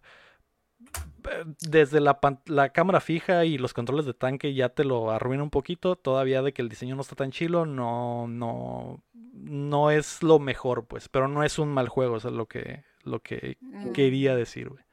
desde 1.60 2.00
la, 2.00 2.18
la 2.46 2.70
cámara 2.70 3.00
fija 3.00 3.44
y 3.44 3.58
los 3.58 3.74
controles 3.74 4.06
de 4.06 4.14
tanque 4.14 4.54
ya 4.54 4.70
te 4.70 4.84
lo 4.84 5.10
arruina 5.10 5.42
un 5.42 5.50
poquito. 5.50 5.96
Todavía 5.96 6.42
de 6.42 6.52
que 6.52 6.62
el 6.62 6.68
diseño 6.68 6.94
no 6.96 7.02
está 7.02 7.16
tan 7.16 7.30
chilo, 7.30 7.66
no, 7.66 8.26
no, 8.28 9.02
no 9.34 9.90
es 9.90 10.22
lo 10.22 10.38
mejor, 10.38 10.86
pues. 10.86 11.08
Pero 11.08 11.28
no 11.28 11.42
es 11.44 11.58
un 11.58 11.68
mal 11.68 11.88
juego, 11.88 12.16
eso 12.16 12.28
es 12.28 12.34
lo 12.34 12.46
que, 12.46 12.84
lo 13.02 13.20
que 13.20 13.56
Mm. 13.60 13.92
quería 13.92 14.34
decir, 14.36 14.68
güey. 14.70 14.84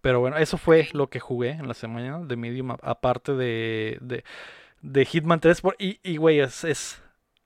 Pero 0.00 0.20
bueno, 0.20 0.36
eso 0.36 0.58
fue 0.58 0.88
lo 0.92 1.08
que 1.10 1.18
jugué 1.20 1.50
en 1.50 1.66
la 1.66 1.74
semana 1.74 2.20
de 2.20 2.36
Medium, 2.36 2.70
aparte 2.82 3.32
de, 3.32 3.98
de, 4.00 4.22
de 4.80 5.04
Hitman 5.04 5.40
3. 5.40 5.60
por- 5.60 5.76
y, 5.78 5.98
y, 6.02 6.16
güey, 6.18 6.38
es, 6.40 6.62
es- 6.64 7.02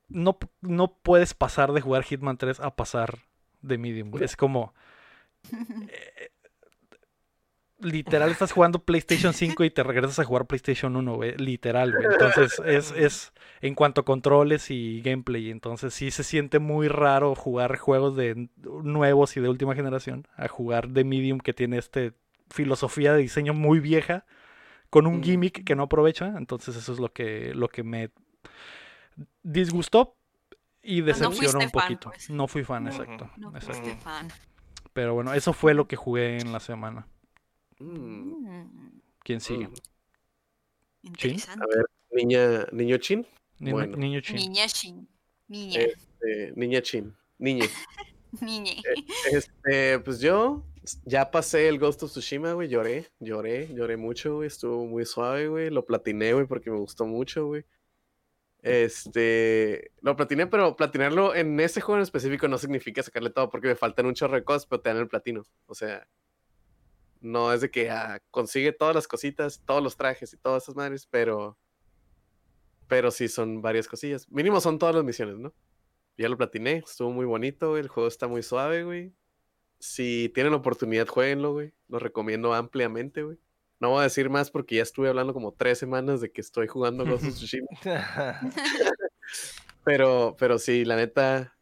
no, 0.09 0.39
no 0.61 0.93
puedes 1.03 1.33
pasar 1.33 1.73
de 1.73 1.81
jugar 1.81 2.03
Hitman 2.05 2.37
3 2.37 2.61
a 2.61 2.77
pasar 2.77 3.21
de 3.63 3.79
Medium. 3.79 4.11
güey. 4.11 4.25
Es 4.25 4.37
como... 4.37 4.75
eh, 5.53 6.29
literal, 7.83 8.31
estás 8.31 8.53
jugando 8.53 8.79
PlayStation 8.81 9.33
5 9.35 9.65
y 9.65 9.71
te 9.71 9.83
regresas 9.83 10.19
a 10.19 10.25
jugar 10.25 10.47
PlayStation 10.47 10.97
1, 10.97 11.15
güey. 11.15 11.37
Literal, 11.37 11.93
güey. 11.93 12.07
Entonces, 12.13 12.61
es, 12.65 12.93
es 12.93 13.33
en 13.61 13.75
cuanto 13.75 14.01
a 14.01 14.05
controles 14.05 14.71
y 14.71 15.01
gameplay. 15.03 15.51
Entonces, 15.51 15.93
sí 15.95 16.11
se 16.11 16.25
siente 16.25 16.59
muy 16.59 16.89
raro 16.89 17.35
jugar 17.35 17.77
juegos 17.77 18.17
de 18.17 18.49
nuevos 18.63 19.37
y 19.37 19.41
de 19.41 19.49
última 19.49 19.75
generación 19.75 20.27
a 20.37 20.49
jugar 20.49 20.89
de 20.89 21.05
Medium 21.05 21.39
que 21.39 21.53
tiene 21.53 21.79
este 21.79 22.13
filosofía 22.51 23.13
de 23.15 23.23
diseño 23.23 23.55
muy 23.55 23.81
vieja 23.81 24.25
con 24.91 25.07
un 25.07 25.19
Mm. 25.19 25.23
gimmick 25.23 25.65
que 25.65 25.75
no 25.75 25.85
aprovecha. 25.85 26.35
Entonces, 26.37 26.77
eso 26.77 26.93
es 26.93 26.99
lo 26.99 27.13
que, 27.13 27.53
lo 27.55 27.69
que 27.69 27.83
me 27.83 28.11
disgustó 29.43 30.17
y 30.83 31.01
no 31.01 31.07
decepcionó 31.07 31.59
un 31.61 31.71
fan, 31.71 31.83
poquito. 31.83 32.11
pues. 32.11 32.31
No 32.31 32.49
fui 32.49 32.65
fan, 32.65 32.87
exacto. 32.87 33.31
No 33.37 33.49
exacto. 33.55 33.81
fuiste 33.83 33.97
fan. 34.01 34.29
Pero 34.93 35.15
bueno, 35.15 35.33
eso 35.33 35.53
fue 35.53 35.75
lo 35.75 35.87
que 35.89 35.97
jugué 35.97 36.39
en 36.39 36.53
la 36.53 36.61
semana. 36.61 37.07
Mm, 37.83 39.01
¿Quién 39.25 39.41
sigue? 39.41 39.69
mm. 39.69 39.75
interesante. 41.03 41.65
A 41.65 41.77
ver, 41.77 41.87
niña, 42.13 42.67
niño 42.73 42.97
Chin. 42.99 43.27
Ni- 43.59 43.73
Bueno. 43.73 43.97
Niño 43.97 44.21
chin. 44.21 44.37
Niña 44.37 44.67
Shin. 44.67 45.09
Niña. 45.49 45.81
Este, 45.81 46.53
niña 46.57 46.83
Chin. 46.83 47.15
Niñe. 47.39 47.69
Niñe. 48.41 48.83
Este, 49.31 49.99
pues 50.01 50.21
yo 50.21 50.65
ya 51.05 51.31
pasé 51.31 51.69
el 51.69 51.79
Ghost 51.79 52.03
of 52.03 52.11
Tsushima, 52.11 52.55
güey. 52.55 52.69
Lloré, 52.69 53.11
lloré, 53.21 53.69
lloré 53.75 53.97
mucho, 53.97 54.37
güey. 54.37 54.47
Estuvo 54.49 54.87
muy 54.87 55.05
suave, 55.05 55.49
güey. 55.49 55.71
Lo 55.71 55.85
platiné, 55.85 56.33
güey, 56.33 56.47
porque 56.47 56.71
me 56.71 56.79
gustó 56.79 57.05
mucho, 57.07 57.47
güey. 57.47 57.65
Este, 58.63 59.91
lo 60.01 60.17
platiné, 60.17 60.47
pero 60.47 60.77
platinarlo 60.77 61.35
en 61.35 61.59
ese 61.61 61.81
juego 61.81 61.99
en 61.99 62.03
específico 62.05 62.47
no 62.49 62.59
significa 62.59 63.03
sacarle 63.03 63.31
todo, 63.31 63.51
porque 63.51 63.69
me 63.69 63.75
faltan 63.75 64.07
un 64.07 64.15
chorro 64.15 64.37
de 64.37 64.45
cosas, 64.45 64.67
pero 64.67 64.81
te 64.81 64.89
dan 64.89 64.99
el 64.99 65.09
platino. 65.09 65.43
O 65.67 65.75
sea, 65.75 66.07
no 67.23 67.53
es 67.53 67.61
de 67.61 67.71
que 67.71 67.91
ah, 67.91 68.21
consigue 68.31 68.73
todas 68.73 68.95
las 68.95 69.09
cositas, 69.09 69.63
todos 69.65 69.83
los 69.83 69.97
trajes 69.97 70.33
y 70.33 70.37
todas 70.37 70.65
esas 70.65 70.77
madres, 70.77 71.07
pero, 71.11 71.59
pero 72.89 73.11
sí 73.11 73.29
son 73.29 73.63
varias 73.63 73.89
cosillas. 73.89 74.31
Mínimo 74.31 74.61
son 74.61 74.79
todas 74.79 74.95
las 74.95 75.05
misiones, 75.05 75.39
¿no? 75.39 75.55
Ya 76.19 76.29
lo 76.29 76.37
platiné, 76.37 76.83
estuvo 76.87 77.11
muy 77.11 77.25
bonito, 77.25 77.71
güey. 77.71 77.81
El 77.81 77.89
juego 77.89 78.09
está 78.09 78.29
muy 78.29 78.43
suave, 78.43 78.85
güey. 78.85 79.15
Si 79.79 80.31
tienen 80.35 80.53
oportunidad, 80.53 81.09
jueguenlo, 81.09 81.53
güey. 81.53 81.73
Lo 81.89 81.99
recomiendo 81.99 82.53
ampliamente, 82.55 83.23
güey. 83.23 83.39
No 83.81 83.91
voy 83.91 84.01
a 84.01 84.05
decir 84.05 84.31
más 84.31 84.51
porque 84.51 84.77
ya 84.77 84.83
estuve 84.83 85.09
hablando 85.09 85.33
como 85.33 85.55
tres 85.55 85.79
semanas 85.79 86.21
de 86.21 86.31
que 86.31 86.41
estoy 86.41 86.69
jugando 86.69 87.05
Ghost 87.05 87.25
of 87.25 87.35
Tsushima. 87.35 87.67
Pero, 89.85 90.37
pero 90.39 90.59
sí, 90.59 90.85
la 90.85 90.97
neta. 90.97 91.57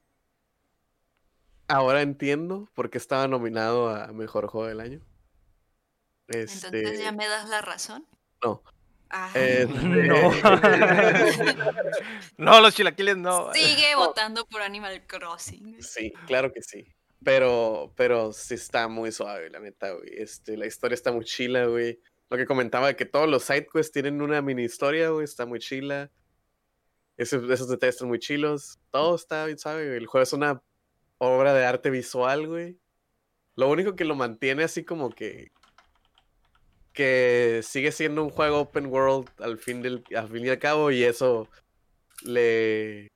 Ahora 1.69 2.03
entiendo 2.03 2.69
por 2.75 2.91
qué 2.91 2.99
estaba 2.99 3.29
nominado 3.29 3.89
a 3.89 4.09
mejor 4.13 4.49
juego 4.49 4.67
del 4.67 4.81
año. 4.81 5.01
Este. 6.31 6.79
Entonces 6.79 7.01
ya 7.01 7.13
me 7.13 7.27
das 7.27 7.49
la 7.49 7.61
razón. 7.61 8.07
No. 8.43 8.63
Ah. 9.11 9.31
este, 9.35 9.67
No. 9.75 10.33
no, 12.39 12.61
los 12.61 12.75
chilaquiles 12.75 13.17
no. 13.17 13.53
Sigue 13.53 13.95
votando 13.97 14.47
por 14.47 14.63
Animal 14.63 15.05
Crossing. 15.07 15.83
Sí, 15.83 16.13
claro 16.27 16.53
que 16.53 16.63
sí. 16.63 16.87
Pero, 17.23 17.93
pero 17.97 18.33
sí 18.33 18.55
está 18.55 18.89
muy 18.89 19.13
suave, 19.13 19.51
la 19.51 19.59
neta, 19.59 19.91
güey. 19.91 20.09
Este, 20.17 20.57
la 20.57 20.67
historia 20.67 20.95
está 20.95 21.13
muy 21.13 21.25
chila, 21.25 21.67
güey. 21.67 22.01
Lo 22.31 22.39
que 22.39 22.47
comentaba 22.47 22.87
de 22.87 22.97
que 22.97 23.05
todos 23.05 23.29
los 23.29 23.43
sidequests 23.43 23.93
tienen 23.93 24.23
una 24.23 24.41
mini 24.41 24.63
historia, 24.63 25.11
güey, 25.11 25.25
está 25.25 25.45
muy 25.45 25.59
chila. 25.59 26.11
Esos, 27.17 27.51
esos 27.51 27.69
detalles 27.69 27.97
están 27.97 28.09
muy 28.09 28.21
chilos. 28.21 28.79
Todo 28.91 29.17
está 29.17 29.45
bien 29.45 29.59
suave, 29.59 29.85
güey. 29.85 29.99
El 29.99 30.07
juego 30.07 30.23
es 30.23 30.33
una 30.33 30.63
obra 31.19 31.53
de 31.53 31.67
arte 31.67 31.91
visual, 31.91 32.47
güey. 32.47 32.79
Lo 33.57 33.69
único 33.69 33.97
que 33.97 34.05
lo 34.05 34.15
mantiene 34.15 34.63
así 34.65 34.85
como 34.85 35.11
que. 35.11 35.51
Que 37.01 37.63
sigue 37.63 37.93
siendo 37.93 38.23
un 38.23 38.29
juego 38.29 38.61
open 38.61 38.85
world 38.87 39.31
al 39.39 39.57
fin, 39.57 39.81
del, 39.81 40.05
al 40.15 40.29
fin 40.29 40.45
y 40.45 40.51
al 40.51 40.59
cabo, 40.59 40.91
y 40.91 41.03
eso 41.03 41.49
le. 42.23 43.09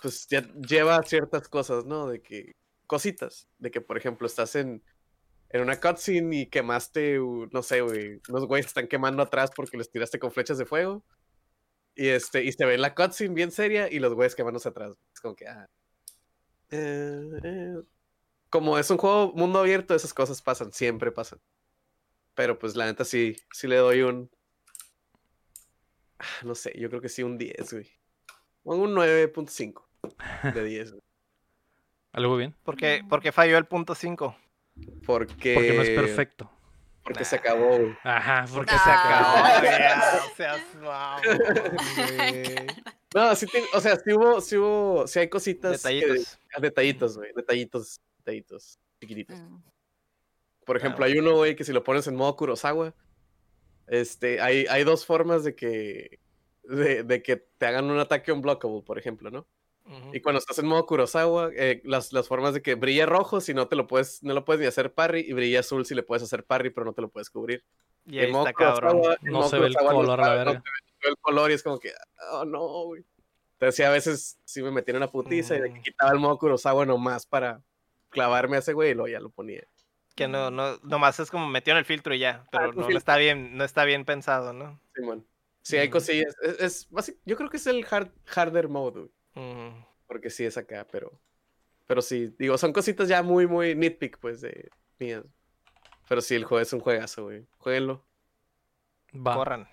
pues 0.00 0.28
ya 0.28 0.42
lleva 0.54 1.02
ciertas 1.02 1.48
cosas, 1.48 1.84
¿no? 1.84 2.06
De 2.06 2.22
que. 2.22 2.52
cositas. 2.86 3.48
De 3.58 3.72
que, 3.72 3.80
por 3.80 3.98
ejemplo, 3.98 4.26
estás 4.26 4.54
en. 4.54 4.84
En 5.50 5.62
una 5.62 5.80
cutscene 5.80 6.42
y 6.42 6.46
quemaste, 6.46 7.18
no 7.18 7.62
sé, 7.62 7.80
güey, 7.80 8.20
unos 8.28 8.46
güeyes 8.46 8.66
están 8.66 8.86
quemando 8.86 9.22
atrás 9.22 9.50
porque 9.56 9.78
les 9.78 9.90
tiraste 9.90 10.18
con 10.20 10.30
flechas 10.30 10.58
de 10.58 10.66
fuego. 10.66 11.02
Y 11.96 12.08
este, 12.08 12.44
y 12.44 12.52
se 12.52 12.66
ve 12.66 12.78
la 12.78 12.94
cutscene 12.94 13.34
bien 13.34 13.50
seria 13.50 13.90
y 13.90 13.98
los 13.98 14.14
güeyes 14.14 14.36
quemándose 14.36 14.68
atrás. 14.68 14.92
Es 15.12 15.20
como 15.20 15.34
que, 15.34 15.48
ah. 15.48 15.66
eh, 16.70 17.40
eh. 17.42 17.76
Como 18.50 18.78
es 18.78 18.90
un 18.90 18.98
juego 18.98 19.32
mundo 19.34 19.58
abierto, 19.58 19.94
esas 19.94 20.14
cosas 20.14 20.40
pasan, 20.42 20.72
siempre 20.72 21.10
pasan. 21.10 21.40
Pero 22.38 22.56
pues 22.56 22.76
la 22.76 22.86
neta 22.86 23.04
sí, 23.04 23.36
sí 23.52 23.66
le 23.66 23.74
doy 23.78 24.02
un, 24.02 24.30
ah, 26.20 26.24
no 26.44 26.54
sé, 26.54 26.72
yo 26.78 26.88
creo 26.88 27.00
que 27.00 27.08
sí 27.08 27.24
un 27.24 27.36
10, 27.36 27.72
güey. 27.72 27.90
Pongo 28.62 28.84
un 28.84 28.94
9.5 28.94 29.82
de 30.54 30.62
10, 30.64 30.92
güey. 30.92 31.02
¿Algo 32.12 32.36
bien? 32.36 32.54
¿Por 32.62 32.76
qué, 32.76 33.02
por 33.08 33.20
qué 33.20 33.32
falló 33.32 33.58
el 33.58 33.66
punto 33.66 33.96
5? 33.96 34.36
Porque, 35.04 35.54
Porque 35.54 35.72
no 35.72 35.82
es 35.82 35.90
perfecto. 35.90 36.48
Porque 37.02 37.24
se 37.24 37.34
acabó, 37.34 37.76
güey. 37.76 37.96
Ajá, 38.04 38.44
porque 38.54 38.72
Porque 38.72 38.84
se 38.84 38.90
acabó. 38.92 39.34
o 40.30 40.36
sea, 40.36 41.20
güey. 41.24 42.66
No, 43.16 43.34
sí, 43.34 43.46
o 43.74 43.80
sea, 43.80 43.96
sí 43.96 44.12
hubo, 44.12 44.40
sí 44.40 44.56
hubo, 44.56 45.08
sí 45.08 45.18
hay 45.18 45.28
cositas. 45.28 45.82
que- 45.82 45.88
Detallitos. 45.88 46.38
detallitos, 46.60 47.16
güey. 47.18 47.32
Detallitos, 47.34 48.00
detallitos, 48.18 48.78
chiquititos. 49.00 49.40
Mm. 49.40 49.58
Por 50.68 50.76
ejemplo, 50.76 50.98
Claro. 50.98 51.12
hay 51.12 51.18
uno, 51.18 51.34
güey, 51.34 51.56
que 51.56 51.64
si 51.64 51.72
lo 51.72 51.82
pones 51.82 52.06
en 52.06 52.14
modo 52.14 52.36
Kurosawa, 52.36 52.94
este, 53.86 54.40
hay, 54.40 54.66
hay 54.68 54.84
dos 54.84 55.06
formas 55.06 55.42
de 55.44 55.54
que, 55.54 56.20
de, 56.62 57.02
de 57.02 57.22
que 57.22 57.36
te 57.36 57.66
hagan 57.66 57.90
un 57.90 57.98
ataque 57.98 58.32
unblockable, 58.32 58.82
por 58.82 58.98
ejemplo, 58.98 59.30
¿no? 59.30 59.46
Y 60.12 60.20
cuando 60.20 60.38
estás 60.38 60.58
en 60.58 60.66
modo 60.66 60.84
Kurosawa, 60.84 61.50
eh, 61.56 61.80
las, 61.84 62.12
las 62.12 62.28
formas 62.28 62.52
de 62.52 62.60
que 62.60 62.74
brilla 62.74 63.06
rojo 63.06 63.40
si 63.40 63.54
no 63.54 63.68
te 63.68 63.76
lo 63.76 63.86
puedes, 63.86 64.22
no 64.22 64.34
lo 64.34 64.44
puedes 64.44 64.60
ni 64.60 64.66
hacer 64.66 64.92
parry, 64.92 65.20
y 65.26 65.32
brilla 65.32 65.60
azul 65.60 65.86
si 65.86 65.94
le 65.94 66.02
puedes 66.02 66.22
hacer 66.22 66.44
parry, 66.44 66.68
pero 66.68 66.84
no 66.84 66.92
te 66.92 67.00
lo 67.00 67.08
puedes 67.08 67.30
cubrir. 67.30 67.64
Y 68.04 68.18
En 68.18 68.30
modo 68.32 68.46
está 68.46 68.52
cabrón. 68.52 68.98
Kurosawa- 68.98 69.18
en 69.22 69.32
No 69.32 69.38
modo 69.38 69.48
se 69.48 69.58
ve 69.58 69.66
el 69.68 69.74
color 69.76 70.20
a 70.20 70.22
la 70.26 70.32
está- 70.32 70.44
no 70.44 70.50
verga. 70.52 70.62
se 70.62 71.06
ve 71.06 71.10
el 71.10 71.16
color 71.22 71.50
y 71.50 71.54
es 71.54 71.62
como 71.62 71.78
que, 71.78 71.92
oh 72.32 72.44
no, 72.44 72.60
güey. 72.84 73.02
Entonces 73.54 73.76
sí, 73.76 73.82
a 73.82 73.90
veces 73.90 74.38
sí 74.44 74.62
me 74.62 74.70
metí 74.70 74.90
en 74.90 74.98
una 74.98 75.10
putiza 75.10 75.56
y 75.56 75.60
de 75.62 75.72
que 75.72 75.78
Mm. 75.80 75.82
quitaba 75.82 76.12
el 76.12 76.18
modo 76.18 76.36
Kurosawa 76.36 76.84
nomás 76.84 77.24
para 77.24 77.62
clavarme 78.10 78.56
a 78.56 78.58
ese 78.58 78.74
güey 78.74 78.90
y 78.90 78.94
luego 78.94 79.08
ya 79.08 79.20
lo 79.20 79.30
ponía. 79.30 79.62
Que 80.18 80.26
no, 80.26 80.50
no, 80.50 80.78
nomás 80.78 81.20
es 81.20 81.30
como 81.30 81.46
metió 81.46 81.72
en 81.72 81.78
el 81.78 81.84
filtro 81.84 82.12
y 82.12 82.18
ya, 82.18 82.44
pero 82.50 82.70
es 82.70 82.76
un 82.76 82.92
no, 82.92 82.98
está 82.98 83.16
bien, 83.16 83.56
no 83.56 83.62
está 83.62 83.84
bien 83.84 84.04
pensado, 84.04 84.52
¿no? 84.52 84.80
Simón. 84.96 85.24
Sí, 85.62 85.76
hay 85.76 85.90
cosillas. 85.90 86.34
Es, 86.42 86.60
es 86.60 86.90
basi- 86.90 87.18
yo 87.24 87.36
creo 87.36 87.48
que 87.48 87.58
es 87.58 87.68
el 87.68 87.86
hard, 87.88 88.10
harder 88.26 88.68
mode, 88.68 89.10
güey, 89.34 89.84
porque 90.08 90.28
sí 90.28 90.44
es 90.44 90.56
acá, 90.58 90.84
pero. 90.90 91.20
Pero 91.86 92.02
sí, 92.02 92.34
digo, 92.36 92.58
son 92.58 92.72
cositas 92.72 93.06
ya 93.08 93.22
muy, 93.22 93.46
muy 93.46 93.76
nitpick, 93.76 94.18
pues, 94.18 94.40
de 94.40 94.70
mías. 94.98 95.24
Pero 96.08 96.20
sí, 96.20 96.34
el 96.34 96.44
juego 96.44 96.62
es 96.62 96.72
un 96.72 96.80
juegazo, 96.80 97.22
güey. 97.22 97.46
Jueguenlo. 97.58 98.04
Va. 99.14 99.36
Corran. 99.36 99.68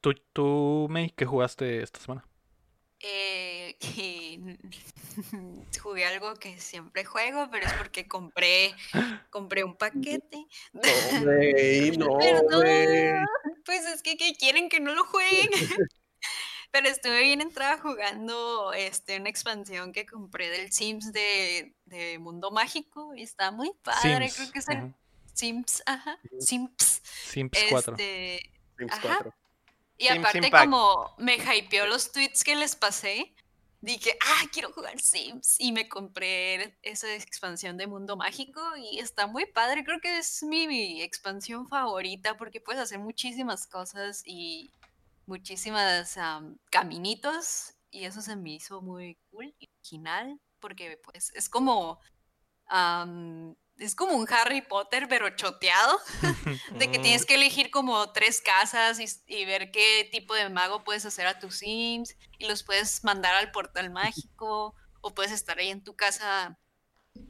¿Tú, 0.00 0.14
tú, 0.32 0.86
May, 0.88 1.10
qué 1.10 1.26
jugaste 1.26 1.82
esta 1.82 1.98
semana? 1.98 2.24
Eh, 3.00 3.76
que 3.80 4.56
jugué 5.82 6.04
algo 6.06 6.34
que 6.34 6.58
siempre 6.60 7.04
juego, 7.04 7.48
pero 7.50 7.66
es 7.66 7.72
porque 7.74 8.06
compré, 8.06 8.74
compré 9.30 9.64
un 9.64 9.76
paquete. 9.76 10.46
No, 10.72 10.80
güey, 11.22 11.90
no, 11.98 12.18
Perdón. 12.18 12.60
güey. 12.60 12.98
Pues 13.64 13.86
es 13.86 14.02
que, 14.02 14.16
¿qué 14.16 14.34
quieren 14.34 14.68
que 14.68 14.80
no 14.80 14.94
lo 14.94 15.04
jueguen. 15.04 15.48
Pero 16.72 16.88
estuve 16.88 17.22
bien 17.22 17.40
entrada 17.40 17.78
jugando 17.78 18.72
este, 18.72 19.18
una 19.18 19.28
expansión 19.28 19.92
que 19.92 20.06
compré 20.06 20.48
del 20.50 20.70
Sims 20.70 21.12
de, 21.12 21.74
de 21.86 22.18
Mundo 22.20 22.52
Mágico 22.52 23.12
y 23.16 23.22
está 23.22 23.50
muy 23.50 23.72
padre. 23.82 24.28
Sims. 24.28 24.36
Creo 24.36 24.52
que 24.52 24.58
es 24.60 24.68
el 24.68 24.78
Ujú. 24.84 24.94
Sims, 25.34 25.82
ajá, 25.86 26.18
Sims. 26.38 27.02
Sims 27.02 27.50
4. 27.70 27.94
Este, 27.94 28.52
Sims 28.78 28.92
Ajá. 28.92 29.00
4. 29.02 29.34
y 29.98 30.06
Sims 30.06 30.18
aparte 30.20 30.38
Impact. 30.38 30.64
como 30.64 31.14
me 31.18 31.36
hypeó 31.36 31.86
los 31.86 32.12
tweets 32.12 32.44
que 32.44 32.54
les 32.54 32.76
pasé, 32.76 33.34
dije, 33.80 34.16
ah, 34.24 34.44
quiero 34.52 34.72
jugar 34.72 35.00
Sims. 35.00 35.56
Y 35.58 35.72
me 35.72 35.88
compré 35.88 36.78
esa 36.82 37.12
expansión 37.14 37.76
de 37.76 37.86
Mundo 37.86 38.16
Mágico 38.16 38.60
y 38.76 38.98
está 38.98 39.26
muy 39.26 39.46
padre. 39.46 39.84
Creo 39.84 40.00
que 40.00 40.18
es 40.18 40.42
mi, 40.42 41.02
expansión 41.02 41.68
favorita 41.68 42.36
porque 42.36 42.60
puedes 42.60 42.82
hacer 42.82 42.98
muchísimas 42.98 43.66
cosas 43.66 44.22
y 44.26 44.70
muchísimas 45.26 46.16
am, 46.16 46.58
caminitos. 46.70 47.74
Y 47.90 48.04
eso 48.04 48.20
se 48.22 48.36
me 48.36 48.50
hizo 48.54 48.82
muy 48.82 49.18
cool 49.30 49.54
y 49.58 49.68
original 49.68 50.40
porque 50.60 50.98
pues 51.04 51.32
es 51.34 51.48
como... 51.48 51.98
es 53.80 53.94
como 53.94 54.14
un 54.14 54.26
Harry 54.30 54.60
Potter, 54.60 55.08
pero 55.08 55.30
choteado 55.30 55.98
de 56.78 56.90
que 56.90 56.98
tienes 56.98 57.24
que 57.24 57.34
elegir 57.34 57.70
como 57.70 58.12
tres 58.12 58.40
casas 58.40 58.98
y, 59.26 59.44
ver 59.44 59.70
qué 59.70 60.08
tipo 60.12 60.34
de 60.34 60.48
mago 60.50 60.84
puedes 60.84 61.06
hacer 61.06 61.26
a 61.26 61.38
tus 61.38 61.56
Sims 61.56 62.16
y 62.38 62.46
los 62.46 62.62
puedes 62.62 63.02
mandar 63.04 63.34
al 63.34 63.50
portal 63.50 63.90
mágico 63.90 64.74
o 65.00 65.14
puedes 65.14 65.32
estar 65.32 65.58
ahí 65.58 65.70
en 65.70 65.82
tu 65.82 65.96
casa 65.96 66.58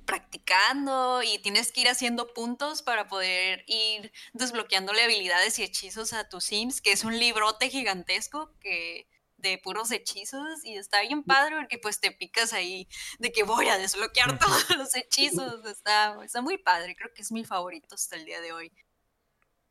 practicando 0.05 1.22
y 1.22 1.39
tienes 1.39 1.72
que 1.72 1.82
ir 1.82 1.89
haciendo 1.89 2.35
puntos 2.35 2.82
para 2.82 3.06
poder 3.06 3.64
ir 3.66 4.12
desbloqueándole 4.32 5.02
habilidades 5.02 5.59
y 5.59 5.62
hechizos 5.62 6.12
a 6.12 6.28
tus 6.28 6.44
Sims, 6.44 6.81
que 6.81 6.93
es 6.93 7.05
un 7.05 7.18
librote 7.18 7.70
gigantesco 7.70 8.52
que 8.60 9.09
de 9.40 9.58
puros 9.58 9.90
hechizos 9.90 10.64
y 10.64 10.76
está 10.76 11.00
bien 11.02 11.22
padre 11.22 11.56
porque 11.56 11.78
pues 11.78 12.00
te 12.00 12.10
picas 12.12 12.52
ahí 12.52 12.86
de 13.18 13.32
que 13.32 13.42
voy 13.42 13.68
a 13.68 13.78
desbloquear 13.78 14.38
todos 14.38 14.70
los 14.76 14.94
hechizos. 14.94 15.64
Está, 15.66 16.16
está 16.24 16.40
muy 16.42 16.58
padre, 16.58 16.94
creo 16.96 17.12
que 17.14 17.22
es 17.22 17.32
mi 17.32 17.44
favorito 17.44 17.94
hasta 17.94 18.16
el 18.16 18.24
día 18.24 18.40
de 18.40 18.52
hoy. 18.52 18.72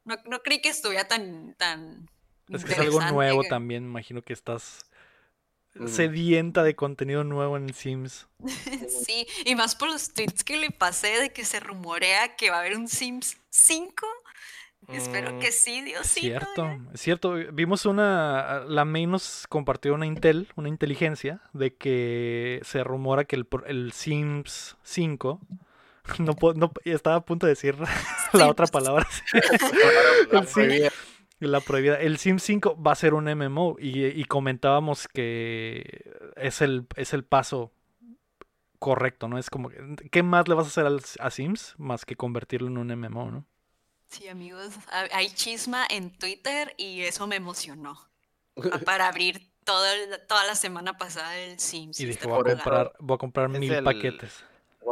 No, 0.06 0.18
no 0.26 0.42
creí 0.42 0.62
que 0.62 0.70
estuviera 0.70 1.08
tan... 1.08 1.54
tan 1.56 2.10
Es 2.50 2.66
que 2.66 2.72
es 2.74 2.80
algo 2.80 3.02
nuevo 3.02 3.42
que- 3.44 3.50
también, 3.50 3.84
imagino 3.86 4.22
que 4.22 4.34
estás 4.34 4.80
sedienta 5.88 6.64
de 6.64 6.76
contenido 6.76 7.24
nuevo 7.24 7.58
en 7.58 7.74
Sims. 7.74 8.28
Sí, 9.06 9.28
y 9.46 9.56
más 9.56 9.76
por 9.76 9.90
los 9.90 10.14
tweets 10.14 10.44
que 10.44 10.58
le 10.58 10.72
pasé 10.72 11.20
de 11.20 11.32
que 11.32 11.46
se 11.46 11.60
rumorea 11.60 12.36
que 12.36 12.50
va 12.50 12.58
a 12.58 12.60
haber 12.62 12.76
un 12.76 12.88
Sims 12.88 13.38
5. 13.50 14.08
Espero 14.92 15.34
Mm. 15.34 15.40
que 15.40 15.52
sí, 15.52 15.82
Diosito. 15.82 16.20
Cierto, 16.22 16.78
es 16.94 17.02
cierto. 17.02 17.34
Vimos 17.54 17.86
una, 17.86 18.64
la 18.68 18.86
May 18.86 19.06
nos 19.06 19.46
compartió 19.48 19.94
una 19.94 20.06
intel, 20.06 20.48
una 20.56 20.68
inteligencia, 20.70 21.42
de 21.54 21.76
que 21.76 22.60
se 22.64 22.84
rumora 22.84 23.26
que 23.26 23.36
el, 23.36 23.46
pro- 23.46 23.66
el 23.66 23.92
Sims 23.92 24.78
5, 24.84 25.40
no, 26.20 26.34
puedo- 26.34 26.56
no 26.56 26.72
estaba 26.86 27.18
a 27.18 27.26
punto 27.26 27.46
de 27.46 27.52
decir 27.52 27.76
la 28.34 28.50
otra 28.50 28.66
palabra, 28.68 29.08
La 30.32 30.42
prohibida. 30.42 30.90
la 31.40 31.60
prohibida. 31.62 32.00
El 32.00 32.18
Sims 32.18 32.44
5 32.44 32.82
va 32.82 32.92
a 32.94 32.96
ser 32.96 33.14
un 33.14 33.26
MMO 33.26 33.76
y, 33.80 34.06
y 34.06 34.24
comentábamos 34.26 35.08
que 35.08 36.12
es 36.36 36.62
el, 36.62 36.86
es 36.96 37.14
el 37.14 37.24
paso 37.24 37.72
correcto, 38.80 39.28
¿no? 39.28 39.38
Es 39.38 39.50
como, 39.50 39.70
que, 39.70 39.78
¿qué 40.12 40.24
más 40.24 40.48
le 40.48 40.56
vas 40.56 40.66
a 40.66 40.70
hacer 40.70 40.86
al- 40.86 41.02
a 41.20 41.30
Sims 41.30 41.76
más 41.78 42.06
que 42.06 42.16
convertirlo 42.16 42.68
en 42.70 42.78
un 42.78 42.88
MMO, 42.98 43.30
¿no? 43.32 43.46
Sí, 44.10 44.28
amigos, 44.28 44.74
ha- 44.92 45.08
hay 45.16 45.30
chisma 45.30 45.86
en 45.90 46.10
Twitter 46.12 46.74
y 46.78 47.02
eso 47.02 47.28
me 47.28 47.36
emocionó. 47.36 48.00
Ah, 48.74 48.80
Para 48.84 49.08
abrir 49.08 49.50
toda, 49.64 49.94
el- 49.96 50.20
toda 50.28 50.46
la 50.46 50.56
semana 50.56 50.98
pasada 50.98 51.38
el 51.38 51.60
Sims. 51.60 52.00
Y 52.00 52.06
dije, 52.06 52.28
voy 52.28 52.42
a 52.42 52.56
comprar, 52.56 52.94
voy 53.00 53.16
a 53.16 53.18
comprar 53.18 53.52
Es 53.54 53.60
mil 53.60 53.72
el- 53.72 53.84
paquetes. 53.84 54.44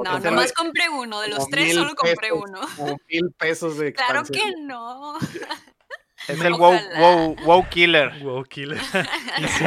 No, 0.04 0.20
nomás 0.20 0.54
compré 0.54 0.88
uno. 0.90 1.20
De 1.22 1.28
los 1.30 1.40
como 1.40 1.50
tres 1.50 1.74
solo 1.74 1.96
compré 1.96 2.16
pesos. 2.30 2.44
uno. 2.48 2.62
Como 2.78 2.98
mil 3.10 3.32
pesos 3.32 3.78
de 3.80 3.94
Claro 3.94 4.24
que 4.24 4.54
no. 4.62 5.18
Es 6.28 6.40
el 6.42 6.54
wow, 6.54 6.76
wow, 6.98 7.36
wow 7.46 7.70
killer. 7.70 8.12
Wow, 8.24 8.44
killer. 8.44 8.80
Y 9.40 9.48
sí, 9.48 9.66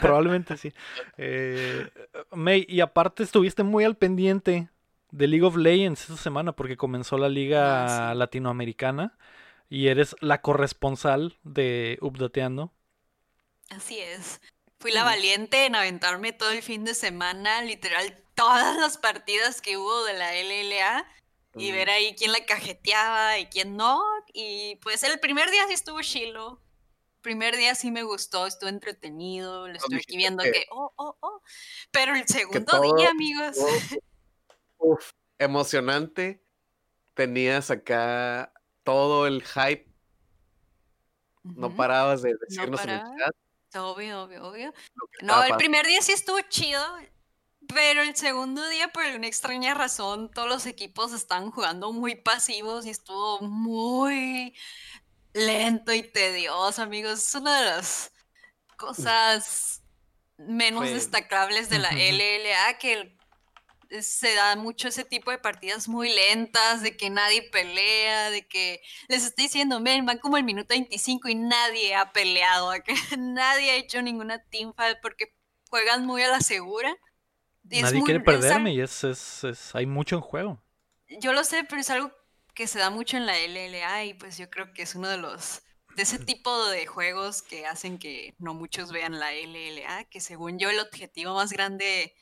probablemente 0.00 0.56
sí. 0.56 0.72
Eh, 1.16 1.88
May, 2.32 2.64
y 2.68 2.80
aparte 2.80 3.22
estuviste 3.22 3.62
muy 3.62 3.84
al 3.84 3.96
pendiente 3.96 4.68
de 5.10 5.26
League 5.26 5.44
of 5.44 5.56
Legends 5.56 6.02
esta 6.02 6.16
semana 6.16 6.52
porque 6.52 6.76
comenzó 6.76 7.16
la 7.18 7.28
liga 7.28 7.84
Ah, 8.08 8.12
sí. 8.12 8.18
latinoamericana 8.18 9.16
y 9.70 9.88
eres 9.88 10.16
la 10.20 10.40
corresponsal 10.42 11.38
de 11.42 11.98
Updateando. 12.00 12.72
Así 13.70 13.98
es. 13.98 14.40
Fui 14.78 14.92
la 14.92 15.04
valiente 15.04 15.66
en 15.66 15.74
aventarme 15.74 16.32
todo 16.32 16.50
el 16.50 16.62
fin 16.62 16.84
de 16.84 16.94
semana, 16.94 17.62
literal, 17.62 18.16
todas 18.34 18.76
las 18.76 18.96
partidas 18.96 19.60
que 19.60 19.76
hubo 19.76 20.04
de 20.04 20.12
la 20.14 20.34
LLA 20.34 21.06
y 21.56 21.72
ver 21.72 21.90
ahí 21.90 22.14
quién 22.16 22.30
la 22.32 22.44
cajeteaba 22.44 23.38
y 23.38 23.46
quién 23.46 23.76
no. 23.76 24.00
Y 24.32 24.76
pues 24.76 25.02
el 25.02 25.18
primer 25.18 25.50
día 25.50 25.66
sí 25.66 25.74
estuvo 25.74 26.00
chilo. 26.02 26.60
Primer 27.20 27.56
día 27.56 27.74
sí 27.74 27.90
me 27.90 28.04
gustó, 28.04 28.46
estuvo 28.46 28.70
entretenido, 28.70 29.66
le 29.66 29.78
estoy 29.78 29.96
aquí 29.98 30.16
viendo 30.16 30.44
que- 30.44 30.52
que, 30.52 30.66
oh, 30.70 30.92
oh, 30.96 31.16
oh. 31.20 31.42
Pero 31.90 32.14
el 32.14 32.26
segundo 32.28 32.64
todo- 32.64 32.94
día, 32.96 33.10
amigos, 33.10 33.56
todo- 33.56 34.00
Uf, 34.78 35.12
emocionante. 35.38 36.42
Tenías 37.14 37.70
acá 37.70 38.52
todo 38.84 39.26
el 39.26 39.42
hype. 39.44 39.86
No 41.42 41.74
parabas 41.74 42.22
de 42.22 42.34
decirnos 42.48 42.84
en 42.84 42.90
el 42.90 43.00
chat 43.00 43.34
obvio, 43.76 44.22
obvio, 44.22 44.48
obvio. 44.48 44.74
No, 45.22 45.42
el 45.44 45.56
primer 45.56 45.86
día 45.86 46.00
sí 46.00 46.12
estuvo 46.12 46.40
chido, 46.48 46.82
pero 47.74 48.02
el 48.02 48.16
segundo 48.16 48.66
día, 48.68 48.88
por 48.88 49.04
alguna 49.04 49.26
extraña 49.26 49.74
razón, 49.74 50.30
todos 50.30 50.48
los 50.48 50.66
equipos 50.66 51.12
estaban 51.12 51.50
jugando 51.50 51.92
muy 51.92 52.14
pasivos 52.14 52.86
y 52.86 52.90
estuvo 52.90 53.40
muy 53.40 54.54
lento 55.34 55.92
y 55.92 56.02
tedioso, 56.02 56.82
amigos. 56.82 57.26
Es 57.26 57.34
una 57.34 57.60
de 57.60 57.66
las 57.66 58.12
cosas 58.76 59.82
menos 60.38 60.84
destacables 60.84 61.68
de 61.68 61.78
la. 61.78 61.90
LLA 61.92 62.78
que 62.78 62.92
el- 62.94 63.17
se 64.00 64.34
da 64.34 64.54
mucho 64.56 64.88
ese 64.88 65.04
tipo 65.04 65.30
de 65.30 65.38
partidas 65.38 65.88
muy 65.88 66.10
lentas, 66.14 66.82
de 66.82 66.96
que 66.96 67.10
nadie 67.10 67.42
pelea, 67.50 68.30
de 68.30 68.46
que 68.46 68.80
les 69.08 69.24
estoy 69.24 69.44
diciendo, 69.44 69.80
ven, 69.82 70.04
van 70.06 70.18
como 70.18 70.36
el 70.36 70.44
minuto 70.44 70.68
25 70.74 71.28
y 71.28 71.34
nadie 71.34 71.94
ha 71.94 72.12
peleado, 72.12 72.70
que 72.84 72.94
nadie 73.18 73.70
ha 73.70 73.76
hecho 73.76 74.02
ninguna 74.02 74.42
teamfight 74.50 74.98
porque 75.00 75.34
juegan 75.70 76.06
muy 76.06 76.22
a 76.22 76.28
la 76.28 76.40
segura. 76.40 76.94
Y 77.70 77.82
Nadie 77.82 77.98
muy- 77.98 78.04
quiere 78.06 78.20
perderme 78.20 78.72
y 78.72 78.80
es, 78.80 79.04
es, 79.04 79.44
es- 79.44 79.74
hay 79.74 79.84
mucho 79.86 80.16
en 80.16 80.22
juego. 80.22 80.62
yo 81.20 81.32
lo 81.32 81.44
sé, 81.44 81.64
pero 81.64 81.80
es 81.80 81.90
algo 81.90 82.10
que 82.54 82.66
se 82.66 82.78
da 82.78 82.90
mucho 82.90 83.16
en 83.16 83.26
la 83.26 83.38
LLA 83.38 84.04
y 84.04 84.14
pues 84.14 84.36
yo 84.38 84.48
creo 84.50 84.72
que 84.72 84.82
es 84.82 84.94
uno 84.94 85.08
de 85.08 85.16
los 85.18 85.62
de 85.94 86.02
ese 86.02 86.18
tipo 86.18 86.66
de 86.68 86.86
juegos 86.86 87.42
que 87.42 87.66
hacen 87.66 87.98
que 87.98 88.34
no 88.38 88.54
muchos 88.54 88.90
vean 88.92 89.18
la 89.18 89.32
LLA, 89.34 90.04
que 90.04 90.20
según 90.20 90.58
yo 90.58 90.70
el 90.70 90.78
objetivo 90.80 91.34
más 91.34 91.50
grande 91.52 92.14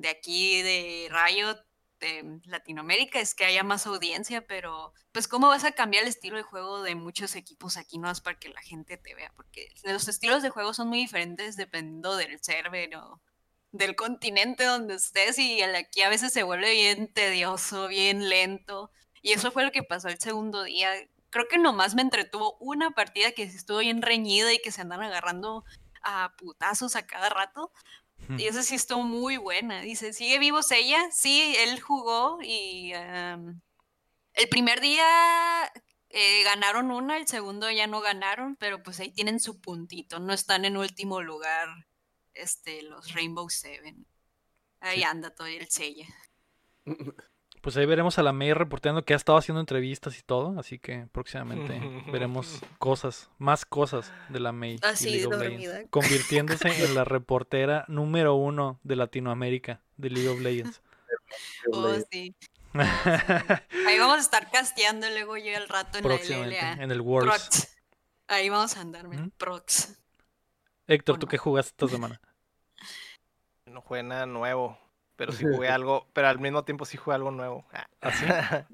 de 0.00 0.08
aquí 0.08 0.62
de 0.62 1.08
Riot 1.10 1.58
de 2.00 2.40
Latinoamérica 2.46 3.20
es 3.20 3.34
que 3.34 3.44
haya 3.44 3.62
más 3.62 3.86
audiencia, 3.86 4.46
pero 4.46 4.94
pues 5.12 5.28
cómo 5.28 5.48
vas 5.48 5.64
a 5.64 5.72
cambiar 5.72 6.04
el 6.04 6.08
estilo 6.08 6.38
de 6.38 6.42
juego 6.42 6.82
de 6.82 6.94
muchos 6.94 7.36
equipos 7.36 7.76
aquí 7.76 7.98
no 7.98 8.10
es 8.10 8.22
para 8.22 8.38
que 8.38 8.48
la 8.48 8.62
gente 8.62 8.96
te 8.96 9.14
vea, 9.14 9.30
porque 9.36 9.68
los 9.84 10.08
estilos 10.08 10.42
de 10.42 10.48
juego 10.48 10.72
son 10.72 10.88
muy 10.88 10.98
diferentes 10.98 11.56
dependiendo 11.56 12.16
del 12.16 12.42
server 12.42 12.96
o 12.96 13.20
del 13.72 13.94
continente 13.94 14.64
donde 14.64 14.94
estés 14.94 15.38
y 15.38 15.60
aquí 15.62 16.00
a 16.02 16.08
veces 16.08 16.32
se 16.32 16.42
vuelve 16.42 16.72
bien 16.72 17.12
tedioso, 17.12 17.86
bien 17.88 18.28
lento. 18.28 18.90
Y 19.22 19.32
eso 19.32 19.52
fue 19.52 19.64
lo 19.64 19.70
que 19.70 19.82
pasó 19.82 20.08
el 20.08 20.18
segundo 20.18 20.64
día. 20.64 20.90
Creo 21.28 21.46
que 21.46 21.58
nomás 21.58 21.94
me 21.94 22.02
entretuvo 22.02 22.56
una 22.58 22.90
partida 22.92 23.32
que 23.32 23.42
estuvo 23.42 23.78
bien 23.78 24.02
reñida 24.02 24.52
y 24.52 24.58
que 24.58 24.72
se 24.72 24.80
andan 24.80 25.02
agarrando 25.02 25.64
a 26.02 26.34
putazos 26.36 26.96
a 26.96 27.06
cada 27.06 27.28
rato. 27.28 27.72
Y 28.38 28.46
esa 28.46 28.62
sí 28.62 28.74
estuvo 28.76 29.02
muy 29.02 29.36
buena. 29.36 29.80
Dice, 29.80 30.12
¿sigue 30.12 30.38
vivo 30.38 30.60
ella? 30.70 31.10
Sí, 31.10 31.54
él 31.58 31.80
jugó 31.80 32.38
y 32.42 32.92
am, 32.92 33.60
el 34.34 34.48
primer 34.48 34.80
día 34.80 35.04
eh, 36.10 36.42
ganaron 36.44 36.90
una, 36.90 37.16
el 37.16 37.26
segundo 37.26 37.70
ya 37.70 37.86
no 37.86 38.00
ganaron, 38.00 38.56
pero 38.56 38.82
pues 38.82 39.00
ahí 39.00 39.10
tienen 39.12 39.40
su 39.40 39.60
puntito. 39.60 40.20
No 40.20 40.32
están 40.32 40.64
en 40.64 40.76
último 40.76 41.22
lugar 41.22 41.68
este, 42.34 42.82
los 42.82 43.12
Rainbow 43.14 43.48
Seven. 43.50 44.06
Ahí 44.80 44.98
Sí. 44.98 45.04
anda 45.04 45.34
todo 45.34 45.46
el 45.46 45.68
sella. 45.68 46.06
Pues 47.60 47.76
ahí 47.76 47.84
veremos 47.84 48.18
a 48.18 48.22
la 48.22 48.32
May 48.32 48.54
reporteando 48.54 49.04
que 49.04 49.12
ha 49.12 49.16
estado 49.16 49.36
haciendo 49.36 49.60
entrevistas 49.60 50.18
y 50.18 50.22
todo, 50.22 50.58
así 50.58 50.78
que 50.78 51.06
próximamente 51.12 51.78
veremos 52.12 52.60
cosas, 52.78 53.28
más 53.38 53.66
cosas 53.66 54.10
de 54.30 54.40
la 54.40 54.52
May 54.52 54.76
y 54.76 54.78
Así, 54.86 55.10
League 55.10 55.26
of 55.26 55.32
dormida. 55.32 55.72
Legends, 55.72 55.90
convirtiéndose 55.90 56.84
en 56.84 56.94
la 56.94 57.04
reportera 57.04 57.84
número 57.88 58.34
uno 58.34 58.80
de 58.82 58.96
Latinoamérica 58.96 59.82
de 59.98 60.10
League 60.10 60.28
of 60.28 60.40
Legends. 60.40 60.80
Oh, 61.72 61.92
sí. 62.10 62.34
Ahí 62.74 63.98
vamos 63.98 64.16
a 64.16 64.20
estar 64.20 64.50
casteando 64.50 65.08
luego 65.10 65.36
yo 65.36 65.56
al 65.56 65.68
rato 65.68 65.98
en 65.98 66.08
la 66.08 66.16
LLA. 66.16 66.72
en 66.82 66.90
el 66.90 67.00
Worlds. 67.00 67.30
Prox. 67.48 67.76
Ahí 68.28 68.48
vamos 68.48 68.76
a 68.76 68.80
andar, 68.80 69.06
mira, 69.08 69.22
Ujú. 69.22 69.30
Prox. 69.36 69.98
Héctor, 70.86 71.16
¿O 71.16 71.18
¿tú 71.18 71.26
no? 71.26 71.30
qué 71.30 71.38
jugaste 71.38 71.70
esta 71.70 71.88
semana? 71.88 72.20
No 73.66 73.80
jugué 73.80 74.02
nada 74.02 74.26
nuevo, 74.26 74.78
pero 75.20 75.32
sí 75.32 75.44
jugué 75.44 75.68
algo, 75.68 76.06
pero 76.14 76.28
al 76.28 76.38
mismo 76.38 76.64
tiempo 76.64 76.86
sí 76.86 76.96
jugué 76.96 77.14
algo 77.14 77.30
nuevo. 77.30 77.66
¿Ah, 77.74 77.86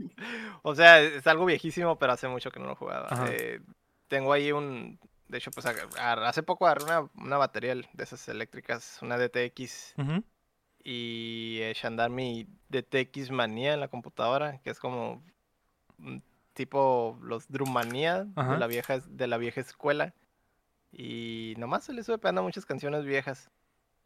o 0.62 0.76
sea, 0.76 1.02
es 1.02 1.26
algo 1.26 1.44
viejísimo, 1.44 1.98
pero 1.98 2.12
hace 2.12 2.28
mucho 2.28 2.52
que 2.52 2.60
no 2.60 2.66
lo 2.66 2.76
jugaba. 2.76 3.08
Eh, 3.32 3.58
tengo 4.06 4.32
ahí 4.32 4.52
un, 4.52 5.00
de 5.26 5.38
hecho, 5.38 5.50
pues 5.50 5.66
hace 5.66 6.42
poco 6.44 6.68
agarré 6.68 6.84
una, 6.84 7.10
una 7.16 7.36
batería 7.36 7.74
de 7.74 7.84
esas 7.98 8.28
eléctricas, 8.28 9.00
una 9.02 9.18
DTX, 9.18 9.96
y 10.84 11.58
eché 11.62 11.88
a 11.88 11.90
andar 11.90 12.10
mi 12.10 12.46
DTX 12.68 13.32
manía 13.32 13.74
en 13.74 13.80
la 13.80 13.88
computadora, 13.88 14.60
que 14.60 14.70
es 14.70 14.78
como 14.78 15.24
tipo 16.54 17.18
los 17.22 17.48
Drummanía 17.48 18.28
Ajá. 18.36 18.52
de 18.52 18.58
la 18.60 18.68
vieja 18.68 19.00
de 19.00 19.26
la 19.26 19.36
vieja 19.36 19.60
escuela. 19.60 20.14
Y 20.92 21.54
nomás 21.58 21.82
se 21.82 21.92
le 21.92 22.04
sube 22.04 22.18
pegando 22.18 22.44
muchas 22.44 22.66
canciones 22.66 23.04
viejas. 23.04 23.50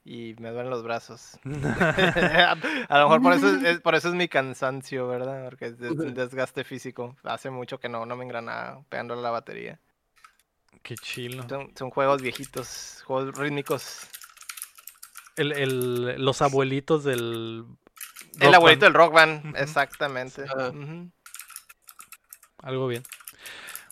Y 0.04 0.34
me 0.40 0.50
duelen 0.50 0.70
los 0.70 0.82
brazos. 0.82 1.38
a, 1.44 2.56
lo 2.98 3.08
mejor 3.08 3.22
por 3.22 3.32
eso 3.34 3.48
es, 3.56 3.62
es- 3.64 3.80
por 3.80 3.94
eso 3.94 4.08
es 4.08 4.14
mi 4.14 4.28
cansancio, 4.28 5.06
¿verdad? 5.08 5.44
Porque 5.44 5.66
es 5.66 5.80
un 5.80 6.14
desgaste 6.14 6.64
físico. 6.64 7.16
Hace 7.22 7.50
mucho 7.50 7.78
que 7.78 7.88
no, 7.88 8.06
no 8.06 8.16
me 8.16 8.24
engranaba 8.24 8.82
pegándole 8.88 9.20
la 9.22 9.30
batería. 9.30 9.78
Qué 10.82 10.94
chilo. 10.94 11.46
Son, 11.48 11.70
son 11.76 11.90
juegos 11.90 12.22
viejitos, 12.22 13.02
juegos 13.06 13.36
rítmicos. 13.36 14.06
El, 15.36 15.52
el- 15.52 16.24
los 16.24 16.40
abuelitos 16.42 17.04
del... 17.04 17.64
El 18.38 18.54
abuelito 18.54 18.86
band. 18.86 18.92
del 18.92 18.94
rock 18.94 19.12
band, 19.12 19.56
exactamente. 19.56 20.44
Ah. 20.56 20.72
Algo 22.62 22.86
bien. 22.86 23.02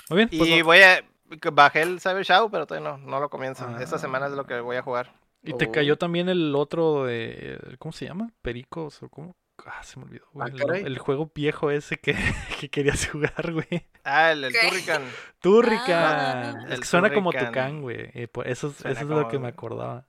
Muy 0.08 0.16
bien. 0.18 0.28
pues 0.36 0.48
Y 0.48 0.58
no- 0.60 0.64
voy 0.64 0.78
a. 0.80 1.04
Bajé 1.52 1.82
el 1.82 2.00
Cyber 2.00 2.24
Shadow, 2.24 2.50
pero 2.50 2.66
todavía 2.66 2.90
no, 2.90 2.96
no 2.98 3.20
lo 3.20 3.28
comienzo. 3.28 3.68
Esta 3.78 3.96
Ah. 3.96 3.98
semana 3.98 4.26
es 4.26 4.32
lo 4.32 4.46
que 4.46 4.58
voy 4.60 4.76
a 4.76 4.82
jugar. 4.82 5.12
Y 5.42 5.54
te 5.54 5.66
Oh. 5.66 5.72
cayó 5.72 5.96
también 5.96 6.28
el 6.28 6.54
otro 6.56 7.04
de. 7.04 7.58
¿Cómo 7.78 7.92
se 7.92 8.06
llama? 8.06 8.30
Pericos 8.42 9.02
o 9.02 9.08
cómo. 9.08 9.36
Ah, 9.66 9.82
se 9.82 9.98
me 9.98 10.04
olvidó. 10.06 10.24
güey, 10.32 10.48
Ah, 10.52 10.76
el, 10.86 10.98
juego 10.98 11.32
viejo 11.34 11.70
ese 11.70 11.96
que, 11.98 12.14
que 12.60 12.68
querías 12.68 13.08
jugar, 13.08 13.52
güey. 13.52 13.86
Ah, 14.04 14.30
el. 14.32 14.52
Turrican. 14.52 15.02
Turrican. 15.40 15.88
Ah. 15.90 16.64
es 16.66 16.72
El 16.74 16.80
que 16.80 16.86
suena 16.86 17.12
como. 17.12 17.32
Tucán, 17.32 17.82
güey. 17.82 17.96
eh, 18.14 18.28
eso 18.44 18.68
es- 18.68 18.80
eso 18.84 18.90
es 19.00 19.02
lo 19.06 19.28
que 19.28 19.38
me 19.38 19.48
acordaba. 19.48 20.06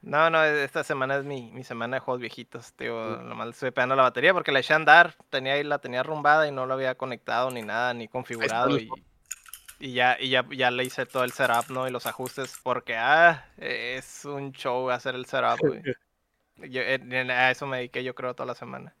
No, 0.00 0.30
no, 0.30 0.42
esta 0.44 0.84
semana 0.84 1.16
es 1.16 1.24
mi, 1.24 1.50
mi 1.52 1.64
semana 1.64 1.96
de 1.96 2.00
juegos 2.00 2.20
viejitos, 2.20 2.72
tío. 2.74 3.16
Nomás 3.22 3.46
le 3.48 3.50
estoy 3.50 3.70
pegando 3.72 3.96
la 3.96 4.04
batería 4.04 4.32
porque 4.32 4.52
la 4.52 4.60
eché 4.60 4.72
a 4.72 4.76
andar. 4.76 5.16
Tenía 5.28 5.54
ahí, 5.54 5.64
la 5.64 5.80
tenía 5.80 6.00
arrumbada 6.00 6.46
y 6.46 6.52
no 6.52 6.66
lo 6.66 6.74
había 6.74 6.94
conectado 6.94 7.50
ni 7.50 7.62
nada, 7.62 7.92
ni 7.94 8.06
configurado. 8.06 8.78
Y, 8.78 8.88
y 9.78 9.92
ya, 9.92 10.16
y 10.18 10.30
ya, 10.30 10.44
ya 10.50 10.70
le 10.70 10.84
hice 10.84 11.06
todo 11.06 11.24
el 11.24 11.32
setup, 11.32 11.70
¿no? 11.70 11.86
Y 11.86 11.90
los 11.90 12.06
ajustes. 12.06 12.58
Porque, 12.62 12.96
ah, 12.96 13.46
es 13.56 14.24
un 14.24 14.52
show 14.52 14.90
hacer 14.90 15.14
el 15.14 15.26
setup, 15.26 15.60
güey. 15.60 15.82
Yo, 16.70 16.82
a 16.82 17.50
eso 17.52 17.66
me 17.68 17.76
dediqué 17.76 18.02
yo 18.02 18.16
creo 18.16 18.34
toda 18.34 18.48
la 18.48 18.54
semana. 18.56 18.92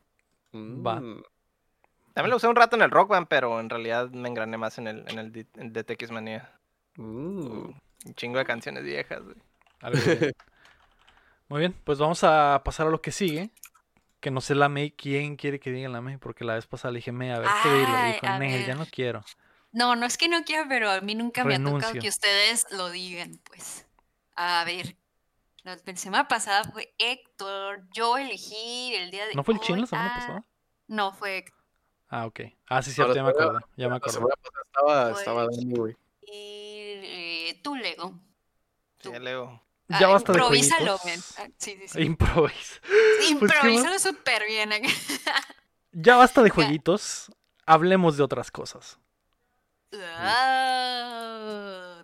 Va. 0.54 1.00
Mm. 1.00 1.24
También 2.14 2.30
lo 2.30 2.36
usé 2.36 2.46
un 2.46 2.54
rato 2.54 2.76
en 2.76 2.82
el 2.82 2.90
Rock 2.90 3.10
Band, 3.10 3.26
pero 3.28 3.58
en 3.58 3.68
realidad 3.68 4.10
me 4.10 4.28
engrané 4.28 4.56
más 4.56 4.78
en 4.78 4.86
el, 4.86 5.04
en 5.08 5.18
el, 5.18 5.32
D- 5.32 5.46
en 5.56 5.72
DTX 5.72 6.12
Manía. 6.12 6.52
Mm. 6.96 7.40
Un 8.06 8.14
chingo 8.14 8.38
de 8.38 8.44
canciones 8.44 8.84
viejas, 8.84 9.22
güey. 9.22 9.36
Muy 11.48 11.60
bien, 11.60 11.74
pues 11.84 11.98
vamos 11.98 12.22
a 12.24 12.62
pasar 12.64 12.86
a 12.86 12.90
lo 12.90 13.00
que 13.02 13.10
sigue. 13.10 13.50
Que 14.20 14.30
no 14.30 14.40
sé 14.40 14.54
la 14.54 14.68
May, 14.68 14.90
quién 14.90 15.36
quiere 15.36 15.60
que 15.60 15.70
diga 15.70 15.88
la 15.88 16.00
May, 16.00 16.16
porque 16.16 16.44
la 16.44 16.54
vez 16.54 16.66
pasada 16.66 16.92
le 16.92 16.98
dije, 16.98 17.12
May, 17.12 17.30
a 17.30 17.38
ver 17.38 17.48
qué 17.62 17.68
Dijo, 17.70 18.38
Nel, 18.38 18.66
ya 18.66 18.74
no 18.74 18.86
quiero. 18.86 19.24
No, 19.72 19.96
no 19.96 20.06
es 20.06 20.16
que 20.16 20.28
no 20.28 20.44
quiera, 20.44 20.66
pero 20.68 20.90
a 20.90 21.00
mí 21.00 21.14
nunca 21.14 21.44
me 21.44 21.56
ha 21.56 21.62
tocado 21.62 21.92
que 21.94 22.08
ustedes 22.08 22.66
lo 22.70 22.90
digan, 22.90 23.40
pues. 23.44 23.86
A 24.34 24.64
ver, 24.64 24.96
la 25.62 25.76
semana 25.96 26.28
pasada 26.28 26.64
fue 26.64 26.94
Héctor, 26.98 27.86
yo 27.92 28.16
elegí 28.16 28.94
el 28.94 29.10
día 29.10 29.26
de 29.26 29.34
¿No 29.34 29.44
fue 29.44 29.54
el 29.54 29.60
Chin 29.60 29.80
la 29.80 29.86
semana 29.86 30.14
pasada? 30.14 30.44
No, 30.86 31.12
fue 31.12 31.38
Héctor. 31.38 31.58
Ah, 32.08 32.26
ok. 32.26 32.40
Ah, 32.68 32.80
sí, 32.82 32.92
cierto, 32.92 33.14
ya 33.14 33.22
me 33.22 33.30
acordé. 33.30 33.58
Ya 33.76 33.84
me 33.86 33.90
La 33.90 33.96
acordé. 33.96 34.14
semana 34.14 34.34
pasada 34.36 34.62
estaba, 34.64 35.08
Pues- 35.10 35.18
estaba 35.18 35.42
Dani, 35.44 35.74
güey. 35.76 35.96
Y 36.22 36.30
eh, 36.32 37.60
tú, 37.62 37.74
Lego. 37.76 38.12
Sí, 39.00 39.10
Tú. 39.10 39.20
Leo. 39.20 39.62
Ya 39.88 39.98
Ah, 40.00 40.06
basta 40.08 40.32
de 40.32 40.38
improvísalo, 40.38 40.98
men. 41.04 41.20
Ah, 41.38 41.46
sí, 41.56 41.76
sí, 41.80 41.88
sí. 41.88 42.02
Improvisa. 42.02 42.80
pues, 42.82 42.92
¿qué 43.28 43.34
más? 43.34 43.42
Improvísalo 43.42 43.98
súper 43.98 44.46
bien. 44.46 44.72
acá. 44.72 44.86
Ya 45.92 46.16
basta 46.16 46.42
de 46.42 46.50
jueguitos. 46.50 47.32
Hablemos 47.66 48.16
de 48.16 48.22
otras 48.22 48.50
cosas. 48.50 48.98
Ah, 50.18 52.02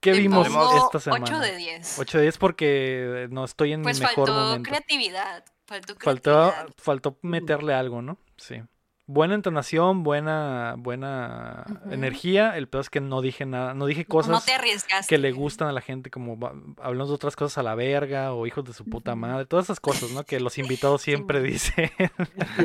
¿Qué 0.00 0.12
vimos 0.12 0.46
esta 0.46 0.98
semana? 1.00 1.24
8 1.26 1.38
de 1.40 1.56
10. 1.56 1.98
8 1.98 2.18
de 2.18 2.22
10 2.24 2.38
porque 2.38 3.28
no 3.30 3.44
estoy 3.44 3.72
en 3.72 3.82
Pues 3.82 3.98
mi 4.00 4.06
mejor 4.06 4.26
faltó 4.28 4.40
momento. 4.40 4.68
creatividad. 4.70 5.44
Faltó 5.66 5.94
creatividad. 5.96 6.68
faltó 6.78 7.18
meterle 7.22 7.74
algo, 7.74 8.00
¿no? 8.02 8.16
Sí. 8.36 8.62
Buena 9.06 9.34
entonación, 9.34 10.04
buena, 10.04 10.74
buena 10.78 11.64
energía. 11.90 12.56
El 12.56 12.68
peor 12.68 12.82
es 12.82 12.90
que 12.90 13.00
no 13.00 13.20
dije 13.20 13.44
nada, 13.44 13.74
no 13.74 13.86
dije 13.86 14.02
No 14.02 14.08
cosas 14.08 14.46
te 14.46 14.52
que 15.08 15.18
le 15.18 15.32
gustan 15.32 15.66
a 15.68 15.72
la 15.72 15.80
gente, 15.80 16.10
como 16.10 16.38
hablamos 16.80 17.08
de 17.08 17.14
otras 17.16 17.34
cosas 17.34 17.58
a 17.58 17.64
la 17.64 17.74
verga 17.74 18.32
o 18.32 18.46
hijos 18.46 18.64
de 18.64 18.72
su 18.72 18.84
puta 18.84 19.16
madre, 19.16 19.46
todas 19.46 19.66
esas 19.66 19.80
cosas, 19.80 20.10
¿no? 20.12 20.22
Que 20.24 20.38
los 20.38 20.58
invitados 20.58 21.02
siempre 21.02 21.40
man. 21.40 21.50
dicen. 21.50 21.90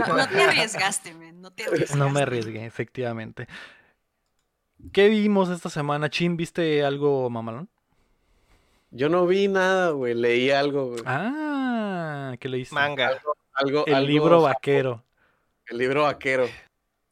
No, 0.08 0.18
no 0.18 0.28
te 0.30 0.44
arriesgaste, 0.44 1.14
men. 1.16 1.42
No 1.42 1.52
te 1.52 1.64
arriesgaste. 1.66 1.98
No 1.98 2.10
me 2.12 2.22
arriesgué, 2.22 2.64
efectivamente. 2.66 3.48
¿Qué 4.92 5.10
vimos 5.10 5.50
esta 5.50 5.70
semana? 5.70 6.10
Chin, 6.10 6.38
¿viste 6.38 6.84
algo 6.84 7.30
mamalón? 7.30 7.70
Yo 8.92 9.10
no 9.10 9.26
vi 9.28 9.48
nada, 9.48 9.92
güey. 9.92 10.14
Leí 10.14 10.52
algo, 10.52 10.90
güey. 10.90 11.02
Ah, 11.06 12.36
¿qué 12.40 12.48
leíste? 12.50 12.76
Manga. 12.76 13.20
Algo, 13.54 13.86
El 13.88 13.96
algo 13.96 14.08
libro 14.08 14.42
vaquero. 14.42 15.04
El 15.68 15.78
libro 15.80 16.04
vaquero. 16.04 16.48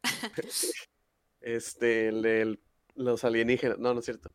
este, 1.42 2.10
el 2.10 2.22
de 2.22 2.60
los 2.96 3.24
alienígenas. 3.24 3.80
No, 3.80 3.94
no 3.94 4.00
es 4.00 4.06
cierto. 4.06 4.30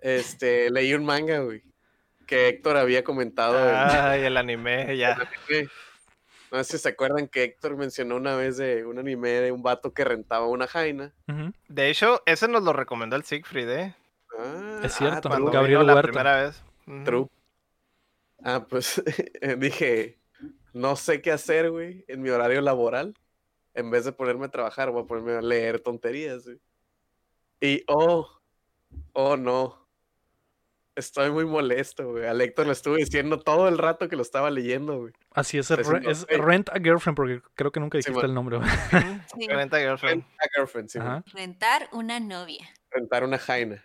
Este, 0.00 0.70
leí 0.70 0.94
un 0.94 1.04
manga, 1.04 1.40
güey. 1.40 1.62
Que 2.26 2.48
Héctor 2.48 2.76
había 2.76 3.04
comentado. 3.04 3.58
en- 3.68 3.74
Ay, 3.74 4.22
el 4.22 4.36
anime, 4.36 4.96
ya. 4.96 5.16
No 6.50 6.62
sé 6.64 6.76
si 6.76 6.78
se 6.78 6.88
acuerdan 6.88 7.28
que 7.28 7.44
Héctor 7.44 7.76
mencionó 7.76 8.16
una 8.16 8.34
vez 8.36 8.56
de 8.56 8.84
un 8.84 8.98
anime 8.98 9.30
de 9.30 9.52
un 9.52 9.62
vato 9.62 9.92
que 9.92 10.04
rentaba 10.04 10.46
una 10.46 10.66
jaina. 10.66 11.12
De 11.68 11.90
hecho, 11.90 12.22
ese 12.26 12.48
nos 12.48 12.62
lo 12.64 12.72
recomendó 12.72 13.16
el 13.16 13.24
Siegfried, 13.24 13.68
¿eh? 13.68 13.94
Ah, 14.38 14.80
Es 14.82 14.94
cierto, 14.94 15.28
ah, 15.32 15.38
Gabriel 15.52 15.86
la 15.86 15.94
Huerta. 15.94 16.08
primera 16.08 16.42
vez. 16.42 16.62
True. 17.04 17.28
Ah, 18.42 18.66
pues 18.68 19.02
dije, 19.58 20.18
no 20.72 20.96
sé 20.96 21.20
qué 21.22 21.30
hacer, 21.30 21.70
güey, 21.70 22.04
en 22.08 22.22
mi 22.22 22.30
horario 22.30 22.60
laboral. 22.60 23.14
En 23.74 23.90
vez 23.90 24.04
de 24.04 24.12
ponerme 24.12 24.46
a 24.46 24.50
trabajar, 24.50 24.90
voy 24.90 25.02
a 25.02 25.06
ponerme 25.06 25.32
a 25.34 25.42
leer 25.42 25.78
tonterías, 25.80 26.44
güey. 26.44 26.58
Y, 27.60 27.84
oh, 27.86 28.28
oh, 29.12 29.36
no. 29.36 29.86
Estoy 30.96 31.30
muy 31.30 31.44
molesto, 31.44 32.10
güey. 32.10 32.26
Al 32.26 32.40
Héctor 32.40 32.66
le 32.66 32.72
estuve 32.72 32.96
diciendo 32.96 33.38
todo 33.38 33.68
el 33.68 33.78
rato 33.78 34.08
que 34.08 34.16
lo 34.16 34.22
estaba 34.22 34.50
leyendo, 34.50 34.98
güey. 34.98 35.12
Así 35.32 35.58
es, 35.58 35.68
diciendo, 35.68 36.10
es. 36.10 36.26
Rent 36.26 36.68
a 36.70 36.80
Girlfriend, 36.80 37.16
porque 37.16 37.40
creo 37.54 37.70
que 37.70 37.78
nunca 37.80 37.98
dijiste 37.98 38.14
man. 38.16 38.24
el 38.26 38.34
nombre. 38.34 38.58
Sí. 39.36 39.46
Renta 39.46 39.78
Girlfriend. 39.78 40.22
Rent 40.24 40.40
a 40.40 40.48
girlfriend, 40.56 40.88
sí. 40.88 40.98
Rentar 41.32 41.88
una 41.92 42.18
novia. 42.18 42.68
rentar 42.90 43.22
una 43.24 43.38
jaina. 43.38 43.84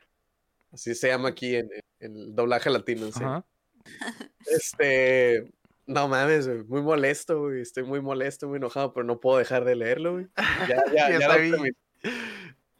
Así 0.71 0.95
se 0.95 1.07
llama 1.09 1.29
aquí 1.29 1.55
en, 1.55 1.69
en 1.99 2.15
el 2.15 2.35
doblaje 2.35 2.69
latino. 2.69 3.11
sí. 3.11 3.23
Ajá. 3.23 3.45
Este. 4.47 5.51
No 5.87 6.07
mames, 6.07 6.47
güey, 6.47 6.63
muy 6.63 6.81
molesto, 6.81 7.41
güey. 7.41 7.61
Estoy 7.61 7.83
muy 7.83 8.01
molesto, 8.01 8.47
muy 8.47 8.57
enojado, 8.57 8.91
pero 8.91 9.03
no 9.03 9.19
puedo 9.19 9.37
dejar 9.37 9.65
de 9.65 9.75
leerlo, 9.75 10.13
güey. 10.13 10.27
Ya, 10.67 10.83
ya, 10.87 10.93
Ya 10.93 11.09
ya 11.09 11.17
está 11.17 11.35
lo 11.35 11.41
bien. 11.41 11.51
terminé, 11.51 11.71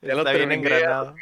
Ya 0.01 0.13
lo 0.15 0.19
Está 0.21 0.31
bien 0.33 0.49
terminé. 0.49 0.55
engranado. 0.55 1.15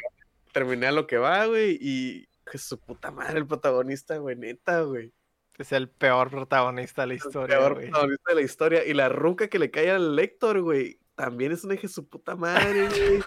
terminé 0.52 0.86
a 0.86 0.92
lo 0.92 1.06
que 1.06 1.18
va, 1.18 1.44
güey. 1.44 1.76
Y 1.78 2.26
que 2.50 2.56
su 2.56 2.78
puta 2.78 3.10
madre, 3.10 3.38
el 3.38 3.46
protagonista, 3.46 4.16
güey, 4.16 4.34
neta, 4.36 4.80
güey. 4.82 5.12
Es 5.58 5.70
el 5.72 5.88
peor 5.88 6.30
protagonista 6.30 7.02
de 7.02 7.06
la 7.08 7.12
El 7.14 7.18
historia, 7.18 7.58
peor 7.58 7.74
güey. 7.74 7.86
protagonista 7.90 8.30
de 8.30 8.34
la 8.34 8.42
historia. 8.42 8.84
Y 8.84 8.92
la 8.94 9.08
ruca 9.08 9.48
que 9.48 9.58
le 9.58 9.70
cae 9.70 9.90
al 9.90 10.16
Lector, 10.16 10.60
güey. 10.60 10.98
También 11.14 11.52
es 11.52 11.62
un 11.62 11.70
eje 11.70 11.86
su 11.86 12.08
puta 12.08 12.34
madre, 12.34 12.88
güey. 12.88 13.22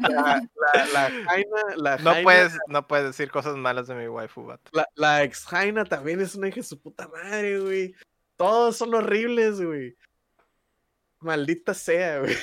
La, 0.00 0.42
la, 0.54 0.86
la 0.92 1.10
Jaina, 1.26 1.56
la 1.76 1.96
No 1.98 2.10
Jaina- 2.10 2.22
puedes, 2.24 2.58
no 2.66 2.86
puedes 2.88 3.06
decir 3.06 3.30
cosas 3.30 3.56
malas 3.56 3.86
de 3.86 3.94
mi 3.94 4.08
waifu, 4.08 4.44
vato. 4.44 4.70
La, 4.72 4.86
la 4.96 5.22
ex 5.22 5.44
Jaina 5.46 5.84
también 5.84 6.20
es 6.20 6.34
una 6.34 6.48
hija 6.48 6.56
de 6.56 6.62
su 6.64 6.80
puta 6.80 7.08
madre, 7.08 7.60
güey. 7.60 7.94
Todos 8.36 8.76
son 8.76 8.94
horribles, 8.94 9.60
güey. 9.60 9.96
Maldita 11.20 11.72
sea, 11.74 12.18
güey. 12.20 12.34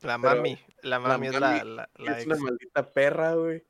La 0.00 0.18
mami, 0.18 0.58
la 0.82 0.98
mami 0.98 1.28
es 1.28 1.40
la, 1.40 1.64
la, 1.64 1.88
la 1.96 2.18
es 2.18 2.26
una 2.26 2.34
ex. 2.34 2.42
maldita 2.44 2.92
perra, 2.92 3.34
güey. 3.34 3.64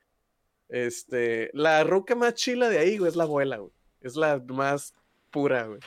Este, 0.73 1.51
la 1.53 1.85
ruca 1.85 2.15
más 2.15 2.32
chila 2.35 2.69
de 2.70 2.78
ahí, 2.78 2.97
güey, 2.97 3.11
es 3.11 3.16
la 3.16 3.24
abuela, 3.24 3.59
güey. 3.59 3.73
Es 4.01 4.16
la 4.16 4.43
más 4.49 4.94
pura, 5.31 5.65
güey. 5.65 5.81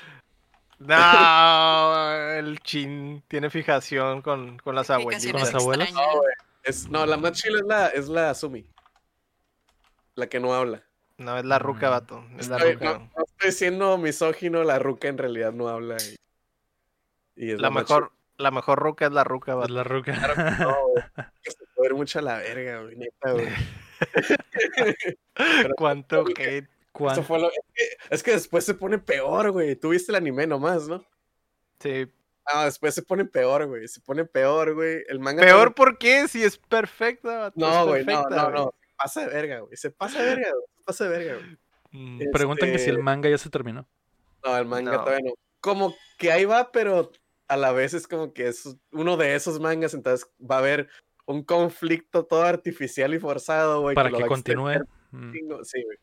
No, 0.77 2.11
el 2.33 2.59
chin 2.59 3.23
tiene 3.27 3.49
fijación 3.49 4.21
con, 4.21 4.57
con 4.59 4.75
las 4.75 4.87
Fijaciones 4.87 5.31
¿Con 5.31 5.41
las 5.41 5.55
abuelitas. 5.55 5.95
abuelas? 5.95 6.87
No. 6.89 7.01
Es, 7.03 7.07
la 7.09 7.17
más 7.17 7.31
chila 7.33 7.57
es 7.59 7.65
la, 7.65 7.87
es 7.87 8.07
la 8.09 8.33
Sumi. 8.35 8.67
La 10.15 10.27
que 10.27 10.39
no 10.39 10.53
habla. 10.53 10.83
No, 11.17 11.37
es 11.37 11.45
la 11.45 11.59
ruca, 11.59 11.87
Mm. 11.87 11.91
vato. 11.91 12.25
Es 12.37 12.47
la 12.49 12.57
Estoy- 12.57 12.73
ruca. 12.73 12.85
no, 12.85 12.99
no 13.17 13.23
estoy 13.25 13.51
siendo 13.53 13.97
misógino, 13.97 14.63
la 14.63 14.79
ruca 14.79 15.07
en 15.07 15.17
realidad 15.17 15.51
no 15.53 15.67
habla. 15.69 15.97
Y, 17.35 17.45
y 17.47 17.51
es 17.51 17.59
La 17.61 17.69
mejor, 17.71 18.11
la 18.37 18.51
mejor 18.51 18.79
ruca 18.79 19.05
es 19.05 19.11
la 19.13 19.23
ruca, 19.23 19.53
Es 19.53 19.57
vato. 19.57 19.73
la 19.73 19.83
ruca. 19.83 20.13
No, 20.59 20.75
güey. 20.89 21.03
Se 21.43 21.65
puede 21.75 21.93
mucho 21.93 22.19
a 22.19 22.21
la 22.21 22.37
verga, 22.37 22.81
güey, 22.81 22.95
neta, 22.97 23.31
güey. 23.31 23.47
Cuánto 25.77 26.25
hate. 26.37 26.67
¿Cuán- 26.91 27.13
Eso 27.13 27.23
fue 27.23 27.39
lo- 27.39 27.49
es, 27.51 27.59
que, 27.73 27.83
es 28.15 28.23
que 28.23 28.31
después 28.31 28.63
se 28.63 28.73
pone 28.73 28.97
peor, 28.97 29.51
güey. 29.51 29.75
Tú 29.75 29.89
viste 29.89 30.11
el 30.11 30.15
anime 30.15 30.47
nomás, 30.47 30.87
¿no? 30.87 31.03
Sí. 31.79 32.07
Ah, 32.45 32.65
después 32.65 32.93
se 32.95 33.01
pone 33.01 33.25
peor, 33.25 33.65
güey. 33.67 33.87
Se 33.87 33.99
pone 33.99 34.23
peor, 34.23 34.73
güey. 34.73 35.03
El 35.09 35.19
manga. 35.19 35.41
Peor 35.41 35.55
también- 35.57 35.73
por 35.73 35.97
qué, 35.97 36.27
si 36.27 36.43
es 36.43 36.57
perfecta. 36.57 37.51
No, 37.55 37.87
güey, 37.87 38.05
no, 38.05 38.23
no, 38.29 38.49
no. 38.49 38.73
Se 38.79 38.95
pasa 38.97 39.21
de 39.21 39.27
verga, 39.27 39.59
güey. 39.59 39.75
Se 39.75 39.89
pasa 39.91 40.21
de 40.21 40.25
verga, 40.35 40.51
güey. 40.51 40.63
Se 40.77 40.83
pasa 40.85 41.03
de 41.03 41.09
verga, 41.09 41.33
güey. 41.35 41.57
Mm. 41.91 42.21
Eh, 42.21 42.25
Preguntan 42.31 42.71
que 42.71 42.77
si 42.79 42.85
el 42.85 42.91
Este- 42.91 43.03
manga 43.03 43.29
ya 43.29 43.37
se 43.37 43.49
terminó. 43.49 43.85
No, 44.45 44.57
el 44.57 44.65
manga 44.65 44.91
No. 44.93 45.03
todavía 45.03 45.25
no. 45.25 45.33
Como 45.59 45.95
que 46.17 46.31
ahí 46.31 46.45
va, 46.45 46.71
pero 46.71 47.11
a 47.47 47.57
la 47.57 47.71
vez 47.73 47.93
es 47.93 48.07
como 48.07 48.31
que 48.31 48.47
es 48.47 48.77
uno 48.91 49.17
de 49.17 49.35
esos 49.35 49.59
mangas, 49.59 49.93
entonces 49.93 50.29
va 50.39 50.55
a 50.55 50.59
haber 50.59 50.87
un 51.25 51.43
conflicto 51.43 52.25
todo 52.25 52.43
artificial 52.43 53.13
y 53.13 53.19
forzado, 53.19 53.81
güey. 53.81 53.95
Para 53.95 54.11
que 54.11 54.25
continúe. 54.25 54.79
Mm. 55.11 55.31
Sí, 55.63 55.83
güey. 55.83 55.97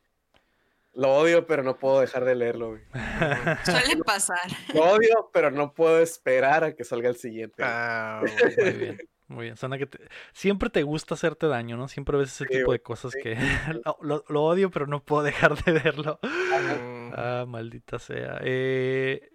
Lo 0.95 1.15
odio, 1.15 1.47
pero 1.47 1.63
no 1.63 1.79
puedo 1.79 2.01
dejar 2.01 2.25
de 2.27 2.35
leerlo, 2.35 2.69
güey. 2.71 2.83
Suele 3.65 3.97
pasar. 4.05 4.39
Lo 4.75 4.83
odio, 4.91 5.31
pero 5.33 5.51
no 5.51 5.73
puedo 5.73 6.01
esperar 6.01 6.65
a 6.65 6.75
que 6.75 6.85
salga 6.85 7.09
el 7.09 7.17
siguiente. 7.17 7.55
güey. 7.63 7.69
Ah, 7.73 8.23
Muy 8.59 8.73
bien, 8.73 8.99
muy 9.29 9.45
bien. 9.47 9.57
Suena 9.57 9.79
que 9.79 9.87
te- 9.87 10.01
siempre 10.35 10.69
te 10.69 10.83
gusta 10.83 11.15
hacerte 11.15 11.47
daño, 11.47 11.79
¿no? 11.79 11.89
Siempre 11.89 12.19
ves 12.19 12.29
ese 12.33 12.45
Sí, 12.45 12.51
tipo 12.57 12.67
güey, 12.67 12.79
de 12.79 12.83
cosas 12.83 13.13
sí. 13.13 13.21
que 13.23 13.37
lo, 14.03 14.43
odio, 14.45 14.71
pero 14.71 14.87
no 14.87 15.03
puedo 15.03 15.23
dejar 15.23 15.63
de 15.65 15.73
verlo. 15.73 16.19
Ah, 17.15 17.45
maldita 17.47 17.99
sea. 17.99 18.39
Eh, 18.43 19.31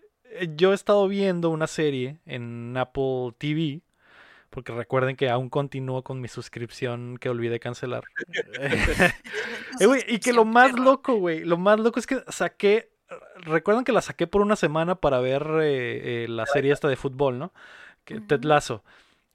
yo 0.56 0.72
he 0.72 0.76
estado 0.76 1.08
viendo 1.08 1.50
una 1.52 1.68
serie 1.68 2.20
en 2.26 2.76
Apple 2.76 3.34
TV, 3.38 3.82
porque 4.58 4.74
recuerden 4.74 5.16
que 5.16 5.30
aún 5.30 5.52
continúo 5.52 6.04
con 6.04 6.20
mi 6.20 6.28
suscripción 6.28 7.20
que 7.20 7.30
olvidé 7.30 7.60
cancelar. 7.60 8.04
Eh, 9.80 10.06
y 10.08 10.18
que 10.18 10.34
lo 10.34 10.46
más 10.46 10.74
loco, 10.74 11.14
güey, 11.14 11.42
lo 11.42 11.58
más 11.58 11.80
loco 11.80 12.00
es 12.00 12.08
que 12.08 12.24
saqué, 12.30 12.90
recuerdan 13.36 13.84
que 13.84 13.92
la 13.92 14.02
saqué 14.02 14.26
por 14.26 14.42
una 14.42 14.56
semana 14.56 14.96
para 14.96 15.20
ver 15.20 15.44
eh, 15.62 16.24
eh, 16.24 16.28
la 16.28 16.48
serie 16.48 16.74
esta 16.74 16.88
de 16.88 16.96
fútbol, 16.96 17.38
¿no? 17.38 17.54
Que 18.04 18.20
Ted. 18.20 18.44
Lasso. 18.44 18.84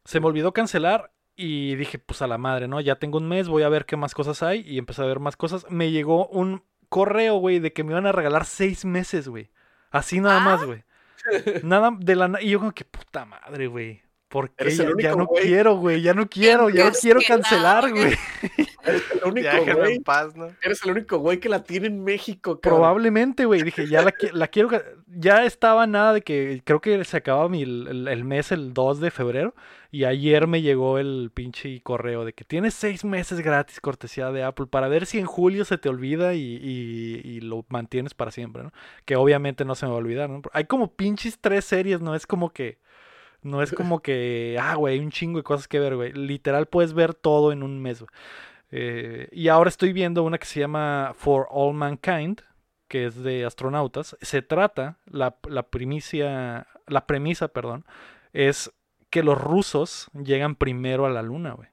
Se 0.05 0.19
me 0.19 0.27
olvidó 0.27 0.53
cancelar 0.53 1.13
y 1.37 1.77
dije, 1.77 2.01
pues 2.01 2.21
a 2.23 2.27
la 2.27 2.39
madre, 2.39 2.67
¿no? 2.67 2.81
Ya 2.81 2.97
tengo 2.97 3.19
un 3.19 3.29
mes, 3.29 3.47
voy 3.47 3.63
a 3.63 3.69
ver 3.69 3.87
qué 3.87 3.97
más 3.97 4.15
cosas 4.15 4.43
hay 4.43 4.63
y 4.67 4.79
empecé 4.79 5.03
a 5.03 5.07
ver 5.07 5.21
más 5.21 5.37
cosas. 5.37 5.65
Me 5.71 5.93
llegó 5.93 6.27
un 6.27 6.65
correo, 6.89 7.37
güey, 7.37 7.61
de 7.61 7.73
que 7.73 7.85
me 7.85 7.93
iban 7.93 8.07
a 8.07 8.13
regalar 8.13 8.45
seis 8.45 8.85
meses, 8.85 9.29
güey. 9.29 9.53
Así 9.93 10.19
nada 10.19 10.41
más, 10.41 10.65
güey. 10.65 10.83
Nada 11.63 11.93
de 11.97 12.17
la... 12.17 12.43
Y 12.43 12.51
yo 12.51 12.59
como 12.59 12.73
que 12.73 12.85
puta 12.85 13.25
madre, 13.25 13.69
güey. 13.69 14.02
¿Por 14.33 14.49
qué? 14.49 14.65
Eres 14.65 14.79
el 14.81 14.95
Ya, 14.97 15.11
ya 15.11 15.15
no 15.15 15.27
quiero, 15.29 15.77
güey. 15.77 16.01
Ya 16.01 16.15
no 16.15 16.27
quiero, 16.27 16.71
ya 16.71 16.87
no 16.87 16.93
quiero 16.99 17.21
cancelar, 17.27 17.85
no, 17.91 17.95
güey. 17.97 18.15
Eres 18.85 19.03
el 19.13 19.29
único, 19.31 19.49
güey. 19.77 19.95
en 19.97 20.03
paz, 20.03 20.35
¿no? 20.35 20.49
Eres 20.63 20.83
el 20.85 20.91
único 20.93 21.19
güey 21.19 21.39
que 21.39 21.51
la 21.51 21.63
tiene 21.63 21.89
en 21.89 22.03
México, 22.03 22.59
cabrón. 22.59 22.81
Probablemente, 22.81 23.45
güey. 23.45 23.63
Dije, 23.63 23.87
ya 23.87 24.01
la, 24.03 24.15
la 24.33 24.49
quiero. 24.49 24.71
Ya 25.07 25.45
estaba 25.45 25.87
nada 25.87 26.15
de 26.15 26.23
que. 26.23 26.63
Creo 26.65 26.81
que 26.81 27.05
se 27.05 27.19
acababa 27.19 27.51
mi, 27.51 27.63
el, 27.63 28.09
el 28.09 28.25
mes 28.25 28.51
el 28.53 28.73
2 28.73 29.01
de 29.01 29.11
febrero. 29.11 29.55
Y 29.91 30.05
ayer 30.05 30.47
me 30.47 30.63
llegó 30.63 30.99
el 30.99 31.31
pinche 31.35 31.79
correo 31.83 32.25
de 32.25 32.33
que 32.33 32.45
tienes 32.45 32.73
seis 32.73 33.05
meses 33.05 33.41
gratis, 33.43 33.79
cortesía 33.79 34.33
de 34.33 34.43
Apple, 34.43 34.65
para 34.67 34.89
ver 34.89 35.05
si 35.05 35.19
en 35.19 35.27
julio 35.27 35.67
se 35.67 35.77
te 35.77 35.91
olvida 35.91 36.33
y, 36.33 36.41
y- 36.41 37.21
y 37.23 37.41
lo 37.43 37.67
mantienes 37.69 38.15
para 38.15 38.31
siempre, 38.31 38.63
¿no? 38.63 38.73
Que 39.05 39.17
obviamente 39.17 39.67
no 39.67 39.75
se 39.75 39.85
me 39.85 39.91
va 39.91 39.97
a 39.97 40.01
olvidar, 40.01 40.31
¿no? 40.31 40.41
Hay 40.55 40.65
como 40.65 40.95
pinches 40.95 41.39
tres 41.39 41.67
series, 41.67 42.01
¿no? 42.01 42.15
Es 42.15 42.27
como 42.27 42.51
que. 42.55 42.79
No 43.43 43.63
es 43.63 43.73
como 43.73 44.01
que. 44.01 44.59
Ah, 44.61 44.75
güey, 44.75 44.95
hay 44.95 45.01
un 45.01 45.11
chingo 45.11 45.39
de 45.39 45.45
cosas 45.45 45.69
que 45.69 45.81
ver, 45.81 45.97
güey. 45.97 46.13
Literal 46.13 46.67
puedes 46.67 46.95
ver 46.95 47.15
todo 47.15 47.53
en 47.53 47.63
un 47.63 47.81
mes, 47.81 48.01
güey. 48.01 48.11
Eh, 48.71 49.29
y 49.33 49.49
ahora 49.49 49.69
estoy 49.69 49.93
viendo 49.93 50.23
una 50.23 50.39
que 50.39 50.47
se 50.47 50.61
llama 50.61 51.13
For 51.15 51.47
All 51.51 51.75
Mankind, 51.75 52.41
que 52.89 53.07
es 53.07 53.23
de 53.23 53.45
astronautas. 53.45 54.17
Se 54.23 54.41
trata, 54.41 54.99
la, 55.07 55.37
la 55.49 55.65
primicia, 55.65 56.67
la 56.87 57.07
premisa, 57.07 57.49
perdón, 57.49 57.85
es 58.33 58.73
que 59.11 59.23
los 59.23 59.39
rusos 59.39 60.11
llegan 60.15 60.57
primero 60.57 61.05
a 61.05 61.11
la 61.11 61.21
luna, 61.23 61.53
güey. 61.53 61.69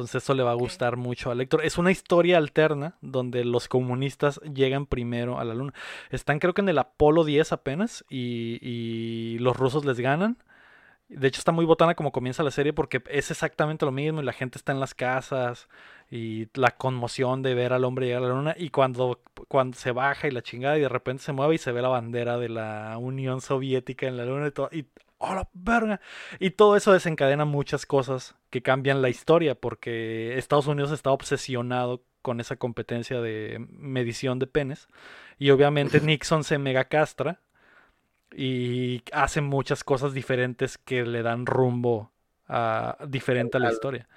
Entonces 0.00 0.22
eso 0.22 0.34
le 0.34 0.42
va 0.42 0.52
a 0.52 0.54
gustar 0.54 0.96
mucho 0.96 1.30
al 1.30 1.38
lector. 1.38 1.64
Es 1.64 1.76
una 1.78 1.90
historia 1.90 2.38
alterna 2.38 2.96
donde 3.02 3.44
los 3.44 3.68
comunistas 3.68 4.40
llegan 4.54 4.86
primero 4.86 5.38
a 5.38 5.44
la 5.44 5.54
luna. 5.54 5.74
Están 6.10 6.38
creo 6.38 6.54
que 6.54 6.62
en 6.62 6.70
el 6.70 6.78
Apolo 6.78 7.24
10 7.24 7.52
apenas 7.52 8.04
y, 8.08 8.58
y 8.62 9.38
los 9.38 9.56
rusos 9.56 9.84
les 9.84 10.00
ganan. 10.00 10.38
De 11.10 11.28
hecho 11.28 11.40
está 11.40 11.52
muy 11.52 11.64
botana 11.64 11.96
como 11.96 12.12
comienza 12.12 12.42
la 12.42 12.50
serie 12.50 12.72
porque 12.72 13.02
es 13.10 13.30
exactamente 13.30 13.84
lo 13.84 13.92
mismo 13.92 14.22
y 14.22 14.24
la 14.24 14.32
gente 14.32 14.58
está 14.58 14.72
en 14.72 14.80
las 14.80 14.94
casas 14.94 15.68
y 16.08 16.48
la 16.54 16.70
conmoción 16.76 17.42
de 17.42 17.54
ver 17.54 17.72
al 17.72 17.84
hombre 17.84 18.06
llegar 18.06 18.22
a 18.22 18.28
la 18.28 18.34
luna 18.34 18.54
y 18.56 18.70
cuando, 18.70 19.20
cuando 19.48 19.76
se 19.76 19.92
baja 19.92 20.28
y 20.28 20.30
la 20.30 20.42
chingada 20.42 20.78
y 20.78 20.80
de 20.80 20.88
repente 20.88 21.24
se 21.24 21.32
mueve 21.32 21.56
y 21.56 21.58
se 21.58 21.72
ve 21.72 21.82
la 21.82 21.88
bandera 21.88 22.38
de 22.38 22.48
la 22.48 22.96
Unión 22.96 23.40
Soviética 23.40 24.06
en 24.06 24.16
la 24.16 24.24
luna 24.24 24.46
y 24.46 24.50
todo 24.52 24.68
y 24.72 24.86
¡oh, 25.20 25.34
la 25.34 25.48
verga! 25.52 26.00
Y 26.38 26.50
todo 26.50 26.76
eso 26.76 26.92
desencadena 26.92 27.44
muchas 27.44 27.86
cosas 27.86 28.34
que 28.50 28.62
cambian 28.62 29.02
la 29.02 29.08
historia 29.08 29.54
porque 29.54 30.36
Estados 30.38 30.66
Unidos 30.66 30.90
está 30.90 31.10
obsesionado 31.10 32.02
con 32.22 32.40
esa 32.40 32.56
competencia 32.56 33.20
de 33.20 33.64
medición 33.70 34.38
de 34.38 34.46
penes 34.46 34.88
y 35.38 35.50
obviamente 35.50 36.00
Nixon 36.02 36.44
se 36.44 36.58
mega 36.58 36.84
castra 36.84 37.40
y 38.34 39.02
hace 39.12 39.40
muchas 39.40 39.84
cosas 39.84 40.14
diferentes 40.14 40.78
que 40.78 41.04
le 41.04 41.22
dan 41.22 41.46
rumbo 41.46 42.10
a, 42.48 42.96
diferente 43.08 43.58
a 43.58 43.60
la 43.60 43.72
historia. 43.72 44.08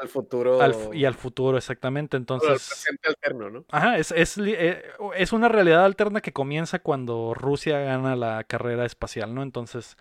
Al 0.00 0.08
futuro. 0.08 0.60
al 0.60 0.74
y 0.92 1.04
al 1.04 1.14
futuro, 1.14 1.58
exactamente. 1.58 2.16
bueno, 2.16 2.34
al 2.34 2.38
Entonces, 2.46 2.68
presente 2.68 3.08
alterno, 3.08 3.50
¿no? 3.50 3.64
ajá, 3.70 3.98
es, 3.98 4.12
es, 4.12 4.38
eh, 4.38 4.82
es 5.16 5.32
una 5.32 5.48
realidad 5.48 5.84
alterna 5.84 6.20
que 6.20 6.32
comienza 6.32 6.78
cuando 6.78 7.34
Rusia 7.34 7.78
gana 7.80 8.16
la 8.16 8.44
carrera 8.44 8.84
espacial, 8.84 9.34
¿no? 9.34 9.42
Entonces, 9.42 9.96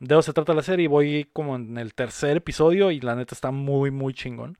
de 0.00 0.14
eso 0.14 0.22
se 0.22 0.32
trata 0.32 0.54
la 0.54 0.62
serie 0.62 0.84
y 0.84 0.88
voy 0.88 1.30
como 1.32 1.56
en 1.56 1.78
el 1.78 1.94
tercer 1.94 2.36
episodio 2.36 2.90
y 2.90 3.00
la 3.00 3.14
neta 3.14 3.34
está 3.34 3.50
muy, 3.50 3.90
muy 3.90 4.14
chingón. 4.14 4.58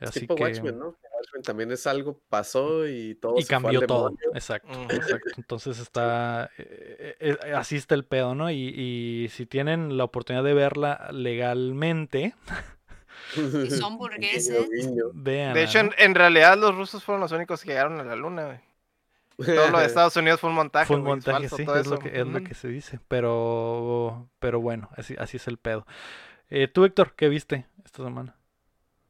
Así 0.00 0.20
tipo 0.20 0.36
que... 0.36 0.44
Watchmen, 0.44 0.78
¿no? 0.78 0.96
Watchmen 1.16 1.42
también 1.42 1.72
es 1.72 1.86
algo, 1.86 2.20
pasó 2.28 2.86
y 2.86 3.16
todo 3.16 3.34
Y 3.38 3.42
se 3.42 3.48
fue 3.48 3.56
al 3.56 3.62
cambió 3.62 3.86
todo, 3.86 4.14
exacto, 4.34 4.78
exacto. 4.90 5.30
Entonces 5.36 5.78
está, 5.78 6.50
eh, 6.56 7.16
eh, 7.18 7.36
eh, 7.44 7.52
así 7.52 7.76
está 7.76 7.94
el 7.94 8.04
pedo, 8.04 8.34
¿no? 8.34 8.50
Y, 8.50 8.68
y 8.68 9.28
si 9.30 9.46
tienen 9.46 9.96
la 9.96 10.04
oportunidad 10.04 10.44
de 10.44 10.54
verla 10.54 11.08
legalmente, 11.12 12.34
Si 13.34 13.70
son 13.70 13.98
burgueses. 13.98 14.68
vean. 15.14 15.54
De 15.54 15.62
hecho, 15.62 15.78
en, 15.80 15.92
en 15.98 16.14
realidad 16.14 16.56
los 16.58 16.74
rusos 16.74 17.04
fueron 17.04 17.20
los 17.20 17.32
únicos 17.32 17.62
que 17.62 17.70
llegaron 17.70 18.00
a 18.00 18.04
la 18.04 18.16
luna, 18.16 18.46
güey. 18.46 18.60
Todo 19.54 19.68
lo 19.70 19.78
de 19.78 19.86
Estados 19.86 20.16
Unidos 20.16 20.40
fue 20.40 20.50
un 20.50 20.56
montaje. 20.56 20.86
Fue 20.86 20.96
un 20.96 21.02
güey, 21.02 21.12
montaje, 21.14 21.48
falso 21.48 21.56
sí, 21.56 21.64
todo 21.64 21.78
es 21.78 21.86
lo, 21.86 21.98
que, 21.98 22.08
es 22.20 22.26
lo 22.26 22.38
Ujú. 22.38 22.44
que 22.44 22.54
se 22.54 22.68
dice. 22.68 23.00
Pero, 23.08 24.28
pero 24.38 24.60
bueno, 24.60 24.88
así, 24.96 25.14
así 25.18 25.36
es 25.36 25.46
el 25.48 25.58
pedo. 25.58 25.86
Eh, 26.50 26.68
Tú, 26.68 26.84
Héctor, 26.84 27.14
¿qué 27.14 27.28
viste 27.28 27.66
esta 27.84 28.02
semana? 28.04 28.36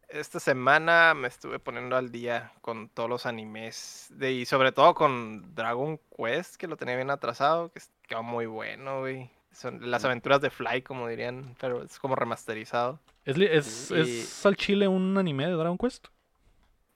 Esta 0.09 0.41
semana 0.41 1.13
me 1.15 1.29
estuve 1.29 1.59
poniendo 1.59 1.95
al 1.97 2.11
día 2.11 2.53
con 2.63 2.89
todos 2.89 3.11
los 3.11 3.27
animes 3.27 4.07
de, 4.11 4.33
y 4.33 4.47
sobre 4.47 4.73
todo 4.73 4.95
con 4.95 5.55
Dragon 5.55 6.01
Quest, 6.17 6.57
que 6.57 6.67
lo 6.67 6.79
tenía 6.79 6.97
bien 6.97 7.11
atrasado, 7.11 7.71
que 7.73 7.81
quedó 8.07 8.23
muy 8.23 8.47
bueno, 8.47 9.01
güey. 9.01 9.31
Son 9.53 9.91
las 9.91 10.05
aventuras 10.05 10.41
de 10.41 10.51
Fly, 10.51 10.83
como 10.83 11.09
dirían, 11.09 11.57
pero 11.61 11.83
es 11.83 11.99
como 11.99 12.17
remasterizado. 12.17 13.01
¿Es, 13.29 13.37
es, 13.39 13.91
Y- 13.91 14.21
es 14.21 14.47
al 14.47 14.57
chile 14.57 14.89
un 14.89 15.17
anime 15.19 15.47
de 15.47 15.53
Dragon 15.53 15.77
Quest? 15.77 16.07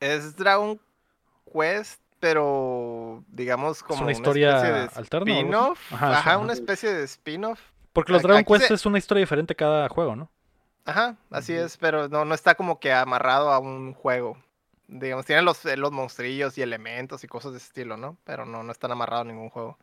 Es 0.00 0.34
Dragon 0.36 0.80
Quest, 1.52 2.00
pero 2.20 3.24
digamos 3.28 3.82
como 3.82 4.02
una 4.02 4.12
historia 4.12 4.60
de 4.60 4.88
alterna 4.94 5.32
así? 5.32 5.40
spin-off. 5.40 5.92
Ajá, 5.92 6.38
una 6.38 6.52
especie 6.52 6.92
de 6.92 7.04
spin-off. 7.04 7.60
Porque 7.92 8.12
los 8.12 8.22
Dragon 8.22 8.40
aquí 8.40 8.52
Quest 8.54 8.68
se- 8.68 8.74
es 8.74 8.86
una 8.86 8.98
historia 8.98 9.20
diferente 9.20 9.54
cada 9.54 9.88
juego, 9.88 10.16
¿no? 10.16 10.30
Ajá, 10.84 11.16
así 11.30 11.52
es, 11.52 11.76
pero 11.76 12.08
no, 12.08 12.24
no 12.24 12.34
está 12.34 12.54
como 12.56 12.80
que 12.80 12.92
amarrado 12.92 13.50
a 13.52 13.58
un 13.58 13.92
juego. 13.92 14.36
Digamos, 14.94 15.24
tiene 15.24 15.40
los, 15.40 15.64
eh, 15.64 15.76
los 15.78 15.90
monstrillos 15.90 16.58
y 16.58 16.62
elementos 16.62 17.24
y 17.24 17.26
cosas 17.26 17.52
de 17.52 17.58
ese 17.58 17.68
estilo, 17.68 17.96
¿no? 17.96 18.18
Pero 18.24 18.44
no, 18.44 18.62
no 18.62 18.70
están 18.72 18.92
amarrados 18.92 19.24
a 19.26 19.28
ningún 19.30 19.48
juego. 19.48 19.78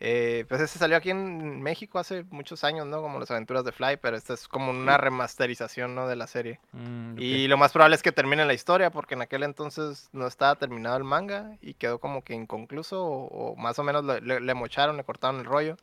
Eh, 0.00 0.44
pues 0.48 0.60
ese 0.60 0.78
salió 0.78 0.96
aquí 0.96 1.10
en 1.10 1.62
México 1.62 1.98
hace 1.98 2.24
muchos 2.30 2.64
años, 2.64 2.86
¿no? 2.86 3.00
Como 3.00 3.20
las 3.20 3.30
aventuras 3.30 3.64
de 3.64 3.70
Fly, 3.72 3.98
pero 4.02 4.16
esta 4.16 4.34
es 4.34 4.48
como 4.48 4.70
una 4.70 4.96
remasterización, 4.96 5.94
¿no? 5.94 6.08
De 6.08 6.16
la 6.16 6.26
serie. 6.26 6.58
Mm. 6.72 7.14
Y 7.18 7.46
lo 7.48 7.56
más 7.56 7.72
probable 7.72 7.94
es 7.96 8.02
que 8.02 8.10
termine 8.12 8.44
la 8.46 8.54
historia, 8.54 8.90
porque 8.90 9.14
en 9.14 9.22
aquel 9.22 9.44
entonces 9.44 10.08
no 10.12 10.26
estaba 10.26 10.56
terminado 10.56 10.96
el 10.96 11.04
manga 11.04 11.56
y 11.60 11.74
quedó 11.74 11.98
como 12.00 12.22
que 12.24 12.34
inconcluso, 12.34 13.04
o, 13.04 13.52
o 13.52 13.56
más 13.56 13.78
o 13.78 13.84
menos 13.84 14.04
le, 14.04 14.20
le- 14.20 14.40
le 14.40 14.54
mocharon, 14.54 14.96
le 14.96 15.04
cortaron 15.04 15.38
el 15.40 15.46
rollo. 15.46 15.76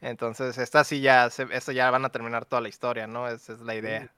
Entonces, 0.00 0.58
esta 0.58 0.84
sí 0.84 1.00
ya, 1.00 1.30
se, 1.30 1.46
esta 1.52 1.72
ya 1.72 1.90
van 1.90 2.04
a 2.04 2.10
terminar 2.10 2.44
toda 2.44 2.60
la 2.60 2.68
historia, 2.68 3.06
¿no? 3.06 3.28
Esa 3.28 3.54
es 3.54 3.60
la 3.60 3.74
idea. 3.74 4.12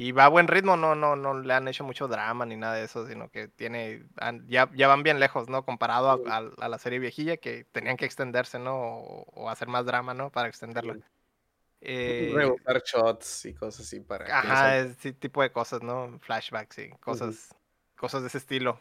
Y 0.00 0.12
va 0.12 0.26
a 0.26 0.28
buen 0.28 0.46
ritmo, 0.46 0.76
no, 0.76 0.94
no, 0.94 1.16
no 1.16 1.40
le 1.40 1.52
han 1.52 1.66
hecho 1.66 1.82
mucho 1.82 2.06
drama 2.06 2.46
ni 2.46 2.54
nada 2.54 2.74
de 2.74 2.84
eso, 2.84 3.04
sino 3.08 3.30
que 3.32 3.48
tiene, 3.48 4.04
han- 4.20 4.46
ya, 4.46 4.70
ya 4.74 4.86
van 4.86 5.02
bien 5.02 5.18
lejos, 5.18 5.48
¿no? 5.48 5.64
Comparado 5.64 6.08
a, 6.10 6.36
a- 6.36 6.50
a 6.60 6.68
la 6.68 6.78
serie 6.78 7.00
viejilla, 7.00 7.36
que 7.38 7.64
tenían 7.64 7.96
que 7.96 8.04
extenderse, 8.04 8.60
¿no? 8.60 8.76
O, 8.76 9.22
o 9.34 9.50
hacer 9.50 9.66
más 9.66 9.84
drama, 9.86 10.14
¿no? 10.14 10.30
Para 10.30 10.46
extenderla. 10.46 10.94
Sí. 10.94 11.00
Eh, 11.80 12.54
shots 12.84 13.46
y 13.46 13.54
cosas 13.54 13.80
así 13.86 13.98
para. 13.98 14.28
no 14.28 14.34
Ajá, 14.34 14.78
ese 14.78 15.12
tipo 15.14 15.42
de 15.42 15.50
cosas, 15.50 15.82
¿no? 15.82 16.16
Flashbacks 16.20 16.78
y 16.78 16.90
cosas, 17.00 17.48
cosas 17.96 18.22
de 18.22 18.28
ese 18.28 18.38
estilo. 18.38 18.78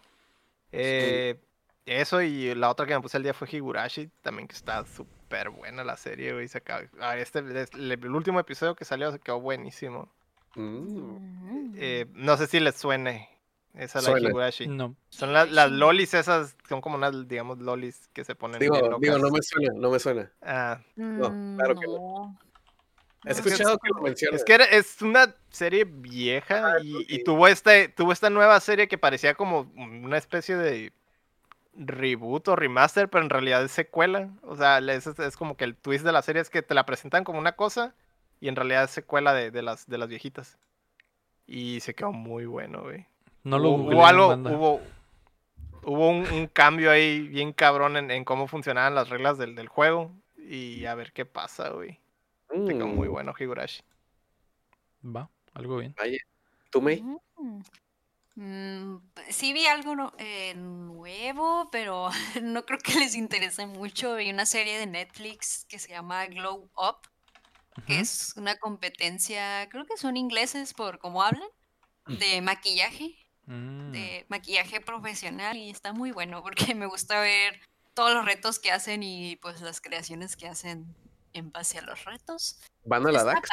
Eh, 0.71 1.41
Eso 1.87 2.21
y 2.21 2.53
la 2.53 2.69
otra 2.69 2.85
que 2.85 2.93
me 2.93 3.01
puse 3.01 3.17
el 3.17 3.23
día 3.23 3.33
fue 3.33 3.47
Higurashi, 3.51 4.11
también 4.21 4.47
que 4.47 4.55
está 4.55 4.85
súper 4.85 5.49
buena 5.49 5.83
la 5.83 5.97
serie, 5.97 6.33
güey. 6.33 6.47
se 6.47 6.59
acaba- 6.59 6.85
ah, 6.99 7.17
este, 7.17 7.39
es- 7.59 7.73
el, 7.73 7.91
el 7.93 8.11
último 8.15 8.39
episodio 8.39 8.75
que 8.75 8.85
salió 8.85 9.11
se 9.11 9.17
quedó 9.19 9.39
buenísimo. 9.41 10.11
Mm. 10.61 11.73
Eh, 11.77 12.05
no 12.13 12.35
sé 12.37 12.47
si 12.47 12.59
les 12.59 12.75
suene 12.75 13.29
esa 13.75 14.01
la. 14.01 14.19
Higurashi. 14.19 14.67
No. 14.67 14.95
Son 15.09 15.33
las, 15.33 15.49
lolis 15.71 16.13
esas, 16.13 16.55
son 16.67 16.81
como 16.81 16.95
unas, 16.97 17.27
digamos, 17.27 17.59
lolis 17.59 18.09
que 18.13 18.23
se 18.23 18.33
ponen 18.35 18.59
bien 18.59 18.71
Digo, 18.71 18.85
locas. 18.85 19.01
digo, 19.01 19.17
no 19.19 19.29
me 19.29 19.41
suena, 19.41 19.73
no 19.75 19.91
me 19.91 19.99
suena. 19.99 20.31
Ah, 20.41 20.79
Mm, 20.95 21.55
claro 21.57 21.75
que 21.75 21.85
no. 21.87 21.93
no. 21.97 22.39
He 23.25 23.29
No, 23.29 23.35
escuchado 23.35 23.77
que 23.79 23.89
lo 23.93 24.01
mencionas. 24.01 24.39
Es 24.39 24.45
que 24.45 24.53
era- 24.53 24.65
es 24.65 25.01
una 25.01 25.35
serie 25.49 25.85
vieja 25.85 26.73
Ah, 26.73 26.77
y, 26.81 27.23
tuvo 27.23 27.47
este 27.47 27.89
tuvo 27.89 28.11
esta 28.13 28.29
nueva 28.29 28.59
serie 28.59 28.87
que 28.87 28.97
parecía 28.97 29.33
como 29.33 29.71
una 29.75 30.17
especie 30.17 30.55
de 30.55 30.93
reboot 31.73 32.47
o 32.47 32.55
remaster, 32.55 33.09
pero 33.09 33.23
en 33.23 33.29
realidad 33.29 33.63
es 33.63 33.71
secuela. 33.71 34.29
O 34.43 34.55
sea, 34.55 34.79
es, 34.79 35.05
es 35.07 35.35
como 35.37 35.57
que 35.57 35.65
el 35.65 35.75
twist 35.75 36.05
de 36.05 36.11
la 36.11 36.21
serie 36.21 36.41
es 36.41 36.49
que 36.49 36.61
te 36.61 36.73
la 36.73 36.85
presentan 36.85 37.23
como 37.23 37.37
una 37.39 37.51
cosa 37.53 37.93
y 38.39 38.47
en 38.47 38.55
realidad 38.55 38.83
es 38.85 38.91
secuela 38.91 39.33
de, 39.33 39.51
de 39.51 39.61
las, 39.61 39.87
de 39.87 39.97
las 39.97 40.07
viejitas. 40.09 40.57
Y 41.45 41.79
se 41.79 41.93
quedó 41.95 42.11
muy 42.11 42.45
bueno, 42.45 42.83
güey. 42.83 43.05
No 43.43 43.57
lo 43.59 43.69
hubo, 43.69 44.05
algo, 44.05 44.33
hubo, 44.33 44.81
hubo 45.83 46.09
un, 46.09 46.27
un 46.33 46.47
cambio 46.47 46.91
ahí 46.91 47.21
bien 47.27 47.53
cabrón 47.53 47.95
en, 47.95 48.11
en 48.11 48.25
cómo 48.25 48.47
funcionaban 48.47 48.95
las 48.95 49.09
reglas 49.09 49.37
del, 49.37 49.55
del 49.55 49.69
juego. 49.69 50.11
Y 50.37 50.85
a 50.85 50.95
ver 50.95 51.13
qué 51.13 51.25
pasa, 51.25 51.69
güey. 51.69 51.99
Se 52.49 52.73
quedó 52.73 52.87
muy 52.87 53.07
Mm. 53.07 53.11
bueno 53.11 53.33
Higurashi. 53.37 53.83
Va, 55.03 55.29
algo 55.53 55.77
bien. 55.77 55.95
¿Tú, 56.69 56.81
May? 56.81 57.01
Mm. 57.01 57.61
Mm, 58.35 59.01
sí 59.29 59.51
vi 59.51 59.65
algo 59.65 60.13
eh, 60.19 60.53
nuevo, 60.55 61.69
pero 61.71 62.09
no 62.43 62.65
creo 62.65 62.79
que 62.79 62.99
les 62.99 63.15
interese 63.15 63.65
mucho. 63.65 64.15
Vi 64.15 64.29
una 64.29 64.45
serie 64.45 64.77
de 64.77 64.85
Netflix 64.85 65.65
que 65.67 65.79
se 65.79 65.89
llama 65.89 66.25
Glow 66.27 66.69
Up, 66.77 66.97
que 67.85 67.99
es 67.99 68.33
una 68.37 68.55
competencia, 68.57 69.67
creo 69.69 69.85
que 69.85 69.97
son 69.97 70.17
ingleses 70.17 70.73
por 70.73 70.99
cómo 70.99 71.21
hablan, 71.23 71.47
de 72.07 72.41
maquillaje, 72.41 73.15
Mm. 73.49 73.91
de 73.93 74.25
maquillaje 74.27 74.81
profesional 74.81 75.55
y 75.55 75.69
está 75.69 75.93
muy 75.93 76.11
bueno 76.11 76.43
porque 76.43 76.65
me 76.75 76.85
gusta 76.85 77.21
ver 77.21 77.61
todos 77.93 78.13
los 78.13 78.25
retos 78.25 78.59
que 78.59 78.71
hacen 78.71 79.03
y 79.03 79.37
pues 79.37 79.61
las 79.61 79.79
creaciones 79.79 80.35
que 80.35 80.47
hacen 80.49 80.93
en 81.31 81.51
base 81.53 81.77
a 81.77 81.81
los 81.81 82.03
retos. 82.03 82.59
¿Van 82.83 83.07
a 83.07 83.11
la 83.11 83.19
Está 83.19 83.31
DAX? 83.33 83.49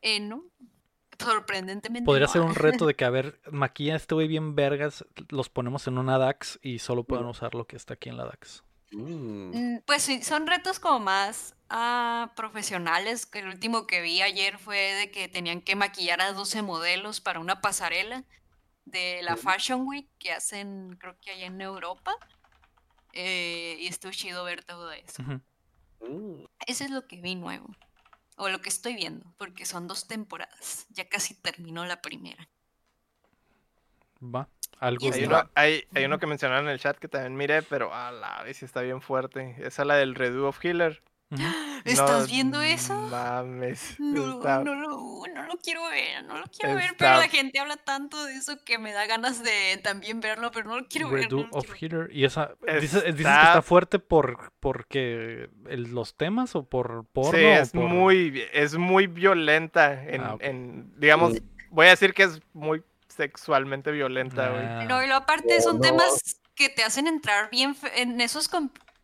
Eh, 0.00 0.20
no, 0.20 0.44
sorprendentemente 1.18 2.06
Podría 2.06 2.26
no. 2.26 2.32
ser 2.32 2.42
un 2.42 2.54
reto 2.54 2.86
de 2.86 2.94
que, 2.96 3.04
a 3.04 3.10
ver, 3.10 3.40
maquilla 3.50 3.96
este 3.96 4.14
güey 4.14 4.28
bien 4.28 4.54
vergas, 4.54 5.04
los 5.28 5.48
ponemos 5.50 5.86
en 5.86 5.98
una 5.98 6.16
DAX 6.18 6.58
y 6.62 6.78
solo 6.78 7.04
pueden 7.04 7.26
usar 7.26 7.54
lo 7.54 7.66
que 7.66 7.76
está 7.76 7.94
aquí 7.94 8.08
en 8.08 8.16
la 8.16 8.24
DAX. 8.24 8.64
Mm. 8.92 9.50
Mm, 9.76 9.82
Pues 9.86 10.02
sí, 10.02 10.22
son 10.22 10.46
retos 10.46 10.80
como 10.80 11.00
más 11.00 11.54
ah, 11.70 12.32
profesionales. 12.36 13.26
que 13.26 13.40
El 13.40 13.48
último 13.48 13.86
que 13.86 14.00
vi 14.00 14.22
ayer 14.22 14.58
fue 14.58 14.76
de 14.76 15.10
que 15.10 15.28
tenían 15.28 15.62
que 15.62 15.76
maquillar 15.76 16.20
a 16.20 16.32
12 16.32 16.62
modelos 16.62 17.20
para 17.20 17.40
una 17.40 17.60
pasarela 17.60 18.24
de 18.84 19.22
la. 19.22 19.36
Fashion 19.36 19.86
Week 19.86 20.08
que 20.18 20.32
hacen, 20.32 20.96
creo 21.00 21.16
que 21.20 21.30
allá 21.30 21.46
en 21.46 21.60
Europa. 21.60 22.12
Eh, 23.12 23.76
y 23.80 23.86
estuvo 23.86 24.12
chido 24.12 24.44
ver 24.44 24.64
todo 24.64 24.92
eso. 24.92 25.22
Mm. 25.22 26.44
Eso 26.66 26.84
es 26.84 26.90
lo 26.90 27.06
que 27.06 27.20
vi 27.20 27.34
nuevo. 27.34 27.74
O 28.36 28.48
lo 28.48 28.60
que 28.60 28.68
estoy 28.68 28.94
viendo, 28.94 29.26
porque 29.36 29.66
son 29.66 29.86
dos 29.86 30.06
temporadas. 30.06 30.86
Ya 30.90 31.08
casi 31.08 31.34
terminó 31.34 31.84
la 31.84 32.00
primera. 32.00 32.48
Va, 34.22 34.48
algo 34.78 35.12
Hay 35.12 35.24
uno, 35.24 35.50
hay, 35.54 35.84
hay 35.94 36.04
uno 36.04 36.18
que 36.18 36.26
mencionaron 36.26 36.66
en 36.66 36.72
el 36.72 36.80
chat 36.80 36.98
que 36.98 37.08
también 37.08 37.36
miré, 37.36 37.62
pero 37.62 37.92
a 37.94 38.12
la 38.12 38.42
vez 38.42 38.62
está 38.62 38.80
bien 38.82 39.02
fuerte. 39.02 39.56
Esa 39.58 39.82
es 39.82 39.88
la 39.88 39.96
del 39.96 40.14
Redo 40.14 40.48
of 40.48 40.64
Healer. 40.64 41.02
¿Estás 41.84 42.22
No 42.22 42.26
viendo 42.26 42.60
eso? 42.60 42.94
Mames. 43.08 43.94
No, 43.98 44.38
está- 44.38 44.64
no, 44.64 44.74
lo, 44.74 45.22
no 45.32 45.46
lo 45.46 45.56
quiero 45.62 45.88
ver, 45.88 46.24
no 46.24 46.38
lo 46.38 46.46
quiero 46.48 46.74
ver, 46.74 46.94
pero 46.98 47.16
la 47.18 47.28
gente 47.28 47.58
habla 47.60 47.76
tanto 47.76 48.24
de 48.24 48.34
eso 48.34 48.62
que 48.64 48.78
me 48.78 48.92
da 48.92 49.06
ganas 49.06 49.42
de 49.42 49.78
también 49.82 50.20
verlo, 50.20 50.50
pero 50.50 50.68
no 50.68 50.80
lo 50.80 50.88
quiero 50.88 51.08
ver. 51.08 51.24
Redo 51.24 51.36
no 51.36 51.42
lo 51.44 51.56
of 51.58 51.64
quiero 51.72 51.98
ver. 52.00 52.08
Healer. 52.10 52.16
Y 52.16 52.24
esa, 52.24 52.54
dices, 52.80 53.04
dices 53.04 53.14
que 53.14 53.20
Está- 53.22 53.62
fuerte 53.62 53.98
por 53.98 54.52
porque 54.60 55.48
el- 55.68 55.94
los 55.94 56.16
temas 56.16 56.54
o 56.56 56.64
por 56.64 57.06
porno. 57.06 57.38
Sí, 57.38 57.44
es 57.44 57.70
por- 57.70 57.84
muy, 57.84 58.42
es 58.52 58.76
muy 58.76 59.06
violenta. 59.06 60.04
En, 60.04 60.20
Ah, 60.22 60.36
en- 60.40 60.92
digamos, 60.98 61.34
voy 61.70 61.86
a 61.86 61.90
decir 61.90 62.12
que 62.12 62.24
es 62.24 62.40
muy 62.52 62.82
sexualmente 63.08 63.90
violenta, 63.92 64.48
güey. 64.50 64.64
Ah, 64.64 64.84
No, 64.88 65.02
y 65.02 65.06
lo 65.06 65.14
aparte 65.16 65.56
Oh, 65.58 65.62
son 65.62 65.76
no. 65.76 65.82
temas 65.82 66.40
que 66.54 66.68
te 66.68 66.82
hacen 66.82 67.06
entrar 67.06 67.48
bien 67.50 67.76
en 67.96 68.20
esos 68.20 68.48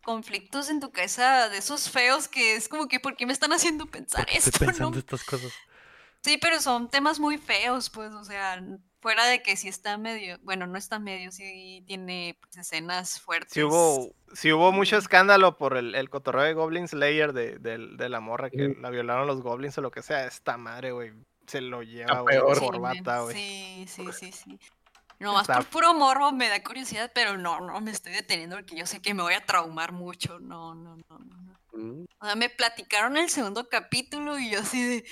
conflictos 0.06 0.70
en 0.70 0.78
tu 0.78 0.92
cabeza, 0.92 1.48
de 1.48 1.58
esos 1.58 1.90
feos 1.90 2.28
que 2.28 2.54
es 2.54 2.68
como 2.68 2.86
que, 2.86 3.00
¿por 3.00 3.16
qué 3.16 3.26
me 3.26 3.32
están 3.32 3.52
haciendo 3.52 3.86
pensar 3.86 4.24
¿por 4.24 4.32
qué 4.32 4.38
estoy 4.38 4.50
esto? 4.50 4.64
pensando 4.64 4.90
no? 4.92 4.98
estas 5.00 5.24
cosas. 5.24 5.52
Sí, 6.22 6.38
pero 6.40 6.60
son 6.60 6.88
temas 6.88 7.18
muy 7.18 7.38
feos, 7.38 7.90
pues, 7.90 8.12
o 8.12 8.24
sea, 8.24 8.62
fuera 9.00 9.26
de 9.26 9.42
que 9.42 9.56
sí 9.56 9.66
está 9.68 9.98
medio, 9.98 10.38
bueno, 10.42 10.66
no 10.68 10.78
está 10.78 11.00
medio, 11.00 11.32
sí 11.32 11.82
tiene 11.88 12.38
pues, 12.40 12.56
escenas 12.56 13.20
fuertes. 13.20 13.52
Sí 13.52 13.62
hubo, 13.64 14.12
sí 14.32 14.52
hubo 14.52 14.70
mucho 14.70 14.96
escándalo 14.96 15.56
por 15.58 15.76
el, 15.76 15.96
el 15.96 16.08
cotorreo 16.08 16.44
de 16.44 16.54
Goblin 16.54 16.86
Slayer 16.86 17.32
de, 17.32 17.58
del- 17.58 17.96
de 17.96 18.08
la 18.08 18.20
morra 18.20 18.48
que 18.50 18.76
la 18.80 18.90
violaron 18.90 19.26
los 19.26 19.42
goblins 19.42 19.76
o 19.78 19.82
lo 19.82 19.90
que 19.90 20.02
sea. 20.02 20.24
Esta 20.26 20.56
madre, 20.56 20.92
güey. 20.92 21.12
se 21.48 21.60
lo 21.60 21.82
lleva, 21.82 22.18
A 22.18 22.20
güey, 22.22 22.38
corbata, 22.38 23.22
güey. 23.22 23.36
Sí, 23.36 23.86
sí, 23.88 24.06
sí, 24.12 24.32
sí. 24.32 24.58
Nomás 25.18 25.42
Está- 25.42 25.54
por 25.56 25.66
puro 25.66 25.94
morbo 25.94 26.30
me 26.32 26.48
da 26.48 26.62
curiosidad, 26.62 27.10
pero 27.14 27.38
no, 27.38 27.60
no 27.60 27.80
me 27.80 27.90
estoy 27.90 28.12
deteniendo 28.12 28.56
porque 28.56 28.76
yo 28.76 28.86
sé 28.86 29.00
que 29.00 29.14
me 29.14 29.22
voy 29.22 29.34
a 29.34 29.44
traumar 29.44 29.92
mucho. 29.92 30.38
No, 30.40 30.74
no, 30.74 30.96
no, 30.96 31.18
no. 31.18 31.18
no. 31.18 31.46
Mm, 31.72 32.06
O 32.20 32.24
sea, 32.24 32.34
me 32.36 32.48
platicaron 32.48 33.18
el 33.18 33.28
segundo 33.28 33.68
capítulo 33.68 34.38
y 34.38 34.50
yo 34.50 34.60
así 34.60 34.82
de, 34.82 35.04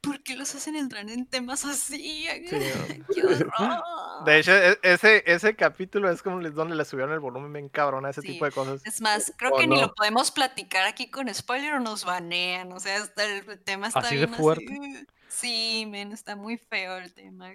¿por 0.00 0.20
qué 0.24 0.34
los 0.34 0.52
hacen 0.56 0.74
entrar 0.74 1.08
en 1.08 1.24
temas 1.26 1.64
así? 1.64 2.26
¡Qué 3.14 3.22
horror! 3.22 3.82
De 4.26 4.38
hecho, 4.38 4.52
e- 4.52 4.78
ese, 4.82 5.22
ese 5.26 5.54
capítulo 5.56 6.10
es 6.10 6.22
como 6.22 6.40
donde 6.50 6.74
le 6.76 6.84
subieron 6.84 7.12
el 7.12 7.20
volumen 7.20 7.52
bien 7.52 7.68
cabrón 7.68 8.04
a 8.06 8.10
ese 8.10 8.20
Sí. 8.22 8.28
tipo 8.28 8.44
de 8.44 8.50
cosas. 8.52 8.82
Es 8.84 9.00
más, 9.00 9.32
creo 9.36 9.52
¿O 9.52 9.58
que 9.58 9.66
ni 9.66 9.76
no? 9.76 9.82
lo 9.82 9.94
podemos 9.94 10.30
platicar 10.30 10.84
aquí 10.86 11.10
con 11.10 11.32
spoiler 11.32 11.74
o 11.74 11.80
nos 11.80 12.04
banean. 12.04 12.72
O 12.72 12.80
sea, 12.80 12.96
está, 12.98 13.24
el 13.24 13.58
tema 13.62 13.86
está 13.88 14.00
¿Así 14.00 14.16
de 14.16 14.26
bien 14.26 14.38
fuerte? 14.38 14.66
así. 14.80 15.06
Sí, 15.28 15.86
men, 15.88 16.12
está 16.12 16.34
muy 16.36 16.58
feo 16.58 16.96
el 16.98 17.14
tema. 17.14 17.54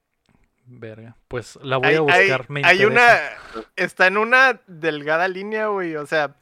Verga. 0.67 1.15
Pues 1.27 1.57
la 1.61 1.77
voy 1.77 1.87
Hay, 1.89 1.95
a 1.95 1.99
hay- 1.99 2.29
buscar. 2.29 2.49
me 2.49 2.61
hay 2.65 2.85
una. 2.85 3.05
Está 3.75 4.07
en 4.07 4.17
una 4.17 4.59
delgada 4.67 5.27
línea, 5.27 5.67
güey. 5.67 5.95
O 5.95 6.05
sea, 6.07 6.35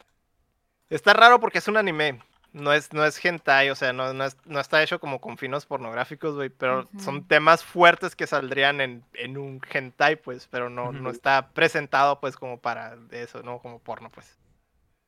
está 0.89 1.13
raro 1.13 1.39
porque 1.39 1.57
es 1.57 1.67
un 1.67 1.77
anime. 1.77 2.19
No 2.53 2.71
es, 2.71 2.93
no 2.93 3.03
es 3.03 3.23
hentai, 3.25 3.71
o 3.71 3.75
sea, 3.75 3.93
no, 3.93 4.13
no, 4.13 4.25
es- 4.25 4.37
no 4.45 4.59
está 4.59 4.83
hecho 4.83 4.99
como 4.99 5.19
con 5.19 5.37
finos 5.37 5.65
pornográficos, 5.65 6.35
güey. 6.35 6.49
Pero 6.49 6.87
son 6.99 7.27
temas 7.27 7.63
fuertes 7.63 8.15
que 8.15 8.27
saldrían 8.27 8.79
en, 8.79 9.03
en 9.15 9.37
un 9.37 9.59
hentai, 9.71 10.15
pues. 10.17 10.47
Pero 10.51 10.69
no, 10.69 10.91
no 10.91 11.09
está 11.09 11.49
presentado, 11.49 12.19
pues, 12.19 12.37
como 12.37 12.59
para 12.61 12.95
eso, 13.11 13.41
¿no? 13.43 13.57
Como 13.59 13.79
porno, 13.79 14.09
pues. 14.09 14.37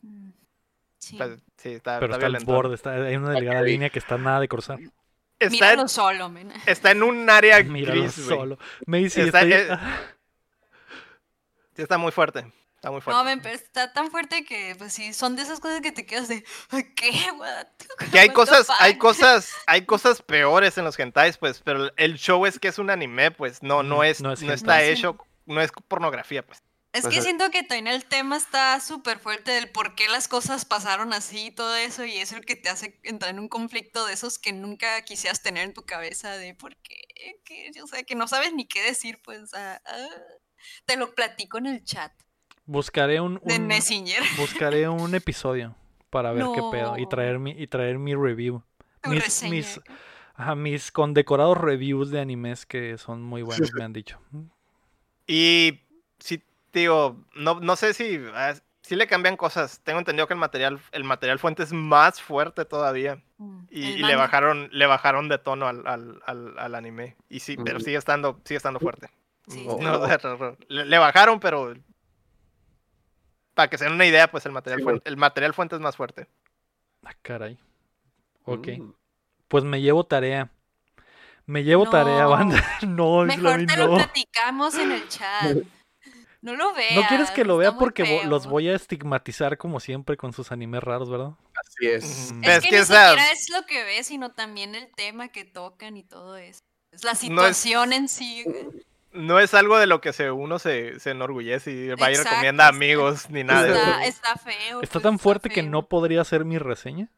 Mm, 0.01 0.29
Sí. 0.97 1.17
Pues, 1.17 1.37
sí, 1.57 1.69
está, 1.73 1.99
Pero 1.99 2.13
está 2.15 2.25
está 2.25 2.37
al 2.39 2.45
borde, 2.45 2.73
está, 2.73 2.93
hay 2.93 3.15
una 3.15 3.29
delgada 3.31 3.61
línea 3.61 3.91
que 3.91 3.99
está 3.99 4.17
nada 4.17 4.39
de 4.39 4.47
cruzar. 4.47 4.79
Está, 5.45 5.65
Míralo 5.65 5.81
en, 5.83 5.89
solo, 5.89 6.29
men. 6.29 6.53
está 6.65 6.91
en 6.91 7.03
un 7.03 7.29
área 7.29 7.61
Míralo 7.63 8.01
gris, 8.01 8.13
solo. 8.13 8.57
Macy, 8.85 9.21
Está- 9.21 9.41
estoy- 9.41 9.53
eh, 9.53 9.77
Sí, 11.75 11.81
está 11.81 11.97
muy 11.97 12.11
fuerte. 12.11 12.51
Está 12.75 12.91
muy 12.91 13.01
fuerte. 13.01 13.17
No, 13.17 13.23
men, 13.25 13.41
pero 13.41 13.55
está 13.55 13.91
tan 13.91 14.11
fuerte 14.11 14.45
que, 14.45 14.75
pues 14.77 14.93
sí, 14.93 15.11
son 15.13 15.35
de 15.35 15.41
esas 15.41 15.59
cosas 15.59 15.81
que 15.81 15.91
te 15.91 16.05
quedas 16.05 16.27
de, 16.27 16.43
¿qué? 16.95 17.31
What? 17.37 17.65
Que 18.11 18.19
hay 18.19 18.29
cosas, 18.29 18.69
hay 18.79 18.93
fuck?" 18.93 19.01
cosas, 19.01 19.51
hay 19.67 19.85
cosas 19.85 20.21
peores 20.21 20.77
en 20.77 20.85
los 20.85 20.97
hentais, 20.99 21.37
pues, 21.37 21.61
pero 21.63 21.91
el 21.97 22.17
show 22.17 22.45
es 22.45 22.59
que 22.59 22.67
es 22.69 22.77
un 22.79 22.89
anime, 22.89 23.31
pues, 23.31 23.61
no, 23.63 23.83
no 23.83 24.03
es, 24.03 24.21
no 24.21 24.29
no, 24.29 24.33
es 24.33 24.41
está 24.41 24.53
hentai. 24.83 24.89
hecho, 24.91 25.17
no 25.45 25.59
es 25.61 25.71
pornografía, 25.87 26.45
pues. 26.45 26.63
Es 26.95 27.07
que 27.07 27.21
siento 27.21 27.51
que 27.51 27.63
también 27.63 27.87
el 27.87 28.05
tema 28.05 28.37
está 28.37 28.79
súper 28.79 29.19
fuerte 29.19 29.51
del 29.51 29.69
por 29.69 29.95
qué 29.95 30.07
las 30.07 30.27
cosas 30.27 30.65
pasaron 30.65 31.13
así 31.13 31.47
y 31.47 31.51
todo 31.51 31.75
eso, 31.75 32.05
y 32.05 32.17
es 32.17 32.31
el 32.31 32.45
que 32.45 32.55
te 32.55 32.69
hace 32.69 32.99
entrar 33.03 33.31
en 33.31 33.39
un 33.39 33.49
conflicto 33.49 34.05
de 34.05 34.13
esos 34.13 34.39
que 34.39 34.53
nunca 34.53 35.01
quisieras 35.03 35.41
tener 35.41 35.63
en 35.65 35.73
tu 35.73 35.83
cabeza, 35.83 36.37
de 36.37 36.55
por 36.55 36.75
qué, 36.77 37.01
que, 37.43 37.71
o 37.83 37.87
sea, 37.87 38.03
que 38.03 38.15
no 38.15 38.27
sabes 38.27 38.53
ni 38.53 38.65
qué 38.65 38.81
decir, 38.81 39.19
pues, 39.23 39.53
ah, 39.53 39.81
ah. 39.85 40.07
te 40.85 40.95
lo 40.95 41.13
platico 41.13 41.57
en 41.57 41.67
el 41.67 41.83
chat 41.83 42.11
buscaré 42.65 43.19
un, 43.21 43.39
de 43.43 43.59
Messenger. 43.59 44.21
buscaré 44.37 44.89
un 44.89 45.15
episodio 45.15 45.75
para 46.09 46.31
ver 46.31 46.45
qué 46.53 46.61
pedo 46.71 46.97
y 46.97 47.07
traer 47.07 47.39
mi 47.39 47.51
y 47.51 47.67
traer 47.67 47.99
mi 47.99 48.15
review. 48.15 48.63
Mis, 49.07 49.43
mis, 49.43 49.79
ajá, 50.33 50.55
mis 50.55 50.91
condecorados 50.91 51.57
reviews 51.57 52.09
de 52.09 52.19
animes 52.19 52.65
que 52.65 52.97
son 52.97 53.21
muy 53.21 53.43
buenos, 53.43 53.71
me 53.73 53.83
han 53.83 53.93
dicho. 53.93 54.19
Y 55.27 55.81
digo, 56.79 57.17
no, 57.35 57.59
no 57.59 57.75
sé 57.75 57.93
si, 57.93 58.19
ah, 58.33 58.53
si 58.81 58.95
le 58.95 59.07
cambian 59.07 59.37
cosas. 59.37 59.81
Tengo 59.83 59.99
entendido 59.99 60.27
que 60.27 60.33
el 60.33 60.39
material, 60.39 60.79
el 60.91 61.03
material 61.03 61.39
fuente 61.39 61.63
es 61.63 61.73
más 61.73 62.21
fuerte 62.21 62.65
todavía. 62.65 63.21
Mm, 63.37 63.59
Y, 63.69 63.97
le 63.97 64.15
bajaron, 64.15 64.69
le 64.71 64.85
bajaron 64.85 65.27
de 65.29 65.37
tono 65.37 65.67
al, 65.67 65.85
al, 65.87 66.21
al, 66.25 66.57
al 66.57 66.75
anime. 66.75 67.15
Y 67.29 67.39
sí, 67.41 67.57
pero 67.57 67.77
Ujú. 67.77 67.85
sigue 67.85 67.97
estando, 67.97 68.39
sigue 68.45 68.57
estando 68.57 68.79
fuerte. 68.79 69.09
Sí, 69.47 69.65
Mm, 69.67 69.83
no, 69.83 70.01
le, 70.69 70.85
le 70.85 70.97
bajaron, 70.97 71.39
pero 71.39 71.73
para 73.53 73.69
que 73.69 73.77
se 73.77 73.85
den 73.85 73.93
una 73.93 74.05
idea, 74.05 74.29
pues 74.29 74.45
el 74.45 74.51
material, 74.51 74.79
Sí, 74.79 74.83
fuente, 74.83 75.09
el 75.09 75.17
material 75.17 75.53
fuente 75.53 75.75
es 75.75 75.81
más 75.81 75.95
fuerte. 75.95 76.27
Ah, 77.03 77.13
caray. 77.21 77.57
Ok. 78.45 78.67
mm. 78.79 78.93
Pues 79.47 79.63
me 79.63 79.81
llevo 79.81 80.03
tarea. 80.05 80.49
Me 81.45 81.63
llevo 81.63 81.87
tarea, 81.89 82.23
No. 82.25 82.29
banda. 82.29 82.63
no, 82.81 83.23
Mejor 83.25 83.61
Islami, 83.61 83.65
te 83.67 83.77
lo 83.77 83.87
no. 83.89 83.95
platicamos 83.95 84.75
en 84.79 84.91
el 84.91 85.07
chat. 85.07 85.57
No 86.45 86.55
lo 86.55 86.73
veas. 86.75 86.93
No 86.93 87.07
quieres 87.07 87.31
que 87.31 87.43
lo 87.43 87.57
vea 87.57 87.75
porque 87.75 88.21
los 88.25 88.45
voy 88.45 88.69
a 88.69 88.75
estigmatizar 88.75 89.57
como 89.57 89.79
siempre 89.79 90.15
con 90.15 90.31
sus 90.31 90.51
animes 90.51 90.83
raros, 90.83 91.09
¿verdad? 91.09 91.31
Así 91.55 91.87
es. 91.87 92.31
Mm. 92.33 92.43
Es 92.43 92.59
que, 92.63 92.69
que 92.69 92.77
ni 92.79 92.85
siquiera 92.85 93.31
es 93.31 93.49
lo 93.49 93.65
que 93.65 93.83
ves, 93.83 94.05
sino 94.05 94.31
también 94.31 94.75
el 94.75 94.91
tema 94.95 95.29
que 95.29 95.43
tocan 95.43 95.97
y 95.97 96.03
todo 96.03 96.37
eso. 96.37 96.61
Es 96.91 97.03
la 97.03 97.11
No 97.11 97.13
es- 97.13 97.19
situación 97.19 97.93
en 97.93 98.07
sí. 98.07 98.45
No 99.11 99.39
es 99.39 99.55
algo 99.55 99.79
de 99.79 99.87
lo 99.87 100.01
que 100.01 100.13
se, 100.13 100.29
uno 100.29 100.59
se, 100.59 100.99
se 100.99 101.11
enorgullece 101.11 101.71
y 101.71 101.87
va 101.89 102.09
y 102.11 102.13
Exacto, 102.13 102.29
recomienda 102.29 102.65
a 102.65 102.67
está- 102.67 102.75
amigos 102.77 103.29
ni 103.31 103.43
nada. 103.43 104.03
Está, 104.03 104.05
está 104.05 104.35
feo. 104.35 104.81
Está 104.83 104.93
pues, 104.99 105.03
tan 105.03 105.17
fuerte 105.17 105.49
que 105.49 105.63
no 105.63 105.87
podría 105.87 106.23
ser 106.25 106.45
mi 106.45 106.59
reseña. 106.59 107.09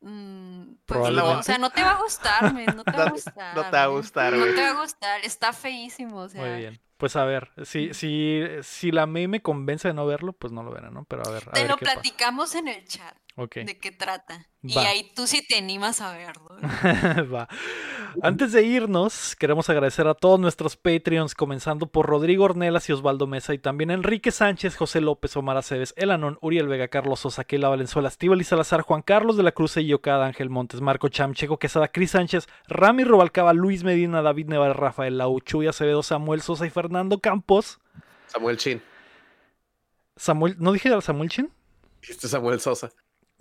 Mm, 0.00 0.62
pues, 0.64 0.76
Probablemente. 0.86 1.32
no, 1.34 1.38
o 1.38 1.42
sea, 1.44 1.58
no 1.58 1.70
te 1.70 1.82
va 1.82 1.92
a 1.92 2.02
gustar, 2.02 2.52
men, 2.54 2.66
no 2.74 2.82
te 2.82 2.90
va 2.90 3.02
a 3.04 3.06
No- 3.06 3.12
gustar. 3.12 3.54
no 3.56 3.62
te 3.62 3.70
va 3.76 3.82
a 3.84 3.86
gustar, 3.86 4.32
No 4.32 4.38
güey. 4.40 4.54
te 4.54 4.62
va 4.62 4.70
a 4.70 4.80
gustar, 4.82 5.20
está 5.24 5.52
feísimo, 5.52 6.16
o 6.18 6.28
sea. 6.28 6.40
Muy 6.44 6.56
bien. 6.58 6.80
Pues 7.02 7.16
a 7.16 7.24
ver, 7.24 7.50
si, 7.64 7.92
si, 7.94 8.44
si 8.62 8.92
la 8.92 9.06
May 9.06 9.26
me 9.26 9.42
convence 9.42 9.88
de 9.88 9.94
no 9.94 10.06
verlo, 10.06 10.32
pues 10.34 10.52
no 10.52 10.62
lo 10.62 10.70
verá, 10.70 10.88
¿no? 10.90 11.04
Pero 11.06 11.26
a 11.26 11.30
ver, 11.32 11.48
a 11.48 11.50
Te 11.50 11.62
ver 11.62 11.70
lo 11.70 11.76
qué 11.76 11.86
pasa. 11.86 11.94
platicamos 11.96 12.54
en 12.54 12.68
el 12.68 12.84
chat 12.86 13.16
Ok. 13.36 13.56
de 13.56 13.78
qué 13.78 13.90
trata. 13.90 14.46
Y 14.62 14.78
ahí 14.78 15.10
tú 15.16 15.26
sí 15.26 15.44
te 15.46 15.56
animas 15.56 16.00
a 16.00 16.12
verlo. 16.12 16.56
Va. 17.34 17.48
Antes 18.22 18.52
de 18.52 18.62
irnos, 18.62 19.34
queremos 19.36 19.70
agradecer 19.70 20.06
a 20.06 20.14
todos 20.14 20.38
nuestros 20.38 20.76
Patreons, 20.76 21.34
comenzando 21.34 21.86
por 21.86 22.06
Rodrigo 22.06 22.44
Ornelas 22.44 22.88
y 22.88 22.92
Osvaldo 22.92 23.26
Mesa, 23.26 23.54
y 23.54 23.58
también 23.58 23.90
Enrique 23.90 24.30
Sánchez, 24.30 24.76
José 24.76 25.00
López, 25.00 25.34
Omar 25.36 25.56
Aceves, 25.56 25.94
Elanón, 25.96 26.38
Uriel 26.42 26.68
Vega, 26.68 26.88
Carlos 26.88 27.20
Sosa, 27.20 27.44
Keila 27.44 27.70
Valenzuela, 27.70 28.08
Estíbal 28.08 28.40
y 28.40 28.44
Salazar, 28.44 28.82
Juan 28.82 29.02
Carlos 29.02 29.36
de 29.36 29.42
la 29.42 29.52
Cruz 29.52 29.78
y 29.78 29.86
Yocada, 29.86 30.26
Ángel 30.26 30.50
Montes, 30.50 30.82
Marco 30.82 31.08
Cham, 31.08 31.32
Checo 31.32 31.58
Quesada, 31.58 31.88
Cris 31.88 32.10
Sánchez, 32.10 32.46
Rami 32.68 33.04
Rubalcaba, 33.04 33.54
Luis 33.54 33.82
Medina, 33.82 34.20
David 34.20 34.48
Nevar, 34.48 34.78
Rafael 34.78 35.16
Lau, 35.16 35.40
Chuy 35.40 35.66
Acevedo, 35.66 36.02
Samuel 36.02 36.42
Sosa 36.42 36.66
y 36.66 36.70
Fernando 36.70 37.18
Campos. 37.18 37.80
Samuel 38.26 38.58
Chin. 38.58 38.82
Samuel, 40.16 40.56
¿no 40.58 40.72
dije 40.72 40.90
Samuel 41.00 41.30
Chin? 41.30 41.50
Dijiste 42.02 42.28
Samuel 42.28 42.60
Sosa. 42.60 42.90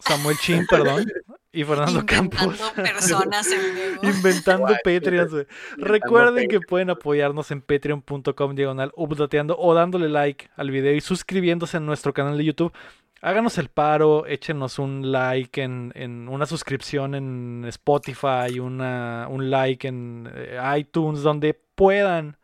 Samuel 0.02 0.38
Chin, 0.38 0.66
perdón. 0.70 1.06
Y 1.54 1.64
Fernando 1.66 2.06
Campos. 2.06 2.42
Inventando 2.44 2.84
personas 2.84 3.52
en 3.52 3.76
vivo. 3.76 4.04
Inventando. 4.04 4.74
Patreons, 4.84 5.48
Recuerden 5.78 6.48
que 6.48 6.62
pueden 6.62 6.90
apoyarnos 6.90 7.52
en 7.52 7.62
patreon.com 7.62 8.56
diagonal 8.56 8.92
updateando 8.96 9.58
o 9.58 9.74
dándole 9.74 10.08
like 10.08 10.50
al 10.56 10.72
video 10.72 10.94
y 10.94 11.02
suscribiéndose 11.02 11.78
a 11.78 11.80
nuestro 11.82 12.14
canal 12.14 12.38
de 12.38 12.46
YouTube. 12.46 12.74
Háganos 13.22 13.58
el 13.58 13.70
paro, 13.70 14.26
échenos 14.26 14.80
un 14.80 15.12
like 15.12 15.62
en, 15.62 15.92
en 15.94 16.28
una 16.28 16.46
suscripción 16.48 17.14
en 17.14 17.66
Spotify, 17.68 18.60
una, 18.60 19.28
un 19.30 19.52
like 19.52 19.88
en 19.88 20.32
eh, 20.34 20.58
iTunes, 20.78 21.22
donde 21.22 21.54
puedan. 21.54 22.38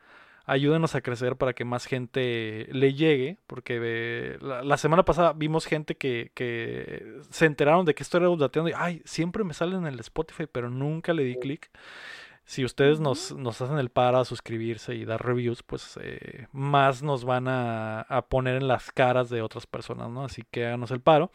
Ayúdenos 0.50 0.96
a 0.96 1.02
crecer 1.02 1.36
para 1.36 1.52
que 1.52 1.66
más 1.66 1.86
gente 1.86 2.70
le 2.72 2.94
llegue, 2.94 3.38
porque 3.48 3.80
eh, 3.84 4.38
la, 4.40 4.64
la 4.64 4.78
semana 4.78 5.04
pasada 5.04 5.34
vimos 5.34 5.66
gente 5.66 5.96
que, 5.96 6.32
que 6.34 7.20
se 7.30 7.46
enteraron 7.46 7.86
de 7.86 7.94
que 7.94 8.02
esto 8.02 8.18
era 8.18 8.30
updateando 8.30 8.70
y, 8.70 8.74
ay, 8.74 9.02
siempre 9.04 9.44
me 9.44 9.54
sale 9.54 9.76
en 9.76 9.86
el 9.86 10.00
Spotify, 10.00 10.46
pero 10.50 10.70
nunca 10.70 11.12
le 11.12 11.26
di 11.26 11.36
clic. 11.36 11.70
Si 12.46 12.64
ustedes 12.64 13.02
nos, 13.02 13.34
nos 13.34 13.60
hacen 13.60 13.78
el 13.78 13.90
para 13.90 14.24
suscribirse 14.24 14.96
y 14.96 15.04
dar 15.04 15.22
reviews, 15.22 15.64
pues 15.64 16.00
eh, 16.02 16.48
más 16.54 17.04
nos 17.04 17.26
van 17.26 17.50
a, 17.50 18.02
a 18.04 18.22
poner 18.22 18.56
en 18.56 18.70
las 18.70 18.90
caras 18.94 19.30
de 19.30 19.42
otras 19.42 19.68
personas, 19.68 20.10
¿no? 20.10 20.24
Así 20.24 20.44
que 20.50 20.66
háganos 20.66 20.92
el 20.92 21.02
paro. 21.02 21.30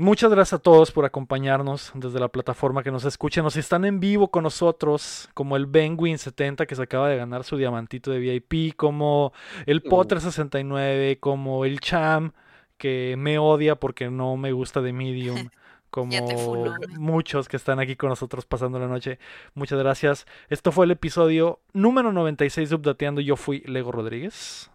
Muchas 0.00 0.30
gracias 0.30 0.60
a 0.60 0.62
todos 0.62 0.92
por 0.92 1.04
acompañarnos 1.04 1.90
desde 1.94 2.20
la 2.20 2.28
plataforma 2.28 2.84
que 2.84 2.92
nos 2.92 3.04
escuchen. 3.04 3.44
O 3.44 3.50
si 3.50 3.58
están 3.58 3.84
en 3.84 3.98
vivo 3.98 4.30
con 4.30 4.44
nosotros, 4.44 5.28
como 5.34 5.56
el 5.56 5.66
Benwin70 5.66 6.66
que 6.66 6.76
se 6.76 6.82
acaba 6.82 7.08
de 7.08 7.16
ganar 7.16 7.42
su 7.42 7.56
diamantito 7.56 8.12
de 8.12 8.20
VIP, 8.20 8.76
como 8.76 9.32
el 9.66 9.82
Mm. 9.84 9.88
Potter69, 9.88 11.18
como 11.18 11.64
el 11.64 11.80
Cham 11.80 12.30
que 12.76 13.16
me 13.18 13.40
odia 13.40 13.74
porque 13.74 14.08
no 14.08 14.36
me 14.36 14.52
gusta 14.52 14.80
de 14.80 14.92
Medium, 14.92 15.48
como 15.90 16.76
muchos 16.96 17.48
que 17.48 17.56
están 17.56 17.80
aquí 17.80 17.96
con 17.96 18.10
nosotros 18.10 18.46
pasando 18.46 18.78
la 18.78 18.86
noche. 18.86 19.18
Muchas 19.54 19.80
gracias. 19.80 20.26
Esto 20.48 20.70
fue 20.70 20.84
el 20.84 20.92
episodio 20.92 21.58
número 21.72 22.12
96 22.12 22.70
de 22.70 22.76
Updateando. 22.76 23.20
Yo 23.20 23.34
fui 23.34 23.62
Lego 23.66 23.90
Rodríguez. 23.90 24.70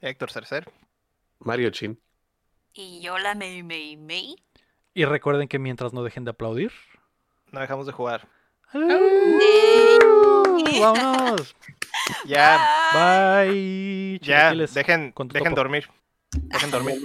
Héctor 0.00 0.30
Cercer. 0.30 0.72
Mario 1.40 1.68
Chin. 1.68 2.00
Y 2.72 3.02
yo 3.02 3.18
la 3.18 3.34
May 3.34 3.62
May 3.62 3.98
May. 3.98 4.34
Y 4.94 5.04
recuerden 5.04 5.48
que 5.48 5.58
mientras 5.58 5.92
no 5.92 6.02
dejen 6.02 6.24
de 6.24 6.30
aplaudir. 6.30 6.72
No 7.50 7.60
dejamos 7.60 7.86
de 7.86 7.92
jugar. 7.92 8.28
¡Vámonos! 10.80 11.54
Ya, 12.24 12.58
Bye. 12.92 14.18
ya, 14.22 14.52
dejen, 14.54 15.12
con 15.12 15.28
tu 15.28 15.34
dejen 15.34 15.54
dormir. 15.54 15.88
Dejen 16.32 16.70
dormir. 16.70 17.00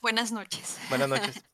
Buenas 0.00 0.32
noches. 0.32 0.80
Buenas 0.88 1.08
noches. 1.08 1.44